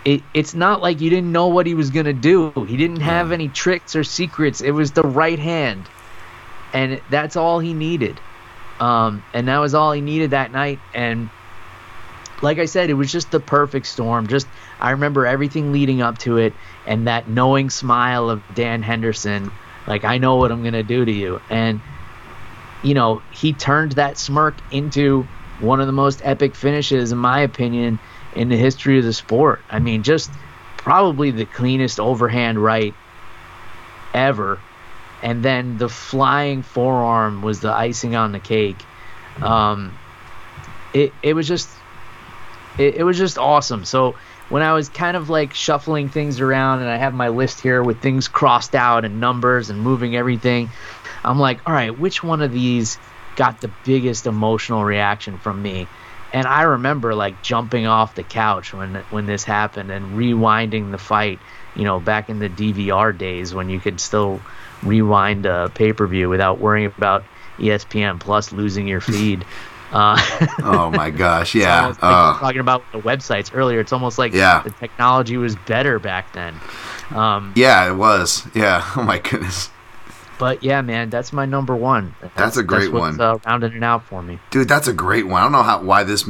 it, 0.05 0.23
it's 0.35 0.55
not 0.55 0.83
like 0.83 1.01
you 1.01 1.09
didn't 1.09 1.33
know 1.33 1.49
what 1.49 1.67
he 1.67 1.75
was 1.75 1.91
going 1.91 2.07
to 2.07 2.13
do. 2.13 2.53
He 2.69 2.77
didn't 2.77 3.01
have 3.01 3.33
any 3.33 3.49
tricks 3.49 3.97
or 3.97 4.05
secrets. 4.05 4.61
It 4.61 4.73
was 4.73 4.93
the 4.93 5.03
right 5.03 5.39
hand. 5.39 5.89
And 6.75 7.01
that's 7.09 7.37
all 7.37 7.59
he 7.59 7.73
needed. 7.73 8.21
Um, 8.79 9.25
and 9.33 9.49
that 9.49 9.59
was 9.59 9.75
all 9.75 9.93
he 9.93 10.03
needed 10.03 10.33
that 10.33 10.53
night. 10.53 10.79
And 10.93 11.31
like 12.43 12.59
I 12.59 12.67
said, 12.67 12.91
it 12.91 12.95
was 12.95 13.11
just 13.11 13.31
the 13.31 13.41
perfect 13.41 13.87
storm. 13.87 14.27
Just 14.27 14.47
I 14.79 14.91
remember 14.91 15.27
everything 15.27 15.73
leading 15.73 16.03
up 16.03 16.19
to 16.19 16.37
it 16.37 16.53
and 16.87 17.07
that 17.07 17.29
knowing 17.31 17.71
smile 17.71 18.29
of 18.29 18.43
Dan 18.55 18.83
Henderson, 18.83 19.51
like 19.87 20.05
I 20.05 20.19
know 20.19 20.37
what 20.37 20.53
I'm 20.53 20.61
going 20.61 20.75
to 20.75 20.83
do 20.83 21.03
to 21.03 21.13
you. 21.13 21.41
And 21.49 21.81
you 22.83 22.95
know, 22.95 23.23
he 23.31 23.53
turned 23.53 23.93
that 23.93 24.19
smirk 24.19 24.55
into 24.71 25.27
one 25.61 25.81
of 25.81 25.87
the 25.87 25.93
most 25.93 26.21
epic 26.25 26.55
finishes 26.55 27.13
in 27.13 27.19
my 27.19 27.41
opinion 27.41 27.99
in 28.35 28.49
the 28.49 28.57
history 28.57 28.99
of 28.99 29.05
the 29.05 29.13
sport. 29.13 29.63
I 29.71 29.79
mean, 29.79 30.03
just 30.03 30.31
probably 30.77 31.31
the 31.31 31.47
cleanest 31.47 31.99
overhand 31.99 32.63
right 32.63 32.95
ever. 34.15 34.61
And 35.23 35.43
then 35.43 35.79
the 35.79 35.89
flying 35.89 36.63
forearm 36.63 37.43
was 37.43 37.61
the 37.61 37.73
icing 37.73 38.15
on 38.15 38.33
the 38.33 38.39
cake. 38.39 38.77
Um, 39.41 39.97
it 40.93 41.13
it 41.23 41.35
was 41.35 41.49
just 41.49 41.69
it, 42.79 42.97
it 42.97 43.03
was 43.03 43.19
just 43.19 43.39
awesome. 43.39 43.85
So 43.85 44.17
when 44.49 44.63
I 44.63 44.73
was 44.75 44.89
kind 44.89 45.17
of 45.17 45.29
like 45.29 45.55
shuffling 45.55 46.09
things 46.09 46.41
around 46.41 46.81
and 46.81 46.89
I 46.89 46.97
have 46.97 47.15
my 47.15 47.29
list 47.29 47.61
here 47.61 47.83
with 47.83 48.01
things 48.01 48.29
crossed 48.29 48.75
out 48.75 49.05
and 49.05 49.21
numbers 49.21 49.71
and 49.71 49.81
moving 49.81 50.17
everything, 50.17 50.71
I'm 51.27 51.39
like, 51.39 51.61
all 51.67 51.73
right, 51.75 51.97
which 51.99 52.23
one 52.23 52.41
of 52.41 52.53
these 52.53 52.99
got 53.37 53.61
the 53.61 53.71
biggest 53.85 54.27
emotional 54.27 54.85
reaction 54.85 55.39
from 55.39 55.61
me? 55.61 55.87
And 56.33 56.47
I 56.47 56.63
remember 56.63 57.15
like 57.15 57.43
jumping 57.43 57.87
off 57.87 58.15
the 58.15 58.23
couch 58.23 58.73
when 58.73 58.95
when 59.11 59.27
this 59.27 59.45
happened 59.45 59.91
and 59.91 60.17
rewinding 60.19 60.91
the 60.91 60.99
fight, 60.99 61.39
you 61.75 61.85
know, 61.85 62.01
back 62.01 62.29
in 62.29 62.39
the 62.39 62.49
DVR 62.49 63.17
days 63.17 63.55
when 63.55 63.69
you 63.69 63.81
could 63.81 64.01
still 64.01 64.41
rewind 64.83 65.47
a 65.47 65.71
pay-per-view 65.75 66.29
without 66.29 66.59
worrying 66.59 66.93
about 66.99 67.25
ESPN 67.59 68.21
Plus 68.21 68.53
losing 68.53 68.87
your 68.89 69.01
feed. 69.01 69.45
Uh, 69.93 70.19
Oh 70.65 70.91
my 70.91 71.11
gosh, 71.11 71.55
yeah. 71.63 71.87
like 71.87 71.97
Uh, 72.03 72.37
talking 72.41 72.61
about 72.61 72.83
the 72.91 72.99
websites 72.99 73.53
earlier. 73.55 73.79
It's 73.79 73.93
almost 73.93 74.19
like 74.19 74.33
Yeah. 74.33 74.63
the 74.65 74.71
technology 74.71 75.37
was 75.37 75.55
better 75.55 76.01
back 76.01 76.33
then. 76.33 76.55
Um, 77.15 77.53
yeah, 77.55 77.89
it 77.89 77.95
was. 77.95 78.45
Yeah. 78.53 78.83
Oh 78.97 79.05
my 79.05 79.19
goodness. 79.21 79.71
But 80.39 80.63
yeah, 80.63 80.83
man, 80.83 81.11
that's 81.11 81.33
my 81.33 81.47
number 81.47 81.75
one. 81.75 82.15
That's 82.37 82.57
a 82.57 82.63
great 82.63 82.93
what's, 82.93 83.19
one. 83.19 83.21
Uh, 83.21 83.39
rounding 83.47 83.73
it 83.75 83.83
out 83.83 84.05
for 84.05 84.23
me. 84.23 84.39
Dude, 84.51 84.69
that's 84.69 84.89
a 84.89 84.93
great 84.93 85.27
one. 85.27 85.41
I 85.41 85.45
don't 85.45 85.53
know 85.53 85.63
how 85.63 85.83
why 85.83 86.05
this 86.05 86.29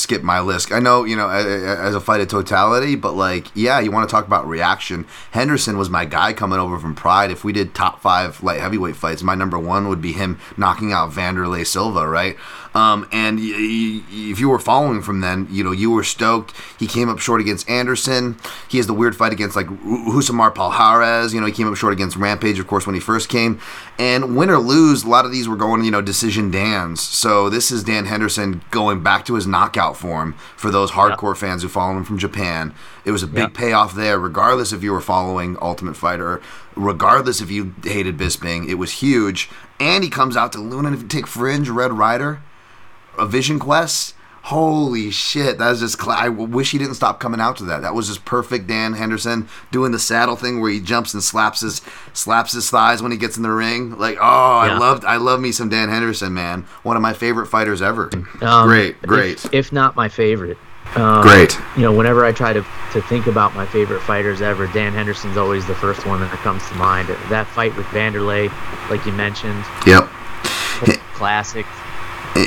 skipped 0.00 0.24
my 0.24 0.40
list. 0.40 0.72
I 0.72 0.80
know, 0.80 1.04
you 1.04 1.16
know, 1.16 1.28
as 1.28 1.94
a 1.94 2.00
fight 2.00 2.20
of 2.20 2.28
totality, 2.28 2.94
but 2.94 3.12
like, 3.14 3.46
yeah, 3.54 3.80
you 3.80 3.90
want 3.90 4.08
to 4.08 4.12
talk 4.12 4.26
about 4.26 4.46
reaction. 4.46 5.06
Henderson 5.30 5.78
was 5.78 5.88
my 5.88 6.04
guy 6.04 6.32
coming 6.32 6.58
over 6.58 6.78
from 6.78 6.94
Pride. 6.94 7.30
If 7.30 7.44
we 7.44 7.52
did 7.52 7.74
top 7.74 8.02
five 8.02 8.42
light 8.42 8.60
heavyweight 8.60 8.96
fights, 8.96 9.22
my 9.22 9.34
number 9.34 9.58
one 9.58 9.88
would 9.88 10.02
be 10.02 10.12
him 10.12 10.38
knocking 10.56 10.92
out 10.92 11.12
Wanderlei 11.12 11.66
Silva, 11.66 12.06
right? 12.06 12.36
Um, 12.74 13.08
and 13.12 13.38
y- 13.38 13.44
y- 13.54 14.02
if 14.30 14.38
you 14.38 14.48
were 14.50 14.58
following 14.58 15.00
from 15.00 15.20
then, 15.20 15.48
you 15.50 15.64
know, 15.64 15.72
you 15.72 15.90
were 15.90 16.04
stoked. 16.04 16.52
He 16.78 16.86
came 16.86 17.08
up 17.08 17.18
short 17.18 17.40
against 17.40 17.68
Anderson. 17.68 18.36
He 18.68 18.76
has 18.76 18.86
the 18.86 18.94
weird 18.94 19.16
fight 19.16 19.32
against 19.32 19.56
like 19.56 19.66
Hu- 19.66 20.12
Rousimar 20.12 20.54
Palhares. 20.54 21.32
You 21.32 21.40
know, 21.40 21.46
he 21.46 21.52
came 21.52 21.66
up 21.66 21.76
short 21.76 21.92
against 21.94 22.16
Rampage, 22.16 22.58
of 22.58 22.66
course, 22.66 22.86
when 22.86 22.94
he 22.94 23.00
first 23.00 23.28
came. 23.28 23.37
And 23.98 24.36
win 24.36 24.48
or 24.48 24.58
lose, 24.58 25.02
a 25.02 25.08
lot 25.08 25.24
of 25.24 25.32
these 25.32 25.48
were 25.48 25.56
going, 25.56 25.82
you 25.84 25.90
know, 25.90 26.00
decision 26.00 26.50
Dans. 26.50 27.00
So 27.00 27.50
this 27.50 27.72
is 27.72 27.82
Dan 27.82 28.04
Henderson 28.04 28.62
going 28.70 29.02
back 29.02 29.24
to 29.26 29.34
his 29.34 29.46
knockout 29.46 29.96
form 29.96 30.34
for 30.56 30.70
those 30.70 30.92
hardcore 30.92 31.36
fans 31.36 31.62
who 31.62 31.68
follow 31.68 31.96
him 31.96 32.04
from 32.04 32.18
Japan. 32.18 32.72
It 33.04 33.10
was 33.10 33.24
a 33.24 33.26
big 33.26 33.54
payoff 33.54 33.94
there, 33.94 34.18
regardless 34.18 34.72
if 34.72 34.82
you 34.82 34.92
were 34.92 35.00
following 35.00 35.56
Ultimate 35.60 35.96
Fighter, 35.96 36.40
regardless 36.76 37.40
if 37.40 37.50
you 37.50 37.74
hated 37.82 38.16
Bisping. 38.16 38.68
It 38.68 38.74
was 38.74 38.92
huge. 38.92 39.50
And 39.80 40.04
he 40.04 40.10
comes 40.10 40.36
out 40.36 40.52
to 40.52 40.60
Luna. 40.60 40.92
If 40.92 41.02
you 41.02 41.08
take 41.08 41.26
Fringe, 41.26 41.68
Red 41.68 41.92
Rider, 41.92 42.40
a 43.18 43.26
Vision 43.26 43.58
Quest. 43.58 44.14
Holy 44.48 45.10
shit, 45.10 45.58
that 45.58 45.68
was 45.68 45.80
just. 45.80 46.00
Cl- 46.00 46.16
I 46.16 46.30
wish 46.30 46.70
he 46.70 46.78
didn't 46.78 46.94
stop 46.94 47.20
coming 47.20 47.38
out 47.38 47.58
to 47.58 47.64
that. 47.64 47.82
That 47.82 47.92
was 47.94 48.08
just 48.08 48.24
perfect. 48.24 48.66
Dan 48.66 48.94
Henderson 48.94 49.46
doing 49.70 49.92
the 49.92 49.98
saddle 49.98 50.36
thing 50.36 50.62
where 50.62 50.70
he 50.70 50.80
jumps 50.80 51.12
and 51.12 51.22
slaps 51.22 51.60
his 51.60 51.82
slaps 52.14 52.52
his 52.52 52.70
thighs 52.70 53.02
when 53.02 53.12
he 53.12 53.18
gets 53.18 53.36
in 53.36 53.42
the 53.42 53.50
ring. 53.50 53.98
Like, 53.98 54.16
oh, 54.16 54.22
I 54.22 54.78
loved, 54.78 55.04
I 55.04 55.18
love 55.18 55.38
me 55.40 55.52
some 55.52 55.68
Dan 55.68 55.90
Henderson, 55.90 56.32
man. 56.32 56.62
One 56.82 56.96
of 56.96 57.02
my 57.02 57.12
favorite 57.12 57.48
fighters 57.48 57.82
ever. 57.82 58.08
Um, 58.40 58.66
great, 58.68 58.96
if- 58.96 59.02
great, 59.02 59.46
If, 59.52 59.70
not 59.70 59.96
my 59.96 60.08
favorite. 60.08 60.56
Um, 60.94 61.20
great. 61.20 61.54
You 61.76 61.82
know, 61.82 61.92
whenever 61.92 62.24
I 62.24 62.32
try 62.32 62.54
to, 62.54 62.62
to 62.92 63.02
think 63.02 63.26
about 63.26 63.54
my 63.54 63.66
favorite 63.66 64.00
fighters 64.00 64.40
ever, 64.40 64.66
Dan 64.68 64.94
Henderson's 64.94 65.36
always 65.36 65.66
the 65.66 65.74
first 65.74 66.06
one 66.06 66.20
that 66.20 66.30
comes 66.38 66.66
to 66.68 66.74
mind. 66.76 67.08
That 67.28 67.46
fight 67.48 67.76
with 67.76 67.84
Wanderlei, 67.88 68.48
like 68.88 69.04
you 69.04 69.12
mentioned, 69.12 69.62
Yep. 69.86 70.04
classic. 71.12 71.66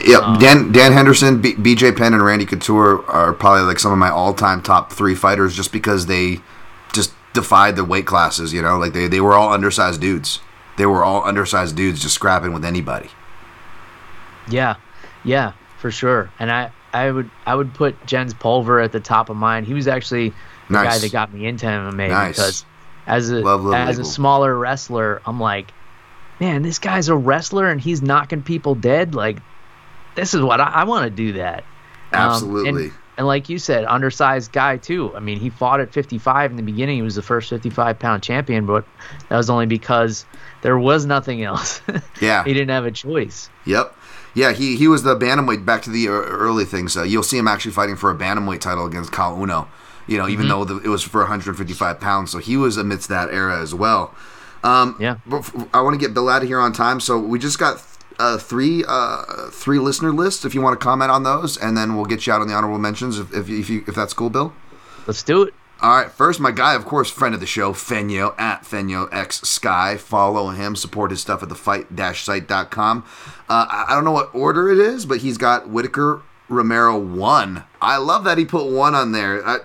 Yep, 0.05 0.21
Um, 0.23 0.39
Dan 0.39 0.71
Dan 0.71 0.91
Henderson, 0.93 1.41
B- 1.41 1.55
BJ 1.55 1.95
Penn, 1.95 2.13
and 2.13 2.23
Randy 2.23 2.45
Couture 2.45 3.03
are 3.09 3.33
probably 3.33 3.63
like 3.63 3.79
some 3.79 3.91
of 3.91 3.97
my 3.97 4.09
all-time 4.09 4.61
top 4.61 4.91
three 4.91 5.15
fighters, 5.15 5.55
just 5.55 5.71
because 5.71 6.05
they 6.05 6.39
just 6.93 7.13
defied 7.33 7.75
the 7.75 7.83
weight 7.85 8.05
classes. 8.05 8.53
You 8.53 8.61
know, 8.61 8.77
like 8.77 8.93
they 8.93 9.07
they 9.07 9.21
were 9.21 9.33
all 9.33 9.51
undersized 9.53 10.01
dudes. 10.01 10.39
They 10.77 10.85
were 10.85 11.03
all 11.03 11.23
undersized 11.23 11.75
dudes, 11.75 12.01
just 12.01 12.15
scrapping 12.15 12.53
with 12.53 12.63
anybody. 12.65 13.09
Yeah, 14.49 14.75
yeah, 15.23 15.53
for 15.79 15.91
sure. 15.91 16.29
And 16.39 16.51
I, 16.51 16.71
I 16.93 17.11
would, 17.11 17.29
I 17.45 17.55
would 17.55 17.73
put 17.73 18.05
Jens 18.05 18.33
Pulver 18.33 18.79
at 18.79 18.91
the 18.91 18.99
top 18.99 19.29
of 19.29 19.37
mine. 19.37 19.65
He 19.65 19.73
was 19.73 19.87
actually 19.87 20.29
the 20.69 20.73
guy 20.75 20.97
that 20.97 21.11
got 21.11 21.33
me 21.33 21.45
into 21.45 21.65
MMA 21.65 22.09
Nice. 22.09 22.35
because 22.37 22.65
as 23.07 23.29
a 23.29 23.41
Love 23.41 23.73
as 23.73 23.99
a 23.99 24.05
smaller 24.05 24.57
wrestler, 24.57 25.21
I'm 25.25 25.39
like, 25.39 25.71
man, 26.39 26.63
this 26.63 26.79
guy's 26.79 27.09
a 27.09 27.15
wrestler 27.15 27.69
and 27.69 27.79
he's 27.79 28.01
knocking 28.01 28.41
people 28.41 28.73
dead. 28.75 29.13
Like, 29.13 29.37
this 30.15 30.33
is 30.33 30.41
what 30.41 30.59
I, 30.61 30.65
I 30.65 30.83
want 30.83 31.05
to 31.05 31.09
do 31.09 31.33
that. 31.33 31.63
Um, 32.13 32.19
Absolutely. 32.31 32.83
and, 32.85 32.93
and 33.17 33.27
like 33.27 33.49
you 33.49 33.57
said, 33.57 33.85
undersized 33.85 34.51
guy 34.51 34.77
too. 34.77 35.15
I 35.15 35.19
mean, 35.19 35.39
he 35.39 35.49
fought 35.49 35.79
at 35.79 35.93
55 35.93 36.51
in 36.51 36.57
the 36.57 36.63
beginning. 36.63 36.97
He 36.97 37.01
was 37.01 37.15
the 37.15 37.21
first 37.21 37.49
55 37.49 37.99
pound 37.99 38.23
champion, 38.23 38.65
but 38.65 38.85
that 39.29 39.37
was 39.37 39.49
only 39.49 39.65
because 39.65 40.25
there 40.61 40.77
was 40.77 41.05
nothing 41.05 41.43
else. 41.43 41.81
Yeah. 42.21 42.43
he 42.43 42.53
didn't 42.53 42.69
have 42.69 42.85
a 42.85 42.91
choice. 42.91 43.49
Yep. 43.65 43.95
Yeah, 44.33 44.53
he, 44.53 44.77
he 44.77 44.87
was 44.87 45.03
the 45.03 45.15
bantamweight 45.15 45.65
back 45.65 45.81
to 45.83 45.89
the 45.89 46.07
early 46.07 46.65
things. 46.65 46.95
Uh, 46.95 47.03
you'll 47.03 47.23
see 47.23 47.37
him 47.37 47.47
actually 47.47 47.71
fighting 47.71 47.95
for 47.97 48.11
a 48.11 48.15
bantamweight 48.15 48.61
title 48.61 48.85
against 48.85 49.11
Kyle 49.11 49.35
Uno. 49.41 49.67
You 50.07 50.17
know, 50.17 50.27
even 50.27 50.47
though 50.47 50.63
the, 50.65 50.77
it 50.77 50.87
was 50.87 51.03
for 51.03 51.19
155 51.21 51.99
pounds, 51.99 52.31
so 52.31 52.37
he 52.39 52.57
was 52.57 52.77
amidst 52.77 53.09
that 53.09 53.29
era 53.29 53.61
as 53.61 53.73
well. 53.73 54.13
Um, 54.63 54.95
Yeah. 54.99 55.17
I 55.73 55.81
want 55.81 55.93
to 55.93 55.97
get 55.99 56.13
Bill 56.13 56.29
out 56.29 56.41
of 56.43 56.47
here 56.47 56.59
on 56.59 56.73
time, 56.73 56.99
so 56.99 57.17
we 57.19 57.39
just 57.39 57.59
got 57.59 57.79
uh, 58.21 58.37
three 58.37 58.83
uh, 58.87 59.49
three 59.51 59.79
listener 59.79 60.11
lists. 60.11 60.45
If 60.45 60.53
you 60.53 60.61
want 60.61 60.79
to 60.79 60.83
comment 60.83 61.09
on 61.09 61.23
those, 61.23 61.57
and 61.57 61.75
then 61.75 61.95
we'll 61.95 62.05
get 62.05 62.27
you 62.27 62.33
out 62.33 62.41
on 62.41 62.47
the 62.47 62.53
honorable 62.53 62.77
mentions 62.77 63.17
if 63.17 63.33
if, 63.33 63.49
if, 63.49 63.69
you, 63.69 63.83
if 63.87 63.95
that's 63.95 64.13
cool, 64.13 64.29
Bill. 64.29 64.53
Let's 65.07 65.23
do 65.23 65.41
it. 65.43 65.53
All 65.81 65.95
right, 65.95 66.11
first, 66.11 66.39
my 66.39 66.51
guy, 66.51 66.75
of 66.75 66.85
course, 66.85 67.09
friend 67.09 67.33
of 67.33 67.39
the 67.39 67.47
show, 67.47 67.73
Fenyo 67.73 68.39
at 68.39 68.61
Fenyo 68.61 69.09
X 69.11 69.41
Sky. 69.41 69.97
Follow 69.97 70.49
him, 70.49 70.75
support 70.75 71.09
his 71.09 71.21
stuff 71.21 71.41
at 71.41 71.49
the 71.49 71.55
fight-site.com. 71.55 73.03
Uh, 73.49 73.65
I 73.67 73.85
I 73.89 73.95
don't 73.95 74.05
know 74.05 74.11
what 74.11 74.29
order 74.35 74.69
it 74.69 74.77
is, 74.77 75.07
but 75.07 75.19
he's 75.19 75.39
got 75.39 75.69
Whitaker 75.69 76.21
Romero 76.49 76.99
one. 76.99 77.63
I 77.81 77.97
love 77.97 78.23
that 78.25 78.37
he 78.37 78.45
put 78.45 78.67
one 78.67 78.93
on 78.93 79.11
there. 79.11 79.45
I, 79.47 79.59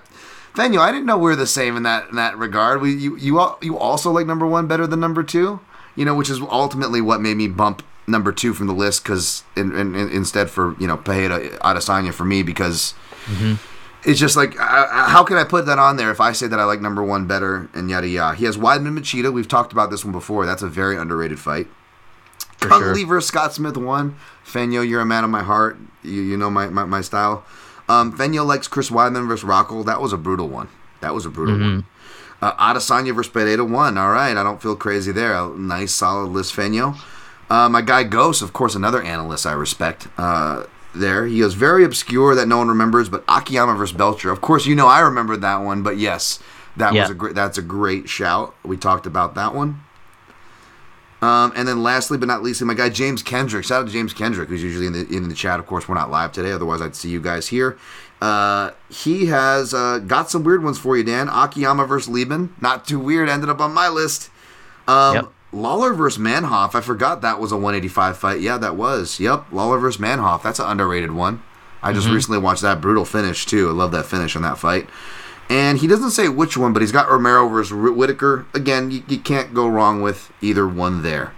Fenyo, 0.55 0.78
I 0.78 0.91
didn't 0.91 1.05
know 1.05 1.19
we 1.19 1.24
were 1.24 1.37
the 1.37 1.47
same 1.47 1.77
in 1.77 1.83
that 1.83 2.09
in 2.09 2.16
that 2.16 2.39
regard. 2.39 2.81
We 2.81 2.95
you 2.95 3.19
you 3.19 3.39
you 3.61 3.77
also 3.77 4.11
like 4.11 4.27
number 4.27 4.47
one 4.47 4.66
better 4.66 4.87
than 4.87 5.01
number 5.01 5.23
two, 5.23 5.61
you 5.95 6.07
know, 6.07 6.15
which 6.15 6.31
is 6.31 6.41
ultimately 6.41 7.03
what 7.03 7.20
made 7.20 7.37
me 7.37 7.47
bump 7.47 7.83
number 8.07 8.33
two 8.33 8.55
from 8.55 8.66
the 8.66 8.73
list 8.74 9.03
because 9.03 9.43
in, 9.57 9.74
in, 9.77 9.95
in- 9.95 10.11
instead 10.11 10.49
for 10.51 10.77
you 10.78 10.87
know 10.87 10.97
Pereira 10.97 11.41
Adesanya 11.59 12.12
for 12.12 12.24
me 12.24 12.43
because 12.43 12.95
it's 14.05 14.20
just 14.20 14.37
like, 14.37 14.59
uh, 14.61 14.87
how 15.09 15.24
can 15.24 15.37
I 15.37 15.43
put 15.45 15.66
that 15.66 15.81
on 15.81 15.97
there 15.97 16.12
if 16.12 16.20
I 16.20 16.31
say 16.33 16.47
that 16.47 16.61
I 16.61 16.65
like 16.65 16.81
number 16.81 17.03
one 17.03 17.27
better 17.27 17.69
and 17.74 17.91
yada 17.91 18.07
yada? 18.07 18.37
He 18.37 18.45
has 18.45 18.57
Weidman 18.57 18.97
Machida. 18.97 19.33
We've 19.33 19.49
talked 19.49 19.73
about 19.73 19.91
this 19.91 20.05
one 20.05 20.12
before. 20.12 20.47
That's 20.47 20.62
a 20.62 20.69
very 20.69 20.97
underrated 20.97 21.41
fight. 21.41 21.66
for 22.59 22.69
Cung 22.69 22.83
Le 22.83 22.95
sure. 22.99 23.07
versus 23.07 23.27
Scott 23.28 23.53
Smith 23.53 23.77
one. 23.77 24.16
Fenyo, 24.47 24.89
you're 24.89 25.01
a 25.01 25.07
man 25.07 25.24
of 25.24 25.31
my 25.31 25.43
heart. 25.43 25.77
You, 26.05 26.23
you 26.23 26.37
know 26.37 26.51
my, 26.51 26.69
my, 26.69 26.85
my 26.85 27.01
style. 27.01 27.45
Um, 27.89 28.16
Fenyo 28.16 28.47
likes 28.47 28.69
Chris 28.69 28.91
Weidman 28.91 29.27
versus 29.27 29.45
Rockhold. 29.49 29.87
That 29.87 30.01
was 30.01 30.12
a 30.12 30.16
brutal 30.16 30.49
one. 30.49 30.69
That 31.01 31.12
was 31.12 31.27
a 31.27 31.31
brutal 31.31 31.57
Mm-hmm. 31.57 31.74
one. 31.77 31.85
Uh, 32.43 32.53
Adesanya 32.74 33.12
versus 33.15 33.33
Pereira 33.33 33.65
one. 33.65 33.97
All 33.99 34.11
right, 34.11 34.37
I 34.37 34.43
don't 34.45 34.62
feel 34.62 34.77
crazy 34.77 35.11
there. 35.11 35.33
A 35.35 35.49
nice 35.49 35.91
solid 35.93 36.27
list, 36.28 36.55
Fenyo. 36.55 36.97
Uh, 37.48 37.68
my 37.68 37.81
guy 37.82 38.02
Ghost, 38.02 38.43
of 38.43 38.52
course, 38.52 38.74
another 38.74 39.02
analyst 39.02 39.47
I 39.47 39.52
respect. 39.52 40.09
Uh, 40.18 40.64
there, 40.94 41.27
he 41.27 41.40
is 41.40 41.55
very 41.55 41.85
obscure 41.85 42.35
that 42.35 42.48
no 42.48 42.59
one 42.59 42.68
remembers, 42.68 43.09
but 43.09 43.23
Akiyama 43.28 43.74
versus 43.74 43.97
Belcher. 43.97 44.31
Of 44.31 44.40
course, 44.40 44.66
you 44.66 44.74
know 44.74 44.86
I 44.89 45.01
remember 45.01 45.36
that 45.36 45.59
one, 45.59 45.82
but 45.82 45.97
yes, 45.98 46.40
that 46.77 46.93
Yeah. 46.94 47.02
was 47.02 47.10
a 47.10 47.14
great. 47.14 47.35
That's 47.35 47.59
a 47.59 47.62
great 47.62 48.09
shout. 48.09 48.55
We 48.64 48.77
talked 48.77 49.06
about 49.06 49.35
that 49.35 49.55
one. 49.55 49.81
Um, 51.23 51.52
and 51.56 51.66
then 51.66 51.82
lastly, 51.82 52.18
but 52.18 52.28
not 52.28 52.43
least, 52.43 52.60
my 52.62 52.74
guy 52.74 52.89
James 52.90 53.23
Kendrick. 53.23 53.64
Shout 53.64 53.81
out 53.82 53.86
to 53.86 53.93
James 53.93 54.12
Kendrick, 54.12 54.48
who's 54.48 54.62
usually 54.62 54.86
in 54.86 54.93
the 54.93 55.06
in 55.09 55.28
the 55.28 55.35
chat. 55.35 55.59
Of 55.59 55.66
course, 55.66 55.89
we're 55.89 55.94
not 55.94 56.10
live 56.10 56.32
today, 56.32 56.52
otherwise 56.52 56.82
I'd 56.82 56.94
see 56.94 57.09
you 57.09 57.20
guys 57.20 57.48
here. 57.48 57.78
Uh, 58.20 58.70
he 58.89 59.27
has 59.27 59.73
uh, 59.74 59.98
got 59.98 60.31
some 60.31 60.44
weird 60.44 60.62
ones 60.64 60.78
for 60.78 60.97
you, 60.97 61.05
Dan. 61.05 61.28
Akiyama 61.31 61.86
versus 61.86 62.09
Leben, 62.09 62.55
not 62.60 62.86
too 62.86 62.98
weird. 62.98 63.28
Ended 63.28 63.48
up 63.51 63.60
on 63.60 63.73
my 63.73 63.89
list. 63.89 64.31
Um, 64.89 65.14
Yep. 65.16 65.32
Lawler 65.57 65.95
versus 65.95 66.20
Manhoff. 66.23 66.74
I 66.74 66.81
forgot 66.81 67.23
that 67.23 67.41
was 67.41 67.51
a 67.53 67.57
185 67.57 68.19
fight. 68.19 68.41
Yeah, 68.41 68.59
that 68.59 68.77
was. 68.77 69.19
Yep, 69.19 69.47
Lawler 69.53 69.78
versus 69.78 70.01
Manhoff. 70.01 70.43
That's 70.43 70.59
an 70.59 70.66
underrated 70.66 71.12
one. 71.12 71.43
I 71.83 71.93
just 71.93 72.09
recently 72.09 72.39
watched 72.39 72.62
that 72.62 72.81
brutal 72.81 73.05
finish 73.05 73.47
too. 73.47 73.69
I 73.69 73.73
love 73.73 73.93
that 73.93 74.07
finish 74.07 74.35
on 74.35 74.43
that 74.43 74.59
fight. 74.59 74.89
And 75.49 75.78
he 75.78 75.87
doesn't 75.87 76.11
say 76.11 76.28
which 76.28 76.57
one, 76.57 76.73
but 76.73 76.83
he's 76.83 76.91
got 76.91 77.09
Romero 77.09 77.49
versus 77.49 77.73
Whitaker. 77.73 78.47
Again, 78.55 78.91
you, 78.91 79.03
you 79.07 79.19
can't 79.19 79.55
go 79.55 79.69
wrong 79.69 80.03
with 80.03 80.33
either 80.41 80.66
one 80.66 81.03
there. 81.03 81.33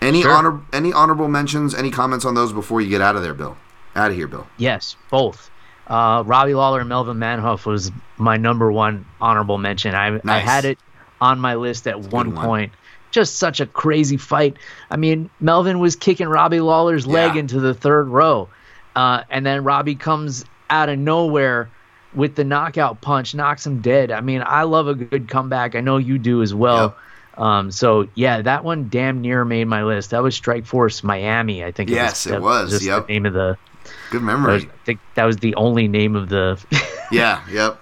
Any 0.00 0.22
Sure. 0.22 0.32
honor, 0.32 0.60
any 0.72 0.92
honorable 0.92 1.28
mentions, 1.28 1.74
any 1.74 1.90
comments 1.90 2.24
on 2.24 2.34
those 2.34 2.52
before 2.52 2.80
you 2.80 2.88
get 2.88 3.00
out 3.02 3.16
of 3.16 3.22
there, 3.22 3.34
Bill? 3.34 3.56
Out 3.94 4.10
of 4.10 4.16
here, 4.16 4.26
Bill. 4.28 4.46
Yes, 4.56 4.96
both. 5.10 5.50
Uh, 5.86 6.22
Robbie 6.26 6.54
Lawler 6.54 6.80
and 6.80 6.88
Melvin 6.88 7.18
Manhoff 7.18 7.66
was 7.66 7.92
my 8.16 8.36
number 8.36 8.72
one 8.72 9.04
honorable 9.20 9.58
mention. 9.58 9.94
I, 9.94 10.18
I 10.24 10.38
had 10.38 10.64
it 10.64 10.78
on 11.20 11.38
my 11.38 11.54
list 11.54 11.86
at 11.86 12.00
one 12.00 12.34
one. 12.34 12.44
point. 12.44 12.72
Just 13.16 13.36
such 13.38 13.60
a 13.60 13.66
crazy 13.66 14.18
fight. 14.18 14.58
I 14.90 14.96
mean, 14.98 15.30
Melvin 15.40 15.78
was 15.78 15.96
kicking 15.96 16.28
Robbie 16.28 16.60
Lawler's 16.60 17.06
leg 17.06 17.32
Yeah. 17.34 17.40
into 17.40 17.60
the 17.60 17.72
third 17.72 18.08
row. 18.08 18.48
Uh, 18.94 19.22
and 19.30 19.46
then 19.46 19.64
Robbie 19.64 19.94
comes 19.94 20.44
out 20.68 20.90
of 20.90 20.98
nowhere 20.98 21.70
with 22.14 22.34
the 22.34 22.44
knockout 22.44 23.00
punch, 23.00 23.34
knocks 23.34 23.66
him 23.66 23.80
dead. 23.80 24.10
I 24.10 24.20
mean, 24.20 24.42
I 24.44 24.64
love 24.64 24.86
a 24.86 24.94
good 24.94 25.28
comeback. 25.28 25.74
I 25.74 25.80
know 25.80 25.96
you 25.96 26.18
do 26.18 26.42
as 26.42 26.54
well. 26.54 26.94
Um, 27.38 27.70
so 27.70 28.06
yeah, 28.14 28.42
that 28.42 28.64
one 28.64 28.88
damn 28.90 29.22
near 29.22 29.46
made 29.46 29.64
my 29.64 29.82
list. 29.84 30.10
That 30.10 30.22
was 30.22 30.34
Strike 30.34 30.66
Force 30.66 31.02
Miami, 31.02 31.64
I 31.64 31.72
think. 31.72 31.88
Yes, 31.88 32.26
it 32.26 32.42
was, 32.42 32.70
Just 32.70 32.84
yep. 32.84 33.06
the 33.06 33.14
name 33.14 33.24
of 33.24 33.32
the. 33.32 33.56
Good 34.10 34.22
memory. 34.22 34.52
was- 34.52 34.64
I 34.64 34.68
think 34.84 35.00
that 35.14 35.24
was 35.24 35.38
the 35.38 35.54
only 35.54 35.88
name 35.88 36.16
of 36.16 36.28
the. 36.28 36.62
yeah, 37.10 37.40
yep. 37.50 37.80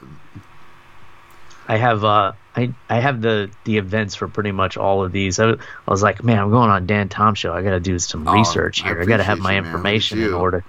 I 1.66 1.77
have 1.77 2.05
uh, 2.05 2.32
I 2.57 2.73
I 2.91 3.01
have 3.01 3.20
the 3.23 3.51
the 3.65 3.78
events 3.78 4.15
for 4.15 4.28
pretty 4.28 4.53
much 4.53 4.77
all 4.77 5.05
of 5.05 5.12
these. 5.12 5.39
I, 5.39 5.47
was- 5.47 5.59
I 5.86 5.91
was 5.91 6.03
like, 6.03 6.23
man, 6.23 6.39
I'm 6.39 6.51
going 6.51 6.70
on 6.70 6.86
Dan 6.86 7.09
Tom 7.09 7.35
show. 7.35 7.53
I 7.53 7.62
got 7.62 7.70
to 7.70 7.81
do 7.81 7.99
some 7.99 8.27
Oh, 8.28 8.32
research 8.32 8.82
I 8.85 8.89
here. 8.89 9.03
I, 9.03 9.05
got 9.07 9.16
to 9.19 9.24
have 9.24 9.39
my 9.39 9.55
you, 9.57 9.62
man. 9.62 9.65
Look 9.65 9.69
at 9.73 9.77
information 9.77 10.23
in 10.23 10.35
order. 10.35 10.65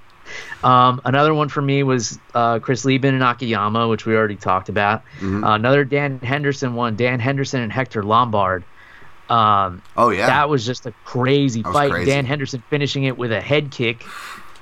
Um, 0.64 1.02
another 1.06 1.34
one 1.34 1.50
for 1.50 1.62
me 1.62 1.84
was 1.84 2.18
uh, 2.34 2.58
Chris 2.60 2.84
Leben 2.86 3.14
and 3.14 3.24
Akiyama, 3.24 3.88
which 3.88 4.06
we 4.08 4.16
already 4.16 4.36
talked 4.38 4.70
about. 4.70 5.04
Mm-hmm. 5.20 5.44
Uh, 5.44 5.56
another 5.56 5.84
Dan 5.84 6.20
Henderson 6.20 6.74
one, 6.76 6.96
Dan 6.96 7.20
Henderson 7.20 7.62
and 7.62 7.72
Hector 7.72 8.02
Lombard. 8.02 8.64
Um, 9.30 9.82
Oh 9.98 10.10
yeah. 10.10 10.28
That 10.28 10.50
was 10.50 10.66
just 10.66 10.86
a 10.86 10.92
crazy 11.04 11.62
fight. 11.64 11.92
crazy. 11.92 12.10
Dan 12.12 12.26
Henderson 12.26 12.64
finishing 12.70 13.04
it 13.04 13.18
with 13.18 13.32
a 13.32 13.42
head 13.42 13.70
kick. 13.72 14.04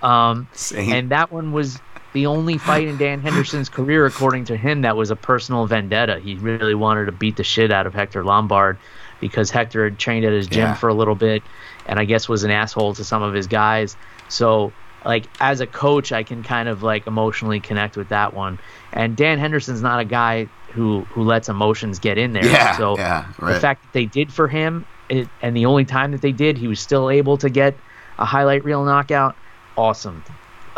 Um, 0.01 0.47
and 0.75 1.11
that 1.11 1.31
one 1.31 1.53
was 1.53 1.79
the 2.13 2.25
only 2.27 2.57
fight 2.57 2.87
in 2.87 2.97
Dan 2.97 3.19
Henderson's 3.21 3.69
career, 3.69 4.05
according 4.05 4.45
to 4.45 4.57
him, 4.57 4.81
that 4.81 4.95
was 4.95 5.11
a 5.11 5.15
personal 5.15 5.65
vendetta. 5.65 6.19
He 6.19 6.35
really 6.35 6.75
wanted 6.75 7.05
to 7.05 7.11
beat 7.11 7.35
the 7.37 7.43
shit 7.43 7.71
out 7.71 7.85
of 7.87 7.93
Hector 7.93 8.23
Lombard 8.23 8.77
because 9.19 9.49
Hector 9.51 9.83
had 9.85 9.97
trained 9.99 10.25
at 10.25 10.31
his 10.33 10.47
gym 10.47 10.61
Yeah. 10.69 10.73
for 10.75 10.89
a 10.89 10.93
little 10.93 11.15
bit 11.15 11.43
and 11.85 11.99
I 11.99 12.05
guess 12.05 12.29
was 12.29 12.43
an 12.43 12.51
asshole 12.51 12.93
to 12.95 13.03
some 13.03 13.21
of 13.23 13.33
his 13.33 13.47
guys. 13.47 13.97
So, 14.29 14.71
like, 15.05 15.25
as 15.41 15.59
a 15.59 15.67
coach, 15.67 16.11
I 16.13 16.23
can 16.23 16.43
kind 16.43 16.69
of 16.69 16.81
like 16.83 17.07
emotionally 17.07 17.59
connect 17.59 17.97
with 17.97 18.09
that 18.09 18.33
one. 18.33 18.57
And 18.93 19.15
Dan 19.17 19.37
Henderson's 19.39 19.81
not 19.81 19.99
a 19.99 20.05
guy 20.05 20.47
who, 20.71 21.01
who 21.09 21.23
lets 21.23 21.49
emotions 21.49 21.99
get 21.99 22.17
in 22.17 22.31
there. 22.33 22.45
Yeah, 22.45 22.77
so, 22.77 22.97
yeah, 22.97 23.25
the 23.39 23.59
fact 23.59 23.83
that 23.83 23.91
they 23.93 24.05
did 24.05 24.31
for 24.31 24.47
him, 24.47 24.85
it, 25.09 25.27
and 25.41 25.55
the 25.55 25.65
only 25.65 25.83
time 25.85 26.11
that 26.13 26.21
they 26.21 26.31
did, 26.31 26.57
he 26.57 26.67
was 26.67 26.79
still 26.79 27.09
able 27.09 27.37
to 27.39 27.49
get 27.49 27.75
a 28.17 28.25
highlight 28.25 28.63
reel 28.63 28.83
knockout. 28.85 29.35
Awesome. 29.77 30.23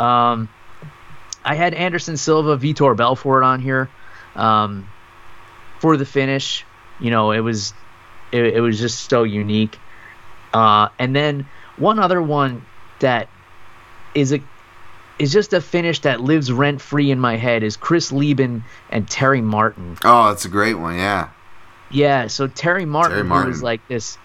Um, 0.00 0.48
I 1.46 1.54
had 1.54 1.74
Anderson 1.74 2.16
Silva, 2.16 2.58
Vitor 2.58 2.96
Belfort 2.96 3.44
on 3.44 3.60
here 3.60 3.88
um, 4.34 4.88
for 5.78 5.96
the 5.96 6.04
finish. 6.04 6.66
You 6.98 7.10
know, 7.10 7.30
it 7.30 7.40
was 7.40 7.72
it, 8.32 8.56
it 8.56 8.60
was 8.60 8.80
just 8.80 9.08
so 9.08 9.22
unique. 9.22 9.78
Uh, 10.52 10.88
and 10.98 11.14
then 11.14 11.46
one 11.76 12.00
other 12.00 12.20
one 12.20 12.66
that 12.98 13.28
is 14.14 14.32
a 14.32 14.40
is 15.20 15.32
just 15.32 15.52
a 15.52 15.60
finish 15.60 16.00
that 16.00 16.20
lives 16.20 16.50
rent 16.50 16.80
free 16.80 17.10
in 17.10 17.20
my 17.20 17.36
head 17.36 17.62
is 17.62 17.76
Chris 17.76 18.12
Leben 18.12 18.64
and 18.90 19.08
Terry 19.08 19.40
Martin. 19.40 19.96
oh, 20.04 20.28
that's 20.28 20.44
a 20.44 20.48
great 20.48 20.74
one. 20.74 20.96
Yeah. 20.96 21.30
Yeah, 21.90 22.26
so 22.26 22.48
Terry 22.48 22.84
Martin, 22.84 23.12
Terry 23.12 23.28
Martin. 23.28 23.50
was 23.50 23.62
like 23.62 23.86
this 23.86 24.18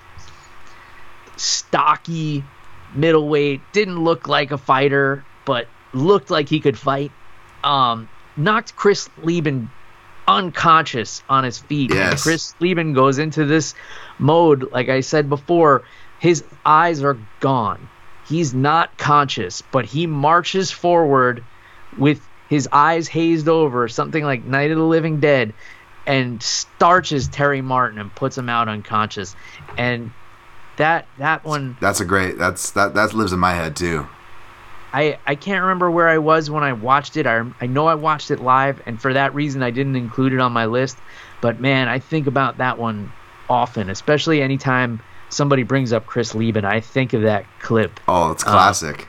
stocky 1.38 2.44
middleweight, 2.96 3.62
didn't 3.72 4.04
look 4.04 4.28
like 4.28 4.52
a 4.52 4.58
fighter, 4.58 5.24
but 5.46 5.68
looked 5.94 6.30
like 6.30 6.50
he 6.50 6.60
could 6.60 6.78
fight. 6.78 7.12
Um, 7.64 8.10
knocked 8.38 8.76
Chris 8.76 9.10
Leben 9.22 9.70
unconscious 10.28 11.24
on 11.30 11.44
his 11.44 11.60
feet. 11.60 11.92
And 11.92 12.00
Yes. 12.00 12.24
Chris 12.24 12.56
Leben 12.60 12.94
goes 12.94 13.20
into 13.20 13.46
this 13.46 13.74
mode, 14.20 14.72
like 14.72 14.90
I 14.90 15.02
said 15.02 15.30
before, 15.30 15.84
his 16.20 16.44
eyes 16.66 17.04
are 17.04 17.18
gone. 17.40 17.90
He's 18.28 18.54
not 18.54 18.98
conscious, 18.98 19.62
but 19.72 19.86
he 19.86 20.08
marches 20.08 20.72
forward 20.72 21.44
with 21.98 22.22
his 22.48 22.70
eyes 22.72 23.08
hazed 23.08 23.48
over, 23.50 23.88
something 23.88 24.24
like 24.24 24.46
Night 24.46 24.72
of 24.72 24.78
the 24.78 24.84
Living 24.84 25.20
Dead, 25.20 25.54
and 26.06 26.42
starches 26.42 27.28
Terry 27.28 27.62
Martin 27.62 28.00
and 28.00 28.14
puts 28.14 28.38
him 28.38 28.50
out 28.50 28.68
unconscious. 28.68 29.36
And 29.78 30.12
that 30.78 31.08
that 31.18 31.44
one 31.44 31.78
That's 31.82 32.00
a 32.00 32.06
great. 32.06 32.38
That's 32.38 32.72
that 32.72 32.94
that 32.94 33.14
lives 33.14 33.34
in 33.34 33.40
my 33.40 33.54
head 33.54 33.76
too. 33.76 34.08
I, 34.94 35.18
I 35.26 35.36
can't 35.36 35.62
remember 35.62 35.90
where 35.90 36.10
I 36.10 36.18
was 36.18 36.50
when 36.50 36.64
I 36.64 36.74
watched 36.74 37.16
it. 37.18 37.26
I, 37.26 37.44
I 37.62 37.68
know 37.68 37.88
I 37.88 37.96
watched 37.96 38.32
it 38.32 38.40
live, 38.40 38.82
and 38.86 39.02
for 39.02 39.14
that 39.14 39.34
reason, 39.34 39.64
I 39.64 39.72
didn't 39.72 39.96
include 39.96 40.34
it 40.34 40.40
on 40.40 40.52
my 40.52 40.66
list. 40.66 40.98
But 41.40 41.60
man, 41.60 41.88
I 41.88 42.00
think 42.00 42.28
about 42.28 42.58
that 42.58 42.78
one 42.78 43.12
often, 43.50 43.90
especially 43.90 44.42
anytime 44.42 45.02
somebody 45.30 45.64
brings 45.64 45.94
up 45.94 46.06
Chris 46.06 46.36
Leben. 46.36 46.66
I 46.66 46.82
think 46.82 47.14
of 47.14 47.22
that 47.24 47.46
clip. 47.60 48.00
Oh, 48.08 48.32
it's 48.32 48.44
classic. 48.44 49.08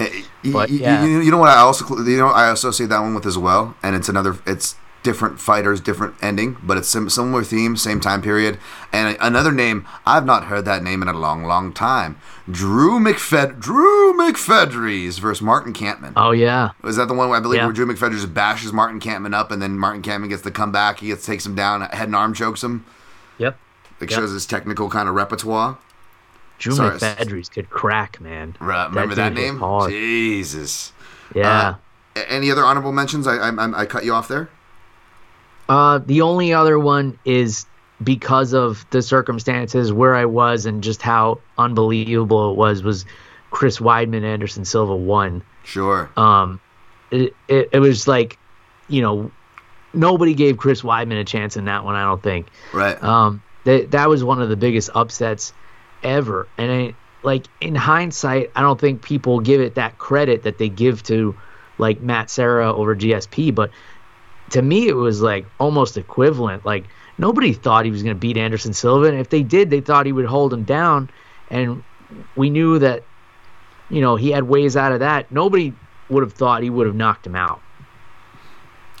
Eh, 0.00 0.22
y- 0.44 0.52
but, 0.52 0.70
y- 0.70 0.76
yeah. 0.76 1.04
you, 1.04 1.20
you 1.20 1.30
know 1.30 1.38
what 1.38 1.50
I 1.50 1.58
also 1.58 1.86
you 1.98 2.18
know 2.18 2.28
I 2.28 2.50
associate 2.50 2.88
that 2.88 3.00
one 3.00 3.14
with 3.14 3.26
as 3.26 3.38
well, 3.38 3.76
and 3.82 3.94
it's 3.94 4.08
another 4.08 4.38
it's 4.46 4.74
different 5.02 5.40
fighters, 5.40 5.80
different 5.80 6.14
ending, 6.20 6.56
but 6.62 6.76
it's 6.76 6.88
sim- 6.88 7.08
similar 7.08 7.42
theme, 7.42 7.76
same 7.76 8.00
time 8.00 8.20
period, 8.20 8.58
and 8.92 9.16
another 9.20 9.50
name 9.52 9.86
I've 10.04 10.26
not 10.26 10.44
heard 10.44 10.64
that 10.66 10.82
name 10.82 11.00
in 11.02 11.08
a 11.08 11.12
long, 11.18 11.44
long 11.44 11.72
time. 11.72 12.18
Drew 12.50 12.98
McFed 12.98 13.60
Drew 13.60 14.12
McFedries 14.14 15.18
versus 15.18 15.40
Martin 15.42 15.72
Kampmann. 15.72 16.12
Oh 16.16 16.32
yeah, 16.32 16.70
Was 16.82 16.96
that 16.96 17.08
the 17.08 17.14
one 17.14 17.28
where 17.28 17.38
I 17.38 17.40
believe 17.40 17.58
Yeah. 17.58 17.64
where 17.66 17.72
Drew 17.72 17.86
McFedries 17.86 18.32
bashes 18.32 18.72
Martin 18.72 19.00
Kampmann 19.00 19.34
up, 19.34 19.50
and 19.50 19.62
then 19.62 19.78
Martin 19.78 20.02
Kampmann 20.02 20.28
gets 20.28 20.42
to 20.42 20.50
come 20.50 20.72
back, 20.72 21.00
he 21.00 21.06
gets 21.08 21.24
takes 21.24 21.46
him 21.46 21.54
down, 21.54 21.80
head 21.82 22.08
and 22.08 22.16
arm 22.16 22.34
chokes 22.34 22.62
him. 22.62 22.84
yep. 23.38 23.58
Like 24.00 24.10
Yep. 24.10 24.18
shows 24.20 24.32
his 24.32 24.46
technical 24.46 24.88
kind 24.90 25.08
of 25.08 25.14
repertoire. 25.14 25.78
Drew 26.58 26.74
Sorry. 26.74 26.98
McFedries 26.98 27.50
could 27.50 27.70
crack, 27.70 28.20
man. 28.20 28.54
Right, 28.60 28.88
remember 28.88 29.14
that, 29.14 29.32
hit 29.36 29.54
name? 29.54 29.62
Jesus. 29.88 30.92
Yeah. 31.34 31.48
Uh, 31.48 31.74
a- 32.16 32.30
Any 32.32 32.50
other 32.50 32.64
honorable 32.64 32.92
mentions? 32.92 33.26
I, 33.26 33.36
I 33.36 33.80
I 33.82 33.86
cut 33.86 34.04
you 34.04 34.12
off 34.12 34.28
there. 34.28 34.48
Uh, 35.70 35.98
the 36.04 36.20
only 36.22 36.52
other 36.52 36.80
one 36.80 37.16
is 37.24 37.64
because 38.02 38.52
of 38.52 38.84
the 38.90 39.00
circumstances 39.00 39.92
where 39.92 40.16
I 40.16 40.24
was 40.24 40.66
and 40.66 40.82
just 40.82 41.00
how 41.00 41.38
unbelievable 41.58 42.50
it 42.50 42.56
was 42.56 42.82
was 42.82 43.04
Chris 43.52 43.78
Weidman 43.78 44.24
Anderson 44.24 44.64
Silva 44.64 44.96
won. 44.96 45.42
Sure. 45.62 46.10
Um, 46.16 46.60
it, 47.12 47.36
it 47.46 47.68
it 47.72 47.78
was 47.78 48.08
like, 48.08 48.36
you 48.88 49.00
know, 49.00 49.30
nobody 49.94 50.34
gave 50.34 50.56
Chris 50.56 50.82
Weidman 50.82 51.20
a 51.20 51.24
chance 51.24 51.56
in 51.56 51.66
that 51.66 51.84
one. 51.84 51.94
I 51.94 52.02
don't 52.02 52.22
think. 52.22 52.48
right. 52.72 53.00
Um, 53.00 53.40
that 53.62 53.92
that 53.92 54.08
was 54.08 54.24
one 54.24 54.42
of 54.42 54.48
the 54.48 54.56
biggest 54.56 54.90
upsets 54.92 55.52
ever, 56.02 56.48
and 56.58 56.72
I, 56.72 56.94
like 57.22 57.46
in 57.60 57.76
hindsight, 57.76 58.50
I 58.56 58.62
don't 58.62 58.80
think 58.80 59.02
people 59.02 59.38
give 59.38 59.60
it 59.60 59.76
that 59.76 59.98
credit 59.98 60.42
that 60.42 60.58
they 60.58 60.68
give 60.68 61.04
to 61.04 61.36
like 61.78 62.00
Matt 62.00 62.28
Serra 62.28 62.74
over 62.74 62.96
GSP, 62.96 63.54
but 63.54 63.70
to 64.50 64.62
me 64.62 64.88
it 64.88 64.94
was 64.94 65.20
like 65.22 65.46
almost 65.58 65.96
equivalent. 65.96 66.64
Like 66.64 66.84
nobody 67.18 67.52
thought 67.52 67.84
he 67.84 67.90
was 67.90 68.02
going 68.02 68.14
to 68.14 68.18
beat 68.20 68.36
Anderson 68.36 68.72
Silva, 68.72 69.06
and 69.08 69.18
if 69.18 69.30
they 69.30 69.42
did, 69.42 69.70
they 69.70 69.80
thought 69.80 70.06
he 70.06 70.12
would 70.12 70.26
hold 70.26 70.52
him 70.52 70.64
down. 70.64 71.10
And 71.50 71.82
we 72.36 72.50
knew 72.50 72.78
that 72.78 73.02
you 73.88 74.00
know 74.00 74.16
he 74.16 74.30
had 74.30 74.44
ways 74.44 74.76
out 74.76 74.92
of 74.92 75.00
that. 75.00 75.30
Nobody 75.32 75.72
would 76.08 76.22
have 76.22 76.32
thought 76.32 76.62
he 76.62 76.70
would 76.70 76.86
have 76.86 76.96
knocked 76.96 77.26
him 77.26 77.36
out. 77.36 77.60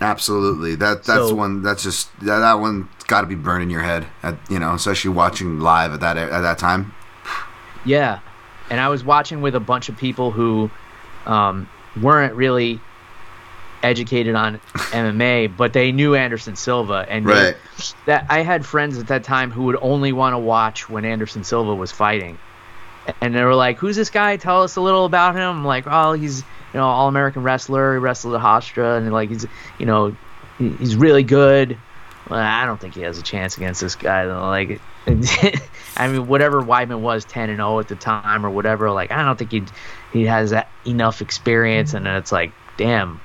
Absolutely. 0.00 0.76
That 0.76 1.04
that's 1.04 1.28
So- 1.28 1.34
one. 1.34 1.62
That's 1.62 1.82
just 1.82 2.08
that, 2.20 2.38
that 2.40 2.54
one 2.54 2.88
got 3.06 3.20
to 3.22 3.26
be 3.26 3.34
burned 3.34 3.62
in 3.62 3.70
your 3.70 3.82
head. 3.82 4.06
At, 4.22 4.36
you 4.48 4.58
know, 4.58 4.72
especially 4.74 5.10
watching 5.10 5.60
live 5.60 5.92
at 5.92 6.00
that 6.00 6.16
at 6.16 6.40
that 6.40 6.58
time. 6.58 6.94
Yeah, 7.84 8.20
and 8.70 8.80
I 8.80 8.88
was 8.88 9.04
watching 9.04 9.40
with 9.42 9.54
a 9.54 9.60
bunch 9.60 9.88
of 9.88 9.96
people 9.96 10.30
who 10.30 10.70
um, 11.26 11.68
weren't 12.00 12.34
really 12.34 12.80
educated 13.82 14.34
on 14.34 14.60
MMA, 14.92 15.48
but 15.56 15.72
they 15.72 15.92
knew 15.92 16.14
Anderson 16.14 16.56
Silva, 16.56 17.06
and 17.08 17.26
they- 17.26 17.54
that 18.06 18.26
I 18.28 18.40
had 18.42 18.64
friends 18.66 18.98
at 18.98 19.06
that 19.08 19.24
time 19.24 19.50
who 19.50 19.64
would 19.64 19.78
only 19.80 20.12
want 20.12 20.34
to 20.34 20.38
watch 20.38 20.88
when 20.88 21.04
Anderson 21.04 21.44
Silva 21.44 21.74
was 21.74 21.90
fighting, 21.92 22.38
and 23.20 23.34
they 23.34 23.42
were 23.44 23.54
like, 23.54 23.78
"Who's 23.78 23.96
this 23.96 24.10
guy? 24.10 24.36
Tell 24.36 24.62
us 24.62 24.76
a 24.76 24.80
little 24.80 25.04
about 25.04 25.34
him." 25.34 25.42
I'm 25.58 25.64
like, 25.64 25.84
"Oh, 25.86 26.12
he's 26.12 26.40
you 26.40 26.78
know 26.80 26.84
all 26.86 27.08
American 27.08 27.42
wrestler. 27.42 27.94
He 27.94 27.98
wrestled 27.98 28.34
at 28.34 28.40
Hofstra, 28.40 28.98
and 28.98 29.10
like 29.12 29.30
he's 29.30 29.46
you 29.78 29.86
know 29.86 30.14
he's 30.58 30.96
really 30.96 31.22
good." 31.22 31.76
Well, 32.28 32.38
I 32.38 32.64
don't 32.64 32.78
think 32.80 32.94
he 32.94 33.00
has 33.00 33.18
a 33.18 33.22
chance 33.22 33.56
against 33.56 33.80
this 33.80 33.96
guy. 33.96 34.24
Like, 34.24 34.80
I 35.96 36.06
mean, 36.08 36.28
whatever 36.28 36.62
Weidman 36.62 37.00
was, 37.00 37.24
ten 37.24 37.48
and 37.50 37.58
zero 37.58 37.80
at 37.80 37.88
the 37.88 37.96
time 37.96 38.46
or 38.46 38.50
whatever. 38.50 38.90
Like, 38.92 39.10
I 39.10 39.24
don't 39.24 39.36
think 39.36 39.50
he 39.50 39.64
he 40.12 40.26
has 40.26 40.50
that 40.50 40.68
enough 40.86 41.22
experience. 41.22 41.94
And 41.94 42.06
then 42.06 42.16
it's 42.16 42.30
like, 42.30 42.52
damn, 42.76 43.20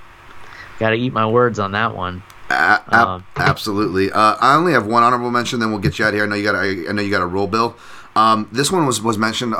got 0.79 0.89
to 0.91 0.95
eat 0.95 1.13
my 1.13 1.25
words 1.25 1.59
on 1.59 1.71
that 1.73 1.95
one. 1.95 2.23
A- 2.49 2.53
ab- 2.53 2.93
Um, 2.93 3.25
absolutely. 3.37 4.11
Uh, 4.11 4.35
I 4.39 4.55
only 4.55 4.73
have 4.73 4.85
one 4.85 5.03
honorable 5.03 5.31
mention, 5.31 5.59
then 5.59 5.69
we'll 5.71 5.79
get 5.79 5.97
you 5.99 6.05
out 6.05 6.09
of 6.09 6.15
here. 6.15 6.23
I 6.23 6.27
know 6.27 6.35
you 6.35 6.43
got. 6.43 6.55
I, 6.55 6.87
I 6.89 6.91
know 6.91 7.01
you 7.01 7.09
got 7.11 7.21
a 7.21 7.27
roll 7.27 7.47
bill. 7.47 7.75
Um, 8.17 8.47
this 8.49 8.71
one 8.71 8.85
was 8.85 9.01
was 9.01 9.17
mentioned 9.17 9.53
uh, 9.55 9.57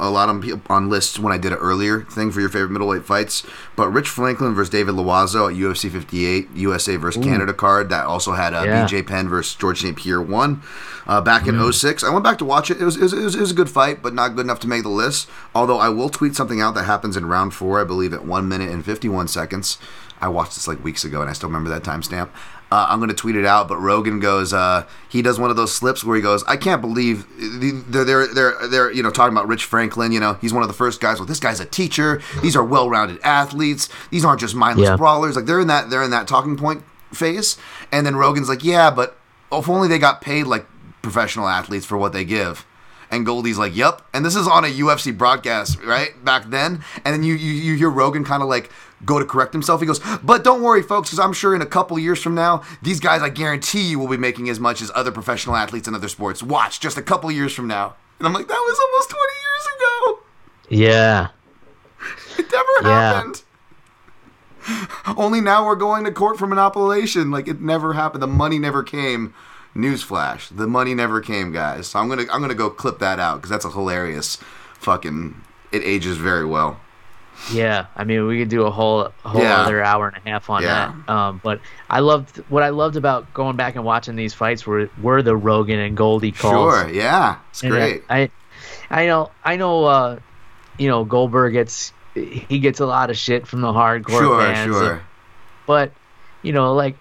a 0.00 0.08
lot 0.08 0.30
on 0.30 0.62
on 0.70 0.88
lists 0.88 1.18
when 1.18 1.30
I 1.30 1.36
did 1.36 1.52
an 1.52 1.58
earlier 1.58 2.04
thing 2.04 2.30
for 2.30 2.40
your 2.40 2.48
favorite 2.48 2.70
middleweight 2.70 3.04
fights. 3.04 3.42
But 3.76 3.88
Rich 3.90 4.08
Franklin 4.08 4.54
versus 4.54 4.70
David 4.70 4.94
Loiseau 4.94 5.50
at 5.50 5.56
UFC 5.58 5.90
58, 5.90 6.48
USA 6.54 6.96
versus 6.96 7.22
Canada 7.22 7.52
card 7.52 7.90
that 7.90 8.06
also 8.06 8.32
had 8.32 8.54
uh, 8.54 8.62
Yeah. 8.64 8.86
BJ 8.86 9.06
Penn 9.06 9.28
versus 9.28 9.54
Georges 9.56 9.82
St. 9.82 9.94
Pierre 9.94 10.22
one 10.22 10.62
uh, 11.06 11.20
back 11.20 11.46
in 11.46 11.60
06. 11.72 12.02
I 12.02 12.08
went 12.10 12.24
back 12.24 12.38
to 12.38 12.46
watch 12.46 12.70
it. 12.70 12.80
It 12.80 12.84
was, 12.86 12.96
it 12.96 13.02
was 13.02 13.12
it 13.12 13.22
was 13.24 13.34
it 13.34 13.40
was 13.40 13.50
a 13.50 13.54
good 13.54 13.68
fight, 13.68 14.00
but 14.02 14.14
not 14.14 14.28
good 14.36 14.46
enough 14.46 14.60
to 14.60 14.68
make 14.68 14.84
the 14.84 14.88
list. 14.88 15.28
Although 15.54 15.78
I 15.78 15.90
will 15.90 16.08
tweet 16.08 16.34
something 16.34 16.62
out 16.62 16.74
that 16.76 16.84
happens 16.84 17.14
in 17.14 17.26
round 17.26 17.52
four, 17.52 17.78
I 17.78 17.84
believe, 17.84 18.14
at 18.14 18.24
one 18.24 18.48
minute 18.48 18.70
and 18.70 18.82
51 18.82 19.28
seconds. 19.28 19.76
I 20.20 20.28
watched 20.28 20.54
this 20.54 20.66
like 20.68 20.82
weeks 20.82 21.04
ago, 21.04 21.20
and 21.20 21.30
I 21.30 21.32
still 21.32 21.48
remember 21.48 21.70
that 21.70 21.82
timestamp. 21.82 22.28
Uh, 22.70 22.86
I'm 22.90 22.98
going 22.98 23.08
to 23.08 23.14
tweet 23.14 23.34
it 23.36 23.46
out, 23.46 23.66
but 23.66 23.78
Rogan 23.78 24.20
goes, 24.20 24.52
uh, 24.52 24.84
he 25.08 25.22
does 25.22 25.40
one 25.40 25.48
of 25.48 25.56
those 25.56 25.74
slips 25.74 26.04
where 26.04 26.16
he 26.16 26.20
goes, 26.22 26.44
I 26.44 26.58
can't 26.58 26.82
believe 26.82 27.26
they're, 27.38 28.04
they're, 28.04 28.26
they're, 28.26 28.68
they're, 28.68 28.92
you 28.92 29.02
know, 29.02 29.10
talking 29.10 29.34
about 29.34 29.48
Rich 29.48 29.64
Franklin, 29.64 30.12
you 30.12 30.20
know, 30.20 30.34
he's 30.34 30.52
one 30.52 30.62
of 30.62 30.68
the 30.68 30.74
first 30.74 31.00
guys, 31.00 31.18
well, 31.18 31.24
this 31.26 31.40
guy's 31.40 31.60
a 31.60 31.64
teacher. 31.64 32.20
These 32.42 32.56
are 32.56 32.64
well-rounded 32.64 33.20
athletes. 33.22 33.88
These 34.10 34.22
aren't 34.24 34.40
just 34.40 34.54
mindless 34.54 34.88
Yeah. 34.90 34.96
brawlers. 34.96 35.34
Like 35.34 35.46
they're 35.46 35.60
in 35.60 35.68
that, 35.68 35.88
they're 35.88 36.02
in 36.02 36.10
that 36.10 36.28
talking 36.28 36.58
point 36.58 36.82
phase. 37.10 37.56
And 37.90 38.04
then 38.04 38.16
Rogan's 38.16 38.50
like, 38.50 38.62
yeah, 38.62 38.90
but 38.90 39.16
if 39.50 39.66
only 39.66 39.88
they 39.88 39.98
got 39.98 40.20
paid 40.20 40.44
like 40.46 40.66
professional 41.00 41.48
athletes 41.48 41.86
for 41.86 41.96
what 41.96 42.12
they 42.12 42.24
give. 42.26 42.66
And 43.10 43.24
Goldie's 43.24 43.56
like, 43.56 43.74
"Yep." 43.74 44.02
And 44.12 44.22
this 44.22 44.36
is 44.36 44.46
on 44.46 44.66
a 44.66 44.68
UFC 44.68 45.16
broadcast, 45.16 45.82
right 45.82 46.22
back 46.22 46.50
then. 46.50 46.84
And 47.06 47.14
then 47.14 47.22
you 47.22 47.32
you, 47.32 47.52
you 47.54 47.74
hear 47.74 47.88
Rogan 47.88 48.22
kind 48.22 48.42
of 48.42 48.50
like 48.50 48.70
go 49.04 49.18
to 49.18 49.24
correct 49.24 49.52
himself. 49.52 49.80
He 49.80 49.86
goes, 49.86 50.00
"But 50.22 50.44
don't 50.44 50.62
worry, 50.62 50.82
folks, 50.82 51.08
because 51.10 51.18
I'm 51.20 51.32
sure 51.32 51.54
in 51.54 51.62
a 51.62 51.66
couple 51.66 51.98
years 51.98 52.22
from 52.22 52.34
now, 52.34 52.62
these 52.82 53.00
guys, 53.00 53.22
I 53.22 53.28
guarantee 53.28 53.82
you, 53.82 53.98
will 53.98 54.08
be 54.08 54.16
making 54.16 54.48
as 54.48 54.58
much 54.60 54.80
as 54.82 54.90
other 54.94 55.10
professional 55.12 55.56
athletes 55.56 55.86
in 55.88 55.94
other 55.94 56.08
sports. 56.08 56.42
Watch, 56.42 56.80
just 56.80 56.96
a 56.98 57.02
couple 57.02 57.30
years 57.30 57.54
from 57.54 57.66
now." 57.66 57.94
And 58.18 58.26
I'm 58.26 58.32
like, 58.34 58.48
"That 58.48 58.54
was 58.54 58.78
almost 58.90 59.10
20 59.10 59.22
years 59.44 59.66
ago. 59.76 60.18
Yeah, 60.70 61.28
It 62.38 62.52
never 62.52 62.88
Yeah. 62.88 63.12
happened." 63.14 63.42
Only 65.16 65.40
now 65.40 65.64
we're 65.64 65.76
going 65.76 66.04
to 66.04 66.12
court 66.12 66.38
for 66.38 66.46
manipulation. 66.46 67.30
Like 67.30 67.48
it 67.48 67.60
never 67.60 67.94
happened. 67.94 68.22
The 68.22 68.26
money 68.26 68.58
never 68.58 68.82
came. 68.82 69.32
Newsflash: 69.74 70.54
the 70.54 70.66
money 70.66 70.94
never 70.94 71.20
came, 71.20 71.52
guys. 71.52 71.86
So 71.88 71.98
I'm 72.00 72.08
gonna 72.08 72.24
I'm 72.32 72.40
gonna 72.40 72.54
go 72.54 72.68
clip 72.68 72.98
that 72.98 73.18
out 73.20 73.36
because 73.36 73.50
that's 73.50 73.64
a 73.64 73.70
hilarious 73.70 74.36
fucking. 74.80 75.40
It 75.72 75.82
ages 75.84 76.16
very 76.18 76.44
well. 76.44 76.80
Yeah. 77.52 77.86
I 77.96 78.04
mean, 78.04 78.26
we 78.26 78.38
could 78.38 78.48
do 78.48 78.62
a 78.64 78.70
whole 78.70 79.12
a 79.24 79.28
whole 79.28 79.42
Yeah. 79.42 79.56
other 79.62 79.82
hour 79.82 80.08
and 80.08 80.16
a 80.16 80.28
half 80.28 80.50
on 80.50 80.62
Yeah. 80.62 80.92
that. 81.06 81.12
Um, 81.12 81.40
but 81.42 81.60
I 81.88 82.00
loved 82.00 82.36
what 82.48 82.62
I 82.62 82.68
loved 82.70 82.96
about 82.96 83.32
going 83.34 83.56
back 83.56 83.76
and 83.76 83.84
watching 83.84 84.16
these 84.16 84.34
fights 84.34 84.66
were 84.66 84.88
were 85.00 85.22
the 85.22 85.36
Rogan 85.36 85.78
and 85.78 85.96
Goldie 85.96 86.32
calls. 86.32 86.74
Sure, 86.74 86.90
yeah, 86.90 87.36
it's 87.50 87.62
And, 87.62 87.72
uh, 87.72 87.76
great. 87.76 88.02
I, 88.10 88.30
I 88.90 89.06
know, 89.06 89.30
I 89.44 89.56
know. 89.56 89.84
Uh, 89.84 90.18
you 90.78 90.88
know, 90.88 91.04
Goldberg 91.04 91.52
gets 91.54 91.92
he 92.14 92.58
gets 92.58 92.80
a 92.80 92.86
lot 92.86 93.10
of 93.10 93.16
shit 93.16 93.46
from 93.46 93.60
the 93.60 93.72
hardcore 93.72 94.18
Sure, 94.20 94.40
fans. 94.40 94.74
sure. 94.74 94.92
and- 94.92 95.00
but 95.66 95.92
you 96.42 96.52
know, 96.52 96.74
like 96.74 96.96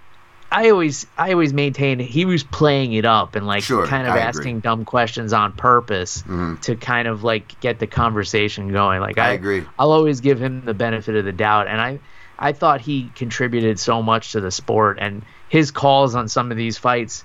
I 0.51 0.69
always, 0.69 1.05
I 1.17 1.33
always 1.33 1.53
maintain 1.53 1.99
he 1.99 2.23
was 2.25 2.43
playing 2.43 2.93
it 2.93 3.03
up 3.05 3.35
and 3.35 3.45
like 3.45 3.63
Sure, 3.63 3.85
kind 3.85 4.07
of 4.07 4.13
I 4.13 4.17
agree. 4.17 4.27
asking 4.27 4.59
dumb 4.61 4.85
questions 4.85 5.33
on 5.33 5.51
purpose 5.53 6.23
Mhm. 6.23 6.61
to 6.61 6.75
kind 6.75 7.07
of 7.07 7.23
like 7.23 7.59
get 7.59 7.79
the 7.79 7.87
conversation 7.87 8.71
going. 8.71 9.01
Like 9.01 9.17
I 9.17 9.29
I, 9.29 9.31
agree. 9.33 9.65
I'll 9.77 9.91
always 9.91 10.21
give 10.21 10.39
him 10.39 10.63
the 10.63 10.73
benefit 10.73 11.15
of 11.15 11.25
the 11.25 11.33
doubt, 11.33 11.67
and 11.67 11.81
I, 11.81 11.99
I 12.39 12.53
thought 12.53 12.79
he 12.81 13.11
contributed 13.15 13.77
so 13.79 14.01
much 14.01 14.31
to 14.33 14.39
the 14.41 14.51
sport, 14.51 14.97
and 15.01 15.23
his 15.49 15.71
calls 15.71 16.15
on 16.15 16.27
some 16.29 16.51
of 16.51 16.57
these 16.57 16.77
fights 16.77 17.23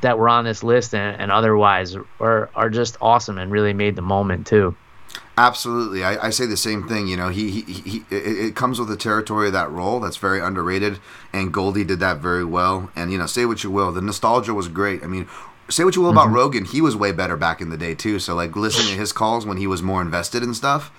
that 0.00 0.18
were 0.18 0.28
on 0.28 0.44
this 0.44 0.62
list 0.62 0.94
and, 0.94 1.20
and 1.20 1.30
otherwise 1.32 1.96
are 2.20 2.48
are 2.54 2.70
just 2.70 2.96
awesome 3.00 3.38
and 3.38 3.50
really 3.50 3.72
made 3.74 3.96
the 3.96 4.02
moment 4.02 4.46
too. 4.46 4.74
Absolutely, 5.38 6.02
I, 6.02 6.28
I 6.28 6.30
say 6.30 6.46
the 6.46 6.56
same 6.56 6.88
thing. 6.88 7.08
You 7.08 7.16
know, 7.16 7.28
he, 7.28 7.50
he, 7.50 7.72
he 7.72 8.04
it, 8.10 8.38
it 8.38 8.56
comes 8.56 8.78
with 8.78 8.88
the 8.88 8.96
territory 8.96 9.48
of 9.48 9.52
that 9.52 9.70
role 9.70 10.00
that's 10.00 10.16
very 10.16 10.40
underrated, 10.40 10.98
and 11.32 11.52
Goldie 11.52 11.84
did 11.84 12.00
that 12.00 12.18
very 12.18 12.44
well. 12.44 12.90
And 12.96 13.12
you 13.12 13.18
know, 13.18 13.26
say 13.26 13.44
what 13.44 13.62
you 13.62 13.70
will, 13.70 13.92
the 13.92 14.00
nostalgia 14.00 14.54
was 14.54 14.68
great. 14.68 15.04
I 15.04 15.06
mean, 15.06 15.28
say 15.68 15.84
what 15.84 15.94
you 15.94 16.00
will 16.00 16.10
about 16.10 16.30
Rogan, 16.30 16.64
he 16.64 16.80
was 16.80 16.96
way 16.96 17.12
better 17.12 17.36
back 17.36 17.60
in 17.60 17.68
the 17.68 17.76
day 17.76 17.94
too. 17.94 18.18
So 18.18 18.34
like 18.34 18.56
listening 18.56 18.94
to 18.94 18.98
his 18.98 19.12
calls 19.12 19.44
when 19.44 19.58
he 19.58 19.66
was 19.66 19.82
more 19.82 20.00
invested 20.00 20.42
in 20.42 20.54
stuff, 20.54 20.90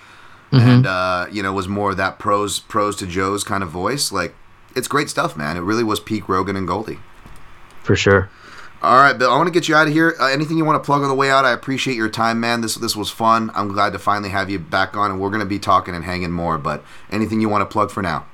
and 0.52 0.86
uh, 0.86 1.26
you 1.32 1.42
know, 1.42 1.52
was 1.52 1.68
more 1.68 1.96
that 1.96 2.20
pros 2.20 2.60
pros 2.60 2.96
to 2.98 3.08
Joe's 3.08 3.44
kind 3.44 3.64
of 3.64 3.70
voice. 3.70 4.12
Like, 4.12 4.36
it's 4.76 4.88
great 4.88 5.10
stuff, 5.10 5.36
man. 5.36 5.58
It 5.58 5.62
really 5.62 5.84
was 5.84 6.00
peak 6.00 6.30
Rogan 6.30 6.56
and 6.56 6.68
Goldie. 6.68 7.00
For 7.82 7.96
sure. 7.96 8.30
All 8.82 8.98
right, 8.98 9.18
Bill. 9.18 9.32
I 9.32 9.36
want 9.38 9.48
to 9.48 9.52
get 9.52 9.68
you 9.68 9.76
out 9.76 9.88
of 9.88 9.94
here. 9.94 10.16
Uh, 10.20 10.28
anything 10.28 10.58
you 10.58 10.64
want 10.64 10.82
to 10.82 10.86
plug 10.86 11.02
on 11.02 11.10
the 11.10 11.16
way 11.16 11.32
out? 11.32 11.46
I 11.46 11.52
appreciate 11.52 11.96
your 11.96 12.10
time, 12.10 12.40
man. 12.40 12.62
This 12.62 12.76
this 12.76 12.96
was 12.96 13.10
fun. 13.10 13.50
I'm 13.56 13.70
glad 13.70 13.94
to 13.94 14.00
finally 14.00 14.30
have 14.30 14.52
you 14.52 14.60
back 14.60 14.96
on, 14.96 15.10
and 15.10 15.20
we're 15.20 15.30
going 15.30 15.40
to 15.40 15.48
be 15.48 15.58
talking 15.58 15.96
and 15.96 16.06
hanging 16.06 16.32
more. 16.32 16.60
But 16.60 16.84
anything 17.12 17.42
you 17.42 17.50
want 17.50 17.64
to 17.64 17.74
plug 17.74 17.90
for 17.90 18.04
now? 18.04 18.28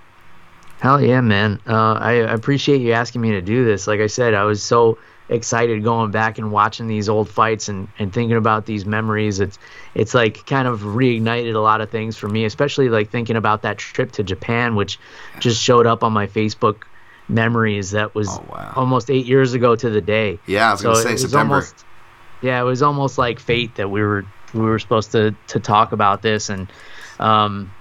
Hell 0.81 1.01
yeah, 1.01 1.21
man. 1.21 1.61
Uh, 1.65 1.93
I 1.93 2.11
appreciate 2.11 2.81
you 2.81 2.91
asking 2.91 3.21
me 3.21 3.31
to 3.31 3.41
do 3.41 3.63
this. 3.63 3.87
Like 3.87 4.01
I 4.01 4.07
said, 4.07 4.33
I 4.33 4.43
was 4.43 4.61
so 4.61 4.97
excited 5.29 5.81
going 5.81 6.11
back 6.11 6.37
and 6.37 6.51
watching 6.51 6.87
these 6.87 7.07
old 7.07 7.29
fights 7.29 7.69
and, 7.69 7.87
and 7.97 8.13
thinking 8.13 8.35
about 8.35 8.65
these 8.65 8.85
memories. 8.85 9.39
It's 9.39 9.57
it's 9.95 10.13
like 10.13 10.45
kind 10.45 10.67
of 10.67 10.81
reignited 10.81 11.55
a 11.55 11.59
lot 11.59 11.79
of 11.79 11.89
things 11.89 12.17
for 12.17 12.27
me, 12.27 12.43
especially 12.43 12.89
like 12.89 13.09
thinking 13.09 13.37
about 13.37 13.61
that 13.61 13.77
trip 13.77 14.11
to 14.13 14.23
Japan, 14.23 14.75
which 14.75 14.99
just 15.39 15.61
showed 15.63 15.87
up 15.87 16.03
on 16.03 16.11
my 16.11 16.27
Facebook 16.27 16.83
memories. 17.27 17.91
That 17.91 18.13
was 18.15 18.27
Oh, 18.29 18.45
wow. 18.49 18.73
almost 18.75 19.09
eight 19.09 19.25
years 19.25 19.53
ago 19.53 19.75
to 19.75 19.89
the 19.89 20.01
day. 20.01 20.39
Yeah, 20.45 20.69
I 20.69 20.71
was 20.71 20.81
going 20.81 20.95
to 20.95 21.01
say 21.01 21.09
it 21.09 21.11
was 21.13 21.21
September. 21.21 21.55
Almost, 21.55 21.85
yeah, 22.41 22.59
it 22.59 22.63
was 22.65 22.81
almost 22.81 23.17
like 23.17 23.39
fate 23.39 23.75
that 23.75 23.89
we 23.89 24.01
were 24.01 24.25
we 24.53 24.61
were 24.61 24.79
supposed 24.79 25.11
to 25.13 25.33
to 25.47 25.59
talk 25.59 25.91
about 25.91 26.21
this, 26.21 26.49
and 26.49 26.71
um, 27.19 27.71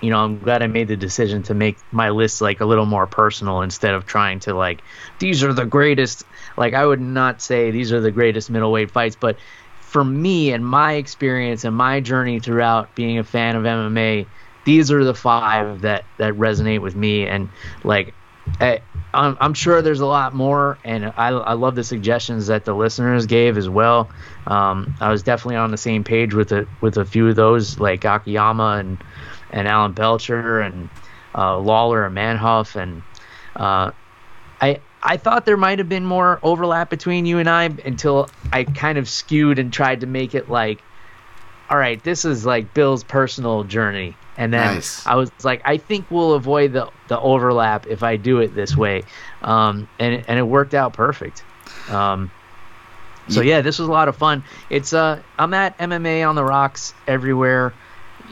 you 0.00 0.10
know, 0.10 0.18
I'm 0.18 0.38
glad 0.38 0.62
I 0.62 0.66
made 0.66 0.88
the 0.88 0.96
decision 0.96 1.42
to 1.44 1.54
make 1.54 1.78
my 1.90 2.10
list 2.10 2.40
like 2.40 2.60
a 2.60 2.66
little 2.66 2.86
more 2.86 3.06
personal 3.06 3.62
instead 3.62 3.94
of 3.94 4.06
trying 4.06 4.40
to 4.40 4.54
like 4.54 4.82
these 5.18 5.42
are 5.42 5.52
the 5.52 5.64
greatest. 5.66 6.24
Like 6.56 6.74
I 6.74 6.84
would 6.84 7.00
not 7.00 7.40
say 7.40 7.70
these 7.70 7.92
are 7.92 8.00
the 8.00 8.10
greatest 8.10 8.50
middleweight 8.50 8.90
fights, 8.90 9.16
but 9.16 9.36
for 9.80 10.04
me 10.04 10.52
and 10.52 10.66
my 10.66 10.94
experience 10.94 11.64
and 11.64 11.74
my 11.74 12.00
journey 12.00 12.40
throughout 12.40 12.94
being 12.94 13.18
a 13.18 13.24
fan 13.24 13.56
of 13.56 13.62
MMA, 13.62 14.26
these 14.64 14.90
are 14.92 15.04
the 15.04 15.14
five 15.14 15.80
that 15.82 16.04
that 16.18 16.34
resonate 16.34 16.80
with 16.80 16.94
me 16.96 17.26
and 17.26 17.48
like 17.84 18.12
I, 18.60 18.80
I'm, 19.12 19.36
I'm 19.40 19.54
sure 19.54 19.80
there's 19.82 20.00
a 20.00 20.06
lot 20.06 20.34
more, 20.34 20.78
and 20.84 21.06
I, 21.06 21.28
I 21.28 21.52
love 21.54 21.74
the 21.74 21.84
suggestions 21.84 22.48
that 22.48 22.64
the 22.64 22.74
listeners 22.74 23.26
gave 23.26 23.56
as 23.56 23.68
well. 23.68 24.10
Um, 24.46 24.94
I 25.00 25.10
was 25.10 25.22
definitely 25.22 25.56
on 25.56 25.70
the 25.70 25.76
same 25.76 26.04
page 26.04 26.34
with 26.34 26.52
a 26.52 26.66
with 26.80 26.96
a 26.96 27.04
few 27.04 27.28
of 27.28 27.36
those, 27.36 27.78
like 27.78 28.04
Akiyama 28.04 28.76
and 28.78 28.98
and 29.50 29.68
Alan 29.68 29.92
Belcher 29.92 30.60
and 30.60 30.88
uh, 31.34 31.58
Lawler 31.58 32.04
and 32.06 32.16
Manhoef, 32.16 32.76
and 32.76 33.02
uh, 33.56 33.92
I 34.60 34.80
I 35.02 35.16
thought 35.16 35.46
there 35.46 35.56
might 35.56 35.78
have 35.78 35.88
been 35.88 36.04
more 36.04 36.40
overlap 36.42 36.90
between 36.90 37.26
you 37.26 37.38
and 37.38 37.48
I 37.48 37.64
until 37.64 38.28
I 38.52 38.64
kind 38.64 38.98
of 38.98 39.08
skewed 39.08 39.58
and 39.58 39.72
tried 39.72 40.00
to 40.00 40.06
make 40.06 40.34
it 40.34 40.48
like, 40.48 40.82
all 41.70 41.78
right, 41.78 42.02
this 42.02 42.24
is 42.24 42.44
like 42.44 42.74
Bill's 42.74 43.04
personal 43.04 43.64
journey. 43.64 44.16
And 44.36 44.52
then 44.52 44.74
Nice. 44.74 45.06
I 45.06 45.14
was 45.14 45.30
like, 45.44 45.62
I 45.64 45.76
think 45.76 46.10
we'll 46.10 46.32
avoid 46.34 46.72
the, 46.72 46.90
the 47.08 47.18
overlap 47.18 47.86
if 47.86 48.02
I 48.02 48.16
do 48.16 48.40
it 48.40 48.54
this 48.54 48.76
way. 48.76 49.04
Um, 49.42 49.88
and, 49.98 50.24
and 50.26 50.38
it 50.38 50.42
worked 50.42 50.74
out 50.74 50.92
perfect. 50.92 51.44
Um, 51.88 52.30
So 53.28 53.40
yeah, 53.40 53.60
this 53.62 53.78
was 53.78 53.88
a 53.88 53.92
lot 53.92 54.08
of 54.08 54.16
fun. 54.16 54.44
It's 54.68 54.92
uh, 54.92 55.22
I'm 55.38 55.54
at 55.54 55.78
MMA 55.78 56.28
on 56.28 56.34
the 56.34 56.44
rocks 56.44 56.92
everywhere. 57.06 57.72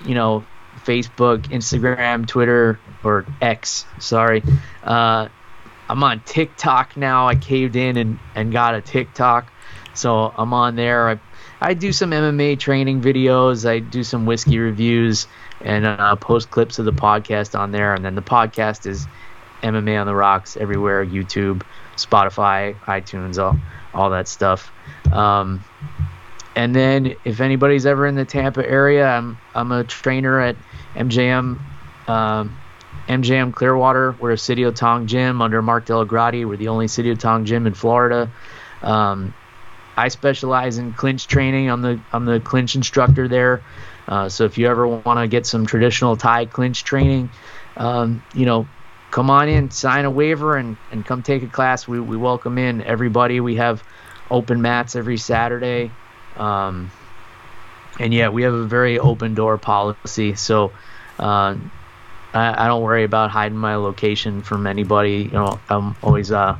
You 0.04 0.14
know, 0.14 0.44
Facebook, 0.84 1.44
Instagram, 1.48 2.26
Twitter, 2.26 2.78
or 3.04 3.24
X. 3.40 3.86
Sorry. 4.00 4.42
Uh, 4.82 5.28
I'm 5.88 6.02
on 6.02 6.20
TikTok 6.20 6.96
now. 6.96 7.28
I 7.28 7.36
caved 7.36 7.76
in 7.76 7.96
and, 7.96 8.18
and 8.34 8.52
got 8.52 8.74
a 8.74 8.80
TikTok, 8.80 9.52
so 9.94 10.32
I'm 10.36 10.52
on 10.52 10.74
there. 10.76 11.08
I, 11.10 11.20
I 11.60 11.74
do 11.74 11.92
some 11.92 12.10
MMA 12.10 12.58
training 12.58 13.02
videos. 13.02 13.68
I 13.68 13.78
do 13.78 14.02
some 14.02 14.26
whiskey 14.26 14.58
reviews 14.58 15.26
and 15.64 15.86
uh, 15.86 16.16
post 16.16 16.50
clips 16.50 16.78
of 16.78 16.84
the 16.84 16.92
podcast 16.92 17.58
on 17.58 17.70
there. 17.70 17.94
And 17.94 18.04
then 18.04 18.14
the 18.14 18.22
podcast 18.22 18.86
is 18.86 19.06
MMA 19.62 20.00
on 20.00 20.06
the 20.06 20.14
Rocks 20.14 20.56
everywhere: 20.56 21.04
YouTube, 21.04 21.62
Spotify, 21.96 22.76
iTunes, 22.80 23.42
all 23.42 23.58
all 23.94 24.10
that 24.10 24.28
stuff. 24.28 24.70
Um, 25.12 25.64
and 26.54 26.74
then 26.74 27.14
if 27.24 27.40
anybody's 27.40 27.86
ever 27.86 28.06
in 28.06 28.14
the 28.14 28.24
Tampa 28.24 28.68
area, 28.68 29.06
I'm 29.06 29.38
I'm 29.54 29.72
a 29.72 29.84
trainer 29.84 30.40
at 30.40 30.56
MJM 30.94 31.58
um, 32.08 32.56
MJM 33.08 33.54
Clearwater. 33.54 34.16
We're 34.20 34.32
a 34.32 34.36
Sityodtong 34.36 35.06
gym 35.06 35.42
under 35.42 35.62
Mark 35.62 35.86
DellaGrotte. 35.86 36.46
We're 36.46 36.56
the 36.56 36.68
only 36.68 36.86
Sityodtong 36.86 37.44
gym 37.44 37.66
in 37.66 37.74
Florida. 37.74 38.30
Um, 38.82 39.34
I 39.96 40.08
specialize 40.08 40.78
in 40.78 40.92
clinch 40.92 41.26
training. 41.26 41.68
I'm 41.68 41.82
the 41.82 42.00
I'm 42.12 42.24
the 42.24 42.40
clinch 42.40 42.74
instructor 42.74 43.28
there. 43.28 43.62
Uh, 44.08 44.28
so 44.28 44.44
if 44.44 44.58
you 44.58 44.66
ever 44.68 44.86
want 44.86 45.18
to 45.18 45.28
get 45.28 45.46
some 45.46 45.66
traditional 45.66 46.16
Thai 46.16 46.46
clinch 46.46 46.84
training, 46.84 47.30
um, 47.76 48.22
you 48.34 48.46
know, 48.46 48.66
come 49.10 49.30
on 49.30 49.48
in, 49.48 49.70
sign 49.70 50.04
a 50.04 50.10
waiver, 50.10 50.56
and, 50.56 50.76
and 50.90 51.04
come 51.04 51.22
take 51.22 51.42
a 51.42 51.46
class. 51.46 51.86
We, 51.86 52.00
we 52.00 52.16
welcome 52.16 52.58
in 52.58 52.82
everybody. 52.82 53.40
We 53.40 53.56
have 53.56 53.82
open 54.30 54.62
mats 54.62 54.96
every 54.96 55.18
Saturday. 55.18 55.90
Um, 56.36 56.90
and 58.00 58.12
yeah, 58.12 58.30
we 58.30 58.42
have 58.42 58.54
a 58.54 58.64
very 58.64 58.98
open 58.98 59.34
door 59.34 59.58
policy. 59.58 60.34
So 60.34 60.72
uh, 61.18 61.56
I, 62.32 62.64
I 62.64 62.66
don't 62.66 62.82
worry 62.82 63.04
about 63.04 63.30
hiding 63.30 63.58
my 63.58 63.76
location 63.76 64.42
from 64.42 64.66
anybody. 64.66 65.24
You 65.24 65.30
know, 65.30 65.60
I'm 65.68 65.94
always 66.02 66.32
uh, 66.32 66.56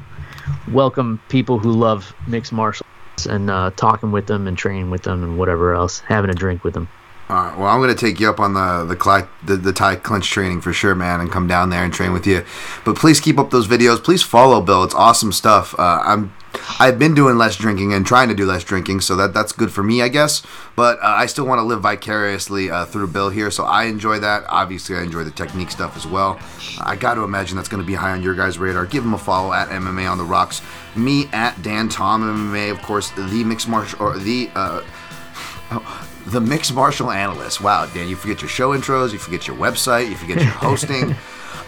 welcome 0.71 1.21
people 1.29 1.59
who 1.59 1.73
love 1.73 2.15
mixed 2.27 2.53
martial 2.53 2.87
arts 3.11 3.27
and 3.27 3.51
uh, 3.51 3.71
talking 3.75 4.13
with 4.13 4.27
them 4.27 4.47
and 4.47 4.57
training 4.57 4.91
with 4.91 5.03
them 5.03 5.23
and 5.23 5.39
whatever 5.39 5.75
else, 5.75 6.01
having 6.01 6.31
a 6.31 6.35
drink 6.35 6.65
with 6.65 6.75
them. 6.75 6.89
All 7.33 7.45
right. 7.45 7.59
Well, 7.59 7.67
I'm 7.69 7.81
to 7.89 7.95
take 7.95 8.21
you 8.21 8.29
up 8.29 8.41
on 8.41 8.53
the 8.53 8.85
the, 8.85 8.95
cli- 8.95 9.27
the 9.43 9.57
the 9.57 9.73
Thai 9.73 9.97
clinch 9.97 10.29
training 10.29 10.61
for 10.61 10.75
sure, 10.75 10.95
man, 10.95 11.19
and 11.19 11.33
come 11.33 11.47
down 11.47 11.71
there 11.71 11.83
and 11.83 11.91
train 11.91 12.13
with 12.13 12.27
you. 12.27 12.45
But 12.85 12.97
please 12.97 13.21
keep 13.21 13.39
up 13.39 13.49
those 13.49 13.67
videos. 13.67 14.05
Please 14.05 14.23
follow 14.23 14.61
Bill. 14.61 14.85
It's 14.85 14.95
awesome 14.95 15.33
stuff. 15.33 15.75
Uh, 15.79 16.03
I'm 16.05 16.35
I've 16.79 16.99
been 16.99 17.15
doing 17.15 17.39
less 17.39 17.57
drinking 17.57 17.95
and 17.95 18.05
trying 18.05 18.29
to 18.29 18.35
do 18.35 18.45
less 18.45 18.65
drinking, 18.65 19.01
so 19.01 19.17
that 19.17 19.33
that's 19.33 19.53
good 19.53 19.73
for 19.73 19.83
me, 19.83 20.03
I 20.03 20.09
guess. 20.09 20.43
But 20.77 20.99
uh, 20.99 21.07
I 21.07 21.25
still 21.25 21.47
want 21.47 21.61
to 21.61 21.63
live 21.63 21.81
vicariously 21.81 22.71
uh, 22.71 22.85
through 22.85 23.07
Bill 23.07 23.31
here, 23.31 23.51
so 23.51 23.65
I 23.65 23.85
enjoy 23.85 24.19
that. 24.19 24.45
Obviously, 24.51 24.97
I 24.97 25.03
enjoy 25.03 25.25
the 25.25 25.31
technique 25.31 25.71
stuff 25.71 25.97
as 25.97 26.07
well. 26.07 26.39
I 26.83 26.97
got 26.97 27.15
to 27.15 27.23
imagine 27.23 27.57
that's 27.57 27.71
going 27.71 27.83
to 27.83 27.87
be 27.87 27.95
high 27.95 28.11
on 28.11 28.23
your 28.23 28.35
guys' 28.35 28.59
radar. 28.59 28.85
Give 28.85 29.05
him 29.05 29.15
a 29.15 29.19
follow 29.19 29.55
at 29.55 29.71
MMA 29.71 30.11
on 30.11 30.19
the 30.19 30.25
Rocks. 30.25 30.61
Me 30.97 31.29
at 31.33 31.63
Dan 31.63 31.89
Tom 31.89 32.23
MMA, 32.23 32.71
of 32.71 32.83
course, 32.83 33.09
the 33.13 33.43
mixed 33.43 33.71
martial 33.71 34.03
or 34.03 34.19
the. 34.19 34.51
Oh, 34.55 36.09
the 36.27 36.41
mixed 36.41 36.75
martial 36.75 37.11
analyst. 37.11 37.61
Wow, 37.61 37.87
Dan, 37.87 38.09
you 38.09 38.17
forget 38.17 38.43
your 38.43 38.49
show 38.49 38.77
intros, 38.77 39.13
you 39.13 39.19
forget 39.19 39.47
your 39.47 39.57
website, 39.57 40.09
you 40.09 40.17
forget 40.17 40.39
your 40.39 40.47
hosting. 40.51 41.15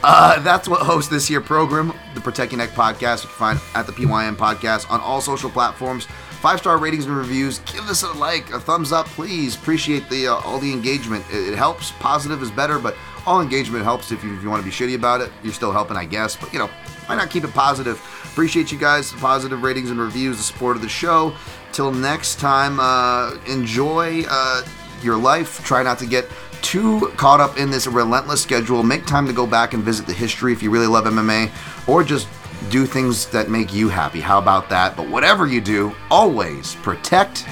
uh, 0.03 0.41
that's 0.41 0.69
what 0.69 0.83
hosts 0.83 1.11
this 1.11 1.29
year 1.29 1.41
program, 1.41 1.93
the 2.15 2.21
Protect 2.21 2.53
Ya 2.53 2.59
Neck 2.59 2.71
podcast. 2.71 3.23
You 3.23 3.29
can 3.29 3.37
find 3.39 3.61
at 3.75 3.87
the 3.87 3.93
PYN 3.93 4.37
podcast 4.37 4.91
on 4.91 5.01
all 5.01 5.21
social 5.21 5.51
platforms. 5.51 6.07
Five 6.45 6.59
star 6.59 6.77
ratings 6.77 7.07
and 7.07 7.17
reviews. 7.17 7.61
Give 7.61 7.89
us 7.89 8.03
a 8.03 8.13
like, 8.13 8.51
a 8.51 8.61
thumbs 8.61 8.93
up, 8.93 9.07
please. 9.07 9.57
Appreciate 9.57 10.09
the 10.11 10.29
uh, 10.29 10.35
all 10.35 10.59
the 10.59 10.73
engagement. 10.73 11.25
It, 11.33 11.53
it, 11.53 11.57
helps. 11.57 11.93
Positive 11.93 12.43
is 12.43 12.51
better, 12.51 12.79
but 12.79 12.95
all 13.27 13.41
engagement 13.41 13.83
helps. 13.83 14.13
If 14.13 14.23
you, 14.23 14.37
if 14.37 14.43
you 14.43 14.51
want 14.51 14.63
to 14.63 14.65
be 14.65 14.71
shitty 14.71 14.95
about 14.95 15.23
it, 15.23 15.33
you're 15.43 15.55
still 15.55 15.73
helping, 15.73 15.97
I 15.97 16.05
guess. 16.05 16.37
But 16.37 16.53
you 16.53 16.59
know, 16.59 16.67
why 17.07 17.17
not 17.17 17.31
keep 17.31 17.45
it 17.45 17.55
positive? 17.55 17.97
Appreciate 18.25 18.71
you 18.71 18.79
guys, 18.79 19.11
the 19.11 19.19
positive 19.19 19.63
ratings 19.63 19.91
and 19.91 19.99
reviews, 19.99 20.37
the 20.37 20.43
support 20.43 20.77
of 20.77 20.83
the 20.83 20.89
show. 20.89 21.35
Till 21.75 21.91
next 21.91 22.39
time, 22.39 22.79
uh, 22.79 23.35
enjoy 23.49 24.23
uh, 24.31 24.63
your 25.03 25.17
life. 25.17 25.65
Try 25.65 25.83
not 25.83 25.99
to 25.99 26.07
get 26.07 26.31
too 26.63 27.13
caught 27.17 27.41
up 27.41 27.59
in 27.59 27.69
this 27.69 27.89
relentless 27.89 28.41
schedule. 28.41 28.85
Make 28.85 29.07
time 29.07 29.27
to 29.27 29.33
go 29.33 29.45
back 29.45 29.75
and 29.75 29.83
visit 29.83 30.07
the 30.07 30.13
history 30.13 30.53
if 30.53 30.63
you 30.63 30.71
really 30.71 30.87
love 30.87 31.07
MMA, 31.07 31.51
or 31.89 32.05
just 32.05 32.29
do 32.71 32.87
things 32.87 33.27
that 33.27 33.51
make 33.51 33.75
you 33.75 33.89
happy. 33.89 34.21
How 34.21 34.39
about 34.39 34.69
that? 34.69 34.97
But 34.97 35.09
whatever 35.09 35.49
you 35.49 35.61
do, 35.61 35.93
always 36.13 36.77
protect 36.77 37.45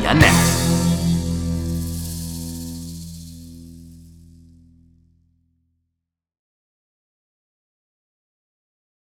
your 0.00 0.14
neck. 0.14 0.75